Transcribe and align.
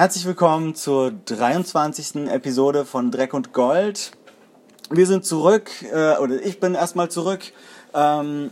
Herzlich 0.00 0.24
willkommen 0.24 0.74
zur 0.74 1.10
23. 1.10 2.26
Episode 2.30 2.86
von 2.86 3.10
Dreck 3.10 3.34
und 3.34 3.52
Gold. 3.52 4.12
Wir 4.88 5.06
sind 5.06 5.26
zurück, 5.26 5.70
äh, 5.92 6.16
oder 6.16 6.42
ich 6.42 6.58
bin 6.58 6.74
erstmal 6.74 7.10
zurück. 7.10 7.52
Ähm, 7.92 8.48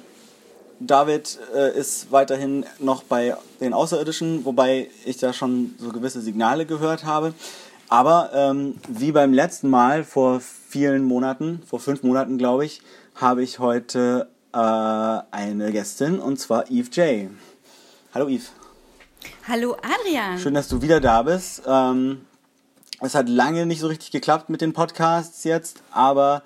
David 0.79 1.39
äh, 1.55 1.75
ist 1.75 2.13
weiterhin 2.13 2.67
noch 2.81 3.03
bei 3.03 3.35
den 3.63 3.73
Außerirdischen, 3.73 4.45
wobei 4.45 4.91
ich 5.07 5.17
da 5.17 5.33
schon 5.33 5.75
so 5.79 5.89
gewisse 5.89 6.21
Signale 6.21 6.67
gehört 6.67 7.07
habe. 7.07 7.33
Aber 7.89 8.29
ähm, 8.35 8.75
wie 8.87 9.13
beim 9.13 9.33
letzten 9.33 9.71
Mal 9.71 10.05
vor 10.05 10.41
vielen 10.41 11.03
Monaten, 11.03 11.63
vor 11.67 11.81
fünf 11.81 12.03
Monaten 12.03 12.37
glaube 12.37 12.67
ich, 12.67 12.83
habe 13.15 13.43
ich 13.43 13.59
heute 13.59 14.29
äh, 14.53 14.59
eine 14.59 15.73
Gästin 15.73 16.19
und 16.19 16.39
zwar 16.39 16.71
Eve 16.71 16.91
J. 16.91 17.31
Hallo 18.13 18.29
Eve. 18.29 18.45
Hallo 19.47 19.77
Adrian. 19.83 20.39
Schön, 20.39 20.55
dass 20.55 20.69
du 20.69 20.83
wieder 20.83 21.01
da 21.01 21.23
bist. 21.23 21.63
Ähm, 21.67 22.23
es 23.01 23.15
hat 23.15 23.29
lange 23.29 23.67
nicht 23.67 23.81
so 23.81 23.87
richtig 23.87 24.11
geklappt 24.11 24.51
mit 24.51 24.61
den 24.61 24.73
Podcasts 24.73 25.45
jetzt, 25.45 25.83
aber 25.91 26.43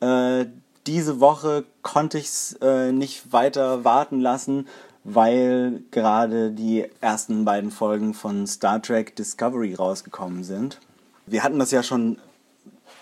äh, 0.00 0.46
diese 0.86 1.20
Woche 1.20 1.64
konnte 1.82 2.18
ich 2.18 2.26
es 2.26 2.58
äh, 2.60 2.92
nicht 2.92 3.32
weiter 3.32 3.84
warten 3.84 4.20
lassen, 4.20 4.66
weil 5.04 5.82
gerade 5.90 6.50
die 6.50 6.86
ersten 7.00 7.44
beiden 7.44 7.70
Folgen 7.70 8.14
von 8.14 8.46
Star 8.46 8.82
Trek 8.82 9.16
Discovery 9.16 9.74
rausgekommen 9.74 10.44
sind. 10.44 10.80
Wir 11.26 11.42
hatten 11.44 11.58
das 11.58 11.70
ja 11.70 11.82
schon 11.82 12.18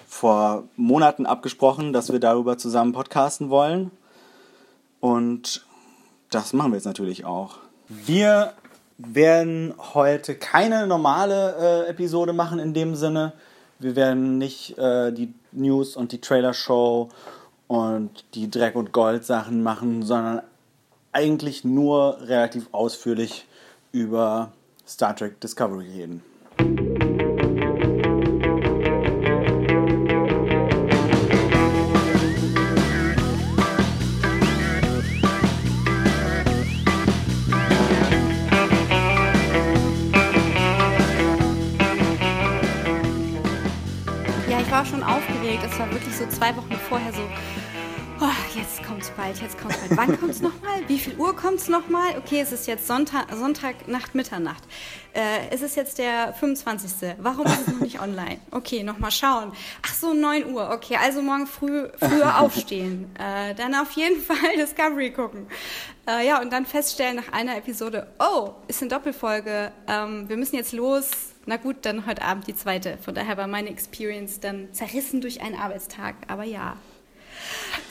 vor 0.07 0.65
Monaten 0.77 1.25
abgesprochen, 1.25 1.93
dass 1.93 2.13
wir 2.13 2.21
darüber 2.21 2.59
zusammen 2.59 2.93
podcasten 2.93 3.49
wollen. 3.49 3.91
Und 5.01 5.65
das 6.31 6.53
machen 6.53 6.73
wir 6.73 6.77
jetzt 6.77 6.85
natürlich 6.85 7.25
auch. 7.25 7.59
Wir 7.89 8.55
werden 9.07 9.75
heute 9.95 10.35
keine 10.35 10.87
normale 10.87 11.87
äh, 11.87 11.91
Episode 11.91 12.33
machen 12.33 12.59
in 12.59 12.75
dem 12.75 12.95
Sinne. 12.95 13.33
Wir 13.79 13.97
werden 13.97 14.39
nicht 14.39 14.77
äh, 14.79 15.13
die 15.13 15.33
News 15.53 15.97
und 15.97 16.13
die 16.13 16.21
Trailer-Show 16.21 17.09
und 17.67 18.25
die 18.35 18.51
Dreck- 18.51 18.77
und 18.77 18.93
Gold-Sachen 18.93 19.63
machen, 19.63 20.03
sondern 20.03 20.43
eigentlich 21.13 21.65
nur 21.65 22.19
relativ 22.23 22.69
ausführlich 22.73 23.47
über 23.93 24.53
Star 24.87 25.17
Trek 25.17 25.41
Discovery 25.41 25.87
reden. 25.87 26.23
So 46.21 46.27
zwei 46.29 46.55
Wochen 46.55 46.75
vorher 46.89 47.13
so, 47.13 47.23
oh, 48.21 48.59
jetzt 48.59 48.83
kommt's 48.85 49.11
bald, 49.11 49.41
jetzt 49.41 49.59
kommt's 49.59 49.79
bald. 49.79 49.97
Wann 49.97 50.21
kommt's 50.21 50.41
nochmal? 50.41 50.81
Wie 50.87 50.99
viel 50.99 51.17
Uhr 51.17 51.35
kommt's 51.35 51.69
nochmal? 51.69 52.19
Okay, 52.19 52.41
es 52.41 52.53
ist 52.53 52.67
jetzt 52.67 52.87
Sonntag, 52.87 53.27
Sonntag 53.35 53.89
Nacht, 53.89 54.15
Mitternacht. 54.15 54.63
Äh, 55.13 55.49
es 55.51 55.63
ist 55.63 55.77
jetzt 55.77 55.99
der 55.99 56.35
25. 56.35 57.17
Warum 57.19 57.47
ist 57.47 57.67
es 57.67 57.67
noch 57.69 57.81
nicht 57.81 58.01
online? 58.01 58.39
Okay, 58.51 58.83
nochmal 58.83 59.11
schauen. 59.11 59.53
Ach 59.87 59.95
so, 59.95 60.13
9 60.13 60.53
Uhr. 60.53 60.71
Okay, 60.71 60.97
also 60.97 61.23
morgen 61.23 61.47
früh 61.47 61.89
früher 61.99 62.41
aufstehen. 62.41 63.11
Äh, 63.19 63.55
dann 63.55 63.75
auf 63.75 63.93
jeden 63.93 64.21
Fall 64.23 64.57
Discovery 64.57 65.11
gucken. 65.11 65.47
Äh, 66.07 66.27
ja, 66.27 66.41
und 66.41 66.53
dann 66.53 66.67
feststellen 66.67 67.17
nach 67.17 67.33
einer 67.33 67.57
Episode, 67.57 68.07
oh, 68.19 68.51
ist 68.69 68.83
eine 68.83 68.91
Doppelfolge. 68.91 69.73
Ähm, 69.89 70.29
wir 70.29 70.37
müssen 70.37 70.57
jetzt 70.57 70.73
los 70.73 71.11
na 71.47 71.57
gut, 71.57 71.77
dann 71.83 72.07
heute 72.07 72.23
Abend 72.23 72.47
die 72.47 72.55
zweite. 72.55 72.99
Von 72.99 73.15
daher 73.15 73.37
war 73.37 73.47
meine 73.49 73.71
Experience 73.71 74.41
dann 74.41 74.73
zerrissen 74.73 75.21
durch 75.21 75.41
einen 75.41 75.57
Arbeitstag. 75.57 76.15
Aber 76.29 76.45
ja. 76.45 76.77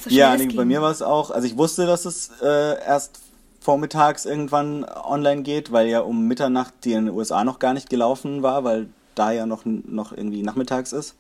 So 0.03 0.09
ja, 0.09 0.35
nee, 0.35 0.47
bei 0.47 0.65
mir 0.65 0.81
war 0.81 0.91
es 0.91 1.01
auch, 1.01 1.31
also 1.31 1.45
ich 1.45 1.57
wusste, 1.57 1.85
dass 1.85 2.05
es 2.05 2.31
äh, 2.41 2.81
erst 2.85 3.19
vormittags 3.59 4.25
irgendwann 4.25 4.85
online 4.85 5.41
geht, 5.41 5.71
weil 5.71 5.87
ja 5.87 5.99
um 5.99 6.27
Mitternacht 6.27 6.73
die 6.83 6.93
in 6.93 7.07
den 7.07 7.15
USA 7.15 7.43
noch 7.43 7.59
gar 7.59 7.73
nicht 7.73 7.89
gelaufen 7.89 8.41
war, 8.41 8.63
weil 8.63 8.87
da 9.15 9.31
ja 9.31 9.45
noch, 9.45 9.63
noch 9.65 10.11
irgendwie 10.11 10.43
nachmittags 10.43 10.93
ist. 10.93 11.15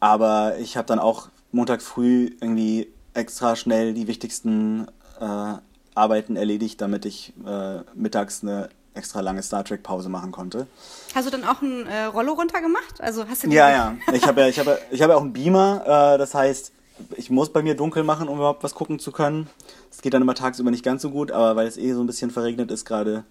Aber 0.00 0.58
ich 0.58 0.76
habe 0.76 0.86
dann 0.86 0.98
auch 0.98 1.28
Montag 1.50 1.82
früh 1.82 2.30
irgendwie 2.40 2.88
extra 3.14 3.56
schnell 3.56 3.94
die 3.94 4.06
wichtigsten 4.06 4.86
äh, 5.20 5.54
Arbeiten 5.94 6.36
erledigt, 6.36 6.80
damit 6.80 7.04
ich 7.04 7.32
äh, 7.46 7.80
mittags 7.94 8.42
eine 8.42 8.68
extra 8.94 9.20
lange 9.20 9.42
Star 9.42 9.64
Trek 9.64 9.82
Pause 9.82 10.08
machen 10.08 10.32
konnte. 10.32 10.66
Hast 11.14 11.26
du 11.26 11.30
dann 11.30 11.44
auch 11.44 11.62
ein 11.62 11.86
äh, 11.86 12.04
Rollo 12.04 12.32
runtergemacht? 12.32 13.00
Also 13.00 13.26
hast 13.28 13.44
du 13.44 13.48
ja, 13.50 13.70
ja. 13.70 13.96
Ich 14.12 14.26
habe 14.26 14.40
ja, 14.42 14.48
ich 14.48 14.58
habe, 14.58 14.78
ich 14.90 15.02
habe 15.02 15.16
auch 15.16 15.22
einen 15.22 15.32
Beamer. 15.32 16.14
Äh, 16.14 16.18
das 16.18 16.34
heißt, 16.34 16.72
ich 17.16 17.30
muss 17.30 17.52
bei 17.52 17.62
mir 17.62 17.74
dunkel 17.74 18.04
machen, 18.04 18.28
um 18.28 18.38
überhaupt 18.38 18.62
was 18.62 18.74
gucken 18.74 18.98
zu 18.98 19.12
können. 19.12 19.48
Es 19.90 20.02
geht 20.02 20.14
dann 20.14 20.22
immer 20.22 20.34
tagsüber 20.34 20.70
nicht 20.70 20.84
ganz 20.84 21.02
so 21.02 21.10
gut, 21.10 21.30
aber 21.30 21.56
weil 21.56 21.66
es 21.66 21.76
eh 21.76 21.92
so 21.92 22.00
ein 22.00 22.06
bisschen 22.06 22.30
verregnet 22.30 22.70
ist 22.70 22.84
gerade, 22.84 23.24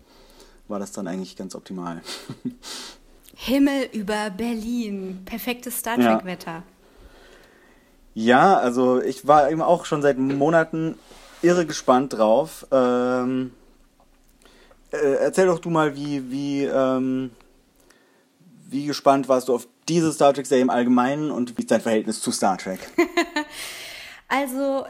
war 0.68 0.80
das 0.80 0.92
dann 0.92 1.08
eigentlich 1.08 1.36
ganz 1.36 1.56
optimal. 1.56 2.02
Himmel 3.36 3.90
über 3.94 4.32
Berlin, 4.32 5.22
perfektes 5.26 5.80
Star 5.80 5.96
Trek 5.96 6.26
Wetter. 6.26 6.64
Ja. 8.14 8.54
ja, 8.54 8.58
also 8.58 9.02
ich 9.02 9.28
war 9.28 9.52
eben 9.52 9.62
auch 9.62 9.86
schon 9.86 10.02
seit 10.02 10.18
Monaten 10.18 10.96
irre 11.42 11.66
gespannt 11.66 12.14
drauf. 12.14 12.66
Ähm, 12.72 13.52
äh, 14.92 15.16
erzähl 15.22 15.46
doch 15.46 15.60
du 15.60 15.70
mal, 15.70 15.96
wie, 15.96 16.32
wie, 16.32 16.64
ähm, 16.64 17.32
wie 18.70 18.86
gespannt 18.86 19.30
warst 19.30 19.48
du 19.48 19.56
auf 19.56 19.68
diese 19.88 20.12
Star 20.12 20.34
Trek-Serie 20.34 20.64
im 20.64 20.70
Allgemeinen 20.70 21.32
und 21.32 21.58
wie 21.58 21.62
ist 21.62 21.72
dein 21.72 21.82
Verhältnis 21.82 22.22
zu 22.22 22.32
Star 22.32 22.58
Trek? 22.58 22.80
also, 24.28 24.86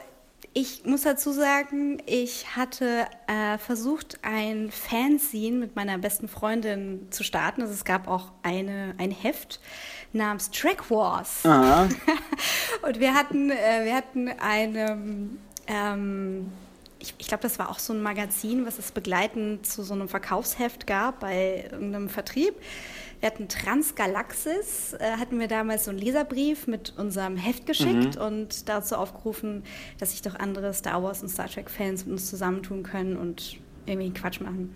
ich 0.54 0.86
muss 0.86 1.04
dazu 1.04 1.32
sagen, 1.32 2.02
ich 2.06 2.56
hatte 2.56 3.06
äh, 3.28 3.58
versucht, 3.58 4.20
ein 4.24 4.72
Fanzine 4.72 5.58
mit 5.58 5.76
meiner 5.76 5.98
besten 5.98 6.28
Freundin 6.28 7.08
zu 7.12 7.24
starten. 7.24 7.62
Also 7.62 7.74
es 7.74 7.86
gab 7.86 8.08
auch 8.08 8.32
eine, 8.42 8.96
ein 8.98 9.12
Heft 9.12 9.60
namens 10.14 10.50
Track 10.50 10.90
Wars. 10.90 11.44
und 12.82 13.00
wir 13.00 13.14
hatten, 13.14 13.52
äh, 13.52 13.86
wir 13.86 13.96
hatten 13.96 14.30
eine 14.40 15.30
ähm, 15.68 16.52
ich, 17.00 17.14
ich 17.18 17.28
glaube, 17.28 17.44
das 17.44 17.60
war 17.60 17.70
auch 17.70 17.80
so 17.80 17.94
ein 17.94 18.02
Magazin, 18.02 18.66
was 18.66 18.80
es 18.80 18.92
begleitend 18.92 19.66
zu 19.66 19.84
so 19.84 19.94
einem 19.94 20.10
Verkaufsheft 20.10 20.88
gab 20.88 21.20
bei 21.20 21.70
irgendeinem 21.72 22.10
Vertrieb. 22.10 22.56
Wir 23.20 23.28
hatten 23.28 23.48
Transgalaxis, 23.48 24.94
äh, 24.94 25.18
hatten 25.18 25.40
wir 25.40 25.48
damals 25.48 25.86
so 25.86 25.92
einen 25.92 26.00
Leserbrief 26.00 26.68
mit 26.68 26.94
unserem 26.98 27.36
Heft 27.36 27.66
geschickt 27.66 28.16
mhm. 28.16 28.22
und 28.22 28.70
dazu 28.70 28.96
aufgerufen, 28.96 29.64
dass 30.00 30.12
sich 30.12 30.22
doch 30.22 30.36
andere 30.36 30.74
Star 30.74 31.02
Wars 31.02 31.24
und 31.24 31.30
Star 31.30 31.48
Trek-Fans 31.48 32.06
mit 32.06 32.14
uns 32.14 32.30
zusammentun 32.30 32.84
können 32.84 33.18
und 33.18 33.58
irgendwie 33.86 34.12
Quatsch 34.12 34.42
machen. 34.42 34.74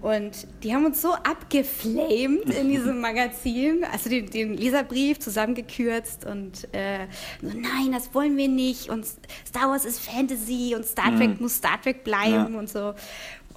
Und 0.00 0.46
die 0.62 0.74
haben 0.74 0.84
uns 0.84 1.00
so 1.00 1.14
abgeflamed 1.14 2.50
in 2.50 2.68
diesem 2.68 3.00
Magazin, 3.00 3.84
also 3.90 4.10
den, 4.10 4.28
den 4.28 4.54
Leserbrief 4.54 5.18
zusammengekürzt 5.18 6.26
und 6.26 6.68
äh, 6.72 7.06
so, 7.40 7.48
nein, 7.48 7.90
das 7.90 8.14
wollen 8.14 8.36
wir 8.36 8.48
nicht 8.48 8.90
und 8.90 9.06
Star 9.06 9.70
Wars 9.70 9.86
ist 9.86 10.00
Fantasy 10.00 10.74
und 10.76 10.84
Star 10.84 11.16
Trek 11.16 11.30
mhm. 11.30 11.36
muss 11.40 11.56
Star 11.56 11.80
Trek 11.80 12.04
bleiben 12.04 12.52
ja. 12.52 12.58
und 12.58 12.68
so. 12.68 12.92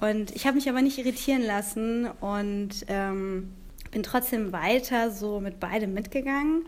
Und 0.00 0.34
ich 0.34 0.46
habe 0.46 0.56
mich 0.56 0.68
aber 0.70 0.80
nicht 0.80 0.96
irritieren 0.96 1.42
lassen 1.42 2.08
und 2.20 2.86
ähm, 2.86 3.52
bin 3.90 4.02
trotzdem 4.02 4.52
weiter 4.52 5.10
so 5.10 5.40
mit 5.40 5.60
beidem 5.60 5.94
mitgegangen. 5.94 6.64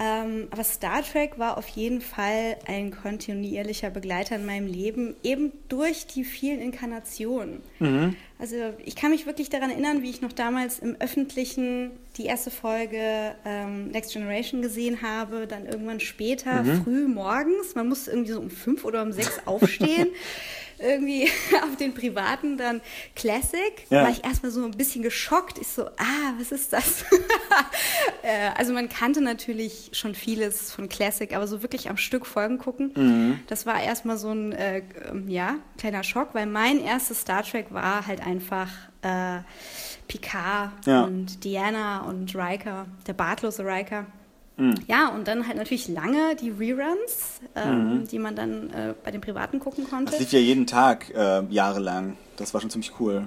Ähm, 0.00 0.48
aber 0.50 0.64
Star 0.64 1.02
Trek 1.02 1.38
war 1.38 1.58
auf 1.58 1.68
jeden 1.68 2.00
Fall 2.00 2.56
ein 2.66 2.92
kontinuierlicher 2.92 3.90
Begleiter 3.90 4.36
in 4.36 4.46
meinem 4.46 4.66
Leben, 4.66 5.14
eben 5.22 5.52
durch 5.68 6.06
die 6.06 6.24
vielen 6.24 6.60
Inkarnationen. 6.60 7.60
Mhm. 7.78 8.16
Also 8.38 8.56
ich 8.84 8.96
kann 8.96 9.10
mich 9.10 9.26
wirklich 9.26 9.50
daran 9.50 9.70
erinnern, 9.70 10.02
wie 10.02 10.08
ich 10.08 10.22
noch 10.22 10.32
damals 10.32 10.78
im 10.78 10.96
Öffentlichen 10.98 11.90
die 12.16 12.24
erste 12.24 12.50
Folge 12.50 13.34
ähm, 13.44 13.88
Next 13.88 14.14
Generation 14.14 14.62
gesehen 14.62 15.02
habe, 15.02 15.46
dann 15.46 15.66
irgendwann 15.66 16.00
später, 16.00 16.62
mhm. 16.62 16.84
früh 16.84 17.06
morgens, 17.06 17.74
man 17.74 17.88
musste 17.88 18.12
irgendwie 18.12 18.32
so 18.32 18.40
um 18.40 18.50
fünf 18.50 18.86
oder 18.86 19.02
um 19.02 19.12
sechs 19.12 19.42
aufstehen. 19.44 20.08
irgendwie 20.82 21.30
auf 21.62 21.76
den 21.76 21.94
privaten 21.94 22.56
dann 22.56 22.80
Classic, 23.14 23.86
ja. 23.90 24.02
war 24.02 24.10
ich 24.10 24.24
erstmal 24.24 24.50
so 24.52 24.64
ein 24.64 24.72
bisschen 24.72 25.02
geschockt. 25.02 25.58
Ich 25.58 25.68
so, 25.68 25.86
ah, 25.86 26.32
was 26.38 26.52
ist 26.52 26.72
das? 26.72 27.04
Äh, 28.22 28.50
also 28.56 28.72
man 28.72 28.88
kannte 28.88 29.20
natürlich 29.20 29.90
schon 29.92 30.14
vieles 30.14 30.70
von 30.72 30.88
Classic, 30.88 31.34
aber 31.34 31.48
so 31.48 31.62
wirklich 31.62 31.90
am 31.90 31.96
Stück 31.96 32.24
Folgen 32.24 32.58
gucken, 32.58 32.92
mhm. 32.94 33.40
das 33.48 33.66
war 33.66 33.82
erstmal 33.82 34.16
so 34.16 34.30
ein, 34.30 34.52
äh, 34.52 34.82
ja, 35.26 35.56
kleiner 35.76 36.04
Schock, 36.04 36.28
weil 36.32 36.46
mein 36.46 36.80
erstes 36.80 37.22
Star 37.22 37.42
Trek 37.42 37.66
war 37.70 38.06
halt 38.06 38.24
einfach 38.24 38.68
äh, 39.02 39.40
Picard 40.06 40.70
ja. 40.86 41.02
und 41.02 41.42
Diana 41.44 42.02
und 42.02 42.34
Riker, 42.34 42.86
der 43.06 43.14
bartlose 43.14 43.64
Riker. 43.64 44.06
Mhm. 44.62 44.74
Ja, 44.86 45.08
und 45.08 45.26
dann 45.26 45.48
halt 45.48 45.56
natürlich 45.56 45.88
lange 45.88 46.36
die 46.36 46.50
Reruns, 46.50 47.40
ähm, 47.56 48.00
mhm. 48.00 48.08
die 48.08 48.18
man 48.20 48.36
dann 48.36 48.70
äh, 48.70 48.94
bei 49.02 49.10
den 49.10 49.20
Privaten 49.20 49.58
gucken 49.58 49.88
konnte. 49.88 50.12
Das 50.12 50.20
lief 50.20 50.32
ja 50.32 50.38
jeden 50.38 50.68
Tag 50.68 51.10
äh, 51.14 51.42
jahrelang. 51.50 52.16
Das 52.36 52.54
war 52.54 52.60
schon 52.60 52.70
ziemlich 52.70 52.92
cool. 53.00 53.26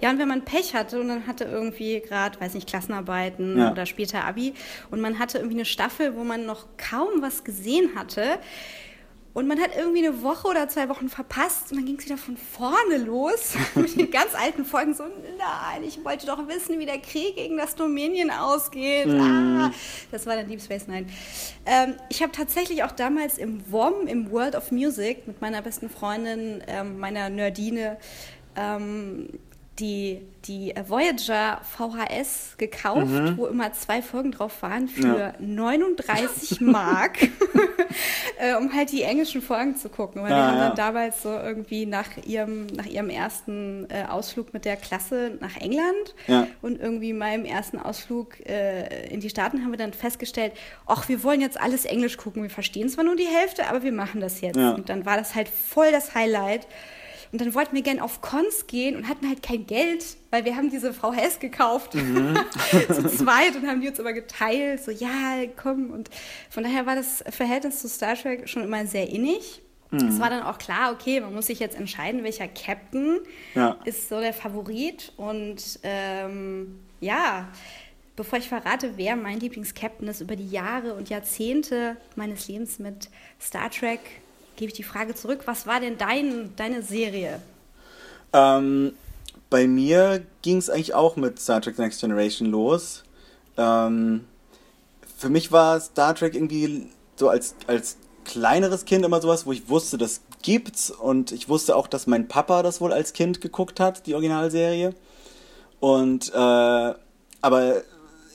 Ja, 0.00 0.10
und 0.10 0.18
wenn 0.20 0.28
man 0.28 0.44
Pech 0.44 0.74
hatte 0.74 1.00
und 1.00 1.08
dann 1.08 1.26
hatte 1.26 1.44
irgendwie 1.44 2.00
gerade, 2.00 2.40
weiß 2.40 2.54
nicht, 2.54 2.68
Klassenarbeiten 2.68 3.58
ja. 3.58 3.72
oder 3.72 3.84
später 3.84 4.24
Abi 4.24 4.54
und 4.92 5.00
man 5.00 5.18
hatte 5.18 5.38
irgendwie 5.38 5.56
eine 5.56 5.64
Staffel, 5.64 6.14
wo 6.14 6.22
man 6.22 6.46
noch 6.46 6.66
kaum 6.76 7.20
was 7.20 7.42
gesehen 7.42 7.90
hatte, 7.96 8.38
und 9.34 9.48
man 9.48 9.60
hat 9.60 9.70
irgendwie 9.76 10.06
eine 10.06 10.22
Woche 10.22 10.46
oder 10.46 10.68
zwei 10.68 10.88
Wochen 10.88 11.08
verpasst 11.08 11.72
und 11.72 11.78
dann 11.78 11.86
ging 11.86 11.98
es 11.98 12.04
wieder 12.04 12.16
von 12.16 12.36
vorne 12.36 12.98
los 13.04 13.54
mit 13.74 13.98
den 13.98 14.10
ganz 14.10 14.34
alten 14.34 14.64
Folgen. 14.64 14.94
So, 14.94 15.02
nein, 15.02 15.82
ich 15.84 16.04
wollte 16.04 16.26
doch 16.26 16.46
wissen, 16.46 16.78
wie 16.78 16.86
der 16.86 16.98
Krieg 16.98 17.34
gegen 17.34 17.56
das 17.56 17.74
Dominion 17.74 18.30
ausgeht. 18.30 19.08
Mm. 19.08 19.20
Ah, 19.20 19.72
das 20.12 20.24
war 20.26 20.36
dann 20.36 20.48
Deep 20.48 20.62
Space 20.62 20.86
Nine. 20.86 21.06
Ähm, 21.66 21.96
ich 22.08 22.22
habe 22.22 22.30
tatsächlich 22.30 22.84
auch 22.84 22.92
damals 22.92 23.36
im 23.36 23.70
WOM, 23.72 24.06
im 24.06 24.30
World 24.30 24.54
of 24.54 24.70
Music, 24.70 25.26
mit 25.26 25.40
meiner 25.40 25.62
besten 25.62 25.90
Freundin, 25.90 26.62
ähm, 26.68 27.00
meiner 27.00 27.28
Nerdine, 27.28 27.98
ähm, 28.54 29.28
die, 29.80 30.20
die 30.46 30.72
Voyager 30.86 31.60
VHS 31.62 32.54
gekauft, 32.58 33.06
mhm. 33.06 33.36
wo 33.36 33.46
immer 33.46 33.72
zwei 33.72 34.02
Folgen 34.02 34.30
drauf 34.30 34.62
waren, 34.62 34.86
für 34.86 35.18
ja. 35.18 35.34
39 35.40 36.60
Mark, 36.60 37.22
äh, 38.38 38.54
um 38.54 38.72
halt 38.72 38.92
die 38.92 39.02
englischen 39.02 39.42
Folgen 39.42 39.76
zu 39.76 39.88
gucken. 39.88 40.22
Weil 40.22 40.30
ja, 40.30 40.36
wir 40.36 40.44
haben 40.46 40.58
dann 40.58 40.76
damals 40.76 41.22
so 41.22 41.30
irgendwie 41.30 41.86
nach 41.86 42.08
ihrem, 42.24 42.66
nach 42.66 42.86
ihrem 42.86 43.10
ersten 43.10 43.88
äh, 43.90 44.04
Ausflug 44.08 44.54
mit 44.54 44.64
der 44.64 44.76
Klasse 44.76 45.38
nach 45.40 45.56
England 45.56 46.14
und 46.62 46.80
irgendwie 46.80 47.12
meinem 47.12 47.44
ersten 47.44 47.78
Ausflug 47.78 48.38
äh, 48.48 49.08
in 49.08 49.20
die 49.20 49.30
Staaten 49.30 49.62
haben 49.62 49.72
wir 49.72 49.78
dann 49.78 49.92
festgestellt, 49.92 50.52
ach, 50.86 51.08
wir 51.08 51.24
wollen 51.24 51.40
jetzt 51.40 51.60
alles 51.60 51.84
Englisch 51.84 52.16
gucken. 52.16 52.42
Wir 52.42 52.50
verstehen 52.50 52.88
zwar 52.88 53.04
nur 53.04 53.16
die 53.16 53.26
Hälfte, 53.26 53.66
aber 53.66 53.82
wir 53.82 53.92
machen 53.92 54.20
das 54.20 54.40
jetzt. 54.40 54.56
Und 54.56 54.88
dann 54.88 55.04
war 55.04 55.16
das 55.16 55.34
halt 55.34 55.48
voll 55.48 55.90
das 55.90 56.14
Highlight. 56.14 56.66
Und 57.34 57.40
dann 57.40 57.52
wollten 57.52 57.74
wir 57.74 57.82
gerne 57.82 58.00
auf 58.00 58.20
Cons 58.20 58.68
gehen 58.68 58.94
und 58.94 59.08
hatten 59.08 59.28
halt 59.28 59.42
kein 59.42 59.66
Geld, 59.66 60.04
weil 60.30 60.44
wir 60.44 60.54
haben 60.54 60.70
diese 60.70 60.94
VHS 60.94 61.40
gekauft 61.40 61.96
mhm. 61.96 62.38
zu 62.86 63.08
zweit 63.08 63.56
und 63.56 63.66
haben 63.66 63.80
die 63.80 63.88
uns 63.88 63.98
aber 63.98 64.12
geteilt. 64.12 64.84
So, 64.84 64.92
ja, 64.92 65.42
komm. 65.60 65.90
Und 65.90 66.10
von 66.48 66.62
daher 66.62 66.86
war 66.86 66.94
das 66.94 67.24
Verhältnis 67.30 67.80
zu 67.80 67.88
Star 67.88 68.14
Trek 68.14 68.48
schon 68.48 68.62
immer 68.62 68.86
sehr 68.86 69.08
innig. 69.08 69.62
Mhm. 69.90 70.06
Es 70.06 70.20
war 70.20 70.30
dann 70.30 70.44
auch 70.44 70.58
klar, 70.58 70.92
okay, 70.92 71.18
man 71.18 71.34
muss 71.34 71.46
sich 71.46 71.58
jetzt 71.58 71.76
entscheiden, 71.76 72.22
welcher 72.22 72.46
Captain 72.46 73.18
ja. 73.56 73.78
ist 73.84 74.08
so 74.08 74.20
der 74.20 74.32
Favorit. 74.32 75.12
Und 75.16 75.80
ähm, 75.82 76.78
ja, 77.00 77.48
bevor 78.14 78.38
ich 78.38 78.48
verrate, 78.48 78.92
wer 78.94 79.16
mein 79.16 79.40
Lieblingscaptain 79.40 80.06
ist 80.06 80.20
über 80.20 80.36
die 80.36 80.50
Jahre 80.50 80.94
und 80.94 81.08
Jahrzehnte 81.10 81.96
meines 82.14 82.46
Lebens 82.46 82.78
mit 82.78 83.10
Star 83.40 83.72
Trek, 83.72 83.98
gebe 84.56 84.70
ich 84.70 84.76
die 84.76 84.82
Frage 84.82 85.14
zurück. 85.14 85.42
Was 85.46 85.66
war 85.66 85.80
denn 85.80 85.98
dein, 85.98 86.54
deine 86.56 86.82
Serie? 86.82 87.40
Ähm, 88.32 88.94
bei 89.50 89.66
mir 89.66 90.24
ging 90.42 90.58
es 90.58 90.70
eigentlich 90.70 90.94
auch 90.94 91.16
mit 91.16 91.38
Star 91.38 91.60
Trek 91.60 91.78
Next 91.78 92.00
Generation 92.00 92.50
los. 92.50 93.04
Ähm, 93.56 94.24
für 95.16 95.28
mich 95.28 95.52
war 95.52 95.80
Star 95.80 96.14
Trek 96.14 96.34
irgendwie 96.34 96.88
so 97.16 97.28
als, 97.28 97.54
als 97.66 97.96
kleineres 98.24 98.84
Kind 98.84 99.04
immer 99.04 99.20
sowas, 99.20 99.46
wo 99.46 99.52
ich 99.52 99.68
wusste, 99.68 99.98
das 99.98 100.22
gibt's 100.42 100.90
und 100.90 101.32
ich 101.32 101.48
wusste 101.48 101.76
auch, 101.76 101.86
dass 101.86 102.06
mein 102.06 102.28
Papa 102.28 102.62
das 102.62 102.80
wohl 102.80 102.92
als 102.92 103.12
Kind 103.12 103.40
geguckt 103.40 103.80
hat, 103.80 104.06
die 104.06 104.14
Originalserie. 104.14 104.94
Und 105.80 106.32
äh, 106.34 106.94
aber 107.44 107.82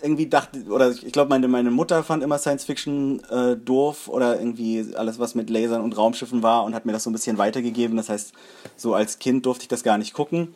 irgendwie 0.02 0.28
dachte, 0.28 0.64
oder 0.66 0.92
ich 0.92 1.12
glaube, 1.12 1.30
meine, 1.30 1.48
meine 1.48 1.72
Mutter 1.72 2.04
fand 2.04 2.24
immer 2.24 2.38
Science 2.38 2.66
Fiction 2.66 3.22
äh, 3.30 3.56
doof 3.56 4.08
oder 4.08 4.40
irgendwie 4.40 4.94
alles, 4.96 5.20
was 5.20 5.36
mit 5.36 5.50
Lasern 5.50 5.82
und 5.82 5.98
Raumschiffen 5.98 6.44
war 6.44 6.64
und 6.64 6.76
hat 6.76 6.86
mir 6.86 6.92
das 6.92 7.04
so 7.04 7.10
ein 7.10 7.14
bisschen 7.14 7.38
weitergegeben. 7.38 7.98
Das 7.98 8.10
heißt, 8.10 8.34
so 8.76 8.94
als 8.94 9.20
Kind 9.20 9.46
durfte 9.46 9.64
ich 9.64 9.68
das 9.68 9.84
gar 9.84 9.98
nicht 9.98 10.14
gucken. 10.14 10.54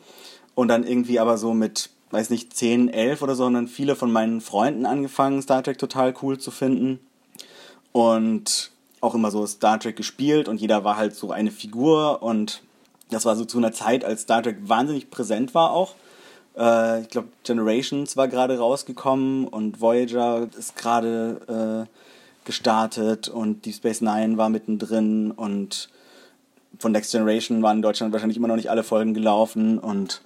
Und 0.54 0.68
dann 0.68 0.84
irgendwie 0.84 1.18
aber 1.18 1.36
so 1.38 1.52
mit, 1.54 1.90
weiß 2.10 2.30
nicht, 2.30 2.56
10, 2.56 2.88
11 2.88 3.22
oder 3.22 3.34
so, 3.34 3.44
sondern 3.44 3.68
viele 3.68 3.96
von 3.96 4.12
meinen 4.12 4.40
Freunden 4.40 4.86
angefangen, 4.86 5.42
Star 5.42 5.62
Trek 5.62 5.78
total 5.78 6.14
cool 6.22 6.38
zu 6.38 6.50
finden. 6.50 7.00
Und 7.92 8.70
auch 9.00 9.14
immer 9.14 9.30
so 9.30 9.46
Star 9.46 9.78
Trek 9.78 9.96
gespielt 9.96 10.48
und 10.48 10.60
jeder 10.60 10.82
war 10.82 10.96
halt 10.96 11.14
so 11.14 11.30
eine 11.30 11.50
Figur 11.50 12.22
und 12.22 12.62
das 13.10 13.24
war 13.24 13.36
so 13.36 13.44
zu 13.44 13.58
einer 13.58 13.72
Zeit, 13.72 14.04
als 14.04 14.22
Star 14.22 14.42
Trek 14.42 14.56
wahnsinnig 14.62 15.10
präsent 15.10 15.54
war 15.54 15.70
auch. 15.72 15.94
Äh, 16.56 17.02
ich 17.02 17.08
glaube, 17.08 17.28
Generations 17.44 18.16
war 18.16 18.28
gerade 18.28 18.58
rausgekommen 18.58 19.46
und 19.46 19.80
Voyager 19.80 20.48
ist 20.56 20.76
gerade 20.76 21.86
äh, 21.88 22.46
gestartet 22.46 23.28
und 23.28 23.64
Deep 23.64 23.74
Space 23.74 24.00
Nine 24.00 24.36
war 24.36 24.48
mittendrin 24.48 25.30
und 25.30 25.88
von 26.78 26.92
Next 26.92 27.12
Generation 27.12 27.62
waren 27.62 27.78
in 27.78 27.82
Deutschland 27.82 28.12
wahrscheinlich 28.12 28.36
immer 28.36 28.48
noch 28.48 28.56
nicht 28.56 28.70
alle 28.70 28.82
Folgen 28.82 29.14
gelaufen 29.14 29.78
und 29.78 30.20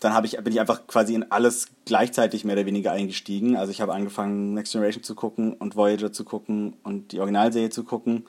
dann 0.00 0.24
ich, 0.24 0.36
bin 0.36 0.52
ich 0.52 0.60
einfach 0.60 0.86
quasi 0.86 1.14
in 1.14 1.30
alles 1.30 1.66
gleichzeitig 1.84 2.44
mehr 2.44 2.54
oder 2.54 2.66
weniger 2.66 2.92
eingestiegen. 2.92 3.56
Also 3.56 3.72
ich 3.72 3.80
habe 3.80 3.94
angefangen, 3.94 4.54
Next 4.54 4.72
Generation 4.72 5.02
zu 5.02 5.16
gucken 5.16 5.54
und 5.54 5.74
Voyager 5.74 6.12
zu 6.12 6.24
gucken 6.24 6.74
und 6.84 7.10
die 7.10 7.18
Originalserie 7.18 7.70
zu 7.70 7.82
gucken 7.82 8.24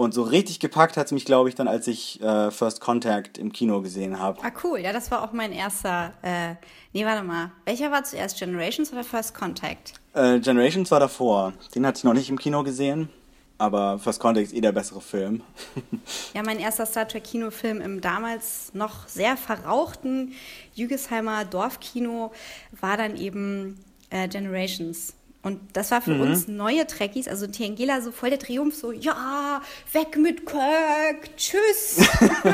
und 0.00 0.14
so 0.14 0.22
richtig 0.22 0.60
gepackt 0.60 0.96
hat 0.96 1.06
es 1.06 1.12
mich, 1.12 1.26
glaube 1.26 1.50
ich, 1.50 1.54
dann, 1.54 1.68
als 1.68 1.86
ich 1.86 2.22
äh, 2.22 2.50
First 2.50 2.80
Contact 2.80 3.36
im 3.36 3.52
Kino 3.52 3.82
gesehen 3.82 4.18
habe. 4.18 4.40
Ah, 4.42 4.50
cool. 4.64 4.80
Ja, 4.80 4.94
das 4.94 5.10
war 5.10 5.22
auch 5.22 5.32
mein 5.32 5.52
erster. 5.52 6.14
Äh, 6.22 6.54
nee, 6.94 7.04
warte 7.04 7.22
mal. 7.22 7.52
Welcher 7.66 7.90
war 7.90 8.02
zuerst? 8.02 8.38
Generations 8.38 8.92
oder 8.92 9.04
First 9.04 9.34
Contact? 9.34 9.92
Äh, 10.14 10.40
Generations 10.40 10.90
war 10.90 11.00
davor. 11.00 11.52
Den 11.74 11.86
hatte 11.86 11.98
ich 11.98 12.04
noch 12.04 12.14
nicht 12.14 12.30
im 12.30 12.38
Kino 12.38 12.62
gesehen. 12.62 13.10
Aber 13.58 13.98
First 13.98 14.20
Contact 14.20 14.46
ist 14.46 14.54
eh 14.54 14.62
der 14.62 14.72
bessere 14.72 15.02
Film. 15.02 15.42
ja, 16.34 16.42
mein 16.42 16.58
erster 16.58 16.86
Star 16.86 17.06
Trek-Kinofilm 17.06 17.82
im 17.82 18.00
damals 18.00 18.72
noch 18.72 19.06
sehr 19.06 19.36
verrauchten 19.36 20.32
Jügesheimer 20.72 21.44
Dorfkino 21.44 22.32
war 22.80 22.96
dann 22.96 23.18
eben 23.18 23.84
äh, 24.08 24.28
Generations. 24.28 25.12
Und 25.42 25.58
das 25.72 25.90
war 25.90 26.02
für 26.02 26.12
mhm. 26.12 26.20
uns 26.20 26.48
neue 26.48 26.86
Trekkies, 26.86 27.26
also 27.26 27.46
Tiangela 27.46 28.02
so 28.02 28.12
voll 28.12 28.28
der 28.28 28.38
Triumph, 28.38 28.74
so, 28.74 28.92
ja, 28.92 29.62
weg 29.92 30.18
mit 30.18 30.44
Kirk, 30.44 31.34
tschüss. 31.36 32.06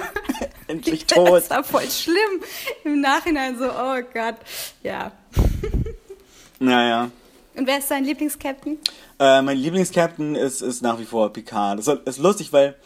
Endlich 0.68 1.06
tot. 1.06 1.28
Das 1.28 1.50
war 1.50 1.64
voll 1.64 1.90
schlimm. 1.90 2.42
Im 2.84 3.00
Nachhinein 3.00 3.58
so, 3.58 3.64
oh 3.64 4.00
Gott, 4.12 4.36
ja. 4.82 5.12
Naja. 6.58 7.10
Und 7.54 7.66
wer 7.66 7.78
ist 7.78 7.90
dein 7.90 8.04
Lieblingscaptain? 8.04 8.78
Äh, 9.18 9.42
mein 9.42 9.58
Lieblingscaptain 9.58 10.34
ist, 10.34 10.62
ist 10.62 10.80
nach 10.82 10.98
wie 10.98 11.04
vor 11.04 11.30
Picard. 11.32 11.78
Das 11.78 11.88
ist 12.04 12.18
lustig, 12.18 12.52
weil 12.52 12.76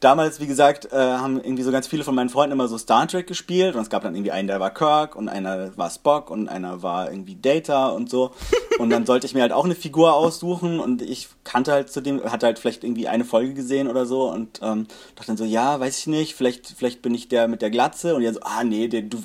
damals, 0.00 0.40
wie 0.40 0.46
gesagt, 0.46 0.92
äh, 0.92 0.96
haben 0.96 1.36
irgendwie 1.38 1.62
so 1.62 1.72
ganz 1.72 1.86
viele 1.86 2.04
von 2.04 2.14
meinen 2.14 2.28
Freunden 2.28 2.52
immer 2.52 2.68
so 2.68 2.78
Star 2.78 3.06
Trek 3.08 3.26
gespielt 3.26 3.74
und 3.74 3.82
es 3.82 3.90
gab 3.90 4.02
dann 4.02 4.14
irgendwie 4.14 4.32
einen, 4.32 4.48
der 4.48 4.60
war 4.60 4.70
Kirk 4.72 5.16
und 5.16 5.28
einer 5.28 5.76
war 5.76 5.90
Spock 5.90 6.30
und 6.30 6.48
einer 6.48 6.82
war 6.82 7.10
irgendwie 7.10 7.34
Data 7.34 7.88
und 7.88 8.08
so. 8.10 8.32
Und 8.78 8.90
dann 8.90 9.06
sollte 9.06 9.26
ich 9.26 9.34
mir 9.34 9.42
halt 9.42 9.50
auch 9.50 9.64
eine 9.64 9.74
Figur 9.74 10.14
aussuchen 10.14 10.78
und 10.78 11.02
ich 11.02 11.28
kannte 11.42 11.72
halt 11.72 11.90
zu 11.90 12.00
dem, 12.00 12.22
hatte 12.22 12.46
halt 12.46 12.60
vielleicht 12.60 12.84
irgendwie 12.84 13.08
eine 13.08 13.24
Folge 13.24 13.52
gesehen 13.52 13.88
oder 13.88 14.06
so 14.06 14.30
und 14.30 14.60
ähm, 14.62 14.86
dachte 15.16 15.26
dann 15.26 15.36
so, 15.36 15.44
ja, 15.44 15.80
weiß 15.80 15.98
ich 15.98 16.06
nicht, 16.06 16.36
vielleicht, 16.36 16.68
vielleicht 16.68 17.02
bin 17.02 17.12
ich 17.12 17.26
der 17.26 17.48
mit 17.48 17.60
der 17.60 17.70
Glatze 17.70 18.14
und 18.14 18.20
die 18.20 18.32
so, 18.32 18.38
ah 18.42 18.62
nee, 18.62 18.86
der, 18.86 19.02
du, 19.02 19.18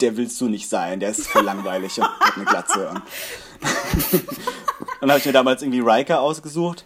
der 0.00 0.16
willst 0.16 0.40
du 0.40 0.48
nicht 0.48 0.68
sein, 0.68 1.00
der 1.00 1.10
ist 1.10 1.26
voll 1.26 1.42
langweilig 1.42 1.98
und 1.98 2.04
hat 2.04 2.36
eine 2.36 2.44
Glatze. 2.44 2.90
Und 2.90 3.02
dann 5.00 5.10
habe 5.10 5.18
ich 5.18 5.26
mir 5.26 5.32
damals 5.32 5.62
irgendwie 5.62 5.80
Riker 5.80 6.20
ausgesucht. 6.20 6.84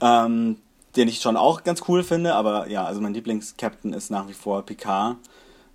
Ähm, 0.00 0.56
den 0.96 1.08
ich 1.08 1.20
schon 1.20 1.36
auch 1.36 1.64
ganz 1.64 1.82
cool 1.88 2.02
finde, 2.02 2.34
aber 2.34 2.68
ja, 2.68 2.84
also 2.84 3.00
mein 3.00 3.14
Lieblings-Captain 3.14 3.92
ist 3.92 4.10
nach 4.10 4.28
wie 4.28 4.32
vor 4.32 4.62
Picard. 4.62 5.16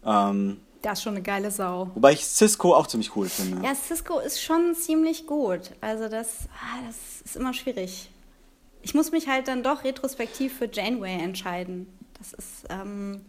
Ähm, 0.05 0.59
das 0.81 0.99
ist 0.99 1.03
schon 1.03 1.13
eine 1.13 1.21
geile 1.21 1.51
Sau. 1.51 1.91
Wobei 1.93 2.13
ich 2.13 2.25
Cisco 2.25 2.73
auch 2.73 2.87
ziemlich 2.87 3.15
cool 3.15 3.29
finde. 3.29 3.63
Ja, 3.63 3.75
Cisco 3.75 4.19
ist 4.19 4.41
schon 4.41 4.73
ziemlich 4.73 5.27
gut. 5.27 5.71
Also 5.79 6.09
das, 6.09 6.47
ah, 6.55 6.79
das 6.87 7.21
ist 7.23 7.35
immer 7.35 7.53
schwierig. 7.53 8.09
Ich 8.81 8.95
muss 8.95 9.11
mich 9.11 9.27
halt 9.27 9.47
dann 9.47 9.61
doch 9.61 9.83
retrospektiv 9.83 10.57
für 10.57 10.67
Janeway 10.71 11.21
entscheiden. 11.21 11.87
Das 12.17 12.33
ist, 12.33 12.65
ähm, 12.69 13.21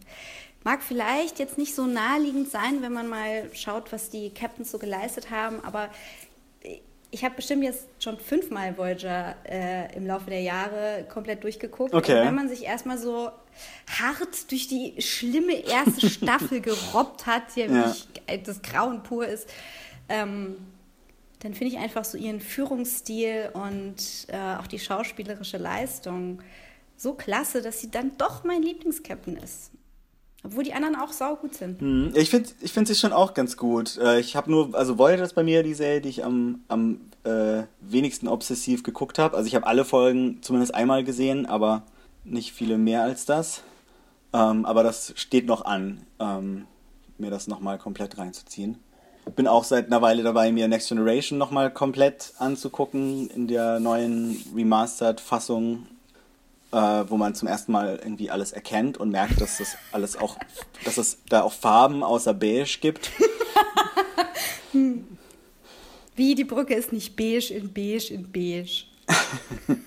mag 0.63 0.81
vielleicht 0.81 1.37
jetzt 1.37 1.59
nicht 1.59 1.75
so 1.75 1.85
naheliegend 1.85 2.49
sein, 2.49 2.81
wenn 2.81 2.93
man 2.93 3.07
mal 3.07 3.49
schaut, 3.53 3.91
was 3.91 4.09
die 4.09 4.31
Captains 4.31 4.71
so 4.71 4.79
geleistet 4.79 5.29
haben, 5.29 5.63
aber 5.63 5.89
ich 7.13 7.23
habe 7.23 7.35
bestimmt 7.35 7.63
jetzt 7.63 7.87
schon 7.99 8.17
fünfmal 8.17 8.75
Voyager 8.75 9.35
äh, 9.47 9.95
im 9.95 10.07
Laufe 10.07 10.31
der 10.31 10.41
Jahre 10.41 11.05
komplett 11.07 11.43
durchgeguckt. 11.43 11.93
Okay. 11.93 12.19
Und 12.19 12.25
wenn 12.25 12.33
man 12.33 12.49
sich 12.49 12.63
erstmal 12.63 12.97
so 12.97 13.29
hart 13.87 14.49
durch 14.49 14.67
die 14.67 14.99
schlimme 14.99 15.53
erste 15.53 16.09
Staffel 16.09 16.59
gerobbt 16.59 17.27
hat, 17.27 17.55
die 17.55 17.61
ja 17.61 17.69
wirklich 17.69 18.07
das 18.43 18.63
Grauen 18.63 19.03
pur 19.03 19.27
ist, 19.27 19.47
ähm, 20.09 20.55
dann 21.41 21.53
finde 21.53 21.75
ich 21.75 21.79
einfach 21.79 22.03
so 22.03 22.17
ihren 22.17 22.41
Führungsstil 22.41 23.51
und 23.53 23.95
äh, 24.29 24.55
auch 24.59 24.65
die 24.65 24.79
schauspielerische 24.79 25.57
Leistung 25.57 26.41
so 26.97 27.13
klasse, 27.13 27.61
dass 27.61 27.79
sie 27.79 27.91
dann 27.91 28.17
doch 28.17 28.43
mein 28.43 28.63
Lieblingscaptain 28.63 29.37
ist. 29.37 29.69
Obwohl 30.43 30.63
die 30.63 30.73
anderen 30.73 30.95
auch 30.95 31.11
saugut 31.11 31.53
sind. 31.53 31.79
Hm, 31.79 32.11
ich 32.15 32.29
finde 32.29 32.49
ich 32.61 32.73
find 32.73 32.87
sie 32.87 32.95
schon 32.95 33.13
auch 33.13 33.33
ganz 33.33 33.55
gut. 33.55 33.97
Äh, 33.97 34.19
ich 34.19 34.35
habe 34.35 34.51
nur, 34.51 34.75
also 34.75 34.97
Voyager 34.97 35.23
ist 35.23 35.35
bei 35.35 35.43
mir 35.43 35.63
die 35.63 35.73
Serie, 35.73 36.01
die 36.01 36.09
ich 36.09 36.25
am, 36.25 36.63
am 36.67 36.99
äh, 37.23 37.63
wenigsten 37.79 38.27
obsessiv 38.27 38.83
geguckt 38.83 39.19
habe. 39.19 39.37
Also 39.37 39.47
ich 39.47 39.55
habe 39.55 39.67
alle 39.67 39.85
Folgen 39.85 40.39
zumindest 40.41 40.75
einmal 40.75 41.03
gesehen, 41.03 41.45
aber 41.45 41.83
nicht 42.25 42.51
viele 42.51 42.77
mehr 42.77 43.03
als 43.03 43.25
das. 43.25 43.63
Ähm, 44.33 44.65
aber 44.65 44.83
das 44.83 45.13
steht 45.15 45.45
noch 45.45 45.63
an. 45.63 46.01
Ähm, 46.19 46.65
mir 47.17 47.29
das 47.29 47.47
nochmal 47.47 47.77
komplett 47.77 48.17
reinzuziehen. 48.17 48.77
Bin 49.35 49.47
auch 49.47 49.63
seit 49.63 49.87
einer 49.87 50.01
Weile 50.01 50.21
dabei, 50.21 50.51
mir 50.51 50.67
Next 50.67 50.89
Generation 50.89 51.39
nochmal 51.39 51.71
komplett 51.71 52.33
anzugucken 52.39 53.29
in 53.29 53.47
der 53.47 53.79
neuen 53.79 54.43
Remastered-Fassung, 54.53 55.87
äh, 56.73 57.09
wo 57.09 57.17
man 57.17 57.35
zum 57.35 57.47
ersten 57.47 57.71
Mal 57.71 57.99
irgendwie 58.03 58.31
alles 58.31 58.51
erkennt 58.51 58.97
und 58.97 59.11
merkt, 59.11 59.39
dass 59.39 59.59
das 59.59 59.77
alles 59.91 60.17
auch, 60.17 60.37
dass 60.83 60.97
es 60.97 61.19
da 61.29 61.43
auch 61.43 61.53
Farben 61.53 62.03
außer 62.03 62.33
Beige 62.33 62.79
gibt. 62.81 63.11
Wie 66.15 66.35
die 66.35 66.43
Brücke 66.43 66.73
ist 66.73 66.91
nicht 66.91 67.15
beige 67.15 67.53
in 67.53 67.71
beige 67.73 68.13
in 68.13 68.31
beige. 68.31 68.85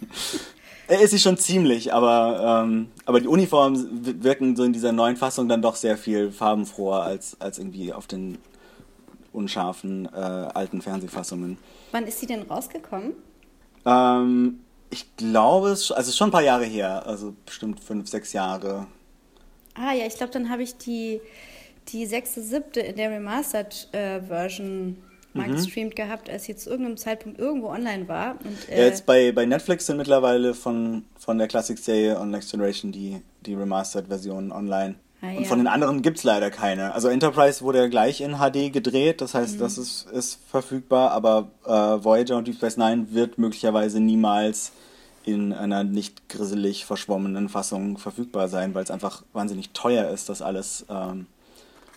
Ist 0.89 1.11
sie 1.11 1.19
schon 1.19 1.37
ziemlich, 1.37 1.93
aber, 1.93 2.63
ähm, 2.65 2.91
aber 3.07 3.21
die 3.21 3.27
Uniformen 3.27 4.23
wirken 4.23 4.55
so 4.55 4.63
in 4.63 4.73
dieser 4.73 4.93
neuen 4.93 5.17
Fassung 5.17 5.49
dann 5.49 5.61
doch 5.61 5.75
sehr 5.75 5.99
viel 5.99 6.31
farbenfroher 6.31 7.03
als, 7.03 7.41
als 7.41 7.59
irgendwie 7.59 7.93
auf 7.93 8.07
den 8.07 8.39
unscharfen 9.33 10.07
äh, 10.07 10.17
alten 10.17 10.81
Fernsehfassungen. 10.83 11.59
Wann 11.91 12.07
ist 12.07 12.21
sie 12.21 12.27
denn 12.27 12.43
rausgekommen? 12.43 13.15
Ähm, 13.85 14.61
ich 14.91 15.17
glaube, 15.17 15.71
es 15.71 15.91
also 15.91 16.13
schon 16.13 16.29
ein 16.29 16.33
paar 16.33 16.43
Jahre 16.43 16.65
her, 16.65 17.07
also 17.07 17.35
bestimmt 17.45 17.81
fünf, 17.81 18.09
sechs 18.09 18.33
Jahre. 18.33 18.87
Ah 19.75 19.93
ja, 19.93 20.07
ich 20.07 20.17
glaube, 20.17 20.33
dann 20.33 20.49
habe 20.49 20.63
ich 20.63 20.77
die, 20.77 21.21
die 21.89 22.07
sechste, 22.07 22.43
siebte 22.43 22.81
in 22.81 22.97
der 22.97 23.11
Remastered-Version 23.11 24.97
äh, 24.97 25.37
mal 25.37 25.49
mhm. 25.49 25.53
gestreamt 25.53 25.97
gehabt, 25.97 26.31
als 26.31 26.49
ich 26.49 26.57
zu 26.57 26.71
irgendeinem 26.71 26.97
Zeitpunkt 26.97 27.39
irgendwo 27.39 27.69
online 27.69 28.09
war. 28.09 28.39
Und, 28.43 28.69
äh, 28.69 28.79
ja, 28.79 28.85
jetzt 28.87 29.07
bei, 29.07 29.33
bei 29.33 29.45
Netflix 29.45 29.87
sind 29.87 29.99
mittlerweile 29.99 30.55
von, 30.55 31.05
von 31.19 31.39
der 31.39 31.49
Classic-Serie 31.49 32.19
und 32.19 32.31
Next 32.31 32.51
Generation 32.51 32.93
die, 32.93 33.21
die 33.45 33.55
Remastered-Versionen 33.55 34.53
online. 34.53 34.97
Ah, 35.27 35.37
und 35.37 35.43
ja. 35.43 35.49
von 35.49 35.59
den 35.59 35.67
anderen 35.67 36.03
gibt 36.03 36.19
es 36.19 36.25
leider 36.25 36.51
keine. 36.51 36.95
Also 36.95 37.09
Enterprise 37.09 37.63
wurde 37.63 37.79
ja 37.79 37.89
gleich 37.89 38.21
in 38.21 38.37
HD 38.37 38.73
gedreht, 38.73 39.21
das 39.21 39.35
heißt, 39.35 39.57
mhm. 39.57 39.61
das 39.61 39.79
ist, 39.79 40.11
ist 40.11 40.41
verfügbar, 40.49 41.11
aber 41.11 41.49
äh, 41.65 41.71
Voyager 41.71 42.37
und 42.37 42.47
Deep 42.47 42.57
Space 42.57 42.77
Nine 42.77 43.07
wird 43.11 43.39
möglicherweise 43.39 44.01
niemals 44.01 44.73
in 45.25 45.53
einer 45.53 45.83
nicht 45.83 46.29
grisselig 46.29 46.87
verschwommenen 46.87 47.49
Fassung 47.49 47.99
verfügbar 47.99 48.49
sein, 48.49 48.75
weil 48.75 48.85
es 48.85 48.91
einfach 48.91 49.25
wahnsinnig 49.33 49.71
teuer 49.71 50.09
ist, 50.11 50.29
das 50.29 50.41
alles 50.41 50.87
ähm, 50.89 51.27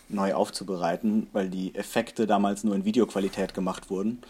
neu 0.10 0.34
aufzubereiten, 0.34 1.28
weil 1.32 1.50
die 1.50 1.76
Effekte 1.76 2.26
damals 2.26 2.64
nur 2.64 2.76
in 2.76 2.86
Videoqualität 2.86 3.54
gemacht 3.54 3.92
wurden. 3.92 4.22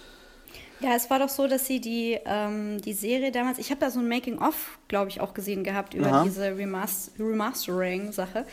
Ja, 0.82 0.96
es 0.96 1.10
war 1.10 1.20
doch 1.20 1.30
so, 1.30 1.48
dass 1.48 1.66
sie 1.66 1.82
die, 1.82 2.20
ähm, 2.26 2.82
die 2.82 2.94
Serie 2.94 3.32
damals, 3.32 3.58
ich 3.58 3.70
habe 3.70 3.82
da 3.82 3.90
so 3.90 4.00
ein 4.00 4.08
Making-of, 4.08 4.80
glaube 4.88 5.10
ich, 5.10 5.20
auch 5.20 5.34
gesehen 5.34 5.64
gehabt 5.64 5.94
über 5.94 6.08
Aha. 6.08 6.24
diese 6.24 6.56
Remaster 6.56 7.12
Remastering-Sache 7.20 8.46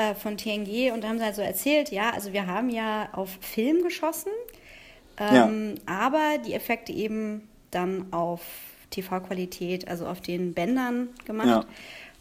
äh, 0.00 0.14
von 0.14 0.38
TNG 0.38 0.92
und 0.92 1.04
da 1.04 1.08
haben 1.08 1.18
sie 1.18 1.24
halt 1.24 1.36
so 1.36 1.42
erzählt, 1.42 1.90
ja, 1.90 2.10
also 2.10 2.32
wir 2.32 2.46
haben 2.46 2.70
ja 2.70 3.10
auf 3.12 3.28
Film 3.40 3.82
geschossen, 3.82 4.32
ähm, 5.18 5.74
ja. 5.86 5.94
aber 5.94 6.38
die 6.38 6.54
Effekte 6.54 6.90
eben 6.92 7.48
dann 7.70 8.10
auf 8.12 8.40
TV-Qualität, 8.90 9.88
also 9.88 10.06
auf 10.06 10.20
den 10.20 10.54
Bändern 10.54 11.10
gemacht. 11.26 11.66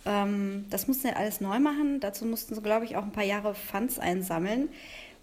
Ja. 0.05 0.23
Ähm, 0.23 0.65
das 0.69 0.87
mussten 0.87 1.07
sie 1.07 1.15
alles 1.15 1.39
neu 1.39 1.59
machen. 1.59 1.99
Dazu 1.99 2.25
mussten 2.25 2.53
sie, 2.53 2.61
glaube 2.61 2.85
ich, 2.85 2.97
auch 2.97 3.03
ein 3.03 3.11
paar 3.11 3.23
Jahre 3.23 3.55
Funds 3.55 3.97
einsammeln. 3.97 4.69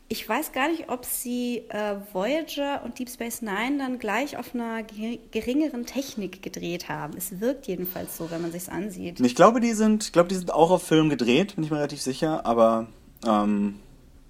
Ich 0.09 0.29
weiß 0.29 0.53
gar 0.53 0.69
nicht, 0.69 0.89
ob 0.89 1.05
sie 1.05 1.65
äh, 1.69 1.97
Voyager 2.13 2.83
und 2.85 2.99
Deep 2.99 3.11
Space 3.11 3.43
Nine 3.43 3.79
dann 3.79 3.99
gleich 3.99 4.37
auf 4.37 4.55
einer 4.55 4.85
geringeren 4.85 5.85
Technik 5.85 6.43
gedreht 6.43 6.89
haben. 6.89 7.15
Es 7.17 7.41
wirkt 7.41 7.67
jedenfalls 7.67 8.17
so, 8.17 8.31
wenn 8.31 8.41
man 8.41 8.53
sich 8.53 8.71
ansieht. 8.71 9.19
Ich 9.19 9.35
glaube, 9.35 9.61
die 9.61 9.73
sind, 9.73 10.13
glaube, 10.13 10.29
die 10.29 10.37
sind 10.37 10.53
auch 10.53 10.71
auf 10.71 10.85
Film 10.85 11.09
gedreht, 11.09 11.57
bin 11.57 11.65
ich 11.65 11.71
mir 11.71 11.79
relativ 11.79 12.01
sicher, 12.01 12.47
aber 12.47 12.87
ähm, 13.27 13.81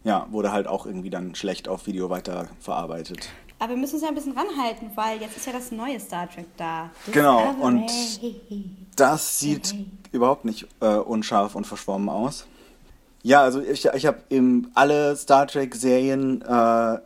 ja, 0.03 0.27
wurde 0.31 0.51
halt 0.51 0.67
auch 0.67 0.87
irgendwie 0.87 1.11
dann 1.11 1.35
schlecht 1.35 1.69
auf 1.69 1.87
Video 1.87 2.09
weiterverarbeitet. 2.09 3.29
Aber 3.59 3.71
wir 3.71 3.77
müssen 3.77 3.95
uns 3.95 4.03
ja 4.03 4.09
ein 4.09 4.15
bisschen 4.15 4.37
ranhalten, 4.37 4.91
weil 4.95 5.21
jetzt 5.21 5.37
ist 5.37 5.47
ja 5.47 5.53
das 5.53 5.73
neue 5.73 5.99
Star 6.01 6.31
Trek 6.31 6.47
da. 6.57 6.91
Genau, 7.13 7.55
und 7.61 7.91
das 8.97 9.41
sieht 9.41 9.75
überhaupt 10.13 10.45
nicht 10.45 10.67
äh, 10.81 10.97
unscharf 10.97 11.55
und 11.55 11.67
verschwommen 11.67 12.09
aus. 12.09 12.47
Ja, 13.27 13.43
also 13.43 13.61
ich, 13.61 13.85
ich 13.85 14.07
habe 14.07 14.19
alle 14.75 15.17
Star 15.17 15.49
Trek-Serien 15.49 16.43
äh, 16.43 16.99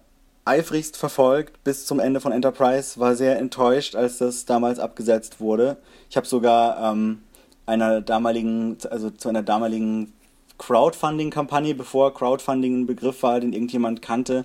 eifrigst 0.45 0.99
verfolgt 0.99 1.65
bis 1.65 1.87
zum 1.87 1.99
Ende 1.99 2.21
von 2.21 2.31
Enterprise, 2.31 3.01
war 3.01 3.17
sehr 3.17 3.39
enttäuscht, 3.39 3.97
als 3.97 4.19
das 4.19 4.45
damals 4.45 4.81
abgesetzt 4.81 5.41
wurde. 5.41 5.79
Ich 6.11 6.19
habe 6.19 6.27
sogar 6.27 6.93
ähm, 6.93 7.23
einer 7.65 8.03
damaligen, 8.03 8.77
also 8.91 9.09
zu 9.09 9.31
einer 9.31 9.43
damaligen 9.43 10.13
Crowdfunding-Kampagne, 10.59 11.75
bevor 11.75 12.13
Crowdfunding 12.13 12.83
ein 12.83 12.87
Begriff 12.87 13.23
war, 13.23 13.41
den 13.41 13.55
irgendjemand 13.55 14.03
kannte, 14.03 14.45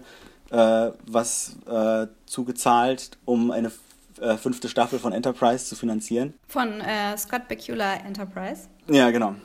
äh, 0.51 0.91
was 1.05 1.57
äh, 1.69 2.07
zugezahlt, 2.25 3.17
um 3.25 3.51
eine 3.51 3.69
äh, 4.21 4.37
fünfte 4.37 4.69
Staffel 4.69 4.97
von 4.97 5.11
Enterprise 5.11 5.65
zu 5.65 5.75
finanzieren. 5.75 6.35
Von 6.47 6.79
äh, 6.79 7.17
Scott 7.17 7.49
Bakula 7.49 7.95
Enterprise? 7.95 8.69
Ja, 8.87 9.11
genau. 9.11 9.35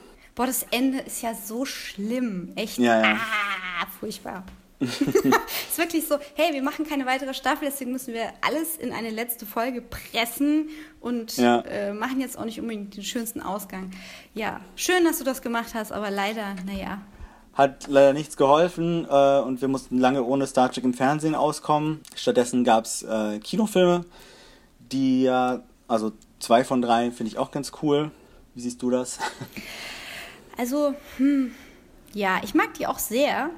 Boah, 0.41 0.47
das 0.47 0.65
Ende 0.71 1.01
ist 1.01 1.21
ja 1.21 1.35
so 1.35 1.67
schlimm. 1.67 2.53
Echt. 2.57 2.79
Ja, 2.79 3.03
ja. 3.03 3.13
Ah, 3.13 3.87
furchtbar. 4.01 4.43
ist 4.81 5.77
wirklich 5.77 6.09
so, 6.09 6.17
hey, 6.35 6.55
wir 6.55 6.63
machen 6.63 6.87
keine 6.89 7.05
weitere 7.05 7.35
Staffel, 7.35 7.69
deswegen 7.69 7.93
müssen 7.93 8.15
wir 8.15 8.33
alles 8.41 8.79
in 8.79 8.91
eine 8.91 9.11
letzte 9.11 9.45
Folge 9.45 9.83
pressen 9.83 10.71
und 10.99 11.37
ja. 11.37 11.61
äh, 11.67 11.93
machen 11.93 12.23
jetzt 12.23 12.39
auch 12.39 12.47
nicht 12.47 12.59
unbedingt 12.59 12.97
den 12.97 13.03
schönsten 13.03 13.43
Ausgang. 13.43 13.91
Ja, 14.33 14.63
schön, 14.77 15.05
dass 15.05 15.19
du 15.19 15.25
das 15.25 15.43
gemacht 15.43 15.75
hast, 15.75 15.93
aber 15.93 16.11
leider, 16.11 16.55
naja, 16.65 17.03
hat 17.53 17.87
leider 17.89 18.15
nichts 18.15 18.39
geholfen 18.39 19.07
äh, 19.11 19.41
und 19.41 19.61
wir 19.61 19.69
mussten 19.69 19.99
lange 19.99 20.25
ohne 20.25 20.47
Star 20.47 20.73
Trek 20.73 20.85
im 20.85 20.95
Fernsehen 20.95 21.35
auskommen. 21.35 22.01
Stattdessen 22.17 22.65
gab 22.65 22.87
es 22.87 23.03
äh, 23.03 23.41
Kinofilme, 23.41 24.07
die 24.91 25.25
ja, 25.25 25.61
also 25.87 26.13
zwei 26.39 26.65
von 26.65 26.81
drei 26.81 27.11
finde 27.11 27.31
ich 27.31 27.37
auch 27.37 27.51
ganz 27.51 27.73
cool. 27.83 28.11
Wie 28.55 28.63
siehst 28.63 28.81
du 28.81 28.89
das? 28.89 29.19
Also, 30.61 30.95
hm, 31.17 31.55
ja, 32.13 32.43
ich 32.45 32.53
mag 32.53 32.75
die 32.75 32.87
auch 32.87 32.99
sehr. 32.99 33.49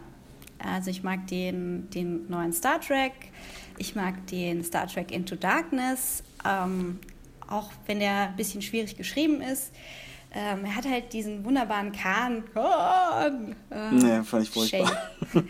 Also 0.61 0.89
ich 0.89 1.03
mag 1.03 1.27
den, 1.27 1.91
den 1.91 2.31
neuen 2.31 2.53
Star 2.53 2.81
Trek, 2.81 3.11
ich 3.77 3.97
mag 3.97 4.25
den 4.29 4.63
Star 4.63 4.87
Trek 4.87 5.11
Into 5.11 5.35
Darkness, 5.35 6.23
ähm, 6.49 7.01
auch 7.49 7.73
wenn 7.87 7.99
der 7.99 8.29
ein 8.29 8.37
bisschen 8.37 8.63
schwierig 8.63 8.97
geschrieben 8.97 9.43
ist. 9.43 9.73
Ähm, 10.33 10.65
er 10.65 10.77
hat 10.77 10.89
halt 10.89 11.13
diesen 11.13 11.45
wunderbaren 11.45 11.91
Kahn. 11.91 12.45
Kahn 12.55 13.57
äh, 13.71 13.91
nee, 13.91 14.23
fand 14.23 14.45
ich 14.45 14.51
furchtbar. 14.51 14.93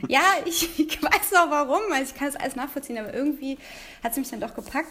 ja, 0.09 0.23
ich, 0.47 0.81
ich, 0.81 1.03
weiß 1.03 1.35
auch 1.35 1.51
warum. 1.51 1.83
Also 1.93 2.15
ich 2.15 2.15
kann 2.15 2.29
es 2.29 2.37
alles 2.37 2.57
nachvollziehen, 2.57 2.97
aber 2.97 3.13
irgendwie 3.13 3.59
hat 4.03 4.13
es 4.13 4.17
mich 4.17 4.31
dann 4.31 4.41
doch 4.41 4.55
gepackt. 4.55 4.89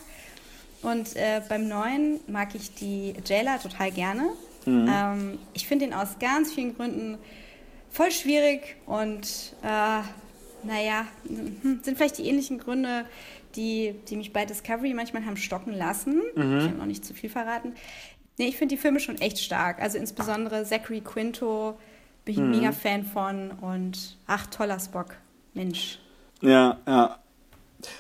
Und 0.84 1.16
äh, 1.16 1.42
beim 1.50 1.68
neuen 1.68 2.20
mag 2.28 2.54
ich 2.54 2.76
die 2.76 3.16
Jailer 3.26 3.60
total 3.60 3.90
gerne. 3.90 4.30
Mhm. 4.66 4.90
Ähm, 4.90 5.40
ich 5.54 5.68
finde 5.68 5.86
ihn 5.86 5.94
aus 5.94 6.18
ganz 6.20 6.54
vielen 6.54 6.76
Gründen 6.76 7.18
voll 7.90 8.12
schwierig 8.12 8.78
und 8.86 9.54
äh, 9.64 10.02
naja, 10.64 11.06
hm, 11.28 11.80
sind 11.84 11.98
vielleicht 11.98 12.18
die 12.18 12.28
ähnlichen 12.28 12.60
Gründe, 12.60 13.06
die, 13.56 13.96
die 14.08 14.16
mich 14.16 14.32
bei 14.32 14.46
Discovery 14.46 14.94
manchmal 14.94 15.26
haben 15.26 15.38
stocken 15.38 15.74
lassen. 15.74 16.22
Mhm. 16.36 16.58
Ich 16.58 16.64
habe 16.66 16.78
noch 16.78 16.86
nicht 16.86 17.06
zu 17.06 17.14
viel 17.14 17.30
verraten. 17.30 17.74
Nee, 18.38 18.48
ich 18.48 18.58
finde 18.58 18.76
die 18.76 18.82
Filme 18.82 19.00
schon 19.00 19.20
echt 19.20 19.40
stark. 19.40 19.82
Also 19.82 19.98
insbesondere 19.98 20.64
Zachary 20.64 21.02
Quinto 21.02 21.78
bin 22.26 22.34
ich 22.34 22.40
ein 22.40 22.50
mhm. 22.50 22.58
mega 22.58 22.72
Fan 22.72 23.04
von 23.04 23.52
und 23.62 24.18
ach, 24.28 24.48
toller 24.48 24.80
Spock. 24.80 25.16
Mensch. 25.54 26.00
Ja, 26.42 26.78
ja. 26.88 27.18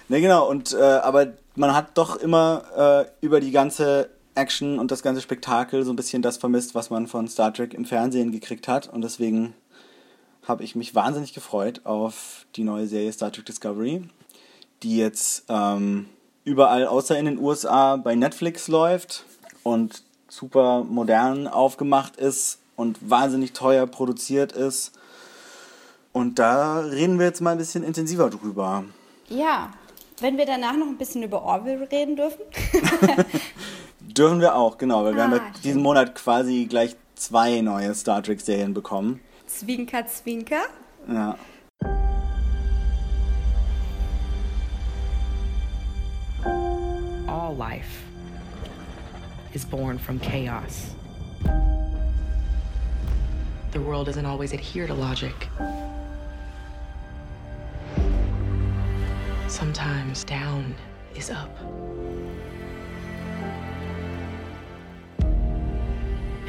Ne, 0.07 0.21
genau, 0.21 0.47
und 0.47 0.73
äh, 0.73 0.77
aber 0.77 1.33
man 1.55 1.73
hat 1.75 1.97
doch 1.97 2.15
immer 2.17 3.07
äh, 3.21 3.25
über 3.25 3.39
die 3.39 3.51
ganze 3.51 4.09
Action 4.35 4.79
und 4.79 4.91
das 4.91 5.03
ganze 5.03 5.21
Spektakel 5.21 5.83
so 5.83 5.91
ein 5.91 5.95
bisschen 5.95 6.21
das 6.21 6.37
vermisst, 6.37 6.75
was 6.75 6.89
man 6.89 7.07
von 7.07 7.27
Star 7.27 7.53
Trek 7.53 7.73
im 7.73 7.85
Fernsehen 7.85 8.31
gekriegt 8.31 8.67
hat. 8.67 8.87
Und 8.87 9.01
deswegen 9.01 9.53
habe 10.47 10.63
ich 10.63 10.75
mich 10.75 10.95
wahnsinnig 10.95 11.33
gefreut 11.33 11.81
auf 11.83 12.45
die 12.55 12.63
neue 12.63 12.87
Serie 12.87 13.11
Star 13.11 13.31
Trek 13.31 13.45
Discovery, 13.45 14.03
die 14.83 14.97
jetzt 14.97 15.45
ähm, 15.49 16.07
überall 16.43 16.87
außer 16.87 17.17
in 17.17 17.25
den 17.25 17.39
USA 17.39 17.97
bei 17.97 18.15
Netflix 18.15 18.67
läuft 18.67 19.25
und 19.63 20.03
super 20.27 20.83
modern 20.83 21.47
aufgemacht 21.47 22.15
ist 22.15 22.59
und 22.75 22.97
wahnsinnig 23.09 23.53
teuer 23.53 23.85
produziert 23.85 24.53
ist. 24.53 24.93
Und 26.13 26.39
da 26.39 26.79
reden 26.79 27.19
wir 27.19 27.25
jetzt 27.25 27.41
mal 27.41 27.51
ein 27.51 27.57
bisschen 27.57 27.83
intensiver 27.83 28.29
drüber. 28.29 28.83
Ja, 29.29 29.71
wenn 30.19 30.37
wir 30.37 30.45
danach 30.45 30.75
noch 30.75 30.87
ein 30.87 30.97
bisschen 30.97 31.23
über 31.23 31.41
Orville 31.43 31.89
reden 31.91 32.15
dürfen. 32.15 32.41
dürfen 34.13 34.41
wir 34.41 34.55
auch, 34.55 34.77
genau, 34.77 35.03
weil 35.03 35.13
ah, 35.13 35.15
wir 35.15 35.23
haben 35.23 35.31
ja 35.33 35.41
ah, 35.41 35.53
diesen 35.63 35.81
Monat 35.81 36.15
quasi 36.15 36.65
gleich 36.65 36.95
zwei 37.15 37.61
neue 37.61 37.93
Star 37.93 38.23
Trek-Serien 38.23 38.73
bekommen. 38.73 39.21
Zwinker, 39.47 40.05
Zwinker. 40.07 40.63
Ja. 41.07 41.37
All 47.27 47.55
life 47.55 48.05
is 49.53 49.65
born 49.65 49.99
from 49.99 50.19
chaos. 50.19 50.95
The 53.71 53.79
world 53.79 54.07
doesn't 54.07 54.25
always 54.25 54.53
adhere 54.53 54.87
to 54.87 54.93
logic. 54.93 55.49
Sometimes 59.47 60.23
down 60.23 60.75
is 61.15 61.29
up. 61.29 61.49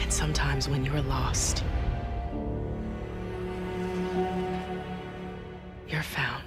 And 0.01 0.13
sometimes 0.13 0.69
when 0.69 0.85
you're 0.85 1.03
lost, 1.03 1.65
you're 5.89 6.03
found. 6.03 6.45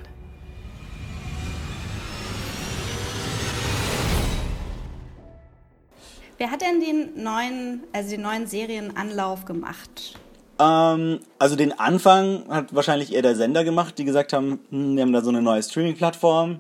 Wer 6.38 6.52
hat 6.52 6.62
denn 6.62 6.82
den 6.82 7.24
neuen, 7.24 7.84
also 7.94 8.10
den 8.12 8.22
neuen 8.22 8.46
Serienanlauf 8.46 9.46
gemacht? 9.46 10.20
Ähm, 10.60 11.20
also 11.40 11.56
den 11.56 11.78
Anfang 11.80 12.44
hat 12.50 12.76
wahrscheinlich 12.76 13.14
eher 13.14 13.22
der 13.22 13.36
Sender 13.36 13.64
gemacht, 13.64 13.98
die 13.98 14.06
gesagt 14.06 14.34
haben, 14.34 14.60
hm, 14.70 14.96
wir 14.96 15.04
haben 15.04 15.14
da 15.14 15.22
so 15.22 15.30
eine 15.30 15.42
neue 15.42 15.64
Streaming-Plattform 15.64 16.60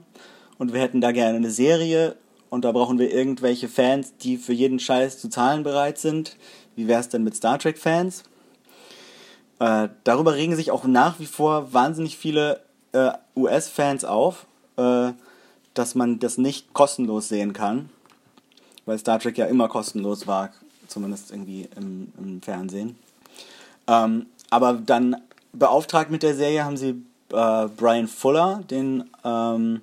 und 0.58 0.74
wir 0.74 0.82
hätten 0.82 1.01
da 1.01 1.12
gerne 1.12 1.38
eine 1.38 1.51
Serie 1.51 2.15
und 2.50 2.63
da 2.63 2.72
brauchen 2.72 3.00
wir 3.00 3.13
irgendwelche 3.13 3.68
Fans, 3.68 4.15
die 4.18 4.38
für 4.38 4.54
jeden 4.54 4.80
Scheiß 4.80 5.20
zu 5.20 5.30
zahlen 5.30 5.63
bereit 5.63 5.98
sind. 5.98 6.38
Wie 6.75 6.88
wäre 6.88 7.00
es 7.00 7.10
denn 7.10 7.24
mit 7.24 7.36
Star 7.36 7.60
Trek-Fans? 7.60 8.24
Äh, 9.60 9.89
darüber 10.03 10.36
regen 10.36 10.55
sich 10.55 10.72
auch 10.72 10.86
nach 10.86 11.20
wie 11.20 11.25
vor 11.25 11.74
wahnsinnig 11.74 12.17
viele 12.17 12.62
äh, 12.91 13.12
US-Fans 13.36 14.05
auf, 14.05 14.46
äh, 14.77 15.12
dass 15.74 15.96
man 15.96 16.20
das 16.20 16.38
nicht 16.38 16.74
kostenlos 16.74 17.29
sehen 17.29 17.53
kann 17.53 17.89
weil 18.86 18.98
Star 18.98 19.20
Trek 19.20 19.38
ja 19.38 19.46
immer 19.46 19.67
kostenlos 19.67 20.27
war, 20.27 20.51
zumindest 20.88 21.32
irgendwie 21.32 21.67
im, 21.75 22.12
im 22.17 22.41
Fernsehen. 22.41 22.96
Ähm, 23.88 24.27
aber 24.50 24.74
dann 24.74 25.17
beauftragt 25.53 26.12
mit 26.12 26.24
der 26.24 26.36
Serie 26.36 26.63
haben 26.63 26.77
sie 26.77 27.03
äh, 27.32 27.67
Brian 27.75 28.08
Fuller, 28.08 28.63
den 28.70 29.10
ähm, 29.24 29.82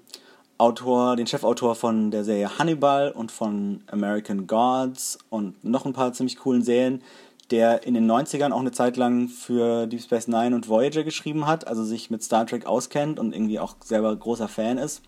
Autor, 0.63 1.17
den 1.17 1.27
Chefautor 1.27 1.75
von 1.75 2.13
der 2.13 2.23
Serie 2.23 2.57
Hannibal 2.57 3.11
und 3.11 3.33
von 3.33 3.83
American 3.89 4.47
Gods 4.47 5.19
und 5.29 5.65
noch 5.65 5.87
ein 5.87 5.93
paar 5.93 6.13
ziemlich 6.13 6.37
coolen 6.37 6.63
Serien, 6.63 7.03
der 7.51 7.85
in 7.85 7.95
den 7.95 8.09
90ern 8.09 8.53
auch 8.53 8.61
eine 8.61 8.71
Zeit 8.71 8.97
lang 8.97 9.27
für 9.27 9.89
Deep 9.89 10.01
Space 10.01 10.29
Nine 10.29 10.55
und 10.55 10.69
Voyager 10.69 11.03
geschrieben 11.03 11.49
hat, 11.49 11.67
also 11.67 11.83
sich 11.83 12.11
mit 12.11 12.23
Star 12.23 12.47
Trek 12.47 12.65
auskennt 12.65 13.19
und 13.19 13.35
irgendwie 13.35 13.59
auch 13.59 13.75
selber 13.85 14.15
großer 14.15 14.47
Fan 14.47 14.79
ist. 14.79 15.03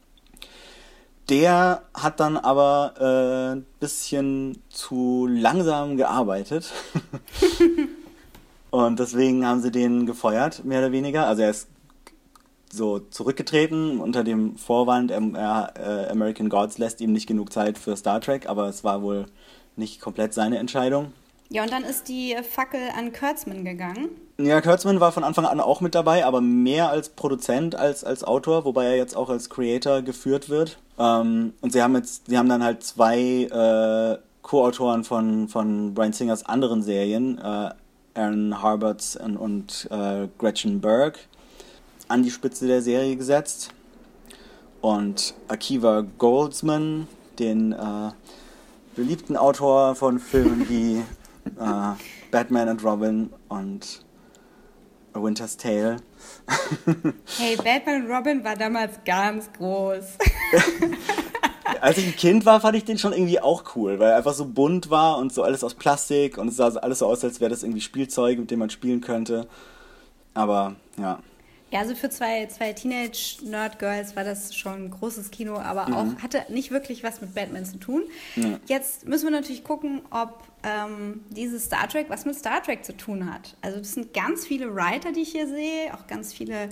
Der 1.29 1.83
hat 1.95 2.19
dann 2.19 2.37
aber 2.37 2.95
ein 2.99 3.59
äh, 3.59 3.63
bisschen 3.79 4.61
zu 4.71 5.29
langsam 5.31 5.97
gearbeitet. 5.97 6.73
und 8.73 8.99
deswegen 8.99 9.47
haben 9.47 9.63
sie 9.63 9.71
den 9.71 10.05
gefeuert, 10.05 10.65
mehr 10.65 10.81
oder 10.81 10.91
weniger. 10.91 11.29
Also 11.29 11.43
er 11.43 11.51
ist 11.51 11.69
so 12.77 12.99
zurückgetreten 12.99 14.01
unter 14.01 14.25
dem 14.25 14.57
Vorwand, 14.57 15.11
er, 15.11 15.75
äh, 15.77 16.11
American 16.11 16.49
Gods 16.49 16.79
lässt 16.79 17.01
ihm 17.01 17.13
nicht 17.13 17.27
genug 17.27 17.53
Zeit 17.53 17.79
für 17.79 17.97
Star 17.97 18.21
Trek, 18.21 18.49
aber 18.49 18.69
es 18.69 18.85
war 18.85 19.03
wohl 19.03 19.27
nicht 19.77 20.01
komplett 20.01 20.35
seine 20.35 20.59
Entscheidung. 20.59 21.13
Ja, 21.51 21.63
und 21.63 21.73
dann 21.73 21.85
ist 21.85 22.09
die 22.09 22.37
Fackel 22.43 22.81
an 22.97 23.13
Kurtzman 23.13 23.65
gegangen. 23.65 24.09
Ja, 24.39 24.61
Kurtzman 24.61 24.99
war 24.99 25.13
von 25.13 25.25
Anfang 25.25 25.45
an 25.45 25.61
auch 25.61 25.81
mit 25.81 25.95
dabei, 25.95 26.25
aber 26.25 26.41
mehr 26.41 26.91
als 26.91 27.11
Produzent 27.11 27.77
als 27.77 28.03
als 28.03 28.25
Autor, 28.25 28.65
wobei 28.65 28.87
er 28.87 28.97
jetzt 28.97 29.17
auch 29.17 29.29
als 29.29 29.51
Creator 29.51 30.03
geführt 30.03 30.49
wird. 30.49 30.79
Ähm, 30.99 31.53
und 31.61 31.73
sie 31.73 31.83
haben 31.83 31.95
jetzt, 31.95 32.27
sie 32.29 32.39
haben 32.39 32.49
dann 32.49 32.65
halt 32.65 32.83
zwei 32.83 33.19
äh, 33.45 34.19
Co-Autoren 34.43 35.05
von, 35.05 35.49
von 35.49 35.95
Brian 35.95 36.13
Singers 36.13 36.45
anderen 36.45 36.83
Serien, 36.83 37.39
äh, 37.39 37.71
Aaron 38.15 38.63
Harberts 38.63 39.17
und, 39.17 39.37
und 39.37 39.89
äh, 39.91 40.29
Gretchen 40.39 40.81
Berg, 40.81 41.19
an 42.09 42.23
die 42.23 42.31
Spitze 42.31 42.67
der 42.67 42.83
Serie 42.83 43.17
gesetzt. 43.17 43.71
Und 44.81 45.35
Akiva 45.49 46.05
Goldsman, 46.19 47.09
den 47.39 47.73
äh, 47.73 48.11
beliebten 48.95 49.37
Autor 49.37 49.95
von 49.95 50.19
Filmen 50.19 50.69
wie 50.69 50.97
äh, 51.59 51.95
Batman 52.31 52.69
and 52.69 52.85
Robin 52.85 53.31
und 53.49 54.05
A 55.15 55.23
Winter's 55.23 55.57
Tale. 55.57 55.97
hey, 57.39 57.57
Batman 57.57 58.05
und 58.05 58.11
Robin 58.11 58.45
war 58.45 58.57
damals 58.57 58.99
ganz 59.05 59.51
groß. 59.53 60.05
Als 61.81 61.99
ich 61.99 62.07
ein 62.07 62.17
Kind 62.17 62.47
war, 62.47 62.61
fand 62.61 62.77
ich 62.77 62.85
den 62.85 62.99
schon 62.99 63.13
irgendwie 63.13 63.41
auch 63.41 63.77
cool, 63.77 63.99
weil 63.99 64.11
er 64.11 64.17
einfach 64.17 64.35
so 64.35 64.45
bunt 64.45 64.91
war 64.91 65.19
und 65.19 65.33
so 65.33 65.43
alles 65.43 65.65
aus 65.65 65.75
Plastik 65.75 66.37
und 66.37 66.49
es 66.49 66.57
sah 66.57 66.69
alles 66.69 66.99
so 66.99 67.07
aus, 67.07 67.25
als 67.25 67.41
wäre 67.41 67.51
das 67.51 67.63
irgendwie 67.63 67.81
Spielzeug, 67.81 68.39
mit 68.39 68.51
dem 68.51 68.59
man 68.59 68.71
spielen 68.71 69.01
könnte. 69.01 69.47
Aber 70.35 70.77
ja. 70.99 71.21
Ja, 71.75 71.81
also 71.81 71.97
für 71.97 72.09
zwei, 72.09 72.47
zwei 72.47 72.73
Teenage-Nerd-Girls 72.73 74.15
war 74.15 74.23
das 74.23 74.55
schon 74.55 74.85
ein 74.85 74.91
großes 74.91 75.33
Kino, 75.33 75.57
aber 75.57 75.89
mhm. 75.89 75.95
auch 75.95 76.23
hatte 76.23 76.45
nicht 76.49 76.71
wirklich 76.71 77.03
was 77.03 77.21
mit 77.21 77.35
Batman 77.35 77.65
zu 77.65 77.79
tun. 77.79 78.05
Ja. 78.37 78.61
Jetzt 78.69 79.09
müssen 79.09 79.25
wir 79.25 79.33
natürlich 79.33 79.65
gucken, 79.65 80.03
ob 80.13 80.45
ähm, 80.63 81.25
dieses 81.31 81.65
Star 81.65 81.89
Trek 81.89 82.07
was 82.11 82.27
mit 82.27 82.37
Star 82.37 82.63
Trek 82.63 82.85
zu 82.85 82.97
tun 82.97 83.29
hat. 83.29 83.57
Also 83.61 83.79
das 83.79 83.95
sind 83.95 84.15
ganz 84.15 84.47
viele 84.47 84.73
Writer, 84.73 85.11
die 85.11 85.23
ich 85.23 85.33
hier 85.33 85.49
sehe, 85.49 85.93
auch 85.93 86.07
ganz 86.07 86.33
viele 86.33 86.69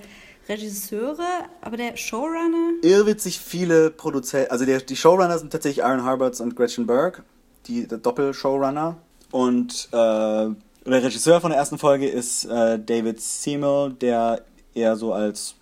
Regisseure, 0.48 1.26
aber 1.62 1.76
der 1.76 1.96
Showrunner... 1.96 2.74
Irrwitzig 2.82 3.40
viele 3.40 3.90
Produzenten, 3.90 4.52
also 4.52 4.64
der, 4.64 4.82
die 4.82 4.94
Showrunner 4.94 5.36
sind 5.36 5.50
tatsächlich 5.50 5.84
Aaron 5.84 6.04
Harberts 6.04 6.40
und 6.40 6.54
Gretchen 6.54 6.86
Berg, 6.86 7.24
die 7.66 7.88
der 7.88 7.98
Doppel-Showrunner. 7.98 8.98
Und 9.32 9.88
äh, 9.90 9.96
der 9.96 10.54
Regisseur 10.86 11.40
von 11.40 11.50
der 11.50 11.58
ersten 11.58 11.78
Folge 11.78 12.08
ist 12.08 12.44
äh, 12.44 12.78
David 12.78 13.20
Seymour, 13.20 13.90
der 14.00 14.44
eher 14.74 14.96
so 14.96 15.12
als 15.12 15.54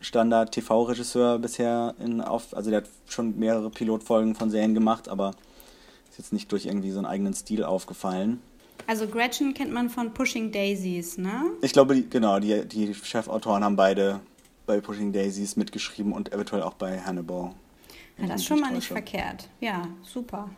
Standard-TV-Regisseur 0.00 1.38
bisher 1.38 1.94
in 1.98 2.20
auf, 2.20 2.56
also 2.56 2.70
der 2.70 2.82
hat 2.82 2.88
schon 3.08 3.38
mehrere 3.38 3.70
Pilotfolgen 3.70 4.34
von 4.34 4.50
Serien 4.50 4.74
gemacht, 4.74 5.08
aber 5.08 5.30
ist 6.10 6.18
jetzt 6.18 6.32
nicht 6.32 6.50
durch 6.52 6.66
irgendwie 6.66 6.90
so 6.90 6.98
einen 6.98 7.06
eigenen 7.06 7.34
Stil 7.34 7.64
aufgefallen. 7.64 8.40
Also 8.86 9.06
Gretchen 9.06 9.54
kennt 9.54 9.72
man 9.72 9.90
von 9.90 10.14
Pushing 10.14 10.52
Daisies, 10.52 11.18
ne? 11.18 11.42
Ich 11.62 11.72
glaube, 11.72 11.94
die, 11.94 12.08
genau, 12.08 12.38
die, 12.38 12.64
die 12.64 12.94
Chefautoren 12.94 13.64
haben 13.64 13.76
beide 13.76 14.20
bei 14.66 14.80
Pushing 14.80 15.12
Daisies 15.12 15.56
mitgeschrieben 15.56 16.12
und 16.12 16.32
eventuell 16.32 16.62
auch 16.62 16.74
bei 16.74 17.00
Hannibal. 17.00 17.50
Ja, 18.18 18.26
das 18.26 18.40
ist 18.40 18.46
schon 18.46 18.60
mal 18.60 18.72
nicht 18.72 18.86
verkehrt. 18.86 19.48
Ja, 19.60 19.88
super. 20.02 20.48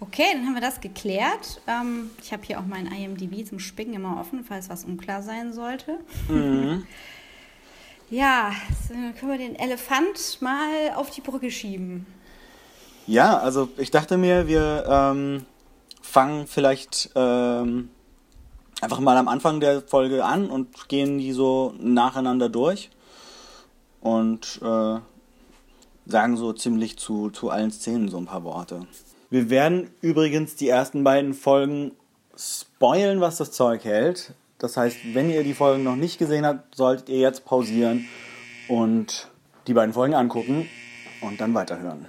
Okay, 0.00 0.26
dann 0.32 0.46
haben 0.46 0.54
wir 0.54 0.60
das 0.60 0.80
geklärt. 0.80 1.60
Ähm, 1.66 2.10
ich 2.22 2.32
habe 2.32 2.44
hier 2.44 2.60
auch 2.60 2.66
mein 2.66 2.86
IMDb 2.86 3.46
zum 3.46 3.58
Spicken 3.58 3.94
immer 3.94 4.20
offen, 4.20 4.44
falls 4.44 4.68
was 4.68 4.84
unklar 4.84 5.22
sein 5.22 5.52
sollte. 5.52 5.98
Mhm. 6.28 6.86
Ja, 8.10 8.52
dann 8.88 9.14
können 9.14 9.32
wir 9.32 9.38
den 9.38 9.56
Elefant 9.56 10.38
mal 10.40 10.92
auf 10.94 11.10
die 11.10 11.20
Brücke 11.20 11.50
schieben. 11.50 12.06
Ja, 13.06 13.38
also 13.38 13.68
ich 13.76 13.90
dachte 13.90 14.16
mir, 14.16 14.46
wir 14.46 14.84
ähm, 14.88 15.46
fangen 16.02 16.46
vielleicht 16.46 17.10
ähm, 17.14 17.90
einfach 18.80 19.00
mal 19.00 19.16
am 19.16 19.28
Anfang 19.28 19.60
der 19.60 19.82
Folge 19.82 20.24
an 20.24 20.48
und 20.48 20.88
gehen 20.88 21.18
die 21.18 21.32
so 21.32 21.74
nacheinander 21.78 22.48
durch 22.48 22.90
und 24.00 24.60
äh, 24.62 25.00
sagen 26.06 26.36
so 26.36 26.52
ziemlich 26.52 26.98
zu, 26.98 27.30
zu 27.30 27.50
allen 27.50 27.70
Szenen 27.70 28.08
so 28.08 28.16
ein 28.16 28.26
paar 28.26 28.44
Worte. 28.44 28.86
Wir 29.30 29.50
werden 29.50 29.90
übrigens 30.00 30.56
die 30.56 30.68
ersten 30.68 31.04
beiden 31.04 31.34
Folgen 31.34 31.92
spoilen, 32.36 33.20
was 33.20 33.36
das 33.36 33.52
Zeug 33.52 33.84
hält. 33.84 34.32
Das 34.58 34.76
heißt, 34.76 34.98
wenn 35.14 35.30
ihr 35.30 35.44
die 35.44 35.54
Folgen 35.54 35.84
noch 35.84 35.96
nicht 35.96 36.18
gesehen 36.18 36.44
habt, 36.44 36.74
solltet 36.74 37.08
ihr 37.08 37.18
jetzt 37.18 37.44
pausieren 37.44 38.08
und 38.66 39.28
die 39.68 39.74
beiden 39.74 39.94
Folgen 39.94 40.14
angucken 40.14 40.68
und 41.20 41.40
dann 41.40 41.54
weiterhören. 41.54 42.08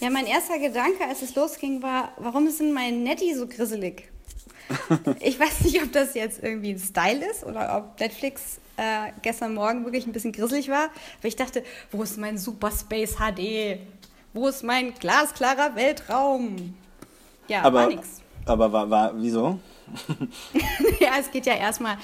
Ja, 0.00 0.10
mein 0.10 0.26
erster 0.26 0.58
Gedanke, 0.58 1.04
als 1.08 1.22
es 1.22 1.34
losging, 1.34 1.82
war, 1.82 2.12
warum 2.18 2.46
ist 2.46 2.60
denn 2.60 2.72
mein 2.72 3.02
Nettie 3.02 3.34
so 3.34 3.46
grisselig? 3.46 4.08
ich 5.20 5.40
weiß 5.40 5.62
nicht, 5.62 5.82
ob 5.82 5.92
das 5.92 6.14
jetzt 6.14 6.42
irgendwie 6.42 6.72
ein 6.72 6.78
Style 6.78 7.24
ist 7.24 7.42
oder 7.42 7.76
ob 7.76 7.98
Netflix 7.98 8.58
äh, 8.76 9.10
gestern 9.22 9.54
Morgen 9.54 9.84
wirklich 9.84 10.06
ein 10.06 10.12
bisschen 10.12 10.32
grisselig 10.32 10.68
war. 10.68 10.84
Aber 11.18 11.28
ich 11.28 11.36
dachte, 11.36 11.64
wo 11.90 12.02
ist 12.02 12.18
mein 12.18 12.36
Super 12.36 12.70
Space 12.70 13.16
HD? 13.16 13.78
Wo 14.34 14.46
ist 14.46 14.62
mein 14.62 14.94
glasklarer 14.94 15.74
Weltraum? 15.74 16.74
Ja, 17.48 17.62
aber, 17.62 17.80
war 17.80 17.86
nix. 17.88 18.20
Aber 18.44 18.70
war, 18.70 18.90
war, 18.90 19.12
wieso? 19.16 19.58
ja, 21.00 21.10
es 21.18 21.30
geht 21.30 21.46
ja 21.46 21.54
erstmal, 21.54 21.96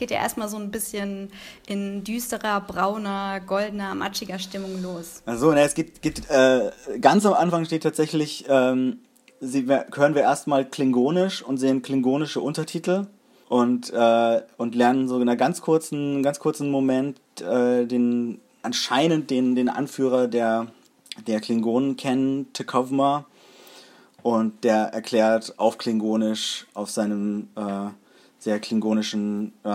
ja 0.00 0.16
erstmal 0.16 0.48
so 0.48 0.56
ein 0.56 0.70
bisschen 0.70 1.30
in 1.66 2.04
düsterer, 2.04 2.60
brauner, 2.60 3.40
goldener, 3.40 3.94
matschiger 3.94 4.38
Stimmung 4.38 4.82
los. 4.82 5.22
Also, 5.26 5.52
ne, 5.52 5.62
es 5.62 5.74
geht, 5.74 6.02
geht 6.02 6.28
äh, 6.30 6.70
ganz 7.00 7.24
am 7.26 7.34
Anfang 7.34 7.64
steht 7.64 7.82
tatsächlich, 7.82 8.44
ähm, 8.48 8.98
sie, 9.40 9.66
hören 9.66 10.14
wir 10.14 10.22
erstmal 10.22 10.64
Klingonisch 10.64 11.42
und 11.42 11.58
sehen 11.58 11.82
klingonische 11.82 12.40
Untertitel 12.40 13.06
und, 13.48 13.92
äh, 13.92 14.42
und 14.56 14.74
lernen 14.74 15.08
so 15.08 15.16
in 15.16 15.22
einer 15.22 15.36
ganz 15.36 15.60
kurzen, 15.60 16.22
ganz 16.22 16.38
kurzen 16.38 16.70
Moment 16.70 17.18
äh, 17.40 17.86
den 17.86 18.40
anscheinend 18.62 19.30
den, 19.30 19.54
den 19.54 19.68
Anführer 19.68 20.28
der, 20.28 20.68
der 21.26 21.40
Klingonen 21.40 21.96
kennen, 21.96 22.52
Tekovma 22.52 23.26
und 24.22 24.64
der 24.64 24.92
erklärt 24.92 25.58
auf 25.58 25.78
Klingonisch, 25.78 26.66
auf 26.74 26.90
seinem 26.90 27.48
äh, 27.56 27.90
sehr 28.38 28.60
klingonischen, 28.60 29.52
äh, 29.64 29.68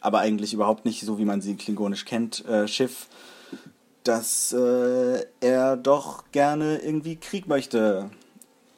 aber 0.00 0.18
eigentlich 0.20 0.54
überhaupt 0.54 0.84
nicht 0.84 1.00
so, 1.02 1.18
wie 1.18 1.24
man 1.24 1.40
sie 1.40 1.56
klingonisch 1.56 2.04
kennt, 2.04 2.44
äh, 2.46 2.68
Schiff, 2.68 3.08
dass 4.04 4.52
äh, 4.52 5.24
er 5.40 5.76
doch 5.76 6.24
gerne 6.32 6.78
irgendwie 6.78 7.16
Krieg 7.16 7.48
möchte, 7.48 8.10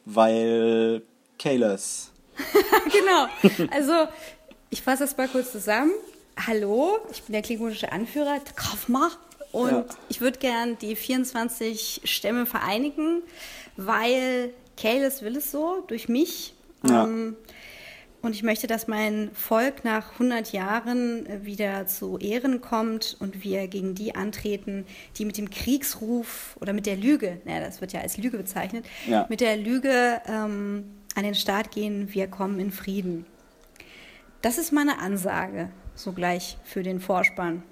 weil 0.04 1.02
Kalis. 1.38 2.10
genau. 2.92 3.26
Also, 3.70 4.10
ich 4.70 4.82
fasse 4.82 5.04
das 5.04 5.16
mal 5.16 5.28
kurz 5.28 5.52
zusammen. 5.52 5.92
Hallo, 6.46 6.98
ich 7.10 7.22
bin 7.24 7.32
der 7.32 7.42
klingonische 7.42 7.92
Anführer, 7.92 8.38
Kafma. 8.54 9.10
Und 9.50 9.70
ja. 9.70 9.84
ich 10.08 10.20
würde 10.20 10.38
gern 10.38 10.78
die 10.78 10.94
24 10.94 12.02
Stämme 12.04 12.46
vereinigen, 12.46 13.22
weil 13.76 14.52
Kalis 14.80 15.22
will 15.22 15.36
es 15.36 15.50
so, 15.50 15.82
durch 15.86 16.08
mich. 16.08 16.54
Ja. 16.86 17.04
Ähm, 17.04 17.36
und 18.20 18.34
ich 18.34 18.42
möchte, 18.42 18.66
dass 18.66 18.88
mein 18.88 19.30
Volk 19.32 19.84
nach 19.84 20.12
100 20.14 20.52
Jahren 20.52 21.26
wieder 21.44 21.86
zu 21.86 22.18
Ehren 22.18 22.60
kommt 22.60 23.16
und 23.20 23.44
wir 23.44 23.68
gegen 23.68 23.94
die 23.94 24.16
antreten, 24.16 24.86
die 25.16 25.24
mit 25.24 25.38
dem 25.38 25.50
Kriegsruf 25.50 26.56
oder 26.60 26.72
mit 26.72 26.86
der 26.86 26.96
Lüge, 26.96 27.40
naja, 27.44 27.60
das 27.60 27.80
wird 27.80 27.92
ja 27.92 28.00
als 28.00 28.16
Lüge 28.16 28.36
bezeichnet, 28.36 28.84
ja. 29.06 29.26
mit 29.28 29.40
der 29.40 29.56
Lüge 29.56 30.20
ähm, 30.26 30.84
an 31.14 31.22
den 31.22 31.36
Start 31.36 31.70
gehen, 31.70 32.12
wir 32.12 32.26
kommen 32.26 32.58
in 32.58 32.72
Frieden. 32.72 33.24
Das 34.42 34.58
ist 34.58 34.72
meine 34.72 34.98
Ansage, 34.98 35.70
so 35.94 36.12
gleich 36.12 36.58
für 36.64 36.82
den 36.82 37.00
Vorspann. 37.00 37.62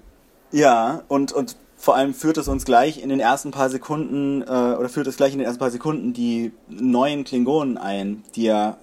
Ja, 0.51 1.03
und, 1.09 1.33
und 1.33 1.57
vor 1.77 1.95
allem 1.95 2.13
führt 2.13 2.37
es 2.37 2.47
uns 2.47 2.65
gleich 2.65 3.01
in 3.01 3.09
den 3.09 3.19
ersten 3.19 3.51
paar 3.51 3.69
Sekunden, 3.69 4.41
äh, 4.41 4.45
oder 4.45 4.89
führt 4.89 5.07
es 5.07 5.15
gleich 5.15 5.33
in 5.33 5.39
den 5.39 5.45
ersten 5.45 5.59
paar 5.59 5.71
Sekunden 5.71 6.11
die 6.11 6.51
neuen 6.67 7.23
Klingonen 7.23 7.77
ein, 7.77 8.23
die 8.35 8.43
ja 8.43 8.77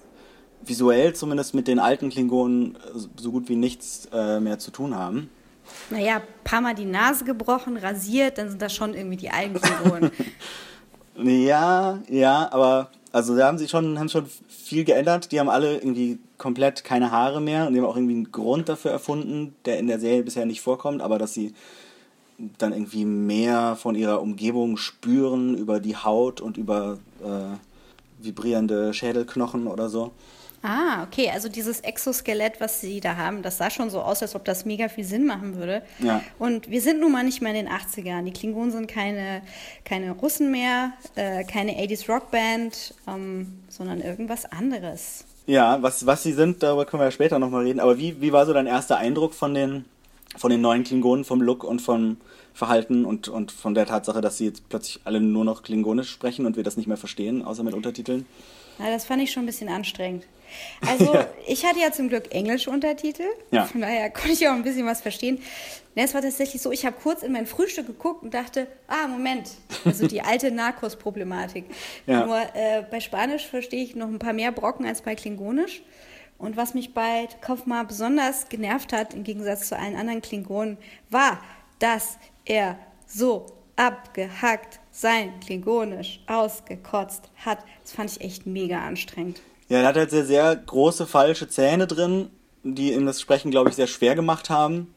visuell 0.63 1.13
zumindest 1.13 1.53
mit 1.53 1.67
den 1.67 1.77
alten 1.77 2.09
Klingonen 2.09 2.75
äh, 2.75 2.99
so 3.17 3.31
gut 3.31 3.49
wie 3.49 3.57
nichts 3.57 4.07
äh, 4.13 4.39
mehr 4.39 4.59
zu 4.59 4.71
tun 4.71 4.95
haben. 4.95 5.29
Naja, 5.89 6.21
paar 6.43 6.61
Mal 6.61 6.73
die 6.73 6.85
Nase 6.85 7.25
gebrochen, 7.25 7.77
rasiert, 7.77 8.37
dann 8.37 8.49
sind 8.49 8.61
das 8.61 8.73
schon 8.73 8.93
irgendwie 8.93 9.17
die 9.17 9.29
alten 9.29 9.59
Klingonen. 9.59 10.11
ja, 11.23 11.99
ja, 12.07 12.49
aber 12.51 12.91
also 13.11 13.35
da 13.35 13.47
haben 13.47 13.57
sie 13.57 13.67
schon, 13.67 13.99
haben 13.99 14.09
schon 14.09 14.25
viel 14.47 14.83
geändert. 14.83 15.31
Die 15.31 15.39
haben 15.39 15.49
alle 15.49 15.75
irgendwie 15.75 16.19
komplett 16.37 16.83
keine 16.83 17.11
Haare 17.11 17.41
mehr 17.41 17.67
und 17.67 17.73
die 17.73 17.79
haben 17.79 17.87
auch 17.87 17.95
irgendwie 17.95 18.15
einen 18.15 18.31
Grund 18.31 18.67
dafür 18.67 18.91
erfunden, 18.91 19.55
der 19.65 19.79
in 19.79 19.87
der 19.87 19.99
Serie 19.99 20.23
bisher 20.23 20.45
nicht 20.45 20.61
vorkommt, 20.61 21.01
aber 21.01 21.17
dass 21.17 21.33
sie 21.33 21.53
dann 22.37 22.73
irgendwie 22.73 23.05
mehr 23.05 23.75
von 23.75 23.95
ihrer 23.95 24.21
Umgebung 24.21 24.77
spüren 24.77 25.55
über 25.57 25.79
die 25.79 25.95
Haut 25.95 26.41
und 26.41 26.57
über 26.57 26.97
äh, 27.23 27.57
vibrierende 28.23 28.93
Schädelknochen 28.93 29.67
oder 29.67 29.89
so. 29.89 30.11
Ah, 30.67 31.03
okay. 31.03 31.29
Also 31.31 31.47
dieses 31.47 31.81
Exoskelett, 31.81 32.59
was 32.59 32.81
Sie 32.81 32.99
da 32.99 33.17
haben, 33.17 33.43
das 33.43 33.59
sah 33.59 33.69
schon 33.69 33.91
so 33.91 34.01
aus, 34.01 34.23
als 34.23 34.33
ob 34.33 34.45
das 34.45 34.65
mega 34.65 34.89
viel 34.89 35.03
Sinn 35.03 35.27
machen 35.27 35.55
würde. 35.55 35.83
Ja. 35.99 36.21
Und 36.39 36.71
wir 36.71 36.81
sind 36.81 36.99
nun 36.99 37.11
mal 37.11 37.23
nicht 37.23 37.39
mehr 37.39 37.53
in 37.53 37.65
den 37.65 37.69
80ern. 37.73 38.23
Die 38.23 38.31
Klingonen 38.31 38.71
sind 38.71 38.87
keine, 38.87 39.43
keine 39.83 40.11
Russen 40.13 40.51
mehr, 40.51 40.93
äh, 41.15 41.43
keine 41.43 41.73
80s 41.73 42.11
Rockband, 42.11 42.95
ähm, 43.07 43.59
sondern 43.69 44.01
irgendwas 44.01 44.51
anderes. 44.51 45.25
Ja, 45.45 45.83
was, 45.83 46.07
was 46.07 46.23
sie 46.23 46.33
sind, 46.33 46.63
darüber 46.63 46.85
können 46.85 47.01
wir 47.01 47.05
ja 47.05 47.11
später 47.11 47.37
nochmal 47.37 47.65
reden. 47.65 47.79
Aber 47.79 47.99
wie, 47.99 48.19
wie 48.19 48.33
war 48.33 48.47
so 48.47 48.53
dein 48.53 48.65
erster 48.65 48.97
Eindruck 48.97 49.35
von 49.35 49.53
den, 49.53 49.85
von 50.37 50.51
den 50.51 50.61
neuen 50.61 50.83
Klingonen, 50.83 51.25
vom 51.25 51.41
Look 51.41 51.63
und 51.63 51.81
vom 51.81 52.17
Verhalten 52.53 53.05
und, 53.05 53.27
und 53.27 53.51
von 53.51 53.73
der 53.73 53.85
Tatsache, 53.85 54.21
dass 54.21 54.37
sie 54.37 54.45
jetzt 54.45 54.69
plötzlich 54.69 55.01
alle 55.03 55.19
nur 55.19 55.43
noch 55.43 55.63
Klingonisch 55.63 56.09
sprechen 56.09 56.45
und 56.45 56.55
wir 56.55 56.63
das 56.63 56.77
nicht 56.77 56.87
mehr 56.87 56.97
verstehen, 56.97 57.43
außer 57.43 57.63
mit 57.63 57.73
Untertiteln? 57.73 58.25
Ja, 58.79 58.89
das 58.89 59.05
fand 59.05 59.21
ich 59.21 59.31
schon 59.31 59.43
ein 59.43 59.47
bisschen 59.47 59.69
anstrengend. 59.69 60.25
Also 60.85 61.05
ja. 61.13 61.27
ich 61.47 61.65
hatte 61.65 61.79
ja 61.79 61.91
zum 61.91 62.09
Glück 62.09 62.33
englische 62.33 62.69
Untertitel, 62.69 63.23
ja. 63.51 63.65
von 63.65 63.81
daher 63.81 64.09
konnte 64.09 64.31
ich 64.31 64.47
auch 64.47 64.53
ein 64.53 64.63
bisschen 64.63 64.85
was 64.85 65.01
verstehen. 65.01 65.39
Es 65.97 66.13
war 66.13 66.21
tatsächlich 66.21 66.61
so, 66.61 66.73
ich 66.73 66.85
habe 66.85 66.97
kurz 67.01 67.23
in 67.23 67.31
mein 67.31 67.45
Frühstück 67.45 67.87
geguckt 67.87 68.21
und 68.21 68.33
dachte, 68.33 68.67
ah, 68.87 69.07
Moment, 69.07 69.51
also 69.85 70.07
die 70.07 70.21
alte 70.21 70.51
Narcos-Problematik. 70.51 71.63
Ja. 72.05 72.25
Nur 72.25 72.37
äh, 72.37 72.83
bei 72.91 72.99
Spanisch 72.99 73.47
verstehe 73.47 73.81
ich 73.81 73.95
noch 73.95 74.07
ein 74.07 74.19
paar 74.19 74.33
mehr 74.33 74.51
Brocken 74.51 74.85
als 74.85 75.01
bei 75.01 75.15
Klingonisch. 75.15 75.83
Und 76.37 76.57
was 76.57 76.73
mich 76.73 76.93
bei 76.93 77.27
Kaufmar 77.41 77.85
besonders 77.85 78.49
genervt 78.49 78.93
hat, 78.93 79.13
im 79.13 79.23
Gegensatz 79.23 79.69
zu 79.69 79.77
allen 79.77 79.95
anderen 79.95 80.21
Klingonen, 80.21 80.77
war, 81.09 81.39
dass 81.79 82.17
er 82.45 82.77
so 83.07 83.47
abgehackt 83.75 84.79
sein 84.91 85.39
Klingonisch 85.39 86.21
ausgekotzt 86.27 87.29
hat. 87.43 87.59
Das 87.83 87.91
fand 87.91 88.11
ich 88.11 88.21
echt 88.21 88.45
mega 88.45 88.79
anstrengend. 88.79 89.41
Ja, 89.67 89.79
er 89.79 89.87
hat 89.87 89.97
halt 89.97 90.11
sehr, 90.11 90.25
sehr 90.25 90.55
große 90.55 91.07
falsche 91.07 91.47
Zähne 91.47 91.87
drin, 91.87 92.29
die 92.63 92.93
ihm 92.93 93.05
das 93.05 93.21
Sprechen, 93.21 93.51
glaube 93.51 93.69
ich, 93.69 93.75
sehr 93.75 93.87
schwer 93.87 94.15
gemacht 94.15 94.49
haben. 94.49 94.93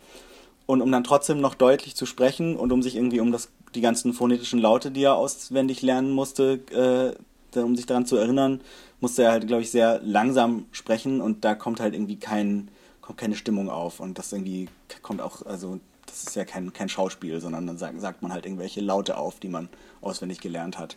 Und 0.67 0.83
um 0.83 0.93
dann 0.93 1.05
trotzdem 1.05 1.41
noch 1.41 1.55
deutlich 1.55 1.97
zu 1.97 2.05
sprechen 2.05 2.57
und 2.57 2.73
um 2.73 2.83
sich 2.83 2.97
irgendwie 2.97 3.21
um 3.21 3.33
das, 3.33 3.49
die 3.75 3.81
ganzen 3.81 4.13
phonetischen 4.13 4.59
Laute, 4.59 4.91
die 4.91 5.05
er 5.05 5.17
auswendig 5.17 5.81
lernen 5.83 6.11
musste, 6.11 7.17
äh, 7.55 7.59
um 7.59 7.75
sich 7.75 7.87
daran 7.87 8.05
zu 8.05 8.17
erinnern, 8.17 8.61
musste 9.01 9.25
er 9.25 9.33
halt, 9.33 9.47
glaube 9.47 9.63
ich, 9.63 9.71
sehr 9.71 10.01
langsam 10.03 10.67
sprechen 10.73 11.21
und 11.21 11.45
da 11.45 11.55
kommt 11.55 11.81
halt 11.81 11.95
irgendwie 11.95 12.19
kein, 12.19 12.71
kommt 13.01 13.19
keine 13.19 13.37
Stimmung 13.37 13.69
auf. 13.69 14.01
Und 14.01 14.19
das 14.19 14.33
irgendwie 14.33 14.69
kommt 15.03 15.21
auch, 15.21 15.45
also 15.47 15.81
das 16.07 16.25
ist 16.25 16.37
ja 16.37 16.45
kein, 16.45 16.73
kein 16.73 16.89
Schauspiel, 16.89 17.41
sondern 17.41 17.67
dann 17.67 17.79
sagt, 17.79 18.01
sagt 18.01 18.23
man 18.23 18.33
halt 18.33 18.47
irgendwelche 18.47 18.81
Laute 18.81 19.17
auf, 19.17 19.41
die 19.41 19.49
man 19.49 19.69
auswendig 20.01 20.41
gelernt 20.41 20.79
hat. 20.79 20.97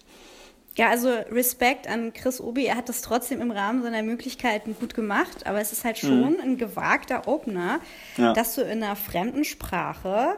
Ja, 0.75 0.89
also 0.89 1.09
Respekt 1.09 1.87
an 1.87 2.13
Chris 2.13 2.39
Obi. 2.39 2.65
Er 2.65 2.77
hat 2.77 2.87
das 2.87 3.01
trotzdem 3.01 3.41
im 3.41 3.51
Rahmen 3.51 3.83
seiner 3.83 4.03
Möglichkeiten 4.03 4.75
gut 4.79 4.93
gemacht, 4.93 5.45
aber 5.45 5.59
es 5.59 5.73
ist 5.73 5.83
halt 5.83 5.97
schon 5.97 6.33
mhm. 6.33 6.39
ein 6.41 6.57
gewagter 6.57 7.27
Opener, 7.27 7.81
ja. 8.17 8.33
dass 8.33 8.55
du 8.55 8.61
in 8.61 8.81
einer 8.81 8.95
fremden 8.95 9.43
Sprache 9.43 10.37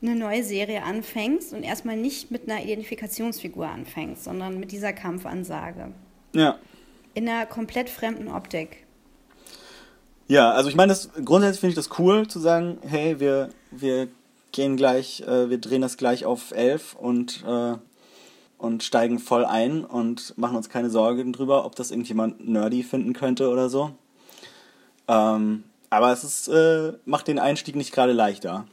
eine 0.00 0.16
neue 0.16 0.42
Serie 0.44 0.82
anfängst 0.82 1.52
und 1.52 1.62
erstmal 1.62 1.96
nicht 1.96 2.30
mit 2.30 2.48
einer 2.48 2.62
Identifikationsfigur 2.62 3.66
anfängst, 3.66 4.24
sondern 4.24 4.58
mit 4.58 4.72
dieser 4.72 4.92
Kampfansage. 4.92 5.92
Ja. 6.34 6.58
In 7.16 7.26
einer 7.26 7.46
komplett 7.46 7.88
fremden 7.88 8.28
Optik. 8.28 8.84
Ja, 10.28 10.50
also 10.50 10.68
ich 10.68 10.76
meine, 10.76 10.90
das, 10.90 11.08
grundsätzlich 11.24 11.60
finde 11.60 11.70
ich 11.70 11.86
das 11.86 11.98
cool 11.98 12.28
zu 12.28 12.38
sagen, 12.40 12.76
hey, 12.82 13.18
wir, 13.20 13.48
wir 13.70 14.08
gehen 14.52 14.76
gleich, 14.76 15.22
äh, 15.22 15.48
wir 15.48 15.56
drehen 15.56 15.80
das 15.80 15.96
gleich 15.96 16.26
auf 16.26 16.50
elf 16.50 16.94
und 16.94 17.42
äh, 17.48 17.76
und 18.58 18.82
steigen 18.82 19.18
voll 19.18 19.46
ein 19.46 19.82
und 19.84 20.36
machen 20.36 20.56
uns 20.56 20.68
keine 20.68 20.90
Sorgen 20.90 21.32
drüber, 21.32 21.64
ob 21.64 21.74
das 21.74 21.90
irgendjemand 21.90 22.46
nerdy 22.46 22.82
finden 22.82 23.14
könnte 23.14 23.48
oder 23.48 23.70
so. 23.70 23.92
Ähm, 25.08 25.64
aber 25.88 26.12
es 26.12 26.22
ist, 26.22 26.48
äh, 26.48 26.92
macht 27.06 27.28
den 27.28 27.38
Einstieg 27.38 27.76
nicht 27.76 27.92
gerade 27.92 28.12
leichter. 28.12 28.66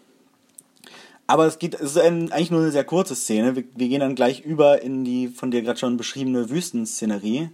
Aber 1.28 1.46
es 1.46 1.60
geht, 1.60 1.76
es 1.76 1.92
ist 1.92 1.98
ein, 1.98 2.32
eigentlich 2.32 2.52
nur 2.52 2.62
eine 2.62 2.72
sehr 2.72 2.84
kurze 2.84 3.16
Szene. 3.16 3.56
Wir, 3.56 3.64
wir, 3.76 3.88
gehen 3.88 4.02
dann 4.02 4.16
gleich 4.16 4.42
über 4.42 4.82
in 4.82 5.06
die 5.06 5.30
von 5.30 5.52
dir 5.52 5.62
gerade 5.62 5.80
schon 5.80 5.98
beschriebene 5.98 6.50
Wüstenszenerie, 6.50 7.50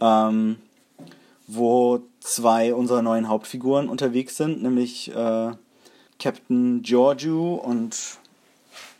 ähm, 0.00 0.56
wo 1.46 2.00
zwei 2.20 2.74
unserer 2.74 3.02
neuen 3.02 3.28
Hauptfiguren 3.28 3.88
unterwegs 3.88 4.36
sind, 4.36 4.62
nämlich 4.62 5.14
äh, 5.14 5.52
Captain 6.18 6.82
Giorgio 6.82 7.54
und 7.54 8.18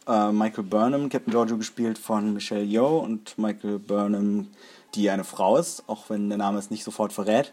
äh, 0.07 0.33
Michael 0.33 0.65
Burnham, 0.65 1.09
Captain 1.09 1.33
Giorgio 1.33 1.59
gespielt 1.59 1.99
von 1.99 2.33
Michelle 2.33 2.65
Yeoh 2.65 2.99
und 2.99 3.37
Michael 3.39 3.79
Burnham, 3.79 4.49
die 4.95 5.11
eine 5.11 5.25
Frau 5.25 5.57
ist, 5.57 5.85
auch 5.87 6.09
wenn 6.09 6.29
der 6.29 6.39
Name 6.39 6.59
es 6.59 6.71
nicht 6.71 6.85
sofort 6.85 7.13
verrät, 7.13 7.53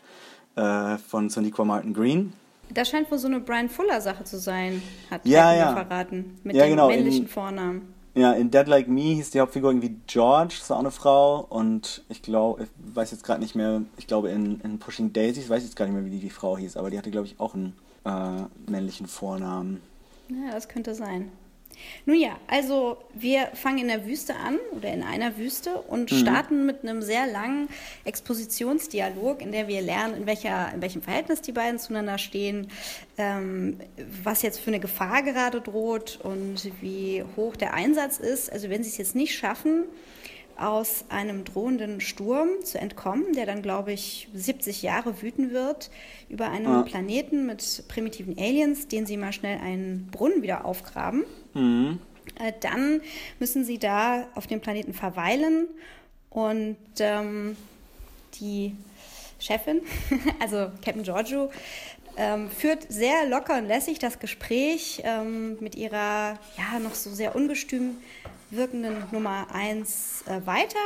äh, 0.55 0.97
von 0.97 1.29
Soniqua 1.29 1.65
Martin 1.65 1.93
Green. 1.93 2.33
Das 2.69 2.89
scheint 2.89 3.11
wohl 3.11 3.19
so 3.19 3.27
eine 3.27 3.39
Brian 3.39 3.69
Fuller-Sache 3.69 4.23
zu 4.23 4.39
sein, 4.39 4.81
hat 5.11 5.25
ja, 5.25 5.53
ja. 5.53 5.73
verraten, 5.73 6.39
mit 6.43 6.55
ja, 6.55 6.63
dem 6.63 6.71
genau, 6.71 6.87
männlichen 6.87 7.23
in, 7.23 7.27
Vornamen. 7.27 7.93
Ja, 8.15 8.31
in 8.31 8.49
Dead 8.49 8.65
Like 8.65 8.87
Me 8.87 9.01
hieß 9.01 9.31
die 9.31 9.41
Hauptfigur 9.41 9.71
irgendwie 9.71 9.97
George, 10.07 10.55
das 10.55 10.63
ist 10.63 10.71
auch 10.71 10.79
eine 10.79 10.91
Frau. 10.91 11.45
Und 11.49 12.03
ich 12.07 12.21
glaube, 12.21 12.63
ich 12.63 12.69
weiß 12.95 13.11
jetzt 13.11 13.25
gerade 13.25 13.41
nicht 13.41 13.55
mehr, 13.55 13.81
ich 13.97 14.07
glaube 14.07 14.29
in, 14.29 14.61
in 14.61 14.79
Pushing 14.79 15.11
Daisies, 15.11 15.49
weiß 15.49 15.63
jetzt 15.63 15.75
gar 15.75 15.85
nicht 15.85 15.95
mehr, 15.95 16.05
wie 16.05 16.11
die, 16.11 16.19
die 16.19 16.29
Frau 16.29 16.57
hieß, 16.57 16.77
aber 16.77 16.89
die 16.89 16.97
hatte, 16.97 17.11
glaube 17.11 17.27
ich, 17.27 17.39
auch 17.41 17.53
einen 17.53 17.73
äh, 18.05 18.71
männlichen 18.71 19.07
Vornamen. 19.07 19.81
Ja, 20.29 20.53
das 20.53 20.69
könnte 20.69 20.95
sein. 20.95 21.29
Nun 22.05 22.19
ja, 22.19 22.37
also 22.47 22.97
wir 23.13 23.47
fangen 23.53 23.79
in 23.79 23.87
der 23.87 24.05
Wüste 24.05 24.35
an 24.35 24.57
oder 24.75 24.91
in 24.91 25.03
einer 25.03 25.37
Wüste 25.37 25.75
und 25.81 26.11
mhm. 26.11 26.17
starten 26.17 26.65
mit 26.65 26.83
einem 26.83 27.01
sehr 27.01 27.27
langen 27.27 27.67
Expositionsdialog, 28.03 29.41
in 29.41 29.51
der 29.51 29.67
wir 29.67 29.81
lernen, 29.81 30.15
in, 30.15 30.25
welcher, 30.25 30.73
in 30.73 30.81
welchem 30.81 31.01
Verhältnis 31.01 31.41
die 31.41 31.51
beiden 31.51 31.79
zueinander 31.79 32.17
stehen, 32.17 32.67
ähm, 33.17 33.79
was 34.23 34.41
jetzt 34.41 34.59
für 34.59 34.71
eine 34.71 34.79
Gefahr 34.79 35.23
gerade 35.23 35.61
droht 35.61 36.19
und 36.21 36.71
wie 36.81 37.23
hoch 37.35 37.55
der 37.55 37.73
Einsatz 37.73 38.17
ist. 38.17 38.51
Also 38.51 38.69
wenn 38.69 38.83
sie 38.83 38.89
es 38.89 38.97
jetzt 38.97 39.15
nicht 39.15 39.35
schaffen, 39.35 39.83
aus 40.57 41.05
einem 41.09 41.43
drohenden 41.43 41.99
Sturm 42.01 42.49
zu 42.63 42.79
entkommen, 42.79 43.33
der 43.33 43.45
dann, 43.45 43.61
glaube 43.61 43.91
ich, 43.91 44.29
70 44.33 44.81
Jahre 44.81 45.21
wüten 45.21 45.51
wird, 45.51 45.89
über 46.29 46.49
einen 46.49 46.65
ja. 46.65 46.81
Planeten 46.83 47.45
mit 47.45 47.83
primitiven 47.87 48.37
Aliens, 48.37 48.87
den 48.87 49.05
sie 49.05 49.17
mal 49.17 49.33
schnell 49.33 49.59
einen 49.59 50.07
Brunnen 50.11 50.41
wieder 50.41 50.65
aufgraben. 50.65 51.25
Mhm. 51.53 51.99
Äh, 52.39 52.53
dann 52.59 53.01
müssen 53.39 53.65
sie 53.65 53.77
da 53.77 54.27
auf 54.35 54.47
dem 54.47 54.61
Planeten 54.61 54.93
verweilen 54.93 55.67
und 56.29 56.77
ähm, 56.99 57.55
die 58.39 58.75
Chefin, 59.39 59.81
also 60.39 60.71
Captain 60.83 61.03
Giorgio, 61.03 61.51
ähm, 62.17 62.49
führt 62.49 62.85
sehr 62.89 63.27
locker 63.27 63.57
und 63.57 63.67
lässig 63.67 63.99
das 63.99 64.19
Gespräch 64.19 65.01
ähm, 65.03 65.57
mit 65.59 65.75
ihrer 65.75 66.39
ja 66.57 66.79
noch 66.81 66.95
so 66.95 67.09
sehr 67.13 67.35
ungestüm 67.35 67.97
wirkenden 68.55 69.03
Nummer 69.11 69.47
1 69.53 70.23
äh, 70.27 70.45
weiter, 70.45 70.79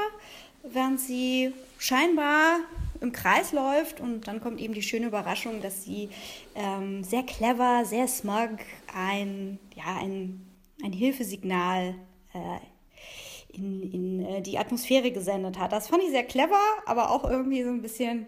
während 0.63 0.99
sie 0.99 1.53
scheinbar 1.77 2.59
im 3.01 3.11
Kreis 3.11 3.53
läuft 3.53 3.99
und 4.01 4.27
dann 4.27 4.41
kommt 4.41 4.59
eben 4.59 4.73
die 4.73 4.81
schöne 4.81 5.07
Überraschung, 5.07 5.61
dass 5.61 5.83
sie 5.83 6.09
ähm, 6.55 7.03
sehr 7.03 7.23
clever, 7.23 7.85
sehr 7.85 8.07
smug 8.07 8.59
ein, 8.93 9.57
ja, 9.75 9.97
ein, 10.01 10.45
ein 10.83 10.91
Hilfesignal 10.91 11.95
äh, 12.33 13.55
in, 13.55 13.91
in 13.91 14.25
äh, 14.25 14.41
die 14.41 14.57
Atmosphäre 14.57 15.11
gesendet 15.11 15.57
hat. 15.57 15.71
Das 15.71 15.87
fand 15.87 16.03
ich 16.03 16.09
sehr 16.09 16.23
clever, 16.23 16.59
aber 16.85 17.11
auch 17.11 17.29
irgendwie 17.29 17.63
so 17.63 17.69
ein 17.69 17.81
bisschen, 17.81 18.27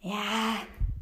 ja. 0.00 0.56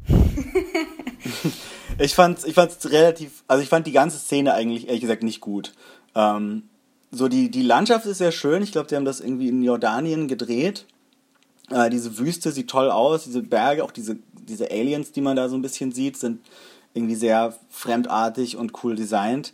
ich 1.99 2.13
fand 2.13 2.45
ich 2.45 2.53
fand's 2.53 2.89
relativ, 2.91 3.43
also 3.47 3.63
ich 3.63 3.69
fand 3.69 3.87
die 3.87 3.91
ganze 3.91 4.19
Szene 4.19 4.53
eigentlich 4.53 4.87
ehrlich 4.87 5.01
gesagt 5.01 5.23
nicht 5.23 5.41
gut. 5.41 5.73
Ähm, 6.13 6.69
so 7.15 7.27
die, 7.27 7.49
die 7.49 7.61
Landschaft 7.61 8.05
ist 8.05 8.17
sehr 8.17 8.31
schön. 8.31 8.61
Ich 8.61 8.71
glaube, 8.71 8.87
die 8.87 8.95
haben 8.95 9.05
das 9.05 9.21
irgendwie 9.21 9.47
in 9.47 9.63
Jordanien 9.63 10.27
gedreht. 10.27 10.85
Äh, 11.69 11.89
diese 11.89 12.17
Wüste 12.17 12.51
sieht 12.51 12.69
toll 12.69 12.91
aus, 12.91 13.23
diese 13.23 13.41
Berge, 13.41 13.83
auch 13.83 13.91
diese, 13.91 14.17
diese 14.33 14.69
Aliens, 14.69 15.11
die 15.11 15.21
man 15.21 15.35
da 15.35 15.49
so 15.49 15.55
ein 15.55 15.61
bisschen 15.61 15.91
sieht, 15.91 16.17
sind 16.17 16.41
irgendwie 16.93 17.15
sehr 17.15 17.55
fremdartig 17.69 18.57
und 18.57 18.83
cool 18.83 18.95
designt. 18.95 19.53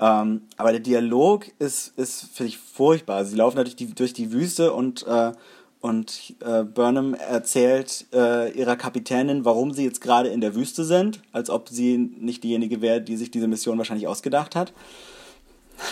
Ähm, 0.00 0.42
aber 0.56 0.70
der 0.70 0.80
Dialog 0.80 1.46
ist, 1.58 1.96
ist 1.98 2.30
finde 2.34 2.48
ich, 2.48 2.58
furchtbar. 2.58 3.24
Sie 3.24 3.36
laufen 3.36 3.56
natürlich 3.56 3.76
die, 3.76 3.94
durch 3.94 4.12
die 4.12 4.32
Wüste 4.32 4.72
und, 4.72 5.06
äh, 5.06 5.32
und 5.80 6.34
äh, 6.40 6.62
Burnham 6.62 7.14
erzählt 7.14 8.06
äh, 8.12 8.52
ihrer 8.52 8.76
Kapitänin, 8.76 9.44
warum 9.44 9.72
sie 9.72 9.84
jetzt 9.84 10.00
gerade 10.00 10.28
in 10.28 10.40
der 10.40 10.54
Wüste 10.54 10.84
sind, 10.84 11.20
als 11.32 11.50
ob 11.50 11.68
sie 11.68 11.98
nicht 11.98 12.42
diejenige 12.44 12.80
wäre, 12.80 13.00
die 13.00 13.16
sich 13.16 13.30
diese 13.30 13.48
Mission 13.48 13.78
wahrscheinlich 13.78 14.06
ausgedacht 14.06 14.56
hat. 14.56 14.72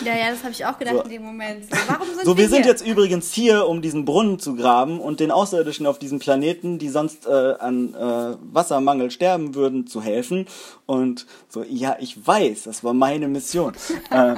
Ja, 0.03 0.15
ja, 0.15 0.31
das 0.31 0.43
habe 0.43 0.51
ich 0.51 0.65
auch 0.65 0.77
gedacht 0.77 0.95
so. 0.95 1.03
in 1.03 1.09
dem 1.09 1.23
Moment. 1.23 1.65
So, 1.65 1.77
warum 1.87 2.07
sind 2.07 2.25
so, 2.25 2.37
wir, 2.37 2.43
wir 2.43 2.49
sind 2.49 2.65
jetzt 2.65 2.85
übrigens 2.85 3.31
hier, 3.31 3.67
um 3.67 3.81
diesen 3.81 4.05
Brunnen 4.05 4.39
zu 4.39 4.55
graben 4.55 4.99
und 4.99 5.19
den 5.19 5.31
Außerirdischen 5.31 5.85
auf 5.85 5.99
diesem 5.99 6.19
Planeten, 6.19 6.79
die 6.79 6.89
sonst 6.89 7.27
äh, 7.27 7.29
an 7.59 7.93
äh, 7.93 8.37
Wassermangel 8.53 9.11
sterben 9.11 9.55
würden, 9.55 9.87
zu 9.87 10.01
helfen. 10.01 10.47
Und 10.85 11.25
so, 11.49 11.63
ja, 11.63 11.97
ich 11.99 12.25
weiß, 12.25 12.63
das 12.63 12.83
war 12.83 12.93
meine 12.93 13.27
Mission. 13.27 13.73
äh, 14.09 14.35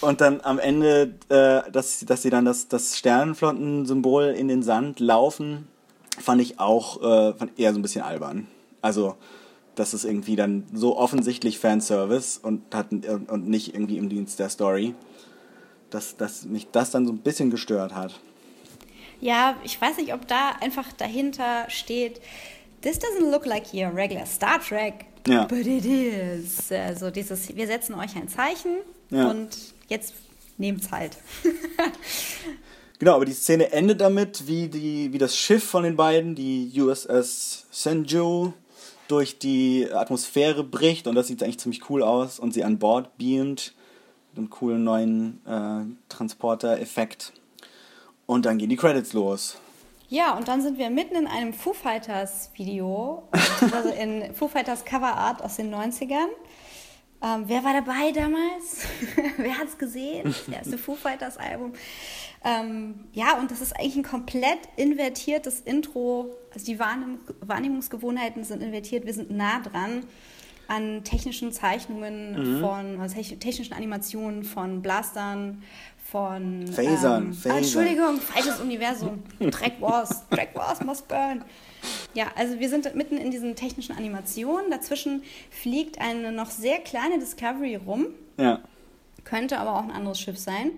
und 0.00 0.20
dann 0.20 0.40
am 0.42 0.58
Ende, 0.58 1.14
äh, 1.28 1.70
dass, 1.70 2.00
dass 2.00 2.22
sie 2.22 2.30
dann 2.30 2.44
das, 2.44 2.68
das 2.68 2.98
Sternenflotten-Symbol 2.98 4.34
in 4.36 4.48
den 4.48 4.62
Sand 4.62 4.98
laufen, 5.00 5.68
fand 6.18 6.42
ich 6.42 6.58
auch 6.58 7.00
äh, 7.02 7.34
fand 7.34 7.58
eher 7.58 7.72
so 7.72 7.78
ein 7.78 7.82
bisschen 7.82 8.02
albern. 8.02 8.48
Also, 8.80 9.16
das 9.74 9.94
ist 9.94 10.04
irgendwie 10.04 10.36
dann 10.36 10.64
so 10.72 10.96
offensichtlich 10.96 11.58
Fanservice 11.58 12.38
und, 12.38 12.74
hat, 12.74 12.92
und 12.92 13.48
nicht 13.48 13.74
irgendwie 13.74 13.98
im 13.98 14.08
Dienst 14.08 14.38
der 14.38 14.48
Story, 14.48 14.94
dass, 15.90 16.16
dass 16.16 16.44
mich 16.44 16.68
das 16.70 16.90
dann 16.90 17.06
so 17.06 17.12
ein 17.12 17.18
bisschen 17.18 17.50
gestört 17.50 17.94
hat. 17.94 18.20
Ja, 19.20 19.56
ich 19.62 19.80
weiß 19.80 19.98
nicht, 19.98 20.12
ob 20.12 20.26
da 20.26 20.50
einfach 20.60 20.92
dahinter 20.92 21.66
steht, 21.68 22.20
this 22.82 22.98
doesn't 22.98 23.30
look 23.30 23.46
like 23.46 23.72
your 23.72 23.94
regular 23.94 24.26
Star 24.26 24.60
Trek, 24.60 25.06
ja. 25.26 25.44
but 25.44 25.66
it 25.66 25.84
is. 25.84 26.72
Also 26.72 27.10
dieses, 27.10 27.54
wir 27.54 27.66
setzen 27.66 27.94
euch 27.94 28.16
ein 28.16 28.28
Zeichen 28.28 28.78
ja. 29.10 29.30
und 29.30 29.56
jetzt 29.88 30.14
nehmt's 30.58 30.90
halt. 30.90 31.16
Genau, 33.02 33.16
aber 33.16 33.24
die 33.24 33.32
Szene 33.32 33.72
endet 33.72 34.00
damit, 34.00 34.46
wie, 34.46 34.68
die, 34.68 35.12
wie 35.12 35.18
das 35.18 35.36
Schiff 35.36 35.64
von 35.64 35.82
den 35.82 35.96
beiden, 35.96 36.36
die 36.36 36.70
USS 36.80 37.66
Senju, 37.72 38.52
durch 39.12 39.38
die 39.38 39.88
Atmosphäre 39.92 40.64
bricht 40.64 41.06
und 41.06 41.14
das 41.14 41.26
sieht 41.26 41.42
eigentlich 41.42 41.60
ziemlich 41.60 41.90
cool 41.90 42.02
aus 42.02 42.38
und 42.38 42.54
sie 42.54 42.64
an 42.64 42.78
Bord 42.78 43.18
beamt 43.18 43.74
mit 44.30 44.38
einem 44.38 44.48
coolen 44.48 44.84
neuen 44.84 45.40
äh, 45.46 45.84
Transporter-Effekt. 46.08 47.34
Und 48.24 48.46
dann 48.46 48.56
gehen 48.56 48.70
die 48.70 48.76
Credits 48.76 49.12
los. 49.12 49.58
Ja, 50.08 50.34
und 50.34 50.48
dann 50.48 50.62
sind 50.62 50.78
wir 50.78 50.88
mitten 50.88 51.14
in 51.14 51.26
einem 51.26 51.52
Foo 51.52 51.74
Fighters 51.74 52.50
Video, 52.54 53.28
also 53.74 53.90
in 53.90 54.34
Foo 54.34 54.48
Fighters 54.48 54.84
Cover 54.86 55.14
Art 55.14 55.42
aus 55.42 55.56
den 55.56 55.74
90ern. 55.74 56.28
Ähm, 57.22 57.44
wer 57.46 57.62
war 57.62 57.74
dabei 57.74 58.12
damals? 58.12 58.86
wer 59.36 59.58
hat 59.58 59.68
es 59.68 59.76
gesehen? 59.76 60.24
Das 60.24 60.48
erste 60.48 60.78
Foo 60.78 60.94
Fighters 60.94 61.36
Album. 61.36 61.74
Ähm, 62.44 63.06
ja, 63.12 63.38
und 63.38 63.50
das 63.50 63.60
ist 63.60 63.76
eigentlich 63.76 63.96
ein 63.96 64.02
komplett 64.02 64.58
invertiertes 64.76 65.60
Intro. 65.60 66.34
Also 66.52 66.66
die 66.66 66.78
Wahrnehm 66.78 67.20
Wahrnehmungsgewohnheiten 67.40 68.44
sind 68.44 68.62
invertiert. 68.62 69.06
Wir 69.06 69.14
sind 69.14 69.30
nah 69.30 69.60
dran 69.60 70.04
an 70.68 71.04
technischen 71.04 71.52
Zeichnungen 71.52 72.56
mhm. 72.56 72.60
von, 72.60 73.00
also 73.00 73.16
technischen 73.36 73.74
Animationen 73.74 74.42
von 74.42 74.80
Blastern, 74.80 75.62
von 76.10 76.66
Phasern. 76.66 77.26
Ähm, 77.26 77.32
Phasern. 77.32 77.52
Ah, 77.52 77.58
Entschuldigung, 77.58 78.20
falsches 78.20 78.60
Universum. 78.60 79.22
Track 79.50 79.80
Wars. 79.80 80.24
Track 80.30 80.54
Wars 80.54 80.82
must 80.82 81.08
burn. 81.08 81.44
Ja, 82.14 82.26
also 82.36 82.58
wir 82.58 82.68
sind 82.68 82.94
mitten 82.94 83.16
in 83.16 83.30
diesen 83.30 83.56
technischen 83.56 83.96
Animationen. 83.96 84.70
Dazwischen 84.70 85.22
fliegt 85.50 86.00
eine 86.00 86.32
noch 86.32 86.50
sehr 86.50 86.78
kleine 86.80 87.18
Discovery 87.18 87.76
rum. 87.76 88.06
Ja. 88.38 88.60
Könnte 89.24 89.58
aber 89.58 89.76
auch 89.76 89.84
ein 89.84 89.90
anderes 89.90 90.20
Schiff 90.20 90.38
sein. 90.38 90.72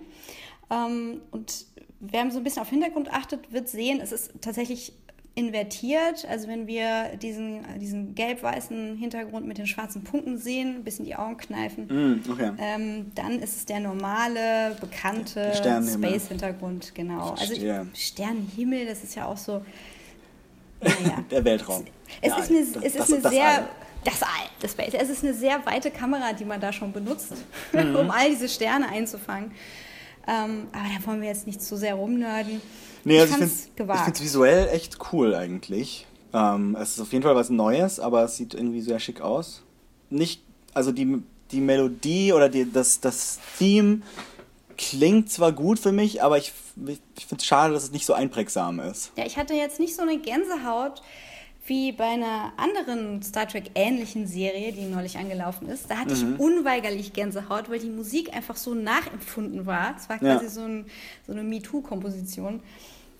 Ähm, 0.69 1.21
und 1.31 1.65
wer 1.99 2.29
so 2.31 2.37
ein 2.37 2.43
bisschen 2.43 2.61
auf 2.61 2.69
Hintergrund 2.69 3.11
achtet, 3.11 3.51
wird 3.51 3.69
sehen, 3.69 3.99
es 4.01 4.11
ist 4.11 4.31
tatsächlich 4.41 4.93
invertiert. 5.35 6.25
Also 6.29 6.47
wenn 6.47 6.65
wir 6.65 7.17
diesen, 7.21 7.61
diesen 7.79 8.15
gelb-weißen 8.15 8.97
Hintergrund 8.97 9.45
mit 9.45 9.57
den 9.57 9.67
schwarzen 9.67 10.03
Punkten 10.03 10.37
sehen, 10.37 10.77
ein 10.77 10.83
bisschen 10.83 11.05
die 11.05 11.15
Augen 11.15 11.37
kneifen, 11.37 11.87
mm, 11.87 12.31
okay. 12.31 12.51
ähm, 12.57 13.11
dann 13.15 13.39
ist 13.39 13.57
es 13.57 13.65
der 13.65 13.81
normale, 13.81 14.75
bekannte 14.79 15.53
Space-Hintergrund, 15.53 16.95
genau. 16.95 17.35
Also 17.37 17.53
Sternenhimmel, 17.93 18.85
das 18.85 19.03
ist 19.03 19.15
ja 19.15 19.25
auch 19.25 19.37
so. 19.37 19.63
Naja. 20.81 21.23
der 21.31 21.43
Weltraum. 21.43 21.85
Es 22.21 22.29
ja, 22.29 22.37
ist 22.37 22.49
eine, 22.49 22.59
es 22.59 22.95
ist 22.95 23.11
eine 23.11 23.21
das 23.21 23.31
sehr. 23.31 23.69
Das 24.03 24.21
All, 24.21 24.29
das 24.59 24.71
Space. 24.73 24.93
Es 24.93 25.09
ist 25.09 25.23
eine 25.23 25.33
sehr 25.33 25.65
weite 25.65 25.89
Kamera, 25.89 26.33
die 26.33 26.45
man 26.45 26.61
da 26.61 26.71
schon 26.71 26.91
benutzt, 26.91 27.33
mhm. 27.73 27.95
um 27.99 28.11
all 28.11 28.29
diese 28.29 28.47
Sterne 28.47 28.87
einzufangen. 28.89 29.51
Ähm, 30.27 30.67
aber 30.71 30.85
da 30.97 31.07
wollen 31.07 31.21
wir 31.21 31.27
jetzt 31.27 31.45
nicht 31.47 31.61
zu 31.61 31.77
sehr 31.77 31.95
rumnörden. 31.95 32.61
Nee, 33.03 33.19
also 33.19 33.33
ich 33.33 33.39
finde 33.39 34.11
es 34.11 34.21
visuell 34.21 34.69
echt 34.69 34.97
cool 35.11 35.35
eigentlich. 35.35 36.07
Ähm, 36.33 36.75
es 36.79 36.91
ist 36.91 36.99
auf 36.99 37.13
jeden 37.13 37.23
Fall 37.23 37.35
was 37.35 37.49
Neues, 37.49 37.99
aber 37.99 38.23
es 38.23 38.35
sieht 38.37 38.53
irgendwie 38.53 38.81
sehr 38.81 38.99
schick 38.99 39.21
aus. 39.21 39.63
Nicht, 40.09 40.41
also 40.73 40.91
die, 40.91 41.21
die 41.51 41.61
Melodie 41.61 42.33
oder 42.33 42.49
die, 42.49 42.71
das, 42.71 42.99
das 42.99 43.39
Theme 43.57 44.01
klingt 44.77 45.31
zwar 45.31 45.51
gut 45.51 45.79
für 45.79 45.91
mich, 45.91 46.21
aber 46.23 46.37
ich, 46.37 46.51
ich 47.17 47.25
finde 47.25 47.41
es 47.41 47.45
schade, 47.45 47.73
dass 47.73 47.83
es 47.83 47.91
nicht 47.91 48.05
so 48.05 48.13
einprägsam 48.13 48.79
ist. 48.79 49.11
Ja, 49.17 49.25
ich 49.25 49.37
hatte 49.37 49.53
jetzt 49.53 49.79
nicht 49.79 49.95
so 49.95 50.01
eine 50.01 50.17
Gänsehaut 50.17 51.01
wie 51.67 51.91
bei 51.91 52.05
einer 52.05 52.53
anderen 52.57 53.23
Star 53.23 53.47
Trek 53.47 53.71
ähnlichen 53.73 54.27
Serie, 54.27 54.71
die 54.71 54.85
neulich 54.85 55.17
angelaufen 55.17 55.67
ist. 55.67 55.89
Da 55.89 55.97
hatte 55.97 56.15
mhm. 56.15 56.35
ich 56.35 56.39
unweigerlich 56.39 57.13
Gänsehaut, 57.13 57.69
weil 57.69 57.79
die 57.79 57.89
Musik 57.89 58.35
einfach 58.35 58.55
so 58.55 58.75
nachempfunden 58.75 59.65
war. 59.65 59.95
Es 59.97 60.07
war 60.07 60.19
quasi 60.19 60.45
ja. 60.45 60.49
so, 60.49 60.61
ein, 60.61 60.85
so, 61.25 61.33
eine 61.33 61.43
MeToo-Komposition. 61.43 62.61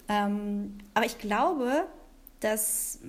Ähm, 0.07 0.77
aber 0.93 1.07
ich 1.07 1.17
glaube, 1.17 1.87
dass, 2.39 2.99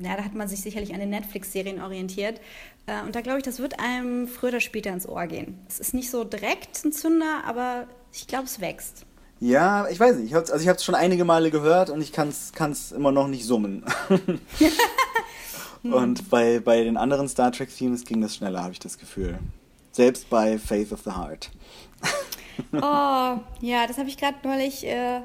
ja, 0.00 0.16
da 0.16 0.24
hat 0.24 0.34
man 0.34 0.48
sich 0.48 0.62
sicherlich 0.62 0.94
an 0.94 1.00
den 1.00 1.10
Netflix-Serien 1.10 1.82
orientiert. 1.82 2.40
Äh, 2.86 3.02
und 3.02 3.14
da 3.14 3.20
glaube 3.20 3.38
ich, 3.38 3.44
das 3.44 3.58
wird 3.58 3.78
einem 3.80 4.26
früher 4.28 4.48
oder 4.48 4.60
später 4.60 4.90
ins 4.90 5.06
Ohr 5.06 5.26
gehen. 5.26 5.58
Es 5.68 5.78
ist 5.78 5.92
nicht 5.92 6.10
so 6.10 6.24
direkt 6.24 6.82
ein 6.86 6.92
Zünder, 6.92 7.44
aber 7.44 7.86
ich 8.12 8.26
glaube, 8.26 8.44
es 8.44 8.60
wächst. 8.60 9.04
Ja, 9.44 9.86
ich 9.90 10.00
weiß 10.00 10.16
nicht. 10.16 10.30
Ich 10.30 10.34
also 10.34 10.54
ich 10.54 10.68
habe 10.68 10.78
es 10.78 10.84
schon 10.84 10.94
einige 10.94 11.26
Male 11.26 11.50
gehört 11.50 11.90
und 11.90 12.00
ich 12.00 12.12
kann 12.12 12.30
es 12.30 12.92
immer 12.92 13.12
noch 13.12 13.28
nicht 13.28 13.44
summen. 13.44 13.84
und 15.82 16.30
bei, 16.30 16.60
bei 16.60 16.82
den 16.82 16.96
anderen 16.96 17.28
Star 17.28 17.52
Trek 17.52 17.68
Themes 17.76 18.06
ging 18.06 18.22
das 18.22 18.36
schneller, 18.36 18.62
habe 18.62 18.72
ich 18.72 18.78
das 18.78 18.96
Gefühl. 18.96 19.38
Selbst 19.92 20.30
bei 20.30 20.58
Faith 20.58 20.92
of 20.92 21.02
the 21.04 21.10
Heart. 21.10 21.50
oh, 22.72 23.38
ja, 23.60 23.86
das 23.86 23.98
habe 23.98 24.08
ich 24.08 24.16
gerade 24.16 24.38
neulich 24.44 24.86
äh, 24.86 25.20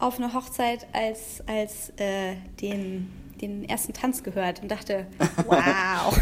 auf 0.00 0.18
einer 0.18 0.34
Hochzeit 0.34 0.88
als, 0.92 1.40
als 1.46 1.90
äh, 1.96 2.34
den, 2.60 3.08
den 3.40 3.68
ersten 3.68 3.92
Tanz 3.92 4.24
gehört 4.24 4.62
und 4.62 4.68
dachte, 4.68 5.06
wow. 5.46 6.20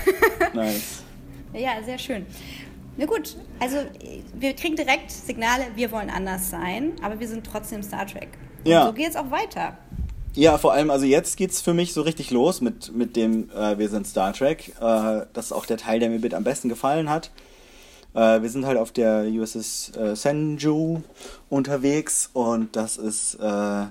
nice. 0.53 1.03
Ja, 1.55 1.83
sehr 1.83 1.99
schön. 1.99 2.27
Na 2.97 3.07
gut, 3.07 3.37
also 3.59 3.79
wir 4.35 4.55
kriegen 4.55 4.77
direkt 4.77 5.11
Signale, 5.11 5.65
wir 5.75 5.91
wollen 5.93 6.11
anders 6.11 6.51
sein, 6.51 6.93
aber 7.03 7.19
wir 7.21 7.29
sind 7.29 7.47
trotzdem 7.47 7.83
Star 7.83 8.07
Trek. 8.07 8.29
Ja. 8.65 8.83
Und 8.83 8.89
so 8.89 8.93
geht 8.93 9.11
es 9.11 9.17
auch 9.17 9.31
weiter. 9.31 9.79
Ja, 10.35 10.57
vor 10.57 10.73
allem, 10.73 10.91
also 10.91 11.05
jetzt 11.05 11.37
geht 11.37 11.51
es 11.51 11.61
für 11.61 11.75
mich 11.75 11.93
so 11.93 12.03
richtig 12.03 12.31
los 12.31 12.61
mit, 12.61 12.95
mit 12.95 13.17
dem 13.17 13.51
äh, 13.51 13.77
Wir 13.77 13.89
sind 13.89 14.07
Star 14.07 14.33
Trek. 14.33 14.73
Äh, 14.81 15.27
das 15.33 15.47
ist 15.47 15.53
auch 15.53 15.67
der 15.67 15.77
Teil, 15.77 16.01
der 16.01 16.09
mir 16.09 16.19
mit 16.19 16.33
am 16.33 16.45
besten 16.45 16.69
gefallen 16.69 17.11
hat. 17.11 17.31
Äh, 18.15 18.41
wir 18.43 18.49
sind 18.49 18.67
halt 18.67 18.79
auf 18.79 18.93
der 18.93 19.27
USS 19.27 19.93
äh, 19.97 20.17
Senju 20.17 21.03
unterwegs 21.51 22.31
und 22.33 22.77
das 22.77 22.97
ist 22.97 23.35
äh, 23.35 23.87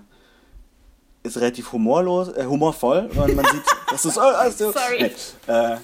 ist 1.24 1.38
relativ 1.38 1.72
humorlos, 1.72 2.30
äh, 2.30 2.46
humorvoll. 2.46 3.10
Und 3.16 3.36
man 3.36 3.46
sieht, 3.46 3.64
das 3.92 4.06
ist, 4.06 4.18
oh, 4.18 4.22
also, 4.22 4.72
Sorry. 4.72 5.04
Nee, 5.04 5.54
äh, 5.54 5.78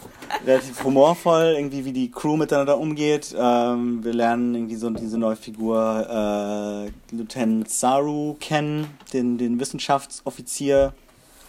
relativ 0.46 0.84
humorvoll, 0.84 1.56
irgendwie 1.58 1.86
wie 1.86 1.92
die 1.92 2.12
Crew 2.12 2.38
miteinander 2.38 2.78
umgeht. 2.78 3.36
Ähm, 3.38 4.04
wir 4.04 4.14
lernen 4.14 4.56
irgendwie 4.56 4.76
so 4.76 4.90
diese 4.90 5.18
neue 5.18 5.36
Figur 5.36 6.90
äh, 6.90 7.16
Lieutenant 7.16 7.70
Saru 7.70 8.36
kennen, 8.40 8.88
den, 9.14 9.38
den 9.38 9.60
Wissenschaftsoffizier. 9.60 10.94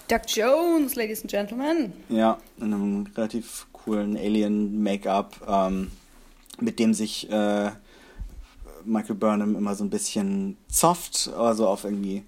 Doug 0.09 0.21
Jones, 0.27 0.95
Ladies 0.95 1.23
and 1.23 1.31
Gentlemen. 1.31 1.93
Ja, 2.09 2.39
in 2.59 2.73
einem 2.73 3.07
relativ 3.17 3.67
coolen 3.73 4.17
Alien-Make-up, 4.17 5.37
ähm, 5.49 5.91
mit 6.61 6.79
dem 6.79 6.95
sich 6.95 7.31
äh, 7.31 7.71
Michael 8.85 9.17
Burnham 9.17 9.57
immer 9.57 9.75
so 9.75 9.85
ein 9.85 9.91
bisschen 9.91 10.57
zofft, 10.69 11.31
also 11.37 11.67
auf 11.67 11.85
irgendwie 11.85 12.25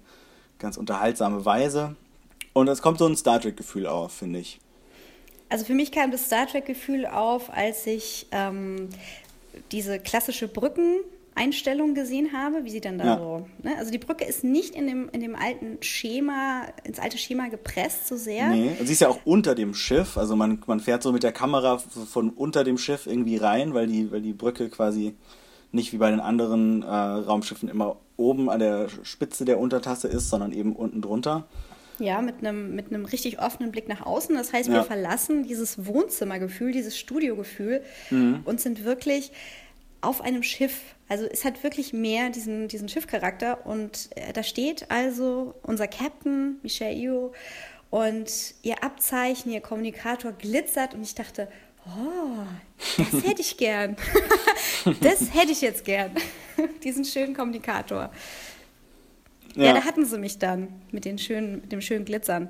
ganz 0.61 0.77
unterhaltsame 0.77 1.43
Weise. 1.43 1.95
Und 2.53 2.67
es 2.69 2.81
kommt 2.81 2.99
so 2.99 3.05
ein 3.07 3.15
Star 3.17 3.39
Trek-Gefühl 3.41 3.87
auf, 3.87 4.11
finde 4.13 4.39
ich. 4.39 4.59
Also 5.49 5.65
für 5.65 5.73
mich 5.73 5.91
kam 5.91 6.11
das 6.11 6.25
Star 6.25 6.47
Trek-Gefühl 6.47 7.05
auf, 7.05 7.51
als 7.53 7.85
ich 7.87 8.27
ähm, 8.31 8.87
diese 9.71 9.99
klassische 9.99 10.47
Brückeneinstellung 10.47 11.93
gesehen 11.93 12.31
habe, 12.33 12.63
wie 12.63 12.69
sie 12.69 12.81
dann 12.81 12.97
da 12.97 13.05
Ja. 13.05 13.17
so. 13.17 13.45
Ne? 13.63 13.75
Also 13.77 13.91
die 13.91 13.97
Brücke 13.97 14.23
ist 14.25 14.43
nicht 14.43 14.75
in 14.75 14.87
dem, 14.87 15.09
in 15.11 15.19
dem 15.21 15.35
alten 15.35 15.77
Schema, 15.81 16.63
ins 16.83 16.99
alte 16.99 17.17
Schema 17.17 17.47
gepresst 17.49 18.07
so 18.07 18.15
sehr. 18.17 18.49
Nee, 18.49 18.71
und 18.79 18.85
sie 18.85 18.93
ist 18.93 19.01
ja 19.01 19.09
auch 19.09 19.19
unter 19.25 19.55
dem 19.55 19.73
Schiff, 19.73 20.17
also 20.17 20.35
man, 20.35 20.61
man 20.67 20.79
fährt 20.79 21.03
so 21.03 21.11
mit 21.11 21.23
der 21.23 21.31
Kamera 21.33 21.77
von 21.79 22.29
unter 22.29 22.63
dem 22.63 22.77
Schiff 22.77 23.07
irgendwie 23.07 23.37
rein, 23.37 23.73
weil 23.73 23.87
die, 23.87 24.11
weil 24.11 24.21
die 24.21 24.33
Brücke 24.33 24.69
quasi 24.69 25.15
nicht 25.73 25.93
wie 25.93 25.97
bei 25.97 26.11
den 26.11 26.19
anderen 26.19 26.83
äh, 26.83 26.87
Raumschiffen 26.87 27.69
immer 27.69 27.95
oben 28.21 28.49
an 28.49 28.59
der 28.59 28.87
Spitze 29.03 29.43
der 29.45 29.59
Untertasse 29.59 30.07
ist, 30.07 30.29
sondern 30.29 30.53
eben 30.53 30.75
unten 30.75 31.01
drunter. 31.01 31.47
Ja, 31.99 32.21
mit 32.21 32.39
einem, 32.39 32.73
mit 32.75 32.87
einem 32.87 33.05
richtig 33.05 33.39
offenen 33.39 33.71
Blick 33.71 33.87
nach 33.87 34.05
außen. 34.05 34.35
Das 34.35 34.53
heißt, 34.53 34.69
Ja. 34.69 34.75
wir 34.75 34.83
verlassen 34.83 35.43
dieses 35.43 35.85
Wohnzimmergefühl, 35.85 36.71
dieses 36.71 36.97
Studiogefühl 36.97 37.83
und 38.09 38.59
sind 38.59 38.83
wirklich 38.83 39.31
auf 40.01 40.21
einem 40.21 40.41
Schiff. 40.41 40.81
Also 41.09 41.25
es 41.25 41.45
hat 41.45 41.63
wirklich 41.63 41.93
mehr 41.93 42.31
diesen, 42.31 42.67
diesen 42.67 42.89
Schiffcharakter. 42.89 43.67
Und 43.67 44.09
äh, 44.15 44.33
da 44.33 44.41
steht 44.41 44.89
also 44.89 45.53
unser 45.61 45.87
Captain, 45.87 46.57
Michelle 46.63 46.95
Io, 46.95 47.33
und 47.91 48.55
ihr 48.63 48.83
Abzeichen, 48.83 49.51
ihr 49.51 49.61
Kommunikator 49.61 50.31
glitzert. 50.31 50.95
Und 50.95 51.03
ich 51.03 51.13
dachte, 51.13 51.47
oh, 51.87 52.43
das 52.97 53.23
hätte 53.23 53.41
ich 53.41 53.57
gern. 53.57 53.95
das 55.01 55.33
hätte 55.33 55.51
ich 55.51 55.61
jetzt 55.61 55.85
gern. 55.85 56.11
Diesen 56.83 57.05
schönen 57.05 57.33
Kommunikator. 57.33 58.11
Ja. 59.55 59.73
da 59.73 59.83
hatten 59.83 60.05
sie 60.05 60.17
mich 60.17 60.39
dann 60.39 60.69
mit, 60.91 61.03
den 61.03 61.17
schönen, 61.17 61.55
mit 61.61 61.73
dem 61.73 61.81
schönen 61.81 62.05
Glitzern. 62.05 62.49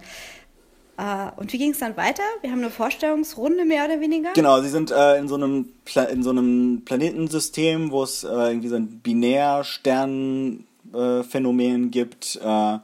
Äh, 0.98 1.32
und 1.38 1.52
wie 1.52 1.58
ging 1.58 1.72
es 1.72 1.80
dann 1.80 1.98
weiter? 1.98 2.22
Wir 2.41 2.52
haben 2.52 2.60
eine 2.60 2.70
Vorstellungsrunde 2.70 3.65
mehr 3.65 3.86
oder 3.86 4.00
weniger. 4.00 4.34
Genau, 4.34 4.62
sie 4.62 4.70
sind 4.70 4.91
äh, 4.91 5.17
in, 5.17 5.28
so 5.28 5.34
einem 5.36 5.74
Pla 5.84 6.04
in 6.04 6.22
so 6.22 6.30
einem 6.30 6.84
Planetensystem, 6.86 7.89
wo 7.91 8.04
es 8.04 8.24
äh, 8.24 8.28
irgendwie 8.28 8.67
so 8.67 8.76
ein 8.76 9.00
Binär-Stern-Phänomen 9.00 11.89
gibt, 11.89 12.39
äh, 12.44 12.78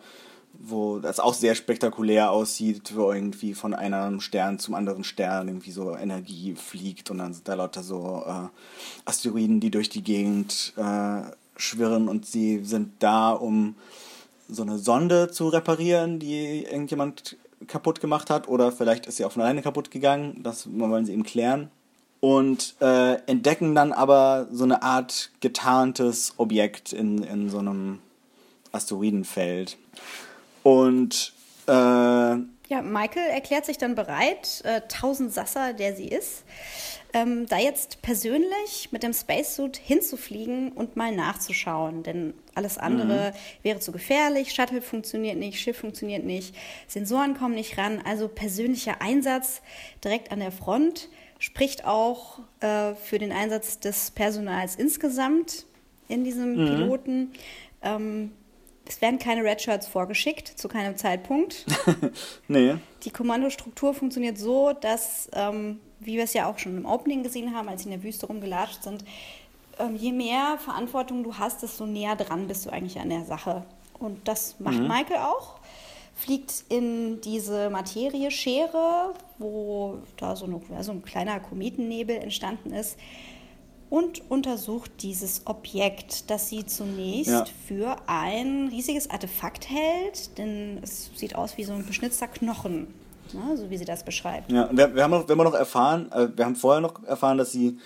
wo 0.69 0.99
das 0.99 1.19
auch 1.19 1.33
sehr 1.33 1.55
spektakulär 1.55 2.31
aussieht, 2.31 2.95
wo 2.95 3.11
irgendwie 3.11 3.53
von 3.53 3.73
einem 3.73 4.19
Stern 4.21 4.59
zum 4.59 4.75
anderen 4.75 5.03
Stern 5.03 5.47
irgendwie 5.47 5.71
so 5.71 5.95
Energie 5.95 6.55
fliegt 6.55 7.09
und 7.11 7.19
dann 7.19 7.33
sind 7.33 7.47
da 7.47 7.53
lauter 7.53 7.83
so 7.83 8.23
äh, 8.25 8.47
Asteroiden, 9.05 9.59
die 9.59 9.71
durch 9.71 9.89
die 9.89 10.03
Gegend 10.03 10.73
äh, 10.77 11.21
schwirren 11.55 12.07
und 12.07 12.25
sie 12.25 12.63
sind 12.63 12.93
da, 12.99 13.31
um 13.31 13.75
so 14.49 14.61
eine 14.61 14.77
Sonde 14.77 15.29
zu 15.29 15.47
reparieren, 15.49 16.19
die 16.19 16.63
irgendjemand 16.63 17.37
kaputt 17.67 17.99
gemacht 17.99 18.29
hat 18.29 18.47
oder 18.47 18.71
vielleicht 18.71 19.07
ist 19.07 19.17
sie 19.17 19.25
auch 19.25 19.31
von 19.31 19.41
alleine 19.41 19.61
kaputt 19.61 19.91
gegangen, 19.91 20.41
das 20.43 20.67
wollen 20.71 21.05
sie 21.05 21.13
eben 21.13 21.23
klären. 21.23 21.69
Und 22.19 22.75
äh, 22.81 23.15
entdecken 23.27 23.75
dann 23.75 23.91
aber 23.93 24.47
so 24.51 24.63
eine 24.63 24.81
Art 24.81 25.29
getarntes 25.39 26.33
Objekt 26.37 26.91
in, 26.91 27.21
in 27.23 27.49
so 27.49 27.59
einem 27.59 27.99
Asteroidenfeld. 28.71 29.77
Und 30.67 31.31
äh, 31.65 31.71
Ja, 31.71 32.81
Michael 32.83 33.29
erklärt 33.29 33.65
sich 33.65 33.77
dann 33.77 33.95
bereit, 33.95 34.61
äh, 34.65 34.81
1000 34.81 35.33
Sasser, 35.33 35.71
der 35.71 35.95
sie 35.95 36.09
ist, 36.09 36.43
ähm, 37.13 37.45
da 37.47 37.57
jetzt 37.57 38.01
persönlich 38.01 38.89
mit 38.91 39.01
dem 39.01 39.13
Spacesuit 39.13 39.77
hinzufliegen 39.77 40.73
und 40.73 40.97
mal 40.97 41.15
nachzuschauen. 41.15 42.03
Denn 42.03 42.33
alles 42.53 42.77
andere 42.77 43.31
wäre 43.63 43.79
zu 43.79 43.93
gefährlich, 43.93 44.53
Shuttle 44.53 44.81
funktioniert 44.81 45.37
nicht, 45.37 45.57
Schiff 45.57 45.77
funktioniert 45.77 46.25
nicht, 46.25 46.53
Sensoren 46.89 47.37
kommen 47.37 47.55
nicht 47.55 47.77
ran. 47.77 48.01
Also 48.03 48.27
persönlicher 48.27 49.01
Einsatz 49.01 49.61
direkt 50.03 50.33
an 50.33 50.39
der 50.39 50.51
Front 50.51 51.07
spricht 51.39 51.85
auch 51.85 52.39
äh, 52.59 52.93
für 52.93 53.19
den 53.19 53.31
Einsatz 53.31 53.79
des 53.79 54.11
Personals 54.11 54.75
insgesamt 54.75 55.65
in 56.09 56.25
diesem 56.25 56.55
Piloten. 56.55 57.31
Ähm, 57.81 58.33
es 58.89 59.01
werden 59.01 59.19
keine 59.19 59.43
Redshirts 59.43 59.87
vorgeschickt, 59.87 60.47
zu 60.47 60.67
keinem 60.67 60.97
Zeitpunkt. 60.97 61.65
nee, 62.47 62.75
Die 63.03 63.11
Kommandostruktur 63.11 63.93
funktioniert 63.93 64.37
so, 64.37 64.73
dass, 64.73 65.29
ähm, 65.33 65.79
wie 65.99 66.17
wir 66.17 66.23
es 66.23 66.33
ja 66.33 66.49
auch 66.49 66.57
schon 66.57 66.77
im 66.77 66.85
Opening 66.85 67.23
gesehen 67.23 67.55
haben, 67.55 67.69
als 67.69 67.83
sie 67.83 67.89
in 67.89 67.95
der 67.95 68.03
Wüste 68.03 68.27
rumgelatscht 68.27 68.83
sind, 68.83 69.03
ähm, 69.79 69.95
je 69.95 70.11
mehr 70.11 70.57
Verantwortung 70.63 71.23
du 71.23 71.37
hast, 71.37 71.63
desto 71.63 71.85
näher 71.85 72.15
dran 72.15 72.47
bist 72.47 72.65
du 72.65 72.69
eigentlich 72.69 72.99
an 72.99 73.09
der 73.09 73.25
Sache. 73.25 73.63
Und 73.99 74.27
das 74.27 74.59
macht 74.59 74.79
Michael 74.79 75.17
auch. 75.17 75.55
Fliegt 76.15 76.65
in 76.69 77.21
diese 77.21 77.69
Materie 77.69 78.31
Schere, 78.31 79.13
wo 79.37 79.99
da 80.17 80.35
so, 80.35 80.45
eine, 80.45 80.83
so 80.83 80.91
ein 80.91 81.03
kleiner 81.03 81.39
Kometennebel 81.39 82.15
entstanden 82.15 82.73
ist 82.73 82.97
und 83.89 84.21
untersucht 84.29 84.91
dieses 85.01 85.41
Objekt, 85.45 86.29
das 86.29 86.49
sie 86.49 86.65
zunächst 86.65 87.31
Ja. 87.31 87.45
für 87.67 87.95
ein 88.07 88.67
riesiges 88.69 89.09
Artefakt 89.09 89.69
hält, 89.69 90.37
denn 90.37 90.79
es 90.83 91.09
sieht 91.15 91.35
aus 91.35 91.57
wie 91.57 91.63
so 91.63 91.73
ein 91.73 91.85
beschnitzter 91.85 92.27
Knochen, 92.27 92.87
ne, 93.33 93.55
so 93.57 93.69
wie 93.69 93.77
sie 93.77 93.85
das 93.85 94.03
beschreibt. 94.03 94.51
Ja, 94.51 94.69
wir, 94.71 94.93
wir 94.93 95.03
haben 95.03 95.11
noch, 95.11 95.27
wir 95.27 95.35
haben 95.37 95.43
noch 95.43 95.53
erfahren, 95.53 96.11
äh, 96.11 96.27
wir 96.35 96.45
haben 96.45 96.55
vorher 96.55 96.81
noch 96.81 97.03
erfahren, 97.05 97.37
dass 97.37 97.51
sie, 97.51 97.77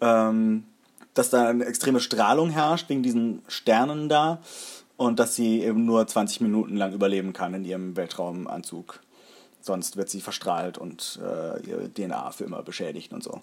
ähm, 0.00 0.64
dass 1.14 1.30
da 1.30 1.48
eine 1.48 1.64
extreme 1.64 2.00
Strahlung 2.00 2.50
herrscht 2.50 2.88
wegen 2.90 3.02
diesen 3.02 3.42
Sternen 3.48 4.08
da 4.08 4.40
und 4.96 5.18
dass 5.18 5.34
sie 5.34 5.62
eben 5.62 5.84
nur 5.86 6.06
20 6.06 6.40
Minuten 6.42 6.76
lang 6.76 6.92
überleben 6.92 7.32
kann 7.32 7.54
in 7.54 7.64
ihrem 7.64 7.96
Weltraumanzug. 7.96 9.00
Sonst 9.60 9.96
wird 9.96 10.08
sie 10.08 10.20
verstrahlt 10.20 10.78
und 10.78 11.18
äh, 11.22 11.60
ihre 11.68 11.92
DNA 11.92 12.30
für 12.30 12.44
immer 12.44 12.62
beschädigt 12.62 13.12
und 13.12 13.22
so. 13.24 13.42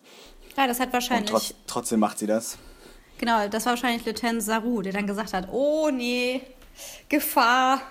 Ja, 0.57 0.67
das 0.67 0.79
hat 0.79 0.87
Und 0.87 0.93
wahrscheinlich, 0.93 1.29
trotz, 1.29 1.53
trotzdem 1.67 1.99
macht 1.99 2.19
sie 2.19 2.27
das. 2.27 2.57
genau, 3.17 3.47
das 3.47 3.65
war 3.65 3.73
wahrscheinlich 3.73 4.05
Lieutenant 4.05 4.41
Saru, 4.43 4.81
der 4.81 4.93
dann 4.93 5.07
gesagt 5.07 5.33
hat, 5.33 5.49
oh 5.51 5.89
nee, 5.91 6.41
Gefahr, 7.07 7.81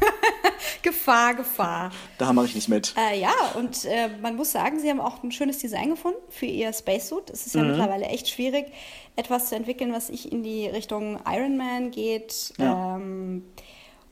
Gefahr, 0.82 1.34
Gefahr. 1.34 1.90
Da 2.18 2.32
mache 2.32 2.46
ich 2.46 2.54
nicht 2.54 2.68
mit. 2.68 2.94
Äh, 2.96 3.20
ja, 3.20 3.32
und 3.56 3.84
äh, 3.84 4.08
man 4.20 4.36
muss 4.36 4.52
sagen, 4.52 4.78
sie 4.80 4.88
haben 4.88 5.00
auch 5.00 5.22
ein 5.22 5.32
schönes 5.32 5.58
Design 5.58 5.90
gefunden 5.90 6.18
für 6.30 6.46
ihr 6.46 6.72
Spacesuit. 6.72 7.28
Es 7.30 7.46
ist 7.46 7.54
ja 7.54 7.62
mittlerweile 7.62 8.06
echt 8.06 8.28
schwierig, 8.28 8.72
etwas 9.16 9.50
zu 9.50 9.56
entwickeln, 9.56 9.92
was 9.92 10.08
nicht 10.08 10.26
in 10.26 10.42
die 10.42 10.66
Richtung 10.66 11.18
Iron 11.26 11.56
Man 11.56 11.90
geht. 11.90 12.54
Ja. 12.58 12.96
Ähm, 12.96 13.44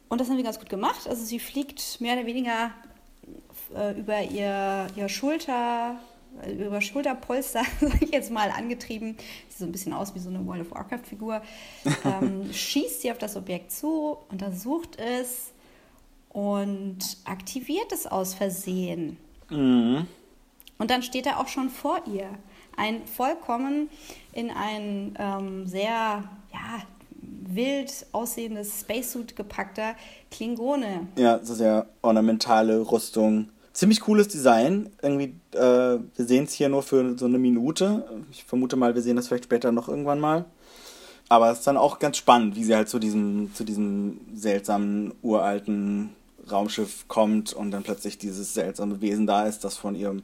und 0.08 0.20
das 0.20 0.28
haben 0.28 0.36
wir 0.36 0.44
ganz 0.44 0.58
gut 0.58 0.68
gemacht. 0.68 1.08
Also 1.08 1.24
sie 1.24 1.38
fliegt 1.38 2.00
mehr 2.00 2.16
oder 2.16 2.26
weniger 2.26 2.70
äh, 3.74 3.98
über 3.98 4.22
ihr, 4.22 4.88
ihr 4.94 5.08
Schulter, 5.08 5.98
über 6.46 6.80
Schulterpolster, 6.80 7.62
sag 7.80 8.02
ich 8.02 8.10
jetzt 8.10 8.30
mal, 8.30 8.50
angetrieben. 8.50 9.16
Sieht 9.48 9.58
so 9.58 9.64
ein 9.64 9.72
bisschen 9.72 9.92
aus 9.92 10.14
wie 10.14 10.18
so 10.18 10.28
eine 10.28 10.44
World 10.46 10.62
of 10.62 10.70
Warcraft-Figur. 10.72 11.42
Ähm, 12.04 12.52
schießt 12.52 13.02
sie 13.02 13.10
auf 13.10 13.18
das 13.18 13.36
Objekt 13.36 13.72
zu, 13.72 14.18
untersucht 14.30 14.98
es 14.98 15.52
und 16.28 16.98
aktiviert 17.24 17.92
es 17.92 18.06
aus 18.06 18.34
Versehen. 18.34 19.16
Mhm. 19.50 20.06
Und 20.78 20.90
dann 20.90 21.02
steht 21.02 21.26
er 21.26 21.40
auch 21.40 21.48
schon 21.48 21.70
vor 21.70 22.00
ihr. 22.06 22.28
Ein 22.76 23.06
vollkommen 23.06 23.88
in 24.32 24.50
ein 24.50 25.14
ähm, 25.18 25.66
sehr 25.66 26.22
ja, 26.52 26.82
wild 27.20 28.06
aussehendes 28.12 28.80
Spacesuit 28.80 29.34
gepackter 29.34 29.94
Klingone. 30.30 31.08
Ja, 31.16 31.36
ist 31.36 31.60
ja 31.60 31.86
ornamentale 32.02 32.90
Rüstung. 32.90 33.48
Ziemlich 33.78 34.00
cooles 34.00 34.26
Design. 34.26 34.90
Irgendwie, 35.00 35.34
äh, 35.52 35.60
wir 36.16 36.24
sehen 36.24 36.46
es 36.46 36.52
hier 36.52 36.68
nur 36.68 36.82
für 36.82 37.16
so 37.16 37.26
eine 37.26 37.38
Minute. 37.38 38.04
Ich 38.32 38.42
vermute 38.42 38.74
mal, 38.74 38.96
wir 38.96 39.02
sehen 39.02 39.14
das 39.14 39.28
vielleicht 39.28 39.44
später 39.44 39.70
noch 39.70 39.88
irgendwann 39.88 40.18
mal. 40.18 40.46
Aber 41.28 41.52
es 41.52 41.58
ist 41.58 41.66
dann 41.68 41.76
auch 41.76 42.00
ganz 42.00 42.16
spannend, 42.16 42.56
wie 42.56 42.64
sie 42.64 42.74
halt 42.74 42.88
zu 42.88 42.98
diesem, 42.98 43.54
zu 43.54 43.62
diesem 43.62 44.18
seltsamen, 44.34 45.14
uralten 45.22 46.10
Raumschiff 46.50 47.06
kommt 47.06 47.52
und 47.52 47.70
dann 47.70 47.84
plötzlich 47.84 48.18
dieses 48.18 48.52
seltsame 48.52 49.00
Wesen 49.00 49.28
da 49.28 49.46
ist, 49.46 49.62
das 49.62 49.76
von 49.76 49.94
ihrem 49.94 50.22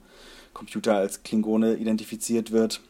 Computer 0.52 0.96
als 0.96 1.22
Klingone 1.22 1.74
identifiziert 1.74 2.50
wird. 2.50 2.80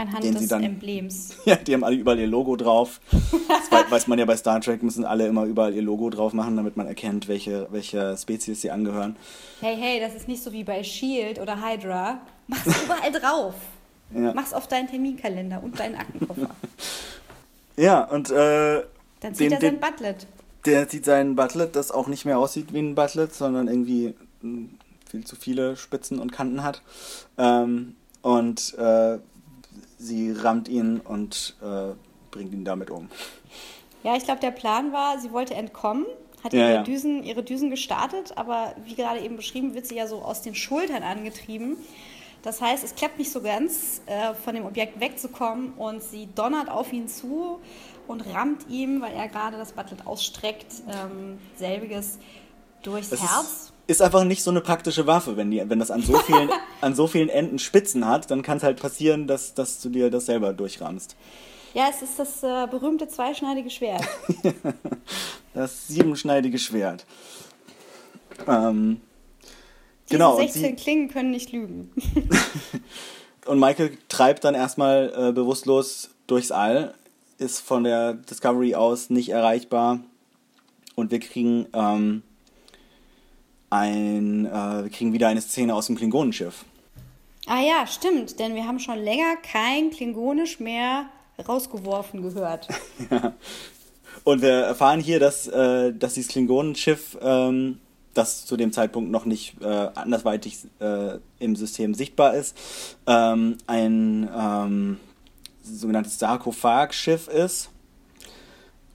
Anhand 0.00 0.22
den 0.22 0.32
des 0.34 0.42
sie 0.42 0.48
dann, 0.48 0.62
Emblems. 0.62 1.30
Ja, 1.44 1.56
die 1.56 1.74
haben 1.74 1.82
alle 1.82 1.96
überall 1.96 2.18
ihr 2.20 2.26
Logo 2.28 2.54
drauf. 2.56 3.00
Das 3.10 3.70
wei- 3.72 3.90
weiß 3.90 4.06
man 4.06 4.18
ja 4.18 4.24
bei 4.26 4.36
Star 4.36 4.60
Trek, 4.60 4.82
müssen 4.82 5.04
alle 5.04 5.26
immer 5.26 5.44
überall 5.44 5.74
ihr 5.74 5.82
Logo 5.82 6.08
drauf 6.08 6.32
machen, 6.32 6.56
damit 6.56 6.76
man 6.76 6.86
erkennt, 6.86 7.26
welche, 7.26 7.66
welche 7.70 8.16
Spezies 8.16 8.60
sie 8.60 8.70
angehören. 8.70 9.16
Hey, 9.60 9.76
hey, 9.76 10.00
das 10.00 10.14
ist 10.14 10.28
nicht 10.28 10.42
so 10.42 10.52
wie 10.52 10.62
bei 10.62 10.84
Shield 10.84 11.40
oder 11.40 11.60
Hydra. 11.60 12.20
Mach's 12.46 12.66
überall 12.84 13.10
drauf. 13.12 13.54
Ja, 14.14 14.32
Mach's 14.34 14.54
auf 14.54 14.68
deinen 14.68 14.88
Terminkalender 14.88 15.62
und 15.62 15.78
deinen 15.78 15.96
Aktenkoffer. 15.96 16.48
ja 17.76 18.04
und 18.04 18.30
äh, 18.30 18.82
Dann 19.20 19.34
zieht 19.34 19.50
Den- 19.50 19.52
er 19.52 19.60
sein 19.60 19.80
Butlet. 19.80 20.26
der 20.64 20.88
sieht 20.88 21.04
sein 21.04 21.34
Butlet, 21.36 21.74
das 21.76 21.90
auch 21.90 22.06
nicht 22.06 22.24
mehr 22.24 22.38
aussieht 22.38 22.72
wie 22.72 22.78
ein 22.78 22.94
Butlet, 22.94 23.34
sondern 23.34 23.66
irgendwie 23.68 24.14
mh, 24.42 24.68
viel 25.10 25.24
zu 25.24 25.34
viele 25.36 25.76
Spitzen 25.76 26.20
und 26.20 26.30
Kanten 26.32 26.62
hat. 26.62 26.82
Ähm, 27.36 27.96
und 28.22 28.74
äh, 28.78 29.18
sie 29.98 30.32
rammt 30.32 30.68
ihn 30.68 31.00
und 31.00 31.56
äh, 31.62 31.94
bringt 32.30 32.52
ihn 32.52 32.64
damit 32.64 32.90
um. 32.90 33.08
Ja, 34.04 34.16
ich 34.16 34.24
glaube, 34.24 34.40
der 34.40 34.52
Plan 34.52 34.92
war, 34.92 35.18
sie 35.18 35.32
wollte 35.32 35.54
entkommen, 35.54 36.06
hat 36.44 36.52
Ja, 36.52 36.60
ihre, 36.60 36.74
ja. 36.74 36.82
Düsen, 36.84 37.24
ihre 37.24 37.42
Düsen 37.42 37.68
gestartet, 37.70 38.32
aber 38.36 38.74
wie 38.84 38.94
gerade 38.94 39.20
eben 39.20 39.36
beschrieben, 39.36 39.74
wird 39.74 39.86
sie 39.86 39.96
ja 39.96 40.06
so 40.06 40.22
aus 40.22 40.40
den 40.42 40.54
Schultern 40.54 41.02
angetrieben. 41.02 41.76
Das 42.42 42.60
heißt, 42.60 42.84
es 42.84 42.94
klappt 42.94 43.18
nicht 43.18 43.32
so 43.32 43.40
ganz, 43.42 44.00
äh, 44.06 44.32
von 44.34 44.54
dem 44.54 44.64
Objekt 44.64 45.00
wegzukommen 45.00 45.72
und 45.72 46.00
sie 46.02 46.28
donnert 46.34 46.70
auf 46.70 46.92
ihn 46.92 47.08
zu 47.08 47.58
und 48.06 48.20
rammt 48.32 48.68
ihm, 48.68 49.00
weil 49.00 49.12
er 49.14 49.26
gerade 49.28 49.56
das 49.58 49.72
Butlet 49.72 50.06
ausstreckt, 50.06 50.66
ähm, 50.88 51.38
selbiges 51.56 52.18
durchs 52.82 53.10
Das 53.10 53.20
Herz. 53.20 53.42
ist, 53.42 53.72
ist 53.88 54.02
einfach 54.02 54.22
nicht 54.22 54.42
so 54.42 54.50
eine 54.50 54.60
praktische 54.60 55.06
Waffe. 55.06 55.36
Wenn, 55.36 55.50
die, 55.50 55.62
wenn 55.68 55.80
das 55.80 55.90
an 55.90 56.02
so 56.02 56.18
vielen, 56.18 56.50
an 56.80 56.94
so 56.94 57.08
vielen 57.08 57.28
Enden 57.28 57.58
Spitzen 57.58 58.06
hat, 58.06 58.30
dann 58.30 58.42
kann 58.42 58.58
es 58.58 58.62
halt 58.62 58.80
passieren, 58.80 59.26
dass, 59.26 59.54
dass 59.54 59.80
du 59.80 59.88
dir 59.88 60.10
das 60.10 60.26
selber 60.26 60.52
durchrammst. 60.52 61.16
Ja, 61.74 61.88
es 61.90 62.02
ist 62.02 62.18
das 62.18 62.42
äh, 62.42 62.66
berühmte 62.70 63.08
zweischneidige 63.08 63.70
Schwert. 63.70 64.02
Das 65.54 65.88
siebenschneidige 65.88 66.56
Schwert. 66.58 67.04
Ähm, 68.46 69.00
Diese 70.04 70.18
genau, 70.18 70.36
und 70.36 70.42
16 70.42 70.62
sie, 70.62 70.72
Klingen 70.76 71.08
können 71.08 71.32
nicht 71.32 71.50
lügen. 71.50 71.90
Und 73.46 73.58
Michael 73.58 73.96
treibt 74.08 74.44
dann 74.44 74.54
erstmal 74.54 75.12
äh, 75.16 75.32
bewusstlos 75.32 76.10
durchs 76.28 76.52
All, 76.52 76.94
ist 77.38 77.60
von 77.60 77.82
der 77.82 78.12
Discovery 78.12 78.74
aus 78.74 79.10
nicht 79.10 79.30
erreichbar 79.30 80.00
und 80.94 81.10
wir 81.10 81.18
kriegen 81.18 81.66
ähm, 81.72 82.22
ein, 83.70 84.46
äh, 84.46 84.84
wir 84.84 84.90
kriegen 84.90 85.12
wieder 85.12 85.28
eine 85.28 85.40
Szene 85.40 85.74
aus 85.74 85.86
dem 85.86 85.96
Klingonenschiff. 85.96 86.64
Ah 87.46 87.60
ja, 87.60 87.86
stimmt, 87.86 88.38
denn 88.38 88.54
wir 88.54 88.66
haben 88.66 88.78
schon 88.78 88.98
länger 88.98 89.36
kein 89.36 89.90
Klingonisch 89.90 90.60
mehr 90.60 91.06
rausgeworfen 91.46 92.22
gehört. 92.22 92.68
Und 94.24 94.42
wir 94.42 94.50
erfahren 94.50 95.00
hier, 95.00 95.20
dass, 95.20 95.46
äh, 95.46 95.92
dass 95.94 96.14
dieses 96.14 96.30
Klingonenschiff, 96.30 97.16
ähm, 97.22 97.78
das 98.14 98.44
zu 98.46 98.56
dem 98.56 98.72
Zeitpunkt 98.72 99.10
noch 99.10 99.24
nicht 99.24 99.54
äh, 99.62 99.64
andersweitig 99.94 100.58
äh, 100.80 101.18
im 101.38 101.56
System 101.56 101.94
sichtbar 101.94 102.34
ist, 102.34 102.56
ähm, 103.06 103.56
ein 103.66 104.28
ähm, 104.36 105.00
sogenanntes 105.62 106.18
Sarkophagschiff 106.18 107.28
ist. 107.28 107.70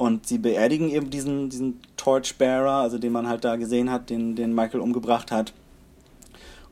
Und 0.04 0.28
sie 0.28 0.38
beerdigen 0.38 0.89
eben 0.89 1.10
diesen, 1.10 1.49
diesen 1.49 1.80
Torchbearer, 1.95 2.82
also 2.82 2.97
den 2.97 3.14
man 3.14 3.26
halt 3.26 3.45
da 3.45 3.56
gesehen 3.56 3.89
hat, 3.89 4.10
den, 4.10 4.36
den 4.36 4.54
Michael 4.54 4.82
umgebracht 4.82 5.32
hat. 5.32 5.54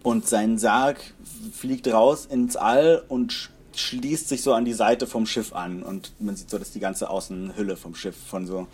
Und 0.03 0.27
sein 0.27 0.57
Sarg 0.57 1.13
fliegt 1.53 1.87
raus 1.87 2.25
ins 2.25 2.57
All 2.57 3.01
und 3.07 3.31
sch 3.31 3.49
schließt 3.73 4.27
sich 4.27 4.41
so 4.41 4.53
an 4.53 4.65
die 4.65 4.73
Seite 4.73 5.07
vom 5.07 5.25
Schiff 5.25 5.53
an. 5.53 5.81
Und 5.81 6.11
man 6.19 6.35
sieht 6.35 6.49
so, 6.49 6.57
dass 6.57 6.71
die 6.71 6.81
ganze 6.81 7.09
Außenhülle 7.09 7.77
vom 7.77 7.95
Schiff 7.95 8.17
von 8.17 8.45
so 8.45 8.67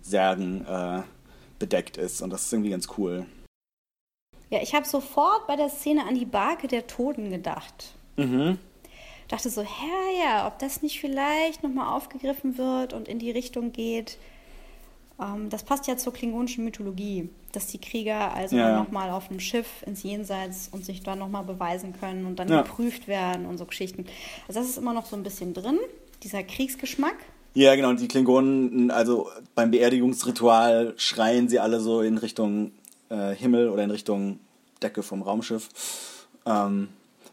Särgen 0.00 0.64
äh, 0.64 1.02
bedeckt 1.58 1.96
ist. 1.96 2.22
Und 2.22 2.30
das 2.30 2.44
ist 2.44 2.52
irgendwie 2.52 2.70
ganz 2.70 2.86
cool. 2.96 3.26
Ja, 4.48 4.62
ich 4.62 4.76
habe 4.76 4.86
sofort 4.86 5.48
bei 5.48 5.56
der 5.56 5.70
Szene 5.70 6.06
an 6.06 6.14
die 6.14 6.24
Barke 6.24 6.68
der 6.68 6.86
Toten 6.86 7.30
gedacht. 7.30 7.94
Mhm. 8.16 8.58
Dachte 9.28 9.48
so, 9.50 9.62
hä, 9.62 10.20
ja, 10.22 10.46
ob 10.46 10.58
das 10.58 10.82
nicht 10.82 11.00
vielleicht 11.00 11.62
nochmal 11.62 11.94
aufgegriffen 11.96 12.58
wird 12.58 12.92
und 12.92 13.08
in 13.08 13.18
die 13.18 13.30
Richtung 13.30 13.72
geht. 13.72 14.18
Ähm, 15.20 15.48
das 15.48 15.62
passt 15.62 15.86
ja 15.86 15.96
zur 15.96 16.12
klingonischen 16.12 16.64
Mythologie, 16.64 17.28
dass 17.52 17.66
die 17.68 17.78
Krieger 17.80 18.34
also 18.34 18.56
Ja, 18.56 18.76
nochmal 18.76 19.10
auf 19.10 19.28
dem 19.28 19.40
Schiff 19.40 19.82
ins 19.86 20.02
Jenseits 20.02 20.68
und 20.72 20.84
sich 20.84 21.02
dann 21.02 21.18
nochmal 21.18 21.44
beweisen 21.44 21.94
können 21.98 22.26
und 22.26 22.38
dann 22.38 22.48
Ja. 22.48 22.62
geprüft 22.62 23.08
werden 23.08 23.46
und 23.46 23.58
so 23.58 23.64
Geschichten. 23.64 24.06
Also 24.48 24.60
das 24.60 24.68
ist 24.68 24.76
immer 24.78 24.92
noch 24.92 25.06
so 25.06 25.16
ein 25.16 25.22
bisschen 25.22 25.54
drin, 25.54 25.78
dieser 26.22 26.42
Kriegsgeschmack. 26.42 27.16
Ja, 27.54 27.76
genau. 27.76 27.90
Und 27.90 28.00
die 28.00 28.08
Klingonen, 28.08 28.90
also 28.90 29.30
beim 29.54 29.70
Beerdigungsritual 29.70 30.94
schreien 30.96 31.48
sie 31.48 31.60
alle 31.60 31.78
so 31.80 32.00
in 32.02 32.18
Richtung 32.18 32.72
äh, 33.10 33.34
Himmel 33.34 33.68
oder 33.68 33.84
in 33.84 33.90
Richtung 33.92 34.40
Decke 34.82 35.04
vom 35.04 35.22
Raumschiff. 35.22 35.68
Ähm, 36.46 36.88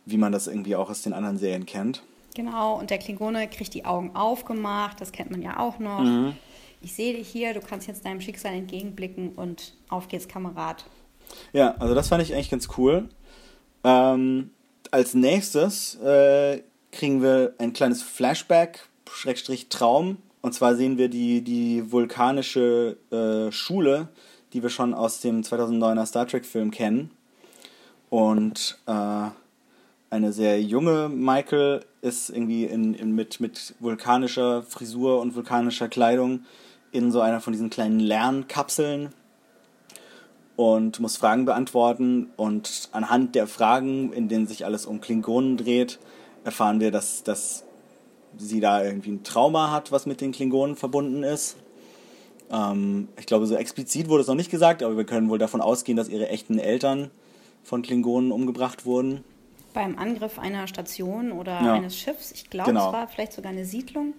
wie 0.06 0.18
man 0.18 0.32
das 0.32 0.48
irgendwie 0.48 0.76
auch 0.76 0.90
aus 0.90 1.02
den 1.02 1.14
anderen 1.14 1.38
Serien 1.38 1.66
kennt. 1.66 2.04
Genau, 2.36 2.80
und 2.80 2.90
der 2.90 2.98
Klingone 2.98 3.48
kriegt 3.48 3.74
die 3.74 3.86
Augen 3.86 4.16
aufgemacht, 4.16 5.02
das 5.02 5.12
kennt 5.12 5.32
man 5.32 5.42
ja 5.42 5.60
auch 5.60 5.80
noch. 5.80 6.02
Mhm. 6.02 6.34
Ich 6.82 6.94
sehe 6.94 7.14
dich 7.14 7.28
hier, 7.28 7.54
du 7.54 7.60
kannst 7.60 7.88
jetzt 7.88 8.06
deinem 8.06 8.22
Schicksal 8.22 8.54
entgegenblicken 8.54 9.34
und 9.36 9.74
auf 9.90 10.08
geht's, 10.08 10.28
Kamerad. 10.28 10.86
Ja, 11.54 11.76
also 11.78 11.94
das 11.94 12.08
fand 12.08 12.24
ich 12.24 12.34
eigentlich 12.34 12.50
ganz 12.50 12.70
cool. 12.78 13.08
Ähm, 13.84 14.52
als 14.90 15.14
nächstes 15.14 15.96
äh, 16.02 16.64
kriegen 16.92 17.22
wir 17.22 17.54
ein 17.58 17.74
kleines 17.74 18.02
Flashback, 18.02 18.88
Schrägstrich 19.10 19.70
Traum. 19.70 20.18
Und 20.42 20.54
zwar 20.54 20.76
sehen 20.76 20.98
wir 20.98 21.10
die, 21.10 21.44
die 21.44 21.92
vulkanische 21.92 22.98
äh, 23.12 23.52
Schule, 23.52 24.08
die 24.54 24.64
wir 24.64 24.70
schon 24.70 24.94
aus 24.94 25.22
dem 25.22 25.42
2009er 25.42 26.06
Star 26.06 26.28
Trek-Film 26.28 26.72
kennen. 26.72 27.12
Und 28.10 28.80
äh, 28.88 29.28
eine 30.12 30.34
sehr 30.34 30.62
junge 30.62 31.10
Michael 31.10 31.86
ist 32.02 32.30
irgendwie 32.30 32.66
in, 32.66 32.94
in, 32.94 33.16
mit, 33.16 33.40
mit 33.40 33.74
vulkanischer 33.80 34.62
Frisur 34.62 35.22
und 35.22 35.36
vulkanischer 35.36 35.88
Kleidung 35.88 36.42
in 36.92 37.12
so 37.12 37.22
einer 37.22 37.40
von 37.40 37.54
diesen 37.54 37.70
kleinen 37.70 38.02
Lernkapseln 38.02 39.14
und 40.58 41.00
muss 41.00 41.16
Fragen 41.16 41.46
beantworten. 41.46 42.28
Und 42.36 42.90
anhand 42.92 43.36
der 43.36 43.48
Fragen, 43.48 44.12
in 44.12 44.28
denen 44.28 44.48
sich 44.48 44.66
alles 44.66 44.86
um 44.86 45.00
Klingonen 45.00 45.56
dreht, 45.56 45.98
erfahren 46.44 46.82
wir, 46.82 46.92
dass, 46.92 47.24
dass 47.24 47.64
sie 48.38 48.60
da 48.60 48.84
irgendwie 48.84 49.12
ein 49.12 49.24
Trauma 49.24 49.72
hat, 49.72 49.94
was 49.94 50.06
mit 50.06 50.20
den 50.20 50.34
Klingonen 50.34 50.76
verbunden 50.76 51.24
ist. 51.24 51.56
Ähm, 52.52 53.08
ich 53.18 53.28
glaube, 53.28 53.46
so 53.46 53.56
explizit 53.56 54.10
wurde 54.10 54.24
es 54.24 54.28
noch 54.28 54.36
nicht 54.36 54.52
gesagt, 54.52 54.84
aber 54.84 54.98
wir 54.98 55.06
können 55.06 55.30
wohl 55.30 55.40
davon 55.40 55.62
ausgehen, 55.62 55.96
dass 55.96 56.10
ihre 56.10 56.28
echten 56.28 56.60
Eltern 56.60 57.12
von 57.64 57.82
Klingonen 57.82 58.34
umgebracht 58.34 58.86
wurden. 58.86 59.24
Beim 59.74 59.98
Angriff 59.98 60.38
einer 60.40 60.68
Station 60.68 61.32
oder 61.32 61.54
Ja. 61.62 61.74
eines 61.74 61.98
Schiffs, 61.98 62.32
ich 62.32 62.50
glaube, 62.50 62.72
Genau. 62.72 62.88
es 62.88 62.94
war 62.94 63.08
vielleicht 63.08 63.34
sogar 63.34 63.52
eine 63.52 63.66
Siedlung. 63.66 64.14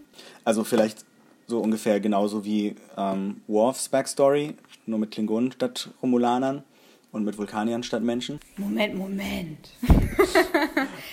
Also 0.45 0.65
vielleicht 0.65 1.05
so 1.47 1.59
ungefähr 1.61 2.01
genauso 2.01 2.45
wie 2.45 2.77
ähm, 2.97 3.43
Worfs 3.49 3.89
Backstory, 3.89 4.55
nur 4.87 4.99
mit 4.99 5.11
Klingonen 5.11 5.53
statt 5.53 5.91
Romulanern 6.03 6.63
und 7.11 7.25
mit 7.25 7.37
Vulkaniern 7.37 7.83
statt 7.83 8.03
Menschen. 8.03 8.39
Moment, 8.57 8.95
Moment. 8.97 9.71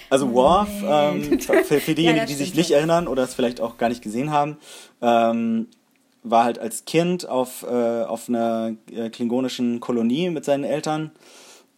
Also 0.09 0.33
Worf, 0.33 0.69
ähm, 0.87 1.39
für, 1.39 1.63
für 1.81 1.93
diejenigen, 1.95 2.17
Ja, 2.21 2.25
die 2.25 2.33
sich 2.33 2.55
nicht 2.55 2.71
erinnern 2.71 3.07
oder 3.07 3.23
es 3.23 3.33
vielleicht 3.35 3.61
auch 3.61 3.77
gar 3.77 3.89
nicht 3.89 4.01
gesehen 4.01 4.31
haben, 4.31 4.57
ähm, 5.01 5.67
war 6.23 6.43
halt 6.45 6.57
als 6.59 6.85
Kind 6.85 7.27
auf, 7.29 7.63
äh, 7.63 8.03
auf 8.03 8.27
einer 8.27 8.75
äh, 8.91 9.09
klingonischen 9.09 9.79
Kolonie 9.79 10.29
mit 10.31 10.45
seinen 10.45 10.63
Eltern 10.63 11.11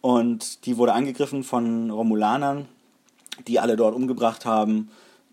und 0.02 0.66
die 0.66 0.76
wurde 0.76 0.92
angegriffen 0.92 1.44
von 1.44 1.90
Romulanern, 1.90 2.66
die 3.46 3.58
alle 3.58 3.76
dort 3.76 3.94
umgebracht 3.94 4.44
haben. 4.44 4.90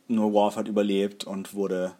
Nur 0.08 0.32
Worf 0.32 0.56
hat 0.56 0.68
überlebt 0.68 1.26
und 1.26 1.54
wurde 1.54 1.92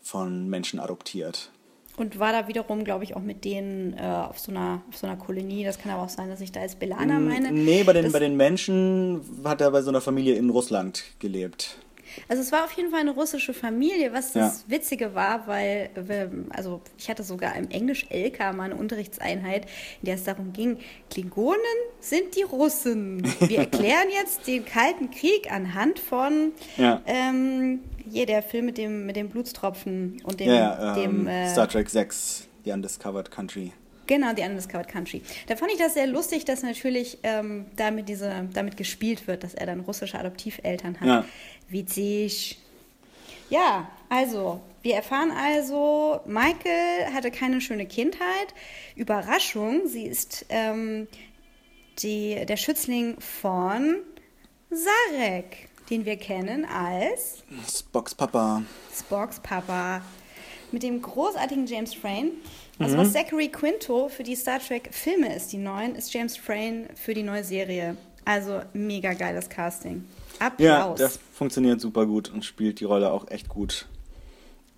von 0.00 0.48
Menschen 0.48 0.80
adoptiert. 0.80 1.50
Und 1.96 2.18
war 2.18 2.32
da 2.32 2.48
wiederum, 2.48 2.84
glaube 2.84 3.04
ich, 3.04 3.16
auch 3.16 3.22
mit 3.22 3.44
denen 3.44 3.94
äh, 3.94 4.02
auf, 4.02 4.38
so 4.38 4.50
einer, 4.50 4.82
auf 4.88 4.96
so 4.96 5.06
einer 5.06 5.16
Kolonie. 5.16 5.64
Das 5.64 5.78
kann 5.78 5.92
aber 5.92 6.02
auch 6.02 6.08
sein, 6.08 6.28
dass 6.28 6.40
ich 6.40 6.52
da 6.52 6.60
als 6.60 6.74
Belana 6.74 7.18
meine. 7.18 7.52
Nee, 7.52 7.84
bei 7.84 7.92
den, 7.92 8.04
das, 8.04 8.12
bei 8.12 8.18
den 8.18 8.36
Menschen 8.36 9.20
hat 9.44 9.60
er 9.60 9.70
bei 9.70 9.80
so 9.82 9.90
einer 9.90 10.02
Familie 10.02 10.34
in 10.34 10.50
Russland 10.50 11.04
gelebt. 11.18 11.78
Also 12.28 12.42
es 12.42 12.52
war 12.52 12.64
auf 12.64 12.72
jeden 12.72 12.90
Fall 12.90 13.00
eine 13.00 13.10
russische 13.12 13.54
Familie, 13.54 14.12
was 14.12 14.32
das 14.32 14.64
Ja. 14.68 14.70
Witzige 14.76 15.14
war, 15.14 15.46
weil 15.46 15.90
wir, 15.94 16.30
also 16.50 16.80
ich 16.98 17.08
hatte 17.08 17.22
sogar 17.22 17.56
im 17.56 17.70
Englisch-LK 17.70 18.52
mal 18.54 18.64
eine 18.64 18.76
Unterrichtseinheit, 18.76 19.66
in 20.00 20.06
der 20.06 20.14
es 20.16 20.24
darum 20.24 20.52
ging, 20.52 20.78
Klingonen 21.10 21.60
sind 22.00 22.36
die 22.36 22.42
Russen. 22.42 23.22
Wir 23.40 23.58
erklären 23.60 24.08
jetzt 24.12 24.46
den 24.46 24.64
Kalten 24.64 25.10
Krieg 25.10 25.50
anhand 25.50 25.98
von 25.98 26.52
Ja. 26.76 27.02
ähm, 27.06 27.80
hier 28.10 28.26
der 28.26 28.42
Film 28.42 28.66
mit 28.66 28.78
dem, 28.78 29.06
mit 29.06 29.16
dem 29.16 29.28
Blutstropfen 29.30 30.20
und 30.24 30.40
dem, 30.40 30.48
Ja, 30.48 30.54
ja 30.54 30.94
dem 30.94 31.20
ähm, 31.22 31.26
äh, 31.28 31.48
Star 31.50 31.68
Trek 31.68 31.88
6, 31.90 32.48
The 32.64 32.72
Undiscovered 32.72 33.30
Country. 33.30 33.72
Genau, 34.06 34.32
die 34.32 34.42
Undiscovered 34.42 34.88
Country. 34.88 35.22
Da 35.46 35.56
fand 35.56 35.72
ich 35.72 35.78
das 35.78 35.94
sehr 35.94 36.06
lustig, 36.06 36.44
dass 36.44 36.62
natürlich 36.62 37.18
ähm, 37.22 37.66
damit, 37.76 38.08
diese, 38.08 38.48
damit 38.52 38.76
gespielt 38.76 39.26
wird, 39.26 39.44
dass 39.44 39.54
er 39.54 39.66
dann 39.66 39.80
russische 39.80 40.18
Adoptiveltern 40.18 41.00
hat. 41.00 41.06
Ja. 41.06 41.24
Witzig. 41.68 42.58
Ja, 43.50 43.88
also, 44.08 44.60
wir 44.82 44.94
erfahren 44.94 45.30
also, 45.30 46.20
Michael 46.26 47.12
hatte 47.12 47.30
keine 47.30 47.60
schöne 47.60 47.86
Kindheit. 47.86 48.54
Überraschung, 48.94 49.86
sie 49.86 50.04
ist 50.04 50.46
ähm, 50.48 51.06
die, 51.98 52.44
der 52.46 52.56
Schützling 52.56 53.20
von 53.20 53.96
Sarek, 54.70 55.68
den 55.90 56.04
wir 56.04 56.16
kennen 56.16 56.64
als 56.64 57.44
Spocks 57.68 58.14
Papa. 58.14 58.62
Spocks 58.96 59.40
Papa. 59.40 60.02
Mit 60.72 60.82
dem 60.82 61.00
großartigen 61.00 61.66
James 61.66 61.94
Frayne. 61.94 62.32
Also 62.78 62.98
was 62.98 63.12
Zachary 63.12 63.48
Quinto 63.48 64.08
für 64.08 64.22
die 64.22 64.36
Star 64.36 64.58
Trek 64.58 64.90
Filme 64.92 65.34
ist, 65.34 65.52
die 65.52 65.58
neuen, 65.58 65.94
ist 65.94 66.12
James 66.12 66.36
Frayne 66.36 66.88
für 66.94 67.14
die 67.14 67.22
neue 67.22 67.42
Serie. 67.42 67.96
Also 68.24 68.60
mega 68.74 69.14
geiles 69.14 69.48
Casting. 69.48 70.04
Applaus. 70.38 70.58
Ja, 70.60 70.94
das 71.06 71.18
funktioniert 71.32 71.80
super 71.80 72.06
gut 72.06 72.30
und 72.30 72.44
spielt 72.44 72.80
die 72.80 72.84
Rolle 72.84 73.12
auch 73.12 73.30
echt 73.30 73.48
gut. 73.48 73.86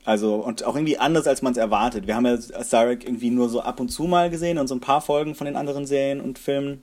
Also, 0.05 0.37
und 0.37 0.65
auch 0.65 0.75
irgendwie 0.75 0.99
anders, 0.99 1.27
als 1.27 1.43
man 1.43 1.53
es 1.53 1.59
erwartet. 1.59 2.07
Wir 2.07 2.15
haben 2.15 2.25
ja 2.25 2.37
Sarek 2.39 3.05
irgendwie 3.05 3.31
nur 3.31 3.49
so 3.49 3.61
ab 3.61 3.81
und 3.81 3.89
zu 3.89 4.05
mal 4.05 4.31
gesehen 4.31 4.59
und 4.59 4.69
so 4.69 4.75
ein 4.75 4.81
paar 4.81 5.01
Folgen 5.01 5.35
von 5.35 5.47
den 5.47 5.57
anderen 5.57 5.87
Serien 5.87 6.21
und 6.21 6.39
Filmen. 6.39 6.83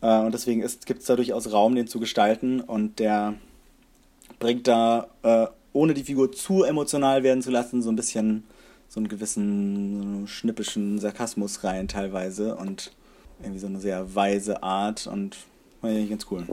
Äh, 0.00 0.20
und 0.20 0.32
deswegen 0.32 0.60
gibt 0.60 1.00
es 1.00 1.06
da 1.06 1.16
durchaus 1.16 1.52
Raum, 1.52 1.74
den 1.74 1.86
zu 1.86 1.98
gestalten. 1.98 2.60
Und 2.60 2.98
der 2.98 3.34
bringt 4.38 4.68
da, 4.68 5.08
äh, 5.22 5.46
ohne 5.72 5.94
die 5.94 6.04
Figur 6.04 6.30
zu 6.30 6.62
emotional 6.62 7.22
werden 7.22 7.42
zu 7.42 7.50
lassen, 7.50 7.82
so 7.82 7.90
ein 7.90 7.96
bisschen 7.96 8.44
so 8.90 9.00
einen 9.00 9.08
gewissen 9.08 10.20
so 10.22 10.26
schnippischen 10.26 10.98
Sarkasmus 10.98 11.64
rein 11.64 11.88
teilweise. 11.88 12.56
Und 12.56 12.92
irgendwie 13.40 13.60
so 13.60 13.68
eine 13.68 13.80
sehr 13.80 14.14
weise 14.14 14.62
Art 14.62 15.06
und 15.06 15.38
war 15.80 15.90
ja 15.90 16.06
ganz 16.06 16.26
cool. 16.30 16.44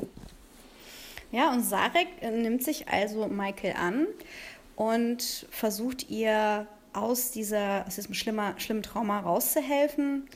Ja, 1.32 1.52
und 1.52 1.62
Sarek 1.62 2.08
äh, 2.22 2.32
nimmt 2.32 2.64
sich 2.64 2.88
also 2.88 3.28
Michael 3.28 3.74
an 3.76 4.08
und 4.78 5.46
versucht 5.52 6.10
ihr 6.10 6.66
aus, 6.94 7.32
dieser, 7.32 7.86
aus 7.86 7.96
diesem 7.96 8.14
schlimmer, 8.14 8.54
schlimmen 8.58 8.84
Trauma 8.84 9.20
rauszuhelfen. 9.20 10.30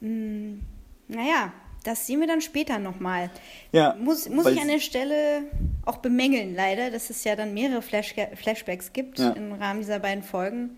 Hm, 0.00 0.62
naja, 1.08 1.52
das 1.84 2.06
sehen 2.06 2.20
wir 2.20 2.26
dann 2.26 2.40
später 2.40 2.78
nochmal. 2.78 3.30
Ja, 3.72 3.94
muss 4.00 4.28
muss 4.28 4.46
ich 4.46 4.60
an 4.60 4.68
der 4.68 4.80
Stelle 4.80 5.42
auch 5.84 5.98
bemängeln, 5.98 6.54
leider, 6.54 6.90
dass 6.90 7.10
es 7.10 7.22
ja 7.24 7.36
dann 7.36 7.52
mehrere 7.52 7.82
Flash 7.82 8.14
Flashbacks 8.34 8.92
gibt 8.92 9.18
Ja. 9.18 9.32
im 9.32 9.52
Rahmen 9.52 9.80
dieser 9.80 9.98
beiden 9.98 10.24
Folgen, 10.24 10.70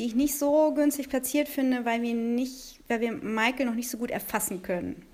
die 0.00 0.06
ich 0.06 0.14
nicht 0.14 0.38
so 0.38 0.72
günstig 0.74 1.10
platziert 1.10 1.46
finde, 1.46 1.84
weil 1.84 2.00
wir 2.00 2.14
nicht, 2.14 2.80
weil 2.88 3.02
wir 3.02 3.12
Michael 3.12 3.66
noch 3.66 3.74
nicht 3.74 3.90
so 3.90 3.98
gut 3.98 4.10
erfassen 4.10 4.62
können. 4.62 5.04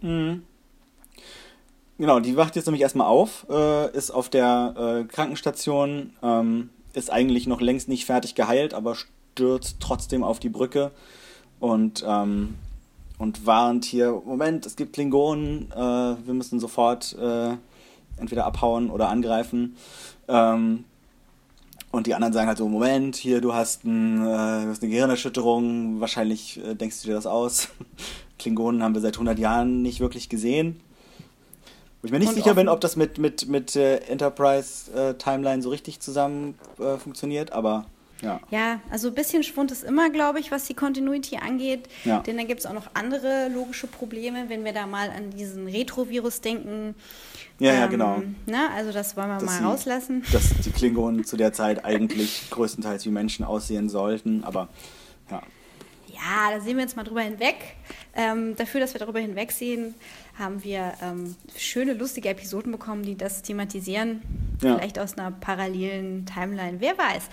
Genau, 1.99 2.21
die 2.21 2.37
wacht 2.37 2.55
jetzt 2.55 2.67
nämlich 2.67 2.83
erstmal 2.83 3.09
auf, 3.09 3.47
äh, 3.51 3.91
ist 3.97 4.13
auf 4.13 4.29
der 4.29 4.75
äh, 4.77 5.13
Krankenstation, 5.13 6.13
ähm, 6.23 6.71
ist 6.93 7.11
eigentlich 7.11 7.49
noch 7.49 7.61
längst 7.61 7.89
nicht 7.89 8.07
fertig 8.07 8.37
geheilt, 8.37 8.75
aber 8.75 8.95
stürzt 8.95 9.79
trotzdem 9.81 10.23
auf 10.23 10.39
die 10.39 10.51
Brücke 10.51 10.93
und, 11.59 12.05
ähm, 12.07 12.55
und 13.19 13.45
warnt 13.45 13.85
hier, 13.87 14.23
Moment, 14.25 14.67
es 14.67 14.77
gibt 14.77 14.93
Klingonen, 14.93 15.73
äh, 15.73 15.77
wir 15.77 16.35
müssen 16.35 16.61
sofort 16.61 17.17
äh, 17.19 17.57
entweder 18.19 18.47
abhauen 18.47 18.91
oder 18.91 19.09
angreifen. 19.09 19.77
Ähm, 20.29 20.85
und 21.97 22.07
die 22.07 22.15
anderen 22.15 22.33
sagen 22.33 22.49
halt 22.49 22.59
so, 22.59 22.69
Moment, 22.69 23.17
hier, 23.17 23.41
du 23.41 23.55
hast, 23.55 23.85
ein, 23.85 24.21
äh, 24.21 24.65
du 24.65 24.69
hast 24.69 24.83
eine 24.83 24.91
Gehirnerschütterung, 24.91 26.01
wahrscheinlich 26.01 26.63
äh, 26.65 26.75
denkst 26.75 27.03
du 27.03 27.09
dir 27.09 27.15
das 27.15 27.27
aus. 27.27 27.69
Klingonen 28.39 28.83
haben 28.83 28.95
wir 28.95 29.01
seit 29.01 29.15
100 29.15 29.39
Jahren 29.39 29.83
nicht 29.83 30.01
wirklich 30.01 30.29
gesehen. 30.29 30.81
Wo 32.03 32.07
ich 32.07 32.13
mir 32.13 32.19
nicht 32.19 32.29
Und 32.29 32.35
sicher 32.35 32.55
bin, 32.55 32.69
ob 32.69 32.81
das 32.81 32.97
mit, 32.97 33.19
mit, 33.19 33.49
mit 33.49 33.75
äh, 33.77 33.97
Enterprise 34.09 34.93
äh, 34.93 35.15
Timeline 35.15 35.63
so 35.63 35.71
richtig 35.71 36.01
zusammen 36.01 36.55
äh, 36.79 36.99
funktioniert, 36.99 37.53
aber 37.53 37.87
ja. 38.23 38.41
Ja, 38.51 38.81
also 38.91 39.09
ein 39.09 39.15
bisschen 39.15 39.43
Schwund 39.43 39.71
ist 39.71 39.85
immer, 39.85 40.11
glaube 40.11 40.41
ich, 40.41 40.51
was 40.51 40.65
die 40.65 40.75
Continuity 40.75 41.37
angeht. 41.37 41.89
Ja. 42.05 42.21
Denn 42.21 42.37
da 42.39 42.45
gibt 42.45 42.61
es 42.61 42.67
auch 42.67 42.73
noch 42.73 42.89
andere 42.95 43.49
logische 43.49 43.87
Probleme, 43.87 44.49
wenn 44.49 44.65
wir 44.65 44.73
da 44.73 44.87
mal 44.87 45.11
an 45.11 45.31
diesen 45.31 45.67
Retrovirus 45.67 46.41
denken. 46.41 46.95
Ja, 47.59 47.73
ja, 47.73 47.85
Ähm, 47.85 47.91
genau. 47.91 48.23
Ne? 48.47 48.69
Also 48.75 48.93
das 48.93 49.17
wollen 49.17 49.29
wir 49.29 49.35
Dass 49.39 49.45
mal 49.45 49.59
sie- 49.59 49.65
rauslassen. 49.65 50.23
Dass 50.33 50.51
die 50.65 50.71
Klingonen 50.71 51.25
zu 51.25 51.37
der 51.37 51.53
Zeit 51.53 51.85
eigentlich 51.85 52.51
größtenteils 52.51 53.05
wie 53.07 53.11
Menschen 53.11 53.45
aussehen 53.45 53.89
sollten, 53.89 54.45
aber 54.45 54.69
ja. 55.31 55.43
Ja, 56.09 56.51
da 56.55 56.61
sehen 56.61 56.77
wir 56.77 56.83
jetzt 56.85 56.97
mal 56.97 57.03
drüber 57.05 57.21
hinweg. 57.23 57.57
Ähm, 58.15 58.57
dafür, 58.57 58.81
dass 58.81 58.95
wir 58.95 58.99
darüber 59.01 59.21
hinwegsehen, 59.21 59.95
haben 60.39 60.65
wir 60.65 60.93
ähm, 61.03 61.35
schöne, 61.57 61.93
lustige 61.93 62.29
Episoden 62.31 62.73
bekommen, 62.73 63.03
die 63.03 63.17
das 63.17 63.43
thematisieren. 63.43 64.23
Ja. 64.63 64.77
Vielleicht 64.77 64.99
aus 64.99 65.19
einer 65.19 65.31
parallelen 65.31 66.25
Timeline, 66.27 66.81
wer 66.81 66.97
weiß. 66.97 67.25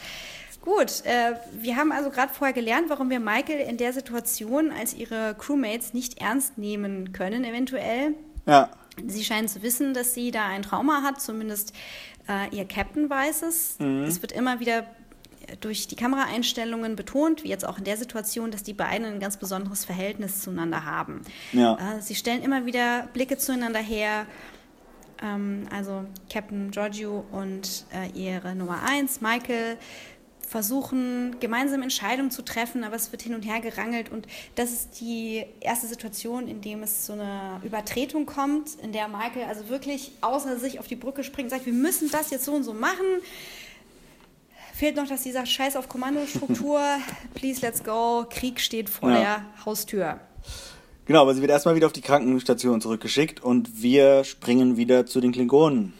Gut, 0.62 1.04
äh, 1.06 1.34
wir 1.62 1.76
haben 1.78 1.92
also 1.92 2.10
gerade 2.10 2.34
vorher 2.34 2.54
gelernt, 2.54 2.86
warum 2.90 3.10
wir 3.10 3.20
Michael 3.20 3.60
in 3.68 3.78
der 3.78 3.92
Situation 3.94 4.72
als 4.72 4.94
ihre 4.94 5.36
Crewmates 5.38 5.94
nicht 5.94 6.20
ernst 6.22 6.58
nehmen 6.58 7.12
können, 7.14 7.44
eventuell. 7.46 8.16
Ja, 8.46 8.70
Sie 9.08 9.24
scheinen 9.24 9.48
zu 9.48 9.62
wissen, 9.62 9.94
dass 9.94 10.14
sie 10.14 10.32
da 10.32 10.48
ein 10.48 10.62
Trauma 10.62 11.02
hat, 11.02 11.22
zumindest 11.22 11.74
äh, 12.28 12.56
ihr 12.56 12.66
Captain 12.66 13.10
weiß 13.10 13.42
es. 13.44 13.80
Es 13.80 14.22
wird 14.22 14.32
immer 14.32 14.60
wieder 14.60 14.86
durch 15.60 15.88
die 15.88 15.96
Kameraeinstellungen 15.96 16.96
betont, 16.96 17.44
wie 17.44 17.50
jetzt 17.50 17.68
auch 17.68 17.78
in 17.78 17.84
der 17.84 17.98
Situation, 17.98 18.52
dass 18.52 18.64
die 18.64 18.74
beiden 18.74 19.06
ein 19.06 19.20
ganz 19.20 19.38
besonderes 19.38 19.86
Verhältnis 19.86 20.42
zueinander 20.42 20.86
haben. 20.86 21.22
Ja. 21.52 21.98
Äh, 21.98 22.02
sie 22.02 22.16
stellen 22.16 22.42
immer 22.42 22.66
wieder 22.66 23.10
Blicke 23.14 23.38
zueinander 23.38 23.80
her. 23.80 24.26
Ähm, 25.22 25.68
also 25.72 26.06
Captain 26.32 26.72
Giorgio 26.72 27.26
und 27.32 27.86
äh, 27.94 28.10
ihre 28.18 28.56
Nummer 28.56 28.82
1, 28.84 29.22
Michael, 29.22 29.78
versuchen, 30.54 31.38
gemeinsam 31.40 31.82
Entscheidungen 31.82 32.30
zu 32.30 32.44
treffen, 32.44 32.84
aber 32.84 32.96
es 32.96 33.12
wird 33.12 33.24
hin 33.24 33.34
und 33.34 33.42
her 33.42 33.60
gerangelt. 33.60 34.12
Und 34.12 34.28
das 34.54 34.72
ist 34.72 35.02
die 35.02 35.44
erste 35.62 35.88
Situation, 35.88 36.48
in 36.48 36.62
dem 36.62 36.84
es 36.84 37.08
zu 37.08 37.14
einer 37.14 37.60
Übertretung 37.64 38.28
kommt, 38.28 38.76
in 38.84 38.92
der 38.92 39.08
Michael 39.08 39.46
also 39.50 39.68
wirklich 39.70 40.12
außer 40.22 40.60
sich 40.60 40.78
auf 40.80 40.86
die 40.88 40.96
Brücke 40.96 41.24
springt 41.24 41.48
und 41.48 41.50
sagt, 41.58 41.66
wir 41.66 41.74
müssen 41.74 42.12
das 42.12 42.30
jetzt 42.30 42.46
so 42.46 42.54
und 42.54 42.64
so 42.64 42.74
machen. 42.74 43.04
Fehlt 44.76 44.96
noch, 44.96 45.08
dass 45.08 45.24
sie 45.24 45.32
sagt, 45.32 45.48
scheiß 45.48 45.76
auf 45.76 45.90
Kommandostruktur, 45.90 46.80
please 47.34 47.60
let's 47.62 47.84
go, 47.84 48.26
Krieg 48.30 48.60
steht 48.60 48.90
vor 48.90 49.10
Ja. 49.10 49.20
der 49.20 49.66
Haustür. 49.66 50.20
genau, 51.08 51.22
aber 51.24 51.34
sie 51.34 51.42
wird 51.42 51.50
erstmal 51.50 51.76
wieder 51.76 51.88
auf 51.88 51.94
die 51.94 52.02
Krankenstation 52.02 52.80
zurückgeschickt 52.80 53.42
und 53.42 53.82
wir 53.82 54.24
springen 54.24 54.78
wieder 54.78 55.08
zu 55.08 55.20
den 55.20 55.32
Klingonen. 55.32 55.94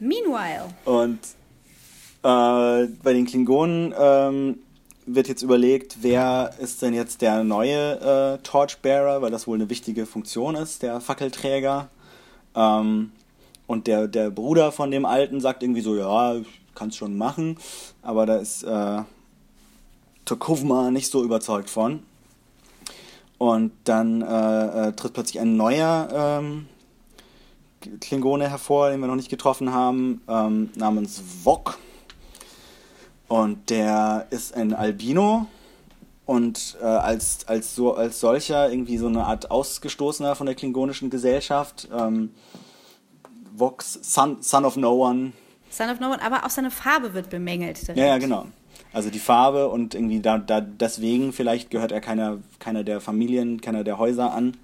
Meanwhile, 0.00 0.70
Und 0.86 1.18
bei 2.22 3.12
den 3.12 3.26
Klingonen 3.26 3.94
ähm, 3.98 4.58
wird 5.06 5.28
jetzt 5.28 5.42
überlegt, 5.42 5.98
wer 6.02 6.54
ist 6.60 6.82
denn 6.82 6.94
jetzt 6.94 7.20
der 7.22 7.42
neue 7.42 8.38
äh, 8.38 8.38
Torchbearer, 8.42 9.22
weil 9.22 9.30
das 9.30 9.46
wohl 9.46 9.56
eine 9.56 9.68
wichtige 9.68 10.06
Funktion 10.06 10.54
ist, 10.54 10.82
der 10.82 11.00
Fackelträger. 11.00 11.88
Ähm, 12.54 13.12
und 13.66 13.86
der, 13.86 14.06
der 14.06 14.30
Bruder 14.30 14.70
von 14.70 14.90
dem 14.90 15.04
Alten 15.04 15.40
sagt 15.40 15.62
irgendwie 15.62 15.80
so, 15.80 15.96
ja, 15.96 16.36
ich 16.36 16.46
kann's 16.74 16.96
schon 16.96 17.16
machen, 17.16 17.58
aber 18.02 18.26
da 18.26 18.36
ist 18.36 18.62
äh, 18.62 19.02
Tokovma 20.24 20.90
nicht 20.90 21.10
so 21.10 21.22
überzeugt 21.22 21.70
von. 21.70 22.02
Und 23.38 23.72
dann 23.84 24.22
äh, 24.22 24.88
äh, 24.88 24.92
tritt 24.92 25.14
plötzlich 25.14 25.40
ein 25.40 25.56
neuer 25.56 26.08
ähm, 26.40 26.66
Klingone 28.00 28.48
hervor, 28.48 28.90
den 28.90 29.00
wir 29.00 29.08
noch 29.08 29.16
nicht 29.16 29.30
getroffen 29.30 29.72
haben, 29.72 30.22
ähm, 30.28 30.70
namens 30.76 31.22
Wok. 31.42 31.78
Und 33.32 33.70
der 33.70 34.26
ist 34.28 34.54
ein 34.54 34.74
Albino 34.74 35.46
und 36.26 36.76
äh, 36.82 36.84
als, 36.84 37.48
als, 37.48 37.74
so, 37.74 37.94
als 37.94 38.20
solcher 38.20 38.70
irgendwie 38.70 38.98
so 38.98 39.06
eine 39.06 39.24
Art 39.24 39.50
Ausgestoßener 39.50 40.34
von 40.34 40.44
der 40.44 40.54
klingonischen 40.54 41.08
Gesellschaft. 41.08 41.88
Ähm, 41.98 42.34
Vox, 43.56 43.98
son, 44.02 44.42
son 44.42 44.66
of 44.66 44.76
No 44.76 45.08
One. 45.08 45.32
Son 45.70 45.88
of 45.88 45.98
No 45.98 46.08
One, 46.08 46.20
aber 46.20 46.44
auch 46.44 46.50
seine 46.50 46.70
Farbe 46.70 47.14
wird 47.14 47.30
bemängelt. 47.30 47.88
Ja, 47.96 48.04
ja, 48.04 48.18
genau. 48.18 48.48
Also 48.92 49.08
die 49.08 49.18
Farbe 49.18 49.68
und 49.68 49.94
irgendwie 49.94 50.20
da, 50.20 50.36
da 50.36 50.60
deswegen 50.60 51.32
vielleicht 51.32 51.70
gehört 51.70 51.90
er 51.90 52.02
keiner, 52.02 52.36
keiner 52.58 52.84
der 52.84 53.00
Familien, 53.00 53.62
keiner 53.62 53.82
der 53.82 53.96
Häuser 53.96 54.34
an. 54.34 54.58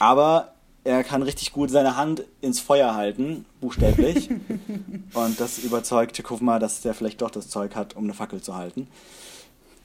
Aber 0.00 0.53
er 0.84 1.02
kann 1.02 1.22
richtig 1.22 1.52
gut 1.52 1.70
seine 1.70 1.96
Hand 1.96 2.24
ins 2.40 2.60
Feuer 2.60 2.94
halten, 2.94 3.44
buchstäblich. 3.60 4.30
und 5.14 5.40
das 5.40 5.58
überzeugt 5.58 6.16
Tekufma, 6.16 6.58
dass 6.58 6.82
der 6.82 6.94
vielleicht 6.94 7.22
doch 7.22 7.30
das 7.30 7.48
Zeug 7.48 7.74
hat, 7.74 7.96
um 7.96 8.04
eine 8.04 8.14
Fackel 8.14 8.40
zu 8.42 8.54
halten. 8.54 8.86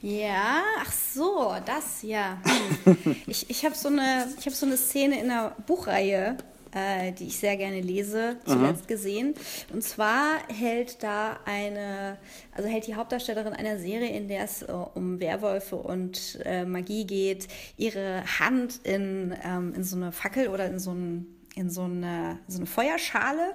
Ja, 0.02 0.62
ach 0.82 0.92
so, 0.92 1.54
das, 1.66 2.02
ja. 2.04 2.38
Hm. 2.86 3.16
Ich, 3.28 3.50
ich 3.50 3.66
habe 3.66 3.76
so, 3.76 3.90
eine- 3.90 4.28
ich 4.40 4.46
hab 4.46 4.54
so 4.54 4.66
eine 4.66 4.78
Szene 4.78 5.20
in 5.22 5.30
einer 5.30 5.52
Buchreihe, 5.68 6.38
äh, 6.74 7.12
die 7.12 7.28
ich 7.28 7.38
sehr 7.38 7.58
gerne 7.58 7.82
lese, 7.82 8.38
zuletzt 8.46 8.88
gesehen. 8.88 9.34
Und 9.74 9.84
zwar 9.84 10.40
hält 10.48 11.04
da 11.04 11.40
eine, 11.46 12.18
also 12.56 12.70
hält 12.70 12.88
die 12.88 12.96
Hauptdarstellerin 12.96 13.54
einer 13.54 13.78
Serie, 13.78 14.10
in 14.10 14.28
der 14.28 14.44
es 14.44 14.62
äh, 14.62 14.72
um 14.72 15.20
Werwölfe 15.20 15.76
und 15.76 16.40
äh, 16.46 16.66
Magie 16.66 17.06
geht, 17.06 17.48
ihre 17.78 18.24
Hand 18.40 18.80
in, 18.84 19.36
ähm, 19.44 19.74
in 19.76 19.84
so 19.84 19.96
eine 19.96 20.12
Fackel 20.12 20.48
oder 20.50 20.66
in 20.68 20.80
so 20.80 20.92
ein 20.92 21.28
in 21.56 21.70
so 21.70 21.84
eine, 21.84 22.40
so 22.48 22.58
eine 22.58 22.66
Feuerschale. 22.66 23.54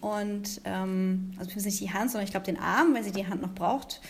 Und 0.00 0.60
ähm, 0.64 1.32
also 1.38 1.50
nicht 1.58 1.80
die 1.80 1.90
Hand, 1.90 2.10
sondern 2.10 2.24
ich 2.24 2.32
glaube 2.32 2.44
den 2.44 2.58
Arm, 2.58 2.94
weil 2.94 3.02
sie 3.02 3.12
die 3.12 3.26
Hand 3.26 3.40
noch 3.40 3.54
braucht 3.54 4.00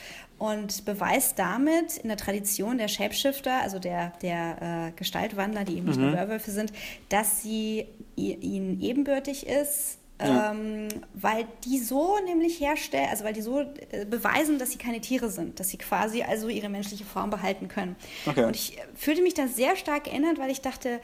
und 0.41 0.85
beweist 0.87 1.39
damit 1.39 1.99
in 1.99 2.09
der 2.09 2.17
Tradition 2.17 2.79
der 2.79 2.89
Shapeshifter, 2.89 3.63
also 3.63 3.79
der, 3.79 4.13
der 4.23 4.89
äh, 4.89 4.93
Gestaltwandler, 4.97 5.65
die 5.65 5.77
eben 5.77 5.87
nicht 5.87 6.01
nur 6.01 6.13
Werwölfe 6.13 6.51
sind, 6.51 6.73
dass 7.11 7.43
sie 7.43 7.87
ihnen 8.17 8.81
ebenbürtig 8.81 9.47
ist, 9.47 9.99
Ja. 10.23 10.51
ähm, 10.53 10.89
weil 11.15 11.47
die 11.65 11.79
so 11.79 12.19
nämlich 12.27 12.59
herstellen, 12.61 13.09
also 13.11 13.25
weil 13.25 13.33
die 13.35 13.43
so 13.43 13.61
äh, 13.61 14.05
beweisen, 14.09 14.59
dass 14.59 14.71
sie 14.71 14.79
keine 14.79 15.01
Tiere 15.01 15.31
sind, 15.31 15.61
dass 15.61 15.69
sie 15.69 15.79
quasi 15.79 16.23
also 16.23 16.49
ihre 16.49 16.69
menschliche 16.69 17.05
Form 17.05 17.31
behalten 17.31 17.69
können. 17.69 17.97
Okay. 18.27 18.45
Und 18.45 18.57
ich 18.57 18.77
äh, 18.79 18.83
fühlte 18.95 19.23
mich 19.23 19.35
da 19.35 19.47
sehr 19.47 19.77
stark 19.77 20.09
erinnert, 20.09 20.39
weil 20.39 20.51
ich 20.51 20.61
dachte, 20.63 21.01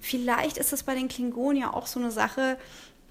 vielleicht 0.00 0.56
ist 0.58 0.72
das 0.72 0.82
bei 0.82 0.94
den 0.94 1.08
Klingonen 1.08 1.62
ja 1.62 1.72
auch 1.74 1.86
so 1.86 2.00
eine 2.00 2.10
Sache 2.10 2.56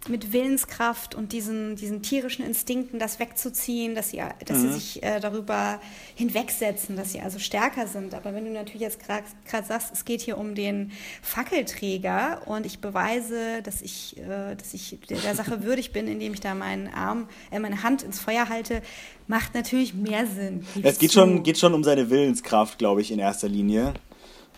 mit 0.07 0.31
Willenskraft 0.31 1.13
und 1.13 1.33
diesen, 1.33 1.75
diesen 1.75 2.01
tierischen 2.01 2.45
Instinkten, 2.45 2.99
das 2.99 3.19
wegzuziehen, 3.19 3.95
dass 3.95 4.11
sie, 4.11 4.21
dass 4.45 4.59
Mhm. 4.59 4.61
sie 4.61 4.73
sich 4.73 5.03
äh, 5.03 5.19
darüber 5.19 5.81
hinwegsetzen, 6.15 6.95
dass 6.95 7.11
sie 7.11 7.19
also 7.19 7.37
stärker 7.37 7.85
sind. 7.85 8.13
Aber 8.13 8.33
wenn 8.33 8.45
du 8.45 8.51
natürlich 8.51 8.81
jetzt 8.81 8.99
gerade 9.05 9.67
sagst, 9.67 9.91
es 9.93 10.05
geht 10.05 10.21
hier 10.21 10.37
um 10.37 10.55
den 10.55 10.91
Fackelträger 11.21 12.41
und 12.45 12.65
ich 12.65 12.79
beweise, 12.79 13.61
dass 13.63 13.81
ich, 13.81 14.17
äh, 14.17 14.55
dass 14.55 14.73
ich 14.73 14.97
der, 15.09 15.35
Sache 15.35 15.63
würdig 15.63 15.91
bin, 15.91 16.07
indem 16.07 16.33
ich 16.33 16.39
da 16.39 16.55
meinen 16.55 16.87
Arm, 16.87 17.27
äh, 17.51 17.59
meine 17.59 17.83
Hand 17.83 18.03
ins 18.03 18.19
Feuer 18.19 18.47
halte, 18.49 18.81
macht 19.27 19.53
natürlich 19.53 19.93
mehr 19.93 20.25
Sinn. 20.27 20.65
Es 20.81 20.97
geht 20.99 21.11
zu. 21.11 21.19
schon, 21.19 21.43
geht 21.43 21.57
schon 21.57 21.73
um 21.73 21.83
seine 21.83 22.09
Willenskraft, 22.09 22.77
glaube 22.77 23.01
ich, 23.01 23.11
in 23.11 23.19
erster 23.19 23.49
Linie. 23.49 23.93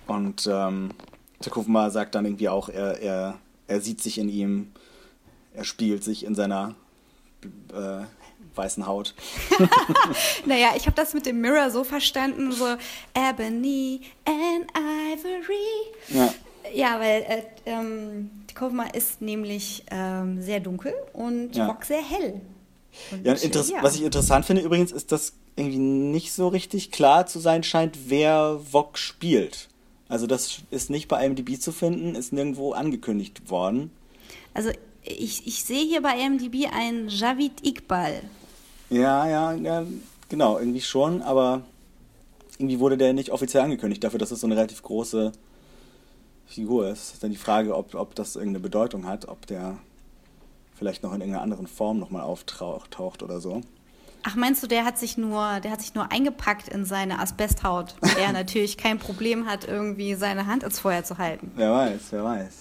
Und 0.08 0.48
ähm, 0.52 0.90
Takufma 1.42 1.90
sagt 1.90 2.16
dann 2.16 2.26
irgendwie 2.26 2.50
auch, 2.50 2.70
er, 2.70 3.00
er, 3.02 3.38
er 3.68 3.82
sieht 3.82 4.02
sich 4.02 4.18
in 4.18 4.30
ihm, 4.30 4.72
er 5.54 5.64
spielt 5.64 6.04
sich 6.04 6.26
in 6.26 6.36
seiner 6.36 6.76
äh, 7.74 8.06
weißen 8.56 8.86
Haut. 8.88 9.14
Naja, 10.46 10.70
ich 10.76 10.86
habe 10.88 10.96
das 10.96 11.14
mit 11.14 11.26
dem 11.26 11.42
Mirror 11.42 11.70
so 11.70 11.84
verstanden, 11.84 12.52
so 12.52 12.66
Ebony 13.14 14.02
and 14.26 14.72
Ivory. 14.76 16.10
Ja. 16.10 16.34
Ja, 16.74 17.00
weil 17.00 17.22
äh, 17.24 17.44
ähm, 17.66 18.32
die 18.50 18.54
Kofma 18.54 18.84
ist 18.94 19.22
nämlich 19.22 19.84
ähm, 19.92 20.42
sehr 20.42 20.60
dunkel 20.60 20.94
und 21.14 21.56
Ja. 21.56 21.68
Rock 21.68 21.86
sehr 21.86 22.02
hell. 22.02 22.42
Und, 23.12 23.26
Ja, 23.26 23.34
ja. 23.34 23.84
Was 23.84 23.96
ich 23.96 24.04
interessant 24.04 24.46
finde 24.46 24.62
übrigens, 24.62 24.92
ist, 24.92 25.12
dass 25.12 25.34
irgendwie 25.56 25.80
nicht 25.80 26.34
so 26.34 26.48
richtig 26.48 26.92
klar 26.92 27.26
zu 27.28 27.40
sein 27.40 27.64
scheint, 27.64 28.10
wer 28.10 28.60
Vok 28.72 28.98
spielt. 28.98 29.70
Also 30.08 30.28
das 30.28 30.60
ist 30.72 30.90
nicht 30.90 31.08
bei 31.08 31.26
IMDb 31.26 31.60
zu 31.60 31.72
finden, 31.72 32.16
ist 32.16 32.34
nirgendwo 32.34 32.74
angekündigt 32.74 33.50
worden. 33.50 33.92
Also 34.54 34.72
ich, 35.04 35.48
ich 35.48 35.64
sehe 35.64 35.86
hier 35.86 36.02
bei 36.02 36.18
IMDb 36.20 36.68
ein 36.72 37.08
Javid 37.10 37.66
Iqbal. 37.66 38.22
Ja, 38.90 39.28
ja, 39.28 39.54
ja, 39.54 39.86
genau, 40.30 40.58
irgendwie 40.60 40.82
schon, 40.82 41.22
aber 41.22 41.62
irgendwie 42.58 42.80
wurde 42.80 42.98
der 42.98 43.14
nicht 43.14 43.32
offiziell 43.32 43.64
angekündigt, 43.64 44.04
dafür, 44.04 44.20
dass 44.20 44.32
es 44.32 44.42
so 44.42 44.48
eine 44.48 44.56
relativ 44.56 44.84
große 44.84 45.32
Figur 46.46 46.90
ist. 46.90 47.14
Ist 47.14 47.24
dann 47.24 47.32
die 47.32 47.38
Frage, 47.38 47.76
ob, 47.76 47.96
ob 47.96 48.14
das 48.16 48.36
irgendeine 48.36 48.62
Bedeutung 48.62 49.08
hat, 49.08 49.28
ob 49.28 49.48
der 49.48 49.78
vielleicht 50.76 51.04
noch 51.04 51.14
in 51.14 51.22
irgendeiner 51.22 51.44
anderen 51.44 51.68
Form 51.68 52.00
nochmal 52.00 52.24
auftaucht 52.24 53.24
oder 53.24 53.40
so. 53.40 53.62
Ach, 54.24 54.36
meinst 54.36 54.62
du, 54.62 54.68
der 54.68 54.86
hat 54.86 55.00
sich 55.00 55.18
nur, 55.18 55.60
der 55.62 55.72
hat 55.72 55.82
sich 55.82 55.96
nur 55.96 56.12
eingepackt 56.12 56.68
in 56.68 56.86
seine 56.86 57.20
Asbesthaut, 57.20 57.96
weil 58.02 58.14
der 58.16 58.32
natürlich 58.34 58.78
kein 58.78 59.00
Problem 59.00 59.48
hat, 59.50 59.68
irgendwie 59.68 60.14
seine 60.14 60.46
Hand 60.46 60.64
ins 60.64 60.80
Feuer 60.80 61.04
zu 61.04 61.18
halten. 61.18 61.52
Wer 61.56 61.72
weiß, 61.72 62.00
wer 62.12 62.24
weiß. 62.24 62.60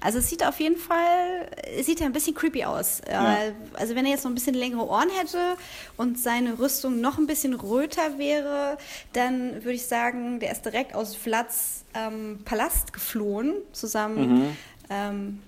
Also 0.00 0.18
es 0.18 0.30
sieht 0.30 0.46
auf 0.46 0.58
jeden 0.60 0.76
Fall, 0.76 1.50
es 1.78 1.86
sieht 1.86 2.00
ja 2.00 2.06
ein 2.06 2.12
bisschen 2.12 2.34
creepy 2.34 2.64
aus. 2.64 3.00
Äh, 3.00 3.52
Also 3.74 3.94
wenn 3.94 4.04
er 4.06 4.12
jetzt 4.12 4.24
noch 4.24 4.30
ein 4.30 4.34
bisschen 4.34 4.54
längere 4.54 4.86
Ohren 4.88 5.10
hätte 5.20 5.56
und 5.96 6.18
seine 6.18 6.58
Rüstung 6.58 7.00
noch 7.00 7.18
ein 7.18 7.26
bisschen 7.26 7.54
röter 7.54 8.18
wäre, 8.18 8.78
dann 9.12 9.54
würde 9.56 9.72
ich 9.74 9.86
sagen, 9.86 10.40
der 10.40 10.52
ist 10.52 10.64
direkt 10.64 10.94
aus 10.94 11.14
Vlads 11.14 11.84
ähm, 11.94 12.40
Palast 12.44 12.92
geflohen, 12.92 13.54
zusammen 13.72 14.56
ähm, 14.90 15.42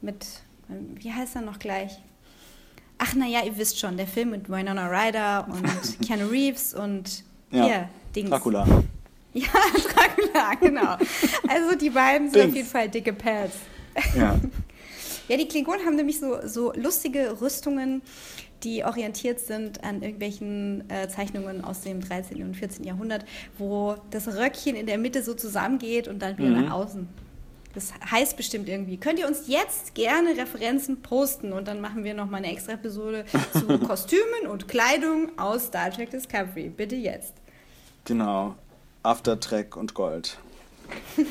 mit, 0.00 0.26
ähm, 0.70 0.96
wie 0.96 1.12
heißt 1.12 1.36
er 1.36 1.42
noch 1.42 1.58
gleich? 1.58 1.98
Ach 2.98 3.14
naja, 3.14 3.40
ihr 3.44 3.56
wisst 3.58 3.78
schon, 3.78 3.96
der 3.96 4.06
Film 4.06 4.30
mit 4.30 4.48
Winona 4.48 4.88
Ryder 4.88 5.46
und 5.50 6.00
Keanu 6.06 6.26
Reeves 6.28 6.74
und 6.74 7.24
Ja, 7.50 7.64
hier, 7.64 7.88
Dings. 8.14 8.30
Dracula. 8.30 8.66
Ja, 9.34 9.48
Dracula, 9.52 10.54
genau. 10.58 10.96
Also 11.46 11.76
die 11.78 11.90
beiden 11.90 12.30
sind 12.30 12.36
Dings. 12.40 12.48
auf 12.52 12.56
jeden 12.56 12.68
Fall 12.68 12.88
dicke 12.88 13.12
Pads. 13.12 13.54
Ja. 14.16 14.38
Ja, 15.28 15.36
die 15.36 15.48
Klingonen 15.48 15.84
haben 15.84 15.96
nämlich 15.96 16.20
so, 16.20 16.36
so 16.46 16.72
lustige 16.74 17.40
Rüstungen, 17.40 18.00
die 18.62 18.84
orientiert 18.84 19.40
sind 19.40 19.82
an 19.82 20.00
irgendwelchen 20.00 20.88
äh, 20.88 21.08
Zeichnungen 21.08 21.64
aus 21.64 21.80
dem 21.80 22.00
13. 22.00 22.44
und 22.44 22.54
14. 22.56 22.84
Jahrhundert, 22.84 23.24
wo 23.58 23.96
das 24.12 24.28
Röckchen 24.28 24.76
in 24.76 24.86
der 24.86 24.98
Mitte 24.98 25.24
so 25.24 25.34
zusammengeht 25.34 26.06
und 26.06 26.20
dann 26.22 26.38
wieder 26.38 26.50
Mhm. 26.50 26.66
nach 26.66 26.70
außen. 26.74 27.08
Das 27.76 27.92
heißt 28.10 28.38
bestimmt 28.38 28.70
irgendwie. 28.70 28.96
Könnt 28.96 29.18
ihr 29.18 29.26
uns 29.26 29.48
jetzt 29.48 29.94
gerne 29.94 30.30
Referenzen 30.30 31.02
posten 31.02 31.52
und 31.52 31.68
dann 31.68 31.82
machen 31.82 32.04
wir 32.04 32.14
nochmal 32.14 32.42
eine 32.42 32.50
extra 32.50 32.72
Episode 32.72 33.26
zu 33.52 33.78
Kostümen 33.86 34.46
und 34.50 34.66
Kleidung 34.66 35.38
aus 35.38 35.66
Star 35.66 35.90
Trek 35.90 36.10
Discovery. 36.10 36.70
Bitte 36.70 36.96
jetzt. 36.96 37.34
Genau. 38.06 38.54
Aftertrack 39.02 39.76
und 39.76 39.92
Gold. 39.92 40.38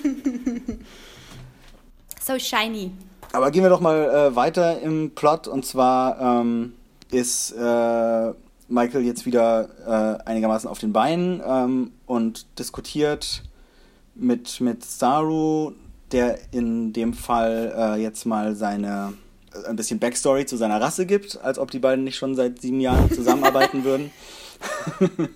So 2.21 2.39
shiny. 2.39 2.89
Aber 3.33 3.51
gehen 3.51 3.61
wir 3.61 3.69
doch 3.69 3.81
mal 3.81 4.09
äh, 4.09 4.35
weiter 4.35 4.81
im 4.81 5.11
Plot. 5.13 5.47
Und 5.47 5.63
zwar 5.63 6.19
ähm, 6.19 6.73
ist 7.11 7.51
äh, 7.51 8.33
Michael 8.67 9.03
jetzt 9.03 9.27
wieder 9.27 9.69
äh, 9.85 10.27
einigermaßen 10.27 10.67
auf 10.67 10.79
den 10.79 10.91
Beinen 10.91 11.43
ähm, 11.45 11.91
und 12.07 12.47
diskutiert 12.57 13.43
mit, 14.15 14.59
mit 14.59 14.83
Saru, 14.83 15.73
der 16.16 16.39
in 16.51 16.93
dem 16.93 17.13
Fall 17.13 17.74
äh, 17.78 18.01
jetzt 18.01 18.26
mal 18.26 18.55
seine 18.55 19.13
äh, 19.53 19.68
ein 19.68 19.76
bisschen 19.76 19.99
Backstory 19.99 20.45
zu 20.45 20.55
seiner 20.55 20.80
Rasse 20.80 21.05
gibt, 21.05 21.39
als 21.43 21.59
ob 21.59 21.72
die 21.72 21.80
beiden 21.80 22.05
nicht 22.05 22.16
schon 22.16 22.36
seit 22.36 22.61
sieben 22.61 22.80
Jahren 22.80 23.11
zusammenarbeiten 23.13 23.84
würden. 23.84 24.11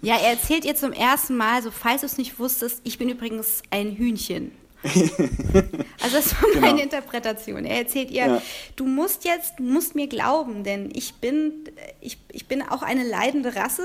Ja, 0.01 0.15
er 0.15 0.29
erzählt 0.31 0.63
ihr 0.63 0.75
zum 0.75 0.93
ersten 0.93 1.35
Mal, 1.35 1.61
so 1.61 1.71
falls 1.71 2.01
du 2.01 2.07
es 2.07 2.17
nicht 2.17 2.39
wusstest, 2.39 2.79
ich 2.85 2.97
bin 2.97 3.09
übrigens 3.09 3.61
ein 3.69 3.91
Hühnchen. 3.91 4.51
also 6.01 6.15
das 6.15 6.33
war 6.41 6.49
Genau. 6.53 6.67
meine 6.67 6.81
Interpretation. 6.83 7.65
Er 7.65 7.79
erzählt 7.79 8.11
ihr, 8.11 8.25
Ja. 8.25 8.41
du 8.75 8.85
musst 8.85 9.25
jetzt, 9.25 9.53
du 9.59 9.63
musst 9.63 9.95
mir 9.95 10.07
glauben, 10.07 10.63
denn 10.63 10.89
ich 10.93 11.15
bin, 11.15 11.65
ich, 12.01 12.17
ich 12.31 12.47
bin 12.47 12.61
auch 12.61 12.81
eine 12.81 13.03
leidende 13.03 13.55
Rasse. 13.55 13.83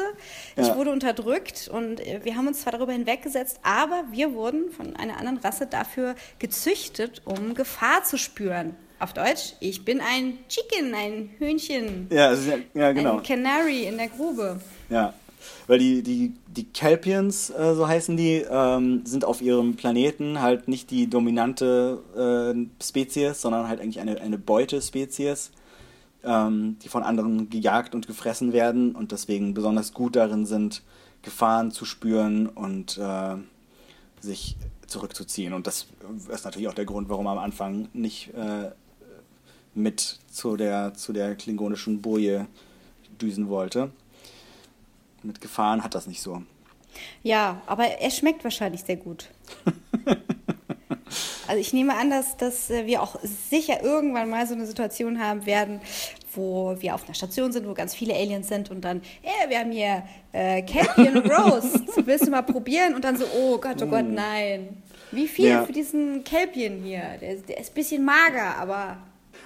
Ich 0.56 0.66
Ja. 0.68 0.76
wurde 0.76 0.92
unterdrückt 0.92 1.68
und 1.72 2.00
äh, 2.00 2.20
wir 2.22 2.36
haben 2.36 2.46
uns 2.46 2.60
zwar 2.62 2.72
darüber 2.72 2.92
hinweggesetzt, 2.92 3.58
aber 3.62 4.04
wir 4.12 4.34
wurden 4.34 4.70
von 4.70 4.94
einer 4.96 5.16
anderen 5.18 5.38
Rasse 5.38 5.66
dafür 5.66 6.14
gezüchtet, 6.38 7.22
um 7.24 7.54
Gefahr 7.54 8.04
zu 8.04 8.16
spüren. 8.16 8.76
Auf 9.00 9.12
Deutsch, 9.12 9.54
ich 9.60 9.84
bin 9.84 10.00
ein 10.00 10.38
Chicken, 10.48 10.94
ein 10.94 11.30
Hühnchen, 11.38 12.06
ja, 12.10 12.32
ja 12.74 12.92
genau. 12.92 13.16
ein 13.16 13.22
Canary 13.24 13.84
in 13.84 13.98
der 13.98 14.08
Grube. 14.08 14.60
Ja, 14.88 15.12
weil 15.66 15.78
die, 15.78 16.02
die, 16.02 16.34
die 16.46 16.64
Kelpians, 16.64 17.50
äh, 17.50 17.74
so 17.74 17.88
heißen 17.88 18.16
die, 18.16 18.44
ähm, 18.48 19.04
sind 19.04 19.24
auf 19.24 19.40
ihrem 19.40 19.76
Planeten 19.76 20.40
halt 20.40 20.68
nicht 20.68 20.90
die 20.90 21.08
dominante 21.08 22.00
äh, 22.16 22.84
Spezies, 22.84 23.40
sondern 23.40 23.68
halt 23.68 23.80
eigentlich 23.80 24.00
eine, 24.00 24.20
eine 24.20 24.38
Beutespezies, 24.38 25.50
ähm, 26.24 26.76
die 26.82 26.88
von 26.88 27.02
anderen 27.02 27.50
gejagt 27.50 27.94
und 27.94 28.06
gefressen 28.06 28.52
werden 28.52 28.94
und 28.94 29.12
deswegen 29.12 29.54
besonders 29.54 29.92
gut 29.92 30.16
darin 30.16 30.46
sind, 30.46 30.82
Gefahren 31.22 31.70
zu 31.70 31.84
spüren 31.84 32.46
und 32.48 32.98
äh, 32.98 33.36
sich 34.20 34.56
zurückzuziehen. 34.86 35.52
Und 35.52 35.66
das 35.66 35.86
ist 36.30 36.44
natürlich 36.44 36.68
auch 36.68 36.74
der 36.74 36.84
Grund, 36.84 37.08
warum 37.08 37.26
am 37.26 37.38
Anfang 37.38 37.88
nicht 37.92 38.32
äh, 38.34 38.70
mit 39.74 40.18
zu 40.30 40.56
der, 40.56 40.94
zu 40.94 41.12
der 41.12 41.34
klingonischen 41.34 42.00
Boje 42.00 42.46
düsen 43.20 43.48
wollte. 43.48 43.90
Mit 45.24 45.40
Gefahren 45.40 45.82
hat 45.82 45.94
das 45.94 46.06
nicht 46.06 46.20
so. 46.20 46.42
Ja, 47.22 47.60
aber 47.66 47.84
er 47.86 48.10
schmeckt 48.10 48.44
wahrscheinlich 48.44 48.82
sehr 48.84 48.96
gut. 48.96 49.30
Also 51.46 51.60
ich 51.60 51.72
nehme 51.74 51.94
an, 51.96 52.08
dass, 52.10 52.36
dass 52.38 52.70
äh, 52.70 52.86
wir 52.86 53.02
auch 53.02 53.16
sicher 53.22 53.82
irgendwann 53.82 54.30
mal 54.30 54.46
so 54.46 54.54
eine 54.54 54.66
Situation 54.66 55.20
haben 55.20 55.44
werden, 55.46 55.80
wo 56.32 56.74
wir 56.80 56.94
auf 56.94 57.04
einer 57.04 57.14
Station 57.14 57.52
sind, 57.52 57.68
wo 57.68 57.74
ganz 57.74 57.94
viele 57.94 58.14
Aliens 58.14 58.48
sind 58.48 58.70
und 58.70 58.80
dann, 58.80 59.02
äh, 59.22 59.48
wir 59.48 59.58
haben 59.58 59.70
hier 59.70 60.04
äh, 60.32 60.62
Campion 60.62 61.18
Roast, 61.30 61.82
willst 62.06 62.26
du 62.26 62.30
mal 62.30 62.42
probieren? 62.42 62.94
Und 62.94 63.04
dann 63.04 63.16
so, 63.16 63.26
oh 63.36 63.58
Gott, 63.58 63.82
oh 63.82 63.86
Gott, 63.86 64.06
nein. 64.08 64.82
Wie 65.12 65.28
viel 65.28 65.48
Ja. 65.48 65.64
für 65.64 65.72
diesen 65.72 66.24
Kelpien 66.24 66.82
hier? 66.82 67.02
Der, 67.20 67.36
der 67.36 67.58
ist 67.58 67.72
ein 67.72 67.74
bisschen 67.74 68.04
mager, 68.04 68.56
aber 68.58 68.96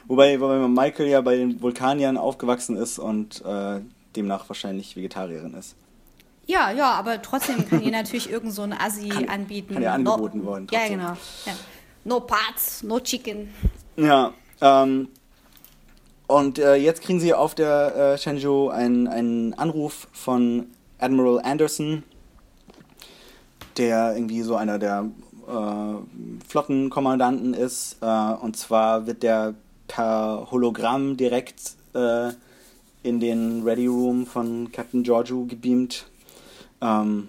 Wobei, 0.06 0.40
wobei 0.40 0.56
Michael 0.68 1.08
ja 1.08 1.20
bei 1.20 1.36
den 1.36 1.60
Vulkaniern 1.60 2.16
aufgewachsen 2.16 2.76
ist 2.76 2.98
und 2.98 3.42
äh, 3.44 3.80
demnach 4.18 4.48
wahrscheinlich 4.48 4.96
Vegetarierin 4.96 5.54
ist. 5.54 5.74
Ja, 6.46 6.70
ja, 6.70 6.92
aber 6.92 7.20
trotzdem 7.22 7.68
kann 7.68 7.82
ihr 7.82 7.92
natürlich 7.92 8.30
irgend 8.30 8.52
so 8.52 8.62
ein 8.62 8.72
Assi 8.72 9.08
Kann- 9.08 9.28
anbieten. 9.28 9.74
kann 9.74 9.82
ja 9.82 9.94
angeboten 9.94 10.44
worden, 10.44 10.66
Ja, 10.70 10.80
trotzdem. 10.80 10.98
genau. 10.98 11.12
Ja. 11.46 11.52
No 12.04 12.20
parts, 12.20 12.82
no 12.82 13.00
chicken. 13.00 13.48
Ja, 13.96 14.32
ähm, 14.60 15.08
und 16.26 16.58
äh, 16.58 16.74
jetzt 16.76 17.02
kriegen 17.02 17.20
sie 17.20 17.32
auf 17.34 17.54
der 17.54 17.96
äh, 18.14 18.18
Shenzhou 18.18 18.68
einen, 18.70 19.08
einen 19.08 19.54
Anruf 19.54 20.08
von 20.12 20.66
Admiral 20.98 21.40
Anderson, 21.42 22.02
der 23.76 24.14
irgendwie 24.14 24.42
so 24.42 24.56
einer 24.56 24.78
der 24.78 25.06
äh, 25.48 26.46
Flottenkommandanten 26.48 27.54
ist. 27.54 27.96
Äh, 28.00 28.06
und 28.06 28.56
zwar 28.56 29.06
wird 29.06 29.22
der 29.22 29.54
per 29.86 30.48
Hologramm 30.50 31.16
direkt 31.16 31.60
äh, 31.94 32.30
in 33.08 33.20
den 33.20 33.62
Ready 33.62 33.86
Room 33.86 34.26
von 34.26 34.70
Captain 34.72 35.02
Giorgio 35.02 35.44
gebeamt. 35.44 36.06
Ähm, 36.80 37.28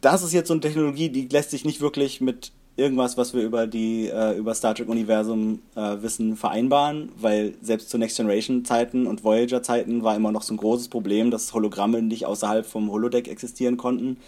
das 0.00 0.22
ist 0.22 0.32
jetzt 0.32 0.48
so 0.48 0.54
eine 0.54 0.60
Technologie, 0.60 1.08
die 1.08 1.28
lässt 1.28 1.50
sich 1.50 1.64
nicht 1.64 1.80
wirklich 1.80 2.20
mit 2.20 2.52
irgendwas, 2.76 3.16
was 3.16 3.34
wir 3.34 3.42
über 3.42 3.66
die 3.66 4.08
äh, 4.08 4.38
über 4.38 4.54
Star 4.54 4.74
Trek 4.74 4.88
Universum 4.88 5.60
äh, 5.74 5.96
wissen, 6.00 6.36
vereinbaren, 6.36 7.10
weil 7.16 7.54
selbst 7.60 7.90
zu 7.90 7.98
Next 7.98 8.16
Generation 8.16 8.64
Zeiten 8.64 9.06
und 9.06 9.24
Voyager 9.24 9.62
Zeiten 9.62 10.04
war 10.04 10.14
immer 10.14 10.30
noch 10.30 10.42
so 10.42 10.54
ein 10.54 10.58
großes 10.58 10.88
Problem, 10.88 11.30
dass 11.30 11.52
Hologramme 11.52 12.00
nicht 12.02 12.24
außerhalb 12.26 12.64
vom 12.64 12.90
Holodeck 12.90 13.26
existieren 13.26 13.76
konnten, 13.76 14.18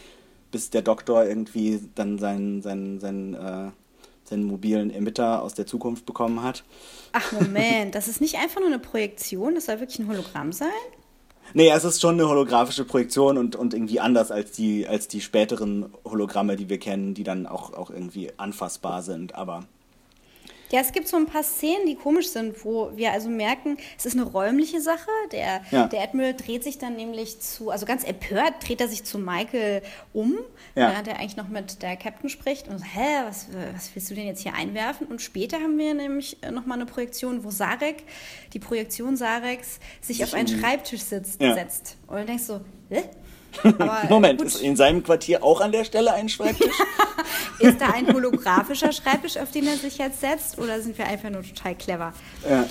bis 0.51 0.71
der 0.71 0.83
Doktor 0.83 1.25
irgendwie 1.25 1.81
dann 1.95 2.19
seinen 2.19 2.61
seinen 2.61 2.99
seinen, 2.99 3.35
äh, 3.35 3.71
seinen 4.31 4.45
mobilen 4.45 4.91
Emitter 4.91 5.43
aus 5.43 5.55
der 5.55 5.67
Zukunft 5.67 6.07
bekommen 6.07 6.43
hat. 6.43 6.65
Ach 7.13 7.33
Moment, 7.33 7.95
das 7.95 8.09
ist 8.09 8.21
nicht 8.21 8.37
einfach 8.37 8.61
nur 8.61 8.69
eine 8.69 8.79
Projektion, 8.79 9.55
das 9.55 9.67
soll 9.67 9.81
wirklich 9.81 9.99
ein 9.99 10.09
Hologramm 10.09 10.53
sein? 10.53 10.69
Nee, 11.53 11.69
es 11.71 11.83
ist 11.83 12.01
schon 12.01 12.15
eine 12.15 12.29
holographische 12.29 12.85
Projektion 12.85 13.37
und, 13.37 13.57
und 13.57 13.75
irgendwie 13.75 13.99
anders 13.99 14.31
als 14.31 14.53
die, 14.53 14.87
als 14.87 15.09
die 15.09 15.21
späteren 15.21 15.93
Hologramme, 16.05 16.55
die 16.57 16.69
wir 16.69 16.79
kennen, 16.79 17.13
die 17.15 17.25
dann 17.25 17.47
auch, 17.47 17.73
auch 17.75 17.91
irgendwie 17.91 18.31
anfassbar 18.37 19.03
sind, 19.03 19.35
aber. 19.35 19.65
Ja, 20.73 20.81
es 20.81 20.93
gibt 20.93 21.09
so 21.09 21.17
ein 21.17 21.27
paar 21.27 21.43
Szenen, 21.43 21.87
die 21.87 21.97
komisch 21.97 22.29
sind, 22.29 22.65
wo 22.65 22.93
wir 22.95 23.13
also 23.13 23.29
merken, 23.29 23.77
es 23.99 24.07
ist 24.07 24.13
eine 24.15 24.23
räumliche 24.25 24.81
Sache. 24.81 25.09
Der, 25.33 25.63
Ja. 25.71 25.89
der 25.89 26.03
Admiral 26.03 26.35
dreht 26.35 26.63
sich 26.63 26.79
dann 26.79 26.95
nämlich 26.97 27.41
zu, 27.41 27.71
also 27.71 27.87
ganz 27.87 28.05
empört 28.05 28.55
dreht 28.67 28.81
er 28.81 28.89
sich 28.89 29.03
zu 29.05 29.19
Michael 29.19 29.83
um, 30.13 30.35
Ja. 30.77 30.91
während 30.93 31.09
er 31.09 31.19
eigentlich 31.19 31.37
noch 31.37 31.49
mit 31.49 31.83
der 31.83 31.97
Captain 31.97 32.29
spricht 32.31 32.69
und 32.69 32.79
so, 32.79 32.85
hä, 32.85 33.25
was, 33.27 33.47
was 33.75 33.91
willst 33.95 34.11
du 34.11 34.15
denn 34.15 34.27
jetzt 34.27 34.43
hier 34.43 34.55
einwerfen? 34.55 35.07
Und 35.09 35.21
später 35.21 35.57
haben 35.59 35.77
wir 35.77 35.93
nämlich 35.95 36.37
nochmal 36.53 36.79
eine 36.79 36.87
Projektion, 36.87 37.43
wo 37.43 37.51
Sarek, 37.51 38.05
die 38.53 38.59
Projektion 38.61 39.17
Sareks, 39.17 39.81
sich 40.01 40.23
auf 40.23 40.35
einen 40.35 40.47
Schreibtisch 40.49 41.01
sitzt, 41.03 41.41
Ja. 41.43 41.55
setzt. 41.55 41.97
Und 42.07 42.19
du 42.19 42.25
denkst 42.27 42.45
so, 42.45 42.61
hä? 42.91 43.03
Aber 43.63 44.03
Moment, 44.09 44.39
gut. 44.39 44.47
ist 44.49 44.61
in 44.63 44.77
seinem 44.77 45.03
Quartier 45.03 45.43
auch 45.43 45.61
an 45.61 45.73
der 45.73 45.85
Stelle 45.85 46.13
ein 46.13 46.29
Schreibtisch? 46.29 46.75
Ist 47.59 47.81
da 47.81 47.91
ein 47.91 48.07
holographischer 48.13 48.91
Schreibtisch, 48.93 49.37
auf 49.37 49.51
den 49.51 49.67
er 49.67 49.77
sich 49.77 49.99
jetzt 49.99 50.21
setzt, 50.21 50.59
oder 50.59 50.81
sind 50.81 50.97
wir 50.97 51.07
einfach 51.07 51.29
nur 51.31 51.43
total 51.43 51.75
clever? 51.75 52.13
ja. 52.49 52.65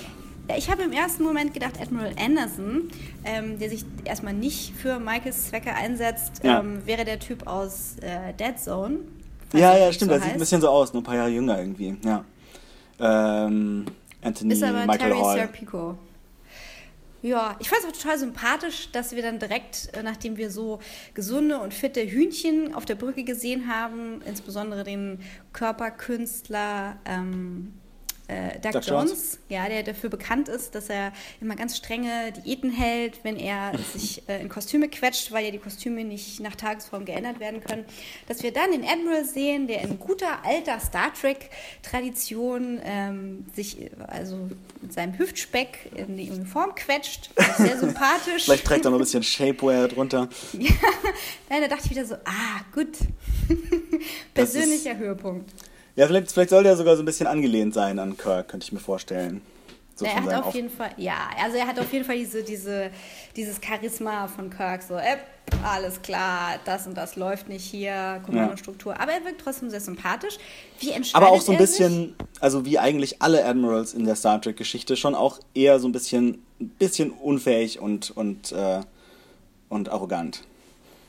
Ich 0.56 0.68
habe 0.68 0.82
im 0.82 0.90
ersten 0.90 1.22
Moment 1.22 1.54
gedacht, 1.54 1.74
Admiral 1.80 2.12
Anderson, 2.18 2.88
ähm, 3.24 3.60
der 3.60 3.70
sich 3.70 3.84
erstmal 4.04 4.34
nicht 4.34 4.74
für 4.74 4.98
Michaels 4.98 5.46
Zwecke 5.46 5.72
einsetzt, 5.72 6.40
Ja. 6.42 6.58
ähm, 6.58 6.84
wäre 6.86 7.04
der 7.04 7.20
Typ 7.20 7.46
aus 7.46 7.94
äh, 8.00 8.32
Dead 8.34 8.58
Zone. 8.58 8.96
Ja, 9.52 9.76
ja, 9.76 9.92
stimmt, 9.92 10.10
so 10.10 10.16
er 10.16 10.22
sieht 10.24 10.32
ein 10.32 10.38
bisschen 10.40 10.60
so 10.60 10.68
aus, 10.68 10.92
nur 10.92 11.02
ein 11.02 11.04
paar 11.04 11.14
Jahre 11.14 11.28
jünger 11.28 11.56
irgendwie, 11.56 11.96
ja. 12.04 12.24
Ähm, 12.98 13.84
Anthony 14.22 14.54
Ist 14.54 14.64
aber 14.64 14.86
Michael 14.86 14.98
Terry 14.98 15.18
Hall. 15.20 15.36
Serpico. 15.36 15.98
Ja, 17.22 17.56
ich 17.58 17.68
fand 17.68 17.82
es 17.82 17.88
auch 17.88 17.92
total 17.92 18.18
sympathisch, 18.18 18.90
dass 18.92 19.14
wir 19.14 19.22
dann 19.22 19.38
direkt, 19.38 19.94
äh, 19.94 20.02
nachdem 20.02 20.38
wir 20.38 20.50
so 20.50 20.80
gesunde 21.12 21.60
und 21.60 21.74
fitte 21.74 22.00
Hühnchen 22.00 22.74
auf 22.74 22.86
der 22.86 22.94
Brücke 22.94 23.24
gesehen 23.24 23.68
haben, 23.68 24.22
insbesondere 24.22 24.84
den 24.84 25.20
Körperkünstler 25.52 26.98
ähm, 27.04 27.74
äh, 28.30 28.60
Doug, 28.60 28.72
Doug 28.72 28.82
Jones, 28.82 29.10
Jones. 29.10 29.38
ja, 29.48 29.68
der 29.68 29.82
dafür 29.82 30.08
bekannt 30.08 30.48
ist, 30.48 30.74
dass 30.74 30.88
er 30.88 31.12
immer 31.40 31.56
ganz 31.56 31.76
strenge 31.76 32.32
Diäten 32.32 32.70
hält, 32.70 33.24
wenn 33.24 33.36
er 33.36 33.72
sich 33.92 34.28
äh, 34.28 34.40
in 34.40 34.48
Kostüme 34.48 34.88
quetscht, 34.88 35.32
weil 35.32 35.44
ja 35.44 35.50
die 35.50 35.58
Kostüme 35.58 36.04
nicht 36.04 36.40
nach 36.40 36.54
Tagesform 36.54 37.04
geändert 37.04 37.40
werden 37.40 37.60
können. 37.60 37.84
Dass 38.28 38.42
wir 38.42 38.52
dann 38.52 38.70
den 38.70 38.84
Admiral 38.84 39.24
sehen, 39.24 39.66
der 39.66 39.82
in 39.82 39.98
guter 39.98 40.44
alter 40.44 40.78
Star 40.80 41.12
Trek-Tradition 41.12 42.80
ähm, 42.84 43.46
sich 43.54 43.90
also 44.06 44.48
mit 44.80 44.92
seinem 44.92 45.18
Hüftspeck 45.18 45.90
in 45.96 46.16
die 46.16 46.30
Uniform 46.30 46.74
quetscht. 46.74 47.30
Sehr 47.58 47.78
sympathisch. 47.80 48.44
Vielleicht 48.44 48.64
trägt 48.64 48.84
er 48.84 48.90
noch 48.90 48.98
ein 48.98 49.02
bisschen 49.02 49.22
Shapewear 49.22 49.88
drunter. 49.88 50.28
Nein, 50.52 51.62
da 51.62 51.68
dachte 51.68 51.86
ich 51.86 51.90
wieder 51.90 52.04
so, 52.04 52.14
ah, 52.24 52.60
gut. 52.72 52.96
Persönlicher 54.34 54.96
Höhepunkt. 54.96 55.50
Ja, 55.96 56.06
vielleicht, 56.06 56.32
vielleicht 56.32 56.50
soll 56.50 56.62
der 56.62 56.76
sogar 56.76 56.96
so 56.96 57.02
ein 57.02 57.06
bisschen 57.06 57.26
angelehnt 57.26 57.74
sein 57.74 57.98
an 57.98 58.16
Kirk, 58.16 58.48
könnte 58.48 58.64
ich 58.64 58.72
mir 58.72 58.80
vorstellen. 58.80 59.42
So 60.00 60.06
er 60.06 60.14
hat 60.14 60.32
auf 60.34 60.46
Auf- 60.46 60.54
jeden 60.54 60.70
Fall, 60.70 60.90
ja, 60.96 61.28
also 61.42 61.58
er 61.58 61.66
hat 61.66 61.78
auf 61.78 61.92
jeden 61.92 62.06
Fall 62.06 62.16
diese, 62.16 62.42
diese, 62.42 62.90
dieses 63.36 63.60
Charisma 63.62 64.28
von 64.28 64.48
Kirk, 64.48 64.82
so, 64.82 64.94
äh, 64.94 65.18
alles 65.62 66.00
klar, 66.00 66.58
das 66.64 66.86
und 66.86 66.96
das 66.96 67.16
läuft 67.16 67.48
nicht 67.48 67.64
hier, 67.64 68.22
Kommandostruktur. 68.24 68.98
Aber 68.98 69.12
er 69.12 69.24
wirkt 69.24 69.42
trotzdem 69.42 69.68
sehr 69.68 69.80
sympathisch. 69.80 70.38
Wie 70.78 70.90
entscheidet 70.90 71.16
Aber 71.16 71.36
auch 71.36 71.42
so 71.42 71.52
ein 71.52 71.58
bisschen, 71.58 72.14
also 72.40 72.64
wie 72.64 72.78
eigentlich 72.78 73.20
alle 73.20 73.44
Admirals 73.44 73.92
in 73.92 74.06
der 74.06 74.16
Star 74.16 74.40
Trek-Geschichte, 74.40 74.96
schon 74.96 75.14
auch 75.14 75.38
eher 75.54 75.78
so 75.80 75.88
ein 75.88 75.92
bisschen, 75.92 76.42
ein 76.60 76.68
bisschen 76.70 77.10
unfähig 77.10 77.78
und, 77.80 78.10
und, 78.10 78.52
äh, 78.52 78.80
und 79.68 79.90
arrogant. 79.90 80.44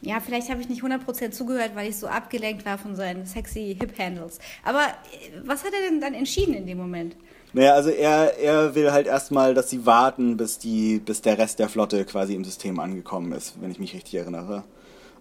Ja, 0.02 0.20
vielleicht 0.20 0.49
habe 0.49 0.62
ich 0.62 0.70
nicht 0.70 0.82
100% 0.82 1.32
zugehört, 1.32 1.72
weil 1.76 1.89
ich 1.89 1.97
so 1.97 2.08
abgelenkt 2.08 2.66
war 2.66 2.80
von 2.80 2.95
seinen 2.95 3.26
sexy 3.28 3.76
Hip-Handles. 3.80 4.39
Aber 4.64 4.82
äh, 4.82 5.41
was 5.45 5.64
hat 5.64 5.74
er 5.74 5.89
denn 5.89 6.02
dann 6.02 6.16
entschieden 6.16 6.56
in 6.56 6.66
dem 6.66 6.80
Moment? 6.80 7.16
Naja, 7.54 7.74
also 7.74 7.89
er, 7.89 8.39
er 8.39 8.74
will 8.76 8.91
halt 8.91 9.08
erstmal, 9.08 9.54
dass 9.54 9.70
sie 9.70 9.86
warten, 9.86 10.38
bis, 10.38 10.58
die, 10.58 10.99
bis 10.99 11.22
der 11.22 11.38
Rest 11.38 11.60
der 11.60 11.70
Flotte 11.70 12.04
quasi 12.06 12.34
im 12.34 12.45
System 12.45 12.80
angekommen 12.80 13.32
ist, 13.34 13.62
wenn 13.62 13.72
ich 13.72 13.80
mich 13.80 13.93
richtig 13.93 14.16
erinnere. 14.16 14.64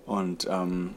Und 0.06 0.48
ähm, 0.48 0.94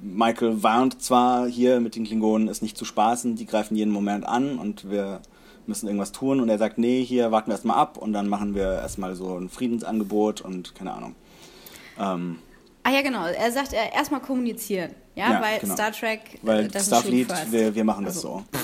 Michael 0.00 0.62
warnt 0.62 1.02
zwar 1.02 1.46
hier 1.46 1.80
mit 1.80 1.94
den 1.94 2.04
Klingonen, 2.04 2.48
ist 2.48 2.62
nicht 2.62 2.78
zu 2.78 2.84
spaßen, 2.84 3.36
die 3.36 3.46
greifen 3.46 3.76
jeden 3.76 3.92
Moment 3.92 4.26
an 4.26 4.58
und 4.58 4.90
wir 4.90 5.20
müssen 5.66 5.86
irgendwas 5.86 6.12
tun. 6.12 6.40
Und 6.40 6.48
er 6.48 6.58
sagt, 6.58 6.78
nee, 6.78 7.04
hier 7.04 7.30
warten 7.30 7.48
wir 7.50 7.54
erstmal 7.54 7.76
ab 7.76 7.98
und 7.98 8.12
dann 8.12 8.28
machen 8.28 8.54
wir 8.54 8.72
erstmal 8.72 9.14
so 9.14 9.36
ein 9.36 9.50
Friedensangebot 9.50 10.40
und 10.40 10.74
keine 10.74 10.94
Ahnung. 10.94 11.14
Ähm, 11.98 12.38
Ah 12.86 12.90
ja, 12.92 13.02
genau. 13.02 13.26
Er 13.26 13.50
sagt, 13.50 13.72
äh, 13.72 13.92
erstmal 13.92 14.20
kommunizieren. 14.20 14.92
Ja, 15.16 15.32
Ja, 15.32 15.42
weil 15.42 15.58
genau. 15.58 15.74
Star 15.74 15.90
Trek, 15.90 16.20
weil 16.42 16.68
das 16.68 16.86
Starfleet, 16.86 17.28
ist 17.32 17.50
wir, 17.50 17.74
wir 17.74 17.82
machen 17.82 18.04
das 18.04 18.14
Also, 18.18 18.44
so. 18.52 18.58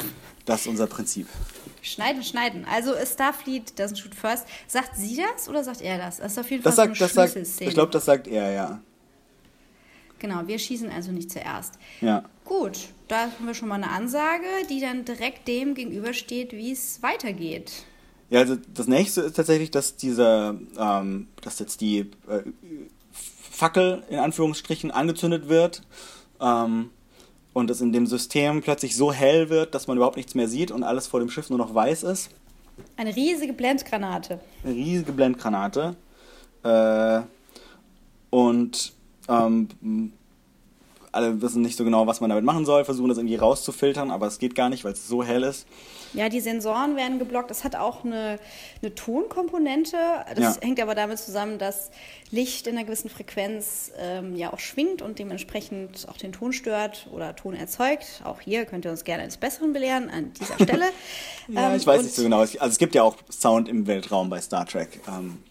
Das 0.45 0.61
ist 0.61 0.67
unser 0.69 0.87
Prinzip. 0.87 1.27
Schneiden, 1.81 2.23
schneiden. 2.23 2.65
Also 2.71 2.93
ist 2.93 3.15
Starfleet 3.15 3.73
doesn't 3.77 3.97
shoot 3.97 4.15
first. 4.15 4.45
Sagt 4.69 4.97
sie 4.97 5.17
das 5.17 5.49
oder 5.49 5.65
sagt 5.65 5.81
er 5.81 5.99
das? 5.99 6.19
Das 6.19 6.31
ist 6.33 6.39
auf 6.39 6.49
jeden 6.53 6.63
Fall 6.63 6.71
Das 6.71 6.77
so 6.77 6.83
sagt, 6.83 6.91
eine 6.91 6.99
das 7.01 7.15
sagt, 7.15 7.33
Schlüsselszene. 7.33 7.69
ich 7.69 7.75
glaube, 7.75 7.91
das 7.91 8.05
sagt 8.05 8.29
er, 8.29 8.53
ja. 8.53 8.81
Genau, 10.21 10.47
wir 10.47 10.59
schießen 10.61 10.89
also 10.93 11.11
nicht 11.11 11.33
zuerst. 11.33 11.75
Ja. 12.01 12.23
Gut, 12.45 12.79
da 13.09 13.23
haben 13.23 13.45
wir 13.45 13.55
schon 13.55 13.67
mal 13.69 13.75
eine 13.75 13.91
Ansage, 13.91 14.47
die 14.71 14.81
dann 14.81 15.05
direkt 15.05 15.49
dem 15.49 15.75
gegenübersteht, 15.75 16.53
wie 16.53 16.71
es 16.71 17.03
weitergeht. 17.03 17.73
Ja, 18.31 18.39
also 18.39 18.57
das 18.73 18.87
nächste 18.87 19.23
ist 19.23 19.35
tatsächlich, 19.35 19.73
dass 19.73 19.97
dieser, 19.97 20.57
ähm, 20.79 21.27
dass 21.41 21.59
jetzt 21.59 21.81
die 21.81 21.99
äh, 22.29 22.43
Fackel 23.53 24.03
in 24.09 24.19
Anführungsstrichen 24.19 24.91
angezündet 24.91 25.49
wird 25.49 25.83
ähm, 26.41 26.91
und 27.53 27.71
es 27.71 27.81
in 27.83 27.93
dem 27.93 28.07
System 28.07 28.63
plötzlich 28.63 28.97
so 28.97 29.13
hell 29.13 29.51
wird, 29.51 29.75
dass 29.75 29.87
man 29.87 29.99
überhaupt 29.99 30.17
nichts 30.17 30.35
mehr 30.35 30.49
sieht 30.49 30.71
und 30.71 30.83
alles 30.83 31.07
vor 31.07 31.21
dem 31.21 31.29
Schiff 31.29 31.51
nur 31.51 31.59
noch 31.59 31.75
weiß 31.75 32.03
ist. 32.05 32.31
Eine 32.97 33.15
riesige 33.15 33.53
Blendgranate. 33.53 34.41
Eine 34.65 34.75
riesige 34.75 35.13
Blendgranate. 35.13 35.95
Äh, 36.63 37.21
und 38.31 38.95
ähm, 39.29 40.13
alle 41.13 41.43
wissen 41.43 41.61
nicht 41.61 41.77
so 41.77 41.85
genau, 41.85 42.07
was 42.07 42.23
man 42.23 42.31
damit 42.31 42.45
machen 42.45 42.65
soll, 42.65 42.87
versuchen 42.87 43.11
das 43.11 43.19
irgendwie 43.19 43.37
rauszufiltern, 43.37 44.11
aber 44.11 44.27
es 44.27 44.39
geht 44.39 44.55
gar 44.55 44.71
nicht, 44.71 44.85
weil 44.85 44.95
es 44.95 45.07
so 45.07 45.23
hell 45.23 45.43
ist. 45.43 45.67
Ja, 46.15 46.29
die 46.29 46.41
Sensoren 46.41 46.97
werden 46.97 47.19
geblockt. 47.19 47.51
Es 47.51 47.65
hat 47.65 47.75
auch 47.77 48.05
eine, 48.05 48.39
eine 48.83 48.95
Tonkomponente. 48.95 49.97
Das 50.35 50.57
Ja. 50.57 50.61
hängt 50.61 50.81
aber 50.81 50.95
damit 50.95 51.19
zusammen, 51.19 51.59
dass 51.59 51.91
Licht 52.31 52.67
in 52.67 52.77
einer 52.77 52.85
gewissen 52.85 53.09
Frequenz 53.09 53.91
ähm, 53.99 54.37
ja 54.37 54.53
auch 54.53 54.59
schwingt 54.59 55.01
und 55.03 55.19
dementsprechend 55.19 56.07
auch 56.09 56.17
den 56.17 56.33
Ton 56.33 56.53
stört 56.53 57.09
oder 57.13 57.35
Ton 57.35 57.55
erzeugt. 57.55 58.21
Auch 58.25 58.41
hier 58.41 58.65
könnt 58.67 58.85
ihr 58.85 58.91
uns 58.91 59.05
gerne 59.05 59.23
eines 59.23 59.37
Besseren 59.39 59.73
belehren 59.73 60.11
an 60.11 60.33
dieser 60.35 60.55
Stelle. 60.63 60.85
Ja, 61.49 61.71
Ähm, 61.71 61.77
ich 61.77 61.87
weiß 61.87 62.03
nicht 62.03 62.15
so 62.15 62.23
genau. 62.23 62.41
Also 62.41 62.59
es 62.61 62.79
gibt 62.79 62.95
ja 62.95 63.03
auch 63.03 63.17
Sound 63.31 63.69
im 63.69 63.87
Weltraum 63.87 64.29
bei 64.29 64.41
Star 64.41 64.67
Trek. 64.67 65.01
Ähm, 65.09 65.43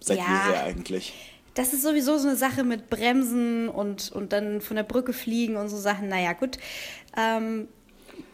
seit 0.00 0.18
Ja. 0.18 0.24
jeher 0.48 0.62
eigentlich. 0.64 1.12
Das 1.54 1.72
ist 1.72 1.82
sowieso 1.82 2.16
so 2.16 2.28
eine 2.28 2.36
Sache 2.36 2.62
mit 2.62 2.90
Bremsen 2.90 3.68
und, 3.68 4.12
und 4.12 4.32
dann 4.32 4.60
von 4.60 4.76
der 4.76 4.84
Brücke 4.84 5.12
fliegen 5.12 5.56
und 5.56 5.68
so 5.68 5.76
Sachen. 5.76 6.08
Naja, 6.08 6.32
gut. 6.32 6.58
Ähm, 7.16 7.66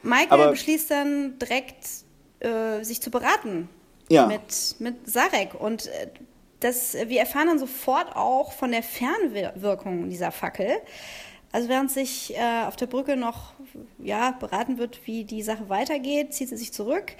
Michael 0.07 0.41
Aber- 0.41 0.51
beschließt 0.51 0.91
dann 0.91 1.39
direkt, 1.39 1.87
äh, 2.41 2.83
sich 2.85 3.01
zu 3.03 3.11
beraten 3.11 3.69
Ja. 4.09 4.27
mit, 4.27 4.77
mit 4.79 5.09
Sarek. 5.11 5.55
Und 5.55 5.87
äh, 5.87 6.09
das, 6.61 6.95
wir 6.95 7.21
erfahren 7.21 7.49
dann 7.49 7.59
sofort 7.59 8.15
auch 8.17 8.53
von 8.53 8.71
der 8.73 8.83
Fernwirkung 8.83 10.09
dieser 10.09 10.33
Fackel. 10.33 10.79
Also 11.53 11.69
während 11.69 11.91
sich 11.91 12.37
äh, 12.37 12.65
auf 12.67 12.77
der 12.77 12.87
Brücke 12.87 13.17
noch 13.17 13.53
ja, 13.99 14.33
beraten 14.33 14.79
wird, 14.79 15.07
wie 15.07 15.25
die 15.25 15.43
Sache 15.43 15.69
weitergeht, 15.69 16.35
zieht 16.35 16.49
sie 16.49 16.57
sich 16.57 16.73
zurück, 16.73 17.13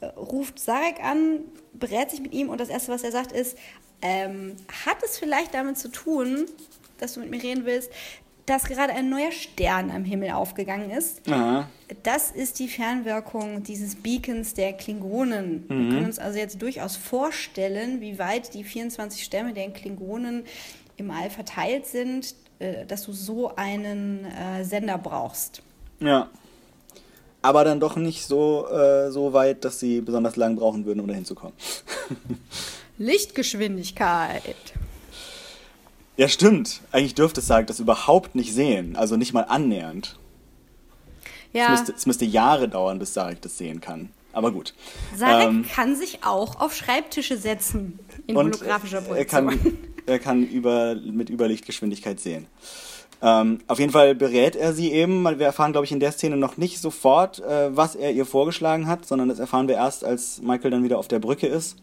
äh, 0.00 0.06
ruft 0.06 0.58
Sarek 0.58 1.02
an, 1.02 1.40
berät 1.72 2.10
sich 2.10 2.20
mit 2.20 2.32
ihm 2.34 2.48
und 2.48 2.58
das 2.60 2.68
Erste, 2.68 2.92
was 2.92 3.02
er 3.02 3.12
sagt, 3.12 3.32
ist, 3.32 3.56
ähm, 4.02 4.56
hat 4.86 5.02
es 5.04 5.18
vielleicht 5.18 5.54
damit 5.54 5.78
zu 5.78 5.88
tun, 5.90 6.46
dass 6.98 7.14
du 7.14 7.20
mit 7.20 7.30
mir 7.30 7.42
reden 7.42 7.64
willst, 7.64 7.90
dass 8.50 8.64
gerade 8.64 8.92
ein 8.92 9.08
neuer 9.08 9.30
Stern 9.30 9.92
am 9.92 10.04
Himmel 10.04 10.32
aufgegangen 10.32 10.90
ist. 10.90 11.22
Aha. 11.30 11.68
Das 12.02 12.32
ist 12.32 12.58
die 12.58 12.66
Fernwirkung 12.66 13.62
dieses 13.62 13.94
Beacons 13.94 14.54
der 14.54 14.72
Klingonen. 14.72 15.64
Wir 15.68 15.76
können 15.76 16.06
uns 16.06 16.18
also 16.18 16.36
jetzt 16.36 16.60
durchaus 16.60 16.96
vorstellen, 16.96 18.00
wie 18.00 18.18
weit 18.18 18.52
die 18.54 18.64
24 18.64 19.22
Stämme 19.22 19.52
der 19.54 19.70
Klingonen 19.70 20.42
im 20.96 21.12
All 21.12 21.30
verteilt 21.30 21.86
sind, 21.86 22.34
äh, 22.58 22.86
dass 22.86 23.04
du 23.04 23.12
so 23.12 23.54
einen 23.54 24.24
äh, 24.24 24.64
Sender 24.64 24.98
brauchst. 24.98 25.62
Ja. 26.00 26.28
Aber 27.42 27.62
dann 27.62 27.78
doch 27.78 27.94
nicht 27.94 28.26
so, 28.26 28.66
äh, 28.68 29.12
so 29.12 29.32
weit, 29.32 29.64
dass 29.64 29.78
sie 29.78 30.00
besonders 30.00 30.34
lang 30.34 30.56
brauchen 30.56 30.84
würden, 30.86 30.98
um 30.98 31.06
da 31.06 31.14
hinzukommen. 31.14 31.54
Lichtgeschwindigkeit. 32.98 34.56
Ja, 36.20 36.28
stimmt. 36.28 36.82
Eigentlich 36.92 37.14
dürfte 37.14 37.40
Sarek 37.40 37.66
das 37.66 37.80
überhaupt 37.80 38.34
nicht 38.34 38.52
sehen. 38.52 38.94
Also 38.94 39.16
nicht 39.16 39.32
mal 39.32 39.46
annähernd. 39.48 40.18
Es, 41.54 41.58
Ja, 41.58 41.70
müsste, 41.70 41.92
es 41.92 42.04
müsste 42.04 42.26
Jahre 42.26 42.68
dauern, 42.68 42.98
bis 42.98 43.14
Sarek 43.14 43.40
das 43.40 43.56
sehen 43.56 43.80
kann. 43.80 44.10
Aber 44.34 44.52
gut. 44.52 44.74
Sarek 45.16 45.48
Ähm, 45.48 45.64
kann 45.74 45.96
sich 45.96 46.22
auch 46.22 46.60
auf 46.60 46.74
Schreibtische 46.74 47.38
setzen 47.38 47.98
in 48.26 48.36
und 48.36 48.54
holographischer 48.54 48.98
er 48.98 49.02
Projektion. 49.04 49.48
kann, 49.48 49.78
er 50.06 50.18
kann 50.18 50.46
über, 50.46 50.94
mit 50.94 51.30
Überlichtgeschwindigkeit 51.30 52.20
sehen. 52.20 52.48
Ähm, 53.22 53.60
auf 53.66 53.78
jeden 53.78 53.92
Fall 53.92 54.14
berät 54.14 54.56
er 54.56 54.74
sie 54.74 54.92
eben. 54.92 55.24
Wir 55.24 55.46
erfahren, 55.46 55.72
glaube 55.72 55.86
ich, 55.86 55.92
in 55.92 56.00
der 56.00 56.12
Szene 56.12 56.36
noch 56.36 56.58
nicht 56.58 56.82
sofort, 56.82 57.38
äh, 57.38 57.74
was 57.74 57.94
er 57.94 58.12
ihr 58.12 58.26
vorgeschlagen 58.26 58.88
hat, 58.88 59.06
sondern 59.06 59.30
das 59.30 59.38
erfahren 59.38 59.68
wir 59.68 59.76
erst, 59.76 60.04
als 60.04 60.42
Michael 60.42 60.70
dann 60.70 60.84
wieder 60.84 60.98
auf 60.98 61.08
der 61.08 61.18
Brücke 61.18 61.46
ist. 61.46 61.76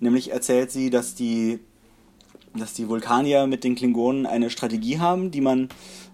Nämlich 0.00 0.30
erzählt 0.32 0.70
sie, 0.70 0.88
dass 0.88 1.14
die, 1.14 1.60
dass 2.54 2.74
die 2.74 2.88
Vulkanier 2.88 3.46
mit 3.46 3.64
den 3.64 3.74
Klingonen 3.74 4.26
eine 4.26 4.50
Strategie 4.50 4.98
haben, 4.98 5.30
die 5.30 5.40
man 5.40 5.68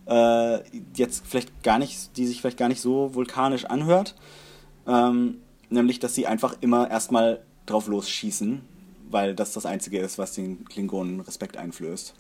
äh, 0.07 0.59
jetzt 0.97 1.27
vielleicht 1.27 1.63
gar 1.63 1.79
nicht, 1.79 2.17
die 2.17 2.27
sich 2.27 2.41
vielleicht 2.41 2.59
gar 2.59 2.69
nicht 2.69 2.81
so 2.81 3.15
vulkanisch 3.15 3.65
anhört. 3.65 4.15
Ähm, 4.87 5.39
nämlich, 5.71 5.99
dass 5.99 6.15
sie 6.15 6.27
einfach 6.27 6.57
immer 6.61 6.91
erstmal 6.91 7.43
drauf 7.67 7.87
losschießen, 7.87 8.61
weil 9.11 9.35
das 9.35 9.53
das 9.53 9.67
Einzige 9.67 9.99
ist, 9.99 10.19
was 10.19 10.33
den 10.33 10.65
Klingonen 10.67 11.21
Respekt 11.21 11.57
einflößt. 11.57 12.15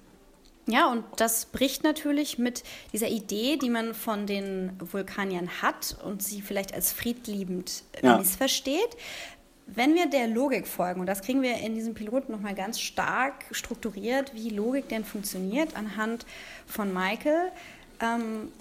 Ja, 0.67 0.91
und 0.91 1.05
das 1.17 1.45
bricht 1.47 1.85
natürlich 1.85 2.39
mit 2.39 2.62
dieser 2.93 3.09
Idee, 3.09 3.59
die 3.59 3.69
man 3.69 3.93
von 3.93 4.27
den 4.27 4.73
Vulkaniern 4.79 5.49
hat 5.61 5.99
und 6.03 6.23
sie 6.23 6.41
vielleicht 6.41 6.73
als 6.73 6.91
friedliebend 6.91 7.83
Ja. 8.03 8.17
missversteht. 8.17 8.97
Wenn 9.67 9.95
wir 9.95 10.07
der 10.07 10.29
Logik 10.29 10.67
folgen, 10.67 11.01
und 11.01 11.07
das 11.07 11.23
kriegen 11.23 11.41
wir 11.43 11.57
in 11.59 11.75
diesem 11.75 11.95
Piloten 11.95 12.33
nochmal 12.33 12.55
ganz 12.55 12.81
stark 12.81 13.45
strukturiert, 13.51 14.35
wie 14.35 14.51
Logik 14.51 14.89
denn 14.89 15.05
funktioniert 15.05 15.75
anhand 15.77 16.27
von 16.67 16.93
Michael, 16.93 17.51
ähm, 18.01 18.53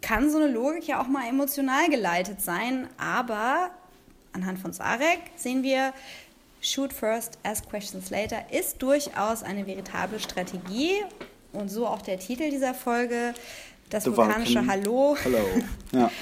kann 0.00 0.30
so 0.30 0.38
eine 0.38 0.48
Logik 0.48 0.86
ja 0.86 1.00
auch 1.00 1.08
mal 1.08 1.28
emotional 1.28 1.88
geleitet 1.88 2.40
sein, 2.40 2.88
aber 2.96 3.70
anhand 4.32 4.58
von 4.58 4.72
Sarek 4.72 5.18
sehen 5.36 5.62
wir, 5.62 5.92
Shoot 6.62 6.92
first, 6.92 7.38
ask 7.44 7.68
questions 7.68 8.10
later 8.10 8.38
ist 8.50 8.82
durchaus 8.82 9.42
eine 9.42 9.66
veritable 9.66 10.18
Strategie 10.18 10.92
und 11.52 11.68
so 11.68 11.86
auch 11.86 12.02
der 12.02 12.18
Titel 12.18 12.50
dieser 12.50 12.74
Folge, 12.74 13.34
das 13.90 14.04
The 14.04 14.16
vulkanische 14.16 14.54
Vulcan- 14.60 14.70
Hallo. 14.70 15.16
Hallo. 15.24 15.46
Ja. 15.92 16.10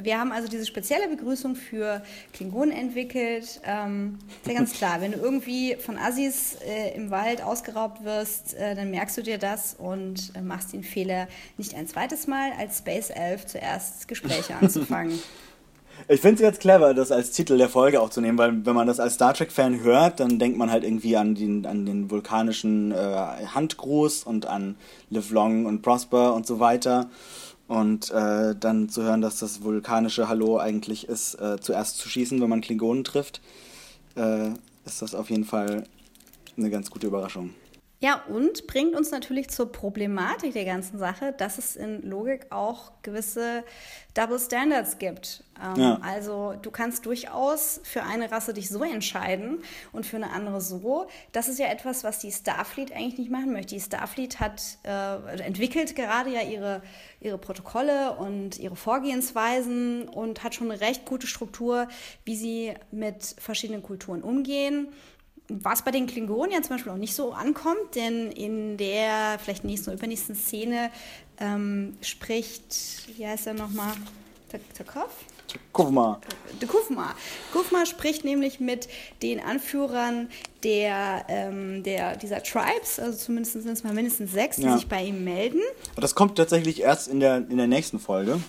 Wir 0.00 0.18
haben 0.18 0.32
also 0.32 0.48
diese 0.48 0.66
spezielle 0.66 1.08
Begrüßung 1.08 1.54
für 1.54 2.02
Klingonen 2.32 2.76
entwickelt. 2.76 3.60
Ähm, 3.64 4.18
ist 4.42 4.48
ja 4.48 4.54
ganz 4.54 4.72
klar, 4.72 5.00
wenn 5.00 5.12
du 5.12 5.18
irgendwie 5.18 5.76
von 5.76 5.98
Assis 5.98 6.56
äh, 6.66 6.94
im 6.96 7.10
Wald 7.10 7.42
ausgeraubt 7.42 8.04
wirst, 8.04 8.54
äh, 8.54 8.74
dann 8.74 8.90
merkst 8.90 9.16
du 9.16 9.22
dir 9.22 9.38
das 9.38 9.74
und 9.78 10.32
äh, 10.34 10.40
machst 10.40 10.72
den 10.72 10.82
Fehler 10.82 11.28
nicht 11.58 11.74
ein 11.74 11.86
zweites 11.86 12.26
Mal 12.26 12.50
als 12.58 12.78
Space 12.78 13.10
Elf 13.10 13.46
zuerst 13.46 14.08
Gespräche 14.08 14.56
anzufangen. 14.60 15.18
Ich 16.06 16.20
finde 16.20 16.34
es 16.34 16.40
jetzt 16.40 16.60
clever, 16.60 16.92
das 16.92 17.10
als 17.10 17.30
Titel 17.30 17.56
der 17.56 17.68
Folge 17.68 18.00
auch 18.00 18.10
zu 18.10 18.20
nehmen, 18.20 18.36
weil 18.36 18.66
wenn 18.66 18.74
man 18.74 18.86
das 18.86 19.00
als 19.00 19.14
Star 19.14 19.32
Trek-Fan 19.32 19.80
hört, 19.80 20.20
dann 20.20 20.38
denkt 20.38 20.58
man 20.58 20.70
halt 20.70 20.84
irgendwie 20.84 21.16
an 21.16 21.34
den, 21.34 21.64
an 21.64 21.86
den 21.86 22.10
vulkanischen 22.10 22.92
äh, 22.92 22.96
Handgruß 22.96 24.24
und 24.24 24.46
an 24.46 24.76
Live 25.08 25.30
Long 25.30 25.64
und 25.66 25.82
Prosper 25.82 26.34
und 26.34 26.46
so 26.46 26.60
weiter. 26.60 27.08
Und 27.66 28.10
äh, 28.10 28.54
dann 28.54 28.88
zu 28.90 29.02
hören, 29.02 29.22
dass 29.22 29.38
das 29.38 29.62
vulkanische 29.62 30.28
Hallo 30.28 30.58
eigentlich 30.58 31.08
ist, 31.08 31.34
äh, 31.36 31.58
zuerst 31.60 31.98
zu 31.98 32.08
schießen, 32.08 32.40
wenn 32.40 32.50
man 32.50 32.60
Klingonen 32.60 33.04
trifft, 33.04 33.40
äh, 34.16 34.50
ist 34.84 35.00
das 35.00 35.14
auf 35.14 35.30
jeden 35.30 35.44
Fall 35.44 35.84
eine 36.56 36.70
ganz 36.70 36.90
gute 36.90 37.06
Überraschung. 37.06 37.50
Ja, 38.04 38.22
und 38.28 38.66
bringt 38.66 38.94
uns 38.94 39.12
natürlich 39.12 39.48
zur 39.48 39.72
Problematik 39.72 40.52
der 40.52 40.66
ganzen 40.66 40.98
Sache, 40.98 41.32
dass 41.38 41.56
es 41.56 41.74
in 41.74 42.02
Logik 42.02 42.52
auch 42.52 42.92
gewisse 43.00 43.64
Double 44.12 44.38
Standards 44.38 44.98
gibt. 44.98 45.42
Ähm, 45.58 45.80
Ja. 45.80 46.00
Also 46.02 46.52
du 46.60 46.70
kannst 46.70 47.06
durchaus 47.06 47.80
für 47.82 48.02
eine 48.02 48.30
Rasse 48.30 48.52
dich 48.52 48.68
so 48.68 48.84
entscheiden 48.84 49.62
und 49.92 50.04
für 50.04 50.16
eine 50.16 50.32
andere 50.32 50.60
so. 50.60 51.06
Das 51.32 51.48
ist 51.48 51.58
ja 51.58 51.68
etwas, 51.68 52.04
was 52.04 52.18
die 52.18 52.30
Starfleet 52.30 52.92
eigentlich 52.92 53.16
nicht 53.16 53.30
machen 53.30 53.54
möchte. 53.54 53.74
Die 53.74 53.80
Starfleet 53.80 54.38
hat 54.38 54.60
äh, 54.82 55.42
entwickelt 55.42 55.96
gerade 55.96 56.28
ja 56.28 56.42
ihre, 56.42 56.82
ihre 57.20 57.38
Protokolle 57.38 58.16
und 58.18 58.58
ihre 58.58 58.76
Vorgehensweisen 58.76 60.10
und 60.10 60.44
hat 60.44 60.54
schon 60.54 60.70
eine 60.70 60.78
recht 60.82 61.06
gute 61.06 61.26
Struktur, 61.26 61.88
wie 62.26 62.36
sie 62.36 62.74
mit 62.90 63.34
verschiedenen 63.38 63.82
Kulturen 63.82 64.22
umgehen 64.22 64.88
was 65.48 65.82
bei 65.82 65.90
den 65.90 66.06
Klingonen 66.06 66.52
ja 66.52 66.62
zum 66.62 66.76
Beispiel 66.76 66.92
auch 66.92 66.96
nicht 66.96 67.14
so 67.14 67.32
ankommt, 67.32 67.94
denn 67.94 68.30
in 68.32 68.76
der 68.76 69.38
vielleicht 69.42 69.64
nächsten 69.64 69.90
oder 69.90 69.98
übernächsten 69.98 70.34
Szene 70.34 70.90
ähm, 71.38 71.96
spricht, 72.00 73.08
wie 73.16 73.26
heißt 73.26 73.46
er 73.48 73.54
nochmal, 73.54 73.92
Takov? 74.76 75.10
Guck 75.72 75.90
mal. 75.90 76.20
De 76.60 76.68
Kufma. 76.68 77.14
Kufma 77.52 77.86
spricht 77.86 78.24
nämlich 78.24 78.60
mit 78.60 78.88
den 79.22 79.40
Anführern 79.40 80.28
der, 80.62 81.24
ähm, 81.28 81.82
der, 81.82 82.16
dieser 82.16 82.42
Tribes, 82.42 82.98
also 82.98 83.18
zumindest 83.18 83.52
sind 83.54 83.68
es 83.68 83.84
mal 83.84 83.92
mindestens 83.92 84.32
sechs, 84.32 84.56
die 84.56 84.62
Ja. 84.62 84.76
sich 84.76 84.88
bei 84.88 85.04
ihm 85.04 85.22
melden. 85.24 85.60
Aber 85.92 86.00
das 86.02 86.14
kommt 86.14 86.36
tatsächlich 86.38 86.80
erst 86.80 87.08
in 87.08 87.20
der, 87.20 87.36
in 87.38 87.56
der 87.56 87.66
nächsten 87.66 87.98
Folge. 87.98 88.40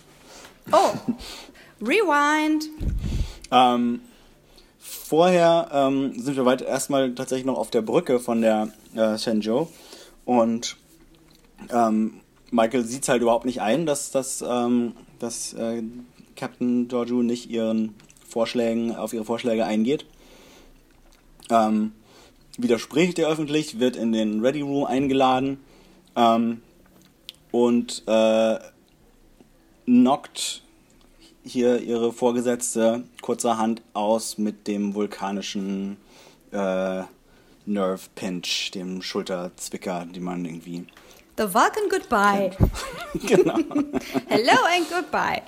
Oh, 0.71 0.91
Rewind. 1.81 2.65
Ähm, 3.51 4.01
vorher 5.05 5.69
ähm, 5.71 6.19
sind 6.19 6.35
wir 6.35 6.45
weiter 6.45 6.65
erstmal 6.65 7.13
tatsächlich 7.13 7.45
noch 7.45 7.57
auf 7.57 7.71
der 7.71 7.81
Brücke 7.81 8.19
von 8.19 8.41
der 8.41 8.69
äh, 8.95 9.17
Shenzhou 9.17 9.67
und 10.25 10.77
ähm, 11.71 12.21
Michael 12.51 12.85
sieht 12.85 13.03
es 13.03 13.09
halt 13.09 13.21
überhaupt 13.21 13.45
nicht 13.45 13.61
ein, 13.61 13.85
dass, 13.85 14.11
dass, 14.11 14.43
ähm, 14.47 14.93
dass 15.19 15.53
äh, 15.53 15.83
Captain 16.35 16.87
Georgiou 16.87 17.21
nicht 17.21 17.49
ihren 17.49 17.95
Vorschlägen, 18.27 18.95
auf 18.95 19.13
ihre 19.13 19.25
Vorschläge 19.25 19.65
eingeht. 19.65 20.05
Ähm, 21.49 21.93
widerspricht 22.57 23.19
er 23.19 23.29
öffentlich, 23.29 23.79
wird 23.79 23.95
in 23.95 24.11
den 24.11 24.41
Ready 24.41 24.61
Room 24.61 24.85
eingeladen 24.85 25.59
ähm, 26.15 26.61
und 27.51 28.03
äh, 28.07 28.59
knockt 29.85 30.63
hier 31.45 31.79
ihre 31.81 32.11
Vorgesetzte 32.11 33.03
kurzerhand 33.21 33.81
aus 33.93 34.37
mit 34.37 34.67
dem 34.67 34.95
vulkanischen 34.95 35.97
äh, 36.51 37.03
Nerve 37.65 38.09
Pinch, 38.15 38.71
dem 38.71 39.01
Schulterzwicker, 39.01 40.05
die 40.05 40.19
man 40.19 40.45
irgendwie. 40.45 40.85
The 41.37 41.53
Vulcan 41.53 41.89
Goodbye. 41.89 42.51
genau. 43.27 43.57
Hello 44.27 44.57
and 44.75 44.89
goodbye. 44.89 45.41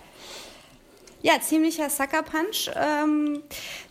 Ja, 1.23 1.33
ziemlicher 1.41 1.89
Sucker 1.89 2.21
Punch. 2.23 2.69
Ähm, 2.75 3.41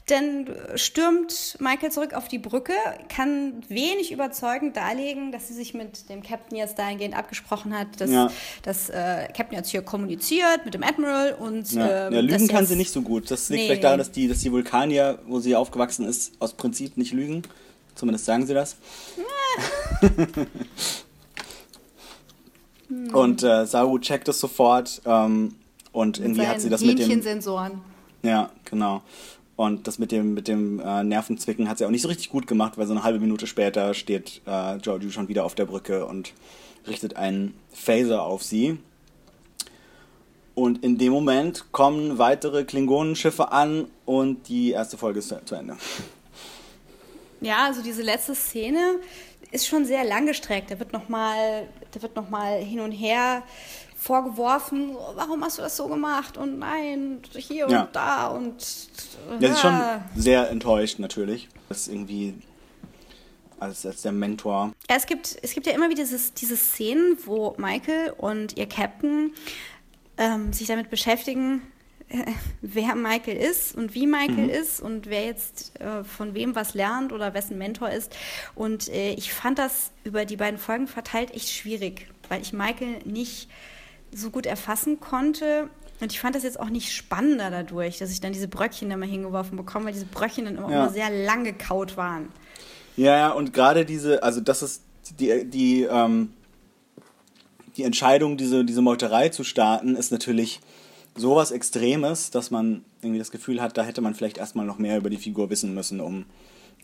dann 0.06 0.46
stürmt 0.76 1.56
Michael 1.58 1.90
zurück 1.90 2.14
auf 2.14 2.28
die 2.28 2.38
Brücke, 2.38 2.72
kann 3.08 3.64
wenig 3.68 4.12
überzeugend 4.12 4.76
darlegen, 4.76 5.32
dass 5.32 5.48
sie 5.48 5.54
sich 5.54 5.74
mit 5.74 6.08
dem 6.08 6.22
Captain 6.22 6.56
jetzt 6.56 6.78
dahingehend 6.78 7.16
abgesprochen 7.16 7.76
hat, 7.76 7.88
dass, 8.00 8.10
Ja. 8.10 8.30
dass 8.62 8.88
äh, 8.88 9.26
Captain 9.36 9.58
jetzt 9.58 9.70
hier 9.70 9.82
kommuniziert 9.82 10.64
mit 10.64 10.74
dem 10.74 10.84
Admiral 10.84 11.34
und 11.34 11.72
Ja, 11.72 12.06
ähm, 12.06 12.14
ja, 12.14 12.20
lügen 12.20 12.46
kann 12.46 12.64
sie 12.66 12.76
nicht 12.76 12.92
so 12.92 13.02
gut. 13.02 13.28
Das 13.30 13.48
liegt 13.48 13.60
Nee, 13.62 13.66
vielleicht 13.66 13.84
daran, 13.84 13.98
dass 13.98 14.12
die, 14.12 14.28
dass 14.28 14.38
die 14.38 14.52
Vulkanier, 14.52 15.18
wo 15.26 15.40
sie 15.40 15.56
aufgewachsen 15.56 16.06
ist, 16.06 16.34
aus 16.38 16.52
Prinzip 16.52 16.96
nicht 16.96 17.12
lügen. 17.12 17.42
Zumindest 17.96 18.26
sagen 18.26 18.46
sie 18.46 18.54
das. 18.54 18.76
Und 23.12 23.42
äh, 23.42 23.66
Saru 23.66 23.98
checkt 23.98 24.28
es 24.28 24.38
sofort 24.38 25.02
ähm, 25.04 25.56
und 25.96 26.18
mit 26.18 26.28
irgendwie 26.28 26.46
hat 26.46 26.60
sie 26.60 26.68
das 26.68 26.82
mit 26.82 26.98
dem. 26.98 27.22
Ja, 28.22 28.50
genau. 28.66 29.02
Und 29.56 29.86
das 29.86 29.98
mit 29.98 30.12
dem, 30.12 30.34
mit 30.34 30.46
dem 30.46 30.78
äh, 30.78 31.02
Nervenzwicken 31.02 31.70
hat 31.70 31.78
sie 31.78 31.86
auch 31.86 31.90
nicht 31.90 32.02
so 32.02 32.08
richtig 32.08 32.28
gut 32.28 32.46
gemacht, 32.46 32.76
weil 32.76 32.86
so 32.86 32.92
eine 32.92 33.02
halbe 33.02 33.18
Minute 33.18 33.46
später 33.46 33.94
steht 33.94 34.42
äh, 34.44 34.76
Giorgio 34.78 35.10
schon 35.10 35.28
wieder 35.28 35.46
auf 35.46 35.54
der 35.54 35.64
Brücke 35.64 36.04
und 36.04 36.34
richtet 36.86 37.16
einen 37.16 37.54
Phaser 37.72 38.22
auf 38.22 38.42
sie. 38.42 38.78
Und 40.54 40.84
in 40.84 40.98
dem 40.98 41.12
Moment 41.12 41.72
kommen 41.72 42.18
weitere 42.18 42.64
Klingonenschiffe 42.64 43.50
an 43.50 43.86
und 44.04 44.48
die 44.48 44.72
erste 44.72 44.98
Folge 44.98 45.20
ist 45.20 45.34
zu 45.46 45.54
Ende. 45.54 45.76
Ja, 47.40 47.64
also 47.64 47.82
diese 47.82 48.02
letzte 48.02 48.34
Szene 48.34 48.96
ist 49.50 49.66
schon 49.66 49.86
sehr 49.86 50.04
langgestreckt. 50.04 50.70
Da 50.70 50.78
wird 50.78 50.92
nochmal 50.92 51.68
noch 52.14 52.42
hin 52.58 52.80
und 52.80 52.92
her 52.92 53.42
vorgeworfen, 54.06 54.96
warum 55.16 55.42
hast 55.42 55.58
du 55.58 55.62
das 55.62 55.76
so 55.76 55.88
gemacht 55.88 56.36
und 56.36 56.60
nein, 56.60 57.20
hier 57.32 57.68
ja. 57.68 57.82
und 57.82 57.96
da 57.96 58.28
und. 58.28 58.88
Ja, 59.30 59.48
das 59.48 59.50
ist 59.50 59.60
schon 59.60 59.80
sehr 60.14 60.50
enttäuscht 60.50 61.00
natürlich. 61.00 61.48
Das 61.68 61.80
ist 61.80 61.88
irgendwie 61.88 62.34
als, 63.58 63.84
als 63.84 64.02
der 64.02 64.12
Mentor. 64.12 64.72
Ja, 64.88 64.96
es 64.96 65.06
gibt, 65.06 65.36
es 65.42 65.52
gibt 65.52 65.66
ja 65.66 65.72
immer 65.72 65.88
wieder 65.88 66.04
dieses, 66.04 66.34
diese 66.34 66.56
Szenen, 66.56 67.18
wo 67.24 67.54
Michael 67.58 68.14
und 68.16 68.56
ihr 68.56 68.68
Captain 68.68 69.32
ähm, 70.18 70.52
sich 70.52 70.68
damit 70.68 70.88
beschäftigen, 70.88 71.62
äh, 72.08 72.18
wer 72.60 72.94
Michael 72.94 73.36
ist 73.36 73.74
und 73.74 73.94
wie 73.94 74.06
Michael 74.06 74.44
mhm. 74.44 74.50
ist 74.50 74.80
und 74.80 75.06
wer 75.06 75.24
jetzt 75.24 75.80
äh, 75.80 76.04
von 76.04 76.34
wem 76.34 76.54
was 76.54 76.74
lernt 76.74 77.12
oder 77.12 77.34
wessen 77.34 77.58
Mentor 77.58 77.90
ist. 77.90 78.14
Und 78.54 78.88
äh, 78.88 79.14
ich 79.14 79.32
fand 79.32 79.58
das 79.58 79.90
über 80.04 80.24
die 80.24 80.36
beiden 80.36 80.58
Folgen 80.58 80.86
verteilt 80.86 81.34
echt 81.34 81.50
schwierig, 81.50 82.06
weil 82.28 82.40
ich 82.40 82.52
Michael 82.52 83.00
nicht 83.04 83.48
so 84.16 84.30
gut 84.30 84.46
erfassen 84.46 85.00
konnte. 85.00 85.68
Und 86.00 86.12
ich 86.12 86.20
fand 86.20 86.34
das 86.34 86.42
jetzt 86.42 86.60
auch 86.60 86.68
nicht 86.68 86.92
spannender 86.92 87.50
dadurch, 87.50 87.98
dass 87.98 88.10
ich 88.10 88.20
dann 88.20 88.32
diese 88.32 88.48
Bröckchen 88.48 88.90
immer 88.90 89.06
hingeworfen 89.06 89.56
bekomme, 89.56 89.86
weil 89.86 89.92
diese 89.92 90.06
Bröckchen 90.06 90.44
dann 90.44 90.56
immer, 90.56 90.70
ja. 90.70 90.84
immer 90.84 90.92
sehr 90.92 91.10
lang 91.10 91.44
gekaut 91.44 91.96
waren. 91.96 92.28
Ja, 92.96 93.16
ja, 93.16 93.30
und 93.30 93.52
gerade 93.52 93.84
diese, 93.84 94.22
also 94.22 94.40
das 94.40 94.62
ist 94.62 94.82
die, 95.18 95.44
die, 95.44 95.82
ähm, 95.82 96.32
die 97.76 97.84
Entscheidung, 97.84 98.36
diese, 98.36 98.64
diese 98.64 98.82
Meuterei 98.82 99.28
zu 99.28 99.44
starten, 99.44 99.96
ist 99.96 100.12
natürlich 100.12 100.60
sowas 101.14 101.50
Extremes, 101.50 102.30
dass 102.30 102.50
man 102.50 102.84
irgendwie 103.00 103.18
das 103.18 103.30
Gefühl 103.30 103.60
hat, 103.60 103.76
da 103.76 103.82
hätte 103.82 104.00
man 104.00 104.14
vielleicht 104.14 104.38
erstmal 104.38 104.66
noch 104.66 104.78
mehr 104.78 104.98
über 104.98 105.10
die 105.10 105.16
Figur 105.16 105.50
wissen 105.50 105.74
müssen, 105.74 106.00
um, 106.00 106.26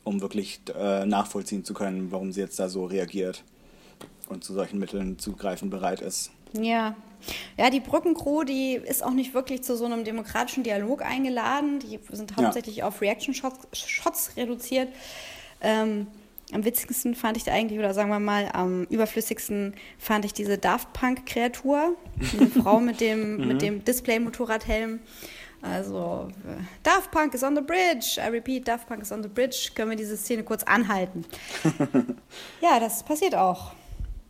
um 0.05 0.21
wirklich 0.21 0.61
äh, 0.75 1.05
nachvollziehen 1.05 1.65
zu 1.65 1.75
können, 1.75 2.13
warum 2.13 2.33
sie 2.33 2.41
jetzt 2.41 2.59
da 2.59 2.69
so 2.69 2.85
reagiert 2.85 3.45
und 4.29 4.45
zu 4.45 4.55
solchen 4.55 4.79
Mitteln 4.79 5.19
zugreifen 5.19 5.71
bereit 5.71 6.01
ist. 6.01 6.31
Ja. 6.53 6.97
Ja, 7.57 7.71
die 7.71 7.81
Brückencrew, 7.81 8.43
die 8.43 8.75
ist 8.75 9.05
auch 9.05 9.13
nicht 9.13 9.33
wirklich 9.33 9.63
zu 9.63 9.77
so 9.77 9.85
einem 9.85 10.05
demokratischen 10.05 10.65
Dialog 10.65 11.03
eingeladen. 11.03 11.79
Die 11.79 12.01
sind 12.11 12.37
hauptsächlich 12.37 12.77
ja. 12.77 12.89
auf 12.89 13.01
Reaction-Shots 13.01 14.37
reduziert. 14.37 14.89
Ähm, 15.61 16.09
am 16.53 16.65
witzigsten 16.65 17.15
fand 17.15 17.37
ich 17.37 17.51
eigentlich, 17.51 17.79
oder 17.79 17.95
sagen 17.95 18.11
wir 18.11 18.19
mal, 18.19 18.51
am 18.53 18.85
überflüssigsten 18.85 19.75
fand 19.99 20.25
ich 20.25 20.35
diese 20.35 20.59
Daft 20.59 20.93
Punk-Kreatur. 20.93 21.97
Eine 22.37 22.47
Frau 22.63 22.81
mit 22.81 23.01
dem, 23.01 23.37
mhm. 23.37 23.49
mit 23.49 23.63
dem 23.63 23.85
Display-Motorradhelm. 23.85 25.01
Also, 25.63 26.29
äh, 26.45 26.61
Daft 26.83 27.13
Punk 27.13 27.35
is 27.35 27.45
on 27.45 27.55
the 27.55 27.63
bridge. 27.63 28.19
I 28.19 28.29
repeat, 28.29 28.67
Daft 28.67 28.89
Punk 28.89 29.03
is 29.03 29.13
on 29.13 29.23
the 29.23 29.29
bridge. 29.29 29.71
Können 29.75 29.91
wir 29.91 29.97
diese 29.97 30.17
Szene 30.17 30.43
kurz 30.43 30.65
anhalten? 30.65 31.25
ja, 32.61 32.81
das 32.81 33.05
passiert 33.05 33.37
auch. 33.37 33.73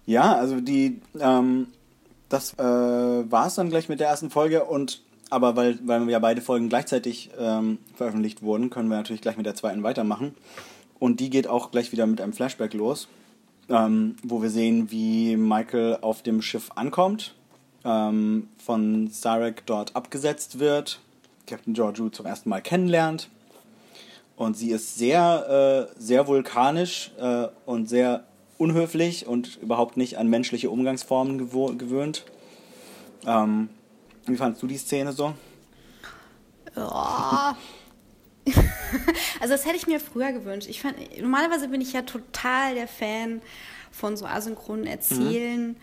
Ja, 0.05 0.35
also 0.35 0.61
die, 0.61 1.01
ähm, 1.19 1.69
das 2.33 2.55
äh, 2.55 2.63
war 2.63 3.47
es 3.47 3.55
dann 3.57 3.69
gleich 3.69 3.89
mit 3.89 4.01
der 4.01 4.09
ersten 4.09 4.31
Folge 4.31 4.65
und 4.65 5.03
aber 5.29 5.57
weil, 5.57 5.79
weil 5.85 6.09
ja 6.11 6.19
beide 6.19 6.43
Folgen 6.43 6.69
gleichzeitig 6.69 7.31
ähm, 7.39 7.79
veröffentlicht 7.95 8.43
wurden, 8.43 8.69
können 8.69 8.89
wir 8.89 8.97
natürlich 8.97 9.23
gleich 9.23 9.39
mit 9.39 9.47
der 9.47 9.55
zweiten 9.55 9.83
weitermachen. 9.83 10.35
Und 10.99 11.21
die 11.21 11.31
geht 11.31 11.49
auch 11.49 11.71
gleich 11.71 11.91
wieder 11.91 12.07
mit 12.07 12.21
einem 12.21 12.35
Flashback 12.35 12.75
los, 12.75 13.09
ähm, 13.71 14.17
wo 14.23 14.43
wir 14.43 14.51
sehen, 14.51 14.91
wie 14.91 15.37
Michael 15.37 15.99
auf 16.03 16.23
dem 16.23 16.43
Schiff 16.43 16.71
ankommt, 16.75 17.35
ähm, 17.85 18.49
von 18.63 19.09
Sarek 19.09 19.65
dort 19.65 19.97
abgesetzt 19.97 20.59
wird, 20.59 21.01
Captain 21.47 21.73
Georgiou 21.73 22.11
zum 22.11 22.27
ersten 22.27 22.51
Mal 22.51 22.61
kennenlernt. 22.61 23.31
Und 24.37 24.57
sie 24.57 24.71
ist 24.71 24.97
sehr, 24.99 25.89
äh, 25.97 26.01
sehr 26.01 26.27
vulkanisch 26.27 27.11
äh, 27.19 27.49
und 27.65 27.89
sehr 27.89 28.25
unhöflich 28.63 29.27
und 29.27 29.59
überhaupt 29.61 29.97
nicht 29.97 30.19
an 30.19 30.29
menschliche 30.29 30.71
Umgangsformen 30.71 31.39
gewöhnt. 31.79 32.25
Ähm, 33.27 33.69
wie 34.27 34.37
fandest 34.37 34.63
du 34.63 34.69
die 34.69 34.77
Szene 34.77 35.13
so? 35.13 35.35
Ja, 36.77 37.57
also 39.41 39.55
das 39.55 39.67
hätte 39.67 39.77
ich 39.77 39.89
mir 39.89 39.99
früher 39.99 40.33
gewünscht. 40.33 40.69
Ich 40.69 40.81
fand, 40.81 40.97
normalerweise 41.21 41.69
bin 41.69 41.81
ich 41.81 41.93
ja 41.93 42.03
total 42.03 42.77
der 42.77 42.87
Fan 42.87 43.43
von 43.91 44.17
so 44.17 44.27
asynchronen 44.27 44.87
Erzählen. 44.87 45.69
Mhm. 45.69 45.77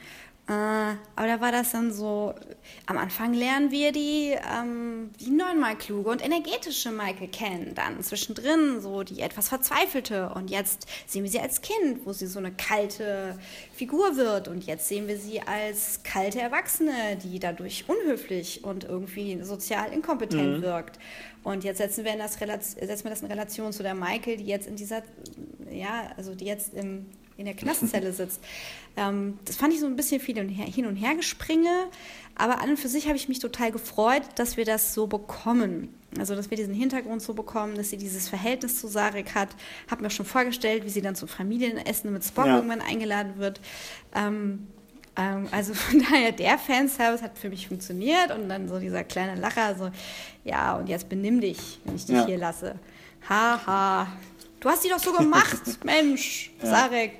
Äh, 0.49 0.51
aber 1.15 1.27
da 1.27 1.41
war 1.41 1.51
das 1.51 1.73
dann 1.73 1.93
so, 1.93 2.33
am 2.87 2.97
Anfang 2.97 3.35
lernen 3.35 3.69
wir 3.69 3.91
die, 3.91 4.35
ähm, 4.51 5.11
die 5.19 5.29
neunmal 5.29 5.75
kluge 5.75 6.09
und 6.09 6.25
energetische 6.25 6.89
Michael 6.89 7.27
kennen. 7.27 7.75
Dann 7.75 8.01
zwischendrin 8.01 8.81
so 8.81 9.03
die 9.03 9.21
etwas 9.21 9.49
verzweifelte. 9.49 10.31
Und 10.33 10.49
jetzt 10.49 10.87
sehen 11.05 11.23
wir 11.23 11.29
sie 11.29 11.39
als 11.39 11.61
Kind, 11.61 12.03
wo 12.03 12.13
sie 12.13 12.25
so 12.25 12.39
eine 12.39 12.51
kalte 12.51 13.37
Figur 13.75 14.17
wird. 14.17 14.47
Und 14.47 14.65
jetzt 14.65 14.87
sehen 14.87 15.07
wir 15.07 15.19
sie 15.19 15.39
als 15.39 16.01
kalte 16.01 16.41
Erwachsene, 16.41 17.17
die 17.23 17.37
dadurch 17.37 17.85
unhöflich 17.87 18.63
und 18.63 18.85
irgendwie 18.85 19.43
sozial 19.43 19.93
inkompetent 19.93 20.57
mhm. 20.57 20.61
wirkt. 20.63 20.97
Und 21.43 21.63
jetzt 21.63 21.77
setzen 21.77 22.05
wir, 22.05 22.17
das, 22.17 22.33
setzen 22.33 23.03
wir 23.03 23.11
das 23.11 23.21
in 23.21 23.27
Relation 23.27 23.71
zu 23.71 23.83
der 23.83 23.93
Michael, 23.93 24.37
die 24.37 24.47
jetzt 24.47 24.67
in 24.67 24.75
dieser, 24.75 25.03
ja, 25.71 26.09
also 26.17 26.33
die 26.33 26.45
jetzt 26.45 26.73
im, 26.73 27.05
in 27.39 27.45
der 27.45 27.55
Knastzelle 27.55 28.11
sitzt. 28.13 28.41
Ähm, 28.97 29.39
das 29.45 29.55
fand 29.55 29.73
ich 29.73 29.79
so 29.79 29.85
ein 29.85 29.95
bisschen 29.95 30.19
viel 30.19 30.35
hin 30.35 30.85
und 30.85 30.95
her 30.95 31.15
gespringe, 31.15 31.87
aber 32.35 32.61
an 32.61 32.71
und 32.71 32.77
für 32.77 32.89
sich 32.89 33.07
habe 33.07 33.15
ich 33.15 33.29
mich 33.29 33.39
total 33.39 33.71
gefreut, 33.71 34.23
dass 34.35 34.57
wir 34.57 34.65
das 34.65 34.93
so 34.93 35.07
bekommen. 35.07 35.93
Also, 36.17 36.35
dass 36.35 36.49
wir 36.49 36.57
diesen 36.57 36.73
Hintergrund 36.73 37.21
so 37.21 37.33
bekommen, 37.33 37.75
dass 37.75 37.91
sie 37.91 37.97
dieses 37.97 38.27
Verhältnis 38.27 38.79
zu 38.79 38.87
Sarek 38.87 39.35
hat. 39.35 39.49
Habe 39.89 40.03
mir 40.03 40.09
schon 40.09 40.25
vorgestellt, 40.25 40.83
wie 40.83 40.89
sie 40.89 41.01
dann 41.01 41.15
zum 41.15 41.27
Familienessen 41.27 42.11
mit 42.11 42.23
Spock 42.23 42.47
ja. 42.47 42.55
irgendwann 42.55 42.81
eingeladen 42.81 43.33
wird. 43.37 43.61
Ähm, 44.15 44.67
ähm, 45.15 45.47
also 45.51 45.73
von 45.73 46.03
daher, 46.11 46.31
der 46.31 46.57
Fanservice 46.57 47.21
hat 47.21 47.37
für 47.37 47.49
mich 47.49 47.67
funktioniert 47.67 48.31
und 48.31 48.49
dann 48.49 48.67
so 48.67 48.79
dieser 48.79 49.03
kleine 49.03 49.39
Lacher, 49.39 49.75
so, 49.75 49.91
ja, 50.43 50.75
und 50.77 50.89
jetzt 50.89 51.09
benimm 51.09 51.41
dich, 51.41 51.79
wenn 51.85 51.95
ich 51.95 52.05
dich 52.05 52.15
ja. 52.15 52.25
hier 52.25 52.37
lasse. 52.37 52.75
Haha. 53.29 53.65
Ha. 53.67 54.07
Du 54.59 54.69
hast 54.69 54.83
die 54.83 54.89
doch 54.89 54.99
so 54.99 55.13
gemacht, 55.13 55.61
Mensch, 55.83 56.51
ja. 56.61 56.69
Sarek. 56.69 57.13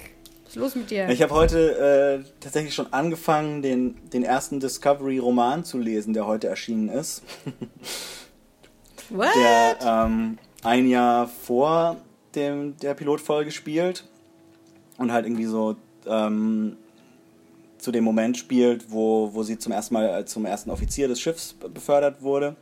Was 0.49 0.55
ist 0.55 0.61
los 0.63 0.75
mit 0.75 0.89
dir? 0.89 1.07
Ich 1.09 1.21
habe 1.21 1.35
heute 1.35 2.23
äh, 2.25 2.29
tatsächlich 2.39 2.73
schon 2.73 2.91
angefangen, 2.91 3.61
den, 3.61 4.09
den 4.09 4.23
ersten 4.23 4.59
Discovery-Roman 4.59 5.63
zu 5.63 5.77
lesen, 5.77 6.15
der 6.15 6.25
heute 6.25 6.47
erschienen 6.47 6.89
ist. 6.89 7.21
What? 9.11 9.27
Der 9.35 9.77
ähm, 9.85 10.39
ein 10.63 10.89
Jahr 10.89 11.27
vor 11.27 11.97
dem, 12.33 12.75
der 12.77 12.95
Pilotfolge 12.95 13.51
spielt 13.51 14.05
und 14.97 15.11
halt 15.11 15.27
irgendwie 15.27 15.45
so 15.45 15.75
ähm, 16.07 16.77
zu 17.77 17.91
dem 17.91 18.03
Moment 18.03 18.35
spielt, 18.35 18.91
wo, 18.91 19.29
wo 19.35 19.43
sie 19.43 19.59
zum 19.59 19.71
ersten 19.71 19.93
Mal 19.93 20.25
zum 20.25 20.47
ersten 20.47 20.71
Offizier 20.71 21.07
des 21.07 21.21
Schiffs 21.21 21.53
befördert 21.53 22.23
wurde. 22.23 22.55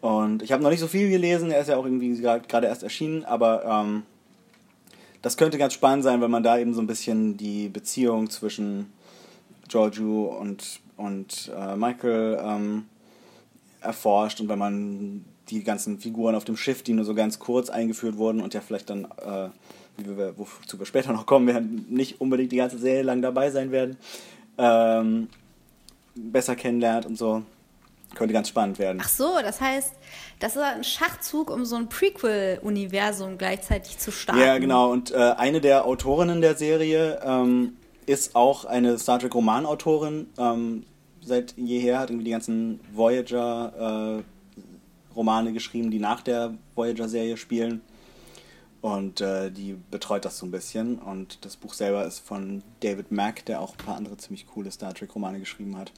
Und 0.00 0.44
ich 0.44 0.52
habe 0.52 0.62
noch 0.62 0.70
nicht 0.70 0.78
so 0.78 0.86
viel 0.86 1.10
gelesen, 1.10 1.50
er 1.50 1.60
ist 1.60 1.70
ja 1.70 1.76
auch 1.76 1.84
irgendwie 1.84 2.20
gerade 2.20 2.68
erst 2.68 2.84
erschienen, 2.84 3.24
aber 3.24 3.64
ähm, 3.64 4.04
das 5.22 5.36
könnte 5.36 5.58
ganz 5.58 5.74
spannend 5.74 6.04
sein, 6.04 6.20
wenn 6.20 6.30
man 6.30 6.42
da 6.42 6.58
eben 6.58 6.74
so 6.74 6.80
ein 6.80 6.86
bisschen 6.86 7.36
die 7.36 7.68
Beziehung 7.68 8.30
zwischen 8.30 8.92
Giorgio 9.68 10.24
und, 10.24 10.80
und 10.96 11.50
äh, 11.56 11.76
Michael 11.76 12.40
ähm, 12.42 12.86
erforscht 13.80 14.40
und 14.40 14.48
wenn 14.48 14.58
man 14.58 15.24
die 15.48 15.64
ganzen 15.64 15.98
Figuren 15.98 16.34
auf 16.34 16.44
dem 16.44 16.56
Schiff, 16.56 16.82
die 16.82 16.92
nur 16.92 17.04
so 17.04 17.14
ganz 17.14 17.38
kurz 17.38 17.70
eingeführt 17.70 18.16
wurden 18.16 18.40
und 18.40 18.54
ja 18.54 18.60
vielleicht 18.60 18.90
dann 18.90 19.04
äh, 19.04 19.48
wir, 19.96 20.34
wozu 20.36 20.78
wir 20.78 20.86
später 20.86 21.12
noch 21.12 21.26
kommen 21.26 21.46
werden, 21.46 21.86
nicht 21.88 22.20
unbedingt 22.20 22.52
die 22.52 22.56
ganze 22.56 22.78
Serie 22.78 23.02
lang 23.02 23.22
dabei 23.22 23.50
sein 23.50 23.72
werden, 23.72 23.96
ähm, 24.56 25.28
besser 26.14 26.56
kennenlernt 26.56 27.06
und 27.06 27.16
so. 27.18 27.42
Könnte 28.18 28.34
ganz 28.34 28.48
spannend 28.48 28.80
werden. 28.80 29.00
Ach 29.00 29.08
so, 29.08 29.38
das 29.40 29.60
heißt, 29.60 29.92
das 30.40 30.56
ist 30.56 30.62
ein 30.62 30.82
Schachzug, 30.82 31.50
um 31.50 31.64
so 31.64 31.76
ein 31.76 31.88
Prequel-Universum 31.88 33.38
gleichzeitig 33.38 33.98
zu 33.98 34.10
starten. 34.10 34.40
Ja, 34.40 34.58
genau. 34.58 34.90
Und 34.90 35.12
äh, 35.12 35.34
eine 35.36 35.60
der 35.60 35.84
Autorinnen 35.84 36.40
der 36.40 36.56
Serie 36.56 37.20
ähm, 37.22 37.76
ist 38.06 38.34
auch 38.34 38.64
eine 38.64 38.98
Star 38.98 39.20
Trek-Romanautorin. 39.20 40.30
Ähm, 40.36 40.84
seit 41.20 41.56
jeher 41.56 42.00
hat 42.00 42.10
irgendwie 42.10 42.24
die 42.24 42.32
ganzen 42.32 42.80
Voyager-Romane 42.92 45.50
äh, 45.50 45.52
geschrieben, 45.52 45.92
die 45.92 46.00
nach 46.00 46.20
der 46.20 46.54
Voyager-Serie 46.74 47.36
spielen. 47.36 47.82
Und 48.80 49.20
äh, 49.20 49.52
die 49.52 49.76
betreut 49.92 50.24
das 50.24 50.38
so 50.38 50.46
ein 50.46 50.50
bisschen. 50.50 50.98
Und 50.98 51.44
das 51.44 51.56
Buch 51.56 51.72
selber 51.72 52.04
ist 52.04 52.18
von 52.18 52.64
David 52.80 53.12
Mack, 53.12 53.44
der 53.44 53.60
auch 53.60 53.74
ein 53.74 53.84
paar 53.84 53.94
andere 53.94 54.16
ziemlich 54.16 54.48
coole 54.48 54.72
Star 54.72 54.92
Trek-Romane 54.92 55.38
geschrieben 55.38 55.76
hat. 55.76 55.92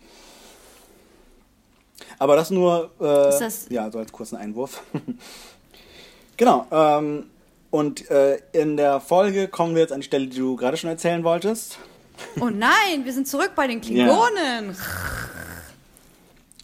Aber 2.18 2.36
das 2.36 2.50
nur 2.50 2.90
äh, 3.00 3.04
das 3.04 3.66
ja, 3.70 3.90
so 3.90 3.98
als 3.98 4.12
kurzen 4.12 4.36
Einwurf. 4.36 4.82
genau. 6.36 6.66
Ähm, 6.70 7.26
und 7.70 8.10
äh, 8.10 8.38
in 8.52 8.76
der 8.76 9.00
Folge 9.00 9.48
kommen 9.48 9.74
wir 9.74 9.82
jetzt 9.82 9.92
an 9.92 10.00
die 10.00 10.06
Stelle, 10.06 10.26
die 10.26 10.38
du 10.38 10.56
gerade 10.56 10.76
schon 10.76 10.90
erzählen 10.90 11.22
wolltest. 11.22 11.78
Oh 12.40 12.50
nein, 12.50 13.04
wir 13.04 13.12
sind 13.12 13.28
zurück 13.28 13.52
bei 13.54 13.66
den 13.66 13.80
Klingonen. 13.80 14.76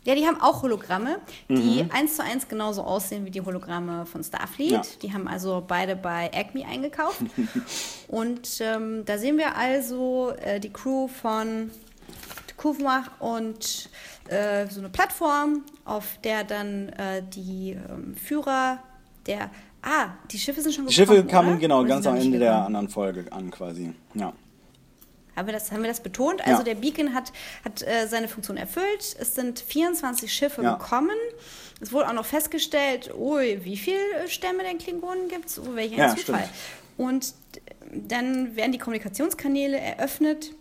Ja, 0.04 0.14
die 0.14 0.24
haben 0.24 0.40
auch 0.40 0.62
Hologramme, 0.62 1.18
die 1.48 1.82
Mhm. 1.82 1.90
eins 1.92 2.14
zu 2.16 2.22
eins 2.22 2.46
genauso 2.46 2.82
aussehen 2.82 3.24
wie 3.24 3.30
die 3.30 3.40
Hologramme 3.40 4.06
von 4.06 4.22
Starfleet. 4.22 4.70
Ja. 4.70 4.82
Die 5.02 5.12
haben 5.12 5.26
also 5.26 5.64
beide 5.66 5.96
bei 5.96 6.30
Acme 6.32 6.64
eingekauft. 6.64 7.22
und 8.08 8.60
ähm, 8.60 9.04
da 9.04 9.18
sehen 9.18 9.36
wir 9.36 9.56
also 9.56 10.32
äh, 10.44 10.60
die 10.60 10.72
Crew 10.72 11.08
von 11.08 11.72
Kuvmach 12.56 13.10
und 13.20 13.88
äh, 14.30 14.66
so 14.68 14.80
eine 14.80 14.88
Plattform, 14.88 15.62
auf 15.84 16.18
der 16.24 16.44
dann 16.44 16.88
äh, 16.90 17.22
die 17.22 17.72
ähm, 17.72 18.14
Führer 18.16 18.82
der. 19.26 19.50
Ah, 19.82 20.08
die 20.32 20.38
Schiffe 20.38 20.60
sind 20.62 20.74
schon 20.74 20.86
Die 20.86 20.94
gekommen, 20.94 21.16
Schiffe 21.18 21.28
kamen 21.28 21.48
oder? 21.50 21.58
genau 21.60 21.78
Oder 21.80 21.88
ganz 21.88 22.06
am 22.06 22.16
Ende 22.16 22.38
der 22.40 22.54
anderen 22.54 22.88
Folge 22.88 23.24
an, 23.30 23.50
quasi. 23.52 23.92
Ja. 24.14 24.32
Haben 25.36 25.46
wir 25.46 25.52
das, 25.52 25.70
haben 25.70 25.82
wir 25.82 25.88
das 25.88 26.00
betont? 26.00 26.40
Also 26.40 26.58
Ja. 26.58 26.62
der 26.64 26.74
Beacon 26.76 27.14
hat, 27.14 27.32
hat 27.64 27.82
äh, 27.82 28.06
seine 28.08 28.26
Funktion 28.26 28.56
erfüllt. 28.56 29.14
Es 29.18 29.34
sind 29.34 29.60
24 29.60 30.32
Schiffe 30.32 30.62
Ja. 30.62 30.74
gekommen. 30.74 31.14
Es 31.80 31.92
wurde 31.92 32.08
auch 32.08 32.14
noch 32.14 32.24
festgestellt, 32.24 33.12
ui, 33.14 33.60
wie 33.62 33.76
viele 33.76 33.98
Stämme 34.28 34.62
der 34.64 34.74
Klingonen 34.76 35.28
gibt 35.28 35.46
es? 35.50 35.58
Oh, 35.60 35.74
welcher 35.74 35.96
Ja, 35.98 36.16
Zufall. 36.16 36.44
stimmt. 36.44 36.50
Und 36.96 37.34
dann 37.92 38.56
werden 38.56 38.72
die 38.72 38.78
Kommunikationskanäle 38.78 39.78
eröffnet. 39.78 40.52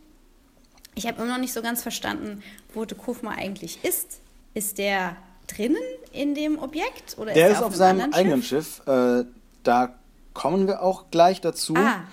Ich 0.96 1.06
habe 1.06 1.22
immer 1.22 1.34
noch 1.34 1.38
nicht 1.40 1.54
so 1.54 1.62
ganz 1.62 1.84
verstanden, 1.84 2.42
wo 2.74 2.86
de 2.86 2.98
Kufma 2.98 3.32
eigentlich 3.32 3.80
ist. 3.84 4.20
Ist 4.54 4.78
der 4.78 5.18
drinnen 5.48 5.82
in 6.14 6.34
dem 6.34 6.58
Objekt? 6.58 7.18
Oder 7.18 7.34
Der 7.34 7.48
ist 7.48 7.54
ist 7.54 7.60
er 7.60 7.66
auf 7.66 7.82
einem 7.82 8.00
seinem 8.00 8.14
eigenen 8.14 8.44
Schiff. 8.44 8.82
Äh, 8.88 9.26
da 9.64 9.96
kommen 10.34 10.68
wir 10.68 10.82
auch 10.82 11.06
gleich 11.12 11.42
dazu. 11.42 11.76
Ah. 11.76 12.04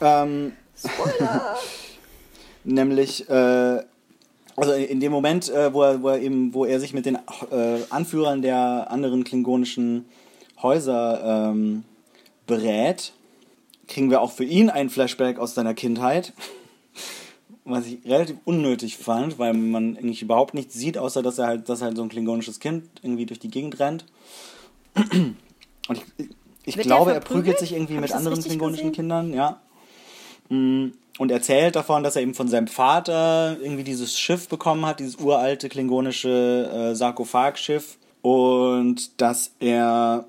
Ähm, 0.00 0.52
nämlich, 2.64 3.28
äh, 3.28 3.82
also 4.56 4.72
in 4.72 5.00
dem 5.00 5.10
Moment, 5.10 5.48
äh, 5.48 5.72
wo, 5.72 5.82
er, 5.82 6.02
wo, 6.02 6.08
er 6.10 6.20
eben, 6.20 6.54
wo 6.54 6.64
er 6.64 6.78
sich 6.78 6.94
mit 6.94 7.06
den 7.06 7.16
äh, 7.50 7.80
Anführern 7.90 8.42
der 8.42 8.90
anderen 8.90 9.24
klingonischen 9.24 10.06
Häuser 10.62 11.50
ähm, 11.50 11.84
berät, 12.46 13.12
kriegen 13.88 14.10
wir 14.10 14.20
auch 14.20 14.32
für 14.32 14.44
ihn 14.44 14.70
ein 14.70 14.90
Flashback 14.90 15.38
aus 15.38 15.54
seiner 15.54 15.74
Kindheit. 15.74 16.32
Was 17.70 17.86
ich 17.86 17.98
relativ 18.06 18.36
unnötig 18.44 18.96
fand, 18.96 19.38
weil 19.38 19.52
man 19.52 19.96
eigentlich 19.96 20.22
überhaupt 20.22 20.54
nichts 20.54 20.74
sieht, 20.74 20.96
außer 20.96 21.22
dass 21.22 21.38
er 21.38 21.46
halt, 21.46 21.68
dass 21.68 21.82
halt 21.82 21.96
so 21.96 22.02
ein 22.02 22.08
klingonisches 22.08 22.60
Kind 22.60 22.88
irgendwie 23.02 23.26
durch 23.26 23.38
die 23.38 23.50
Gegend 23.50 23.78
rennt. 23.78 24.06
Und 24.94 25.36
ich, 26.16 26.28
ich 26.64 26.76
Wird 26.76 26.86
glaube, 26.86 27.12
er 27.12 27.20
prügelt 27.20 27.58
sich 27.58 27.72
irgendwie 27.72 27.94
Hab 27.94 28.02
mit 28.02 28.12
anderen 28.12 28.42
klingonischen 28.42 28.88
gesehen? 28.90 28.94
Kindern, 28.94 29.32
ja. 29.34 29.60
Mm, 30.48 30.88
Und 31.18 31.30
erzählt 31.30 31.76
davon, 31.76 32.02
dass 32.02 32.16
er 32.16 32.22
eben 32.22 32.34
von 32.34 32.48
seinem 32.48 32.68
Vater 32.68 33.56
irgendwie 33.60 33.84
dieses 33.84 34.18
Schiff 34.18 34.48
bekommen 34.48 34.86
hat, 34.86 35.00
dieses 35.00 35.16
uralte 35.16 35.68
klingonische 35.68 36.70
äh, 36.72 36.94
Sarkophagschiff. 36.94 37.98
Und 38.22 39.20
dass 39.20 39.52
er 39.60 40.26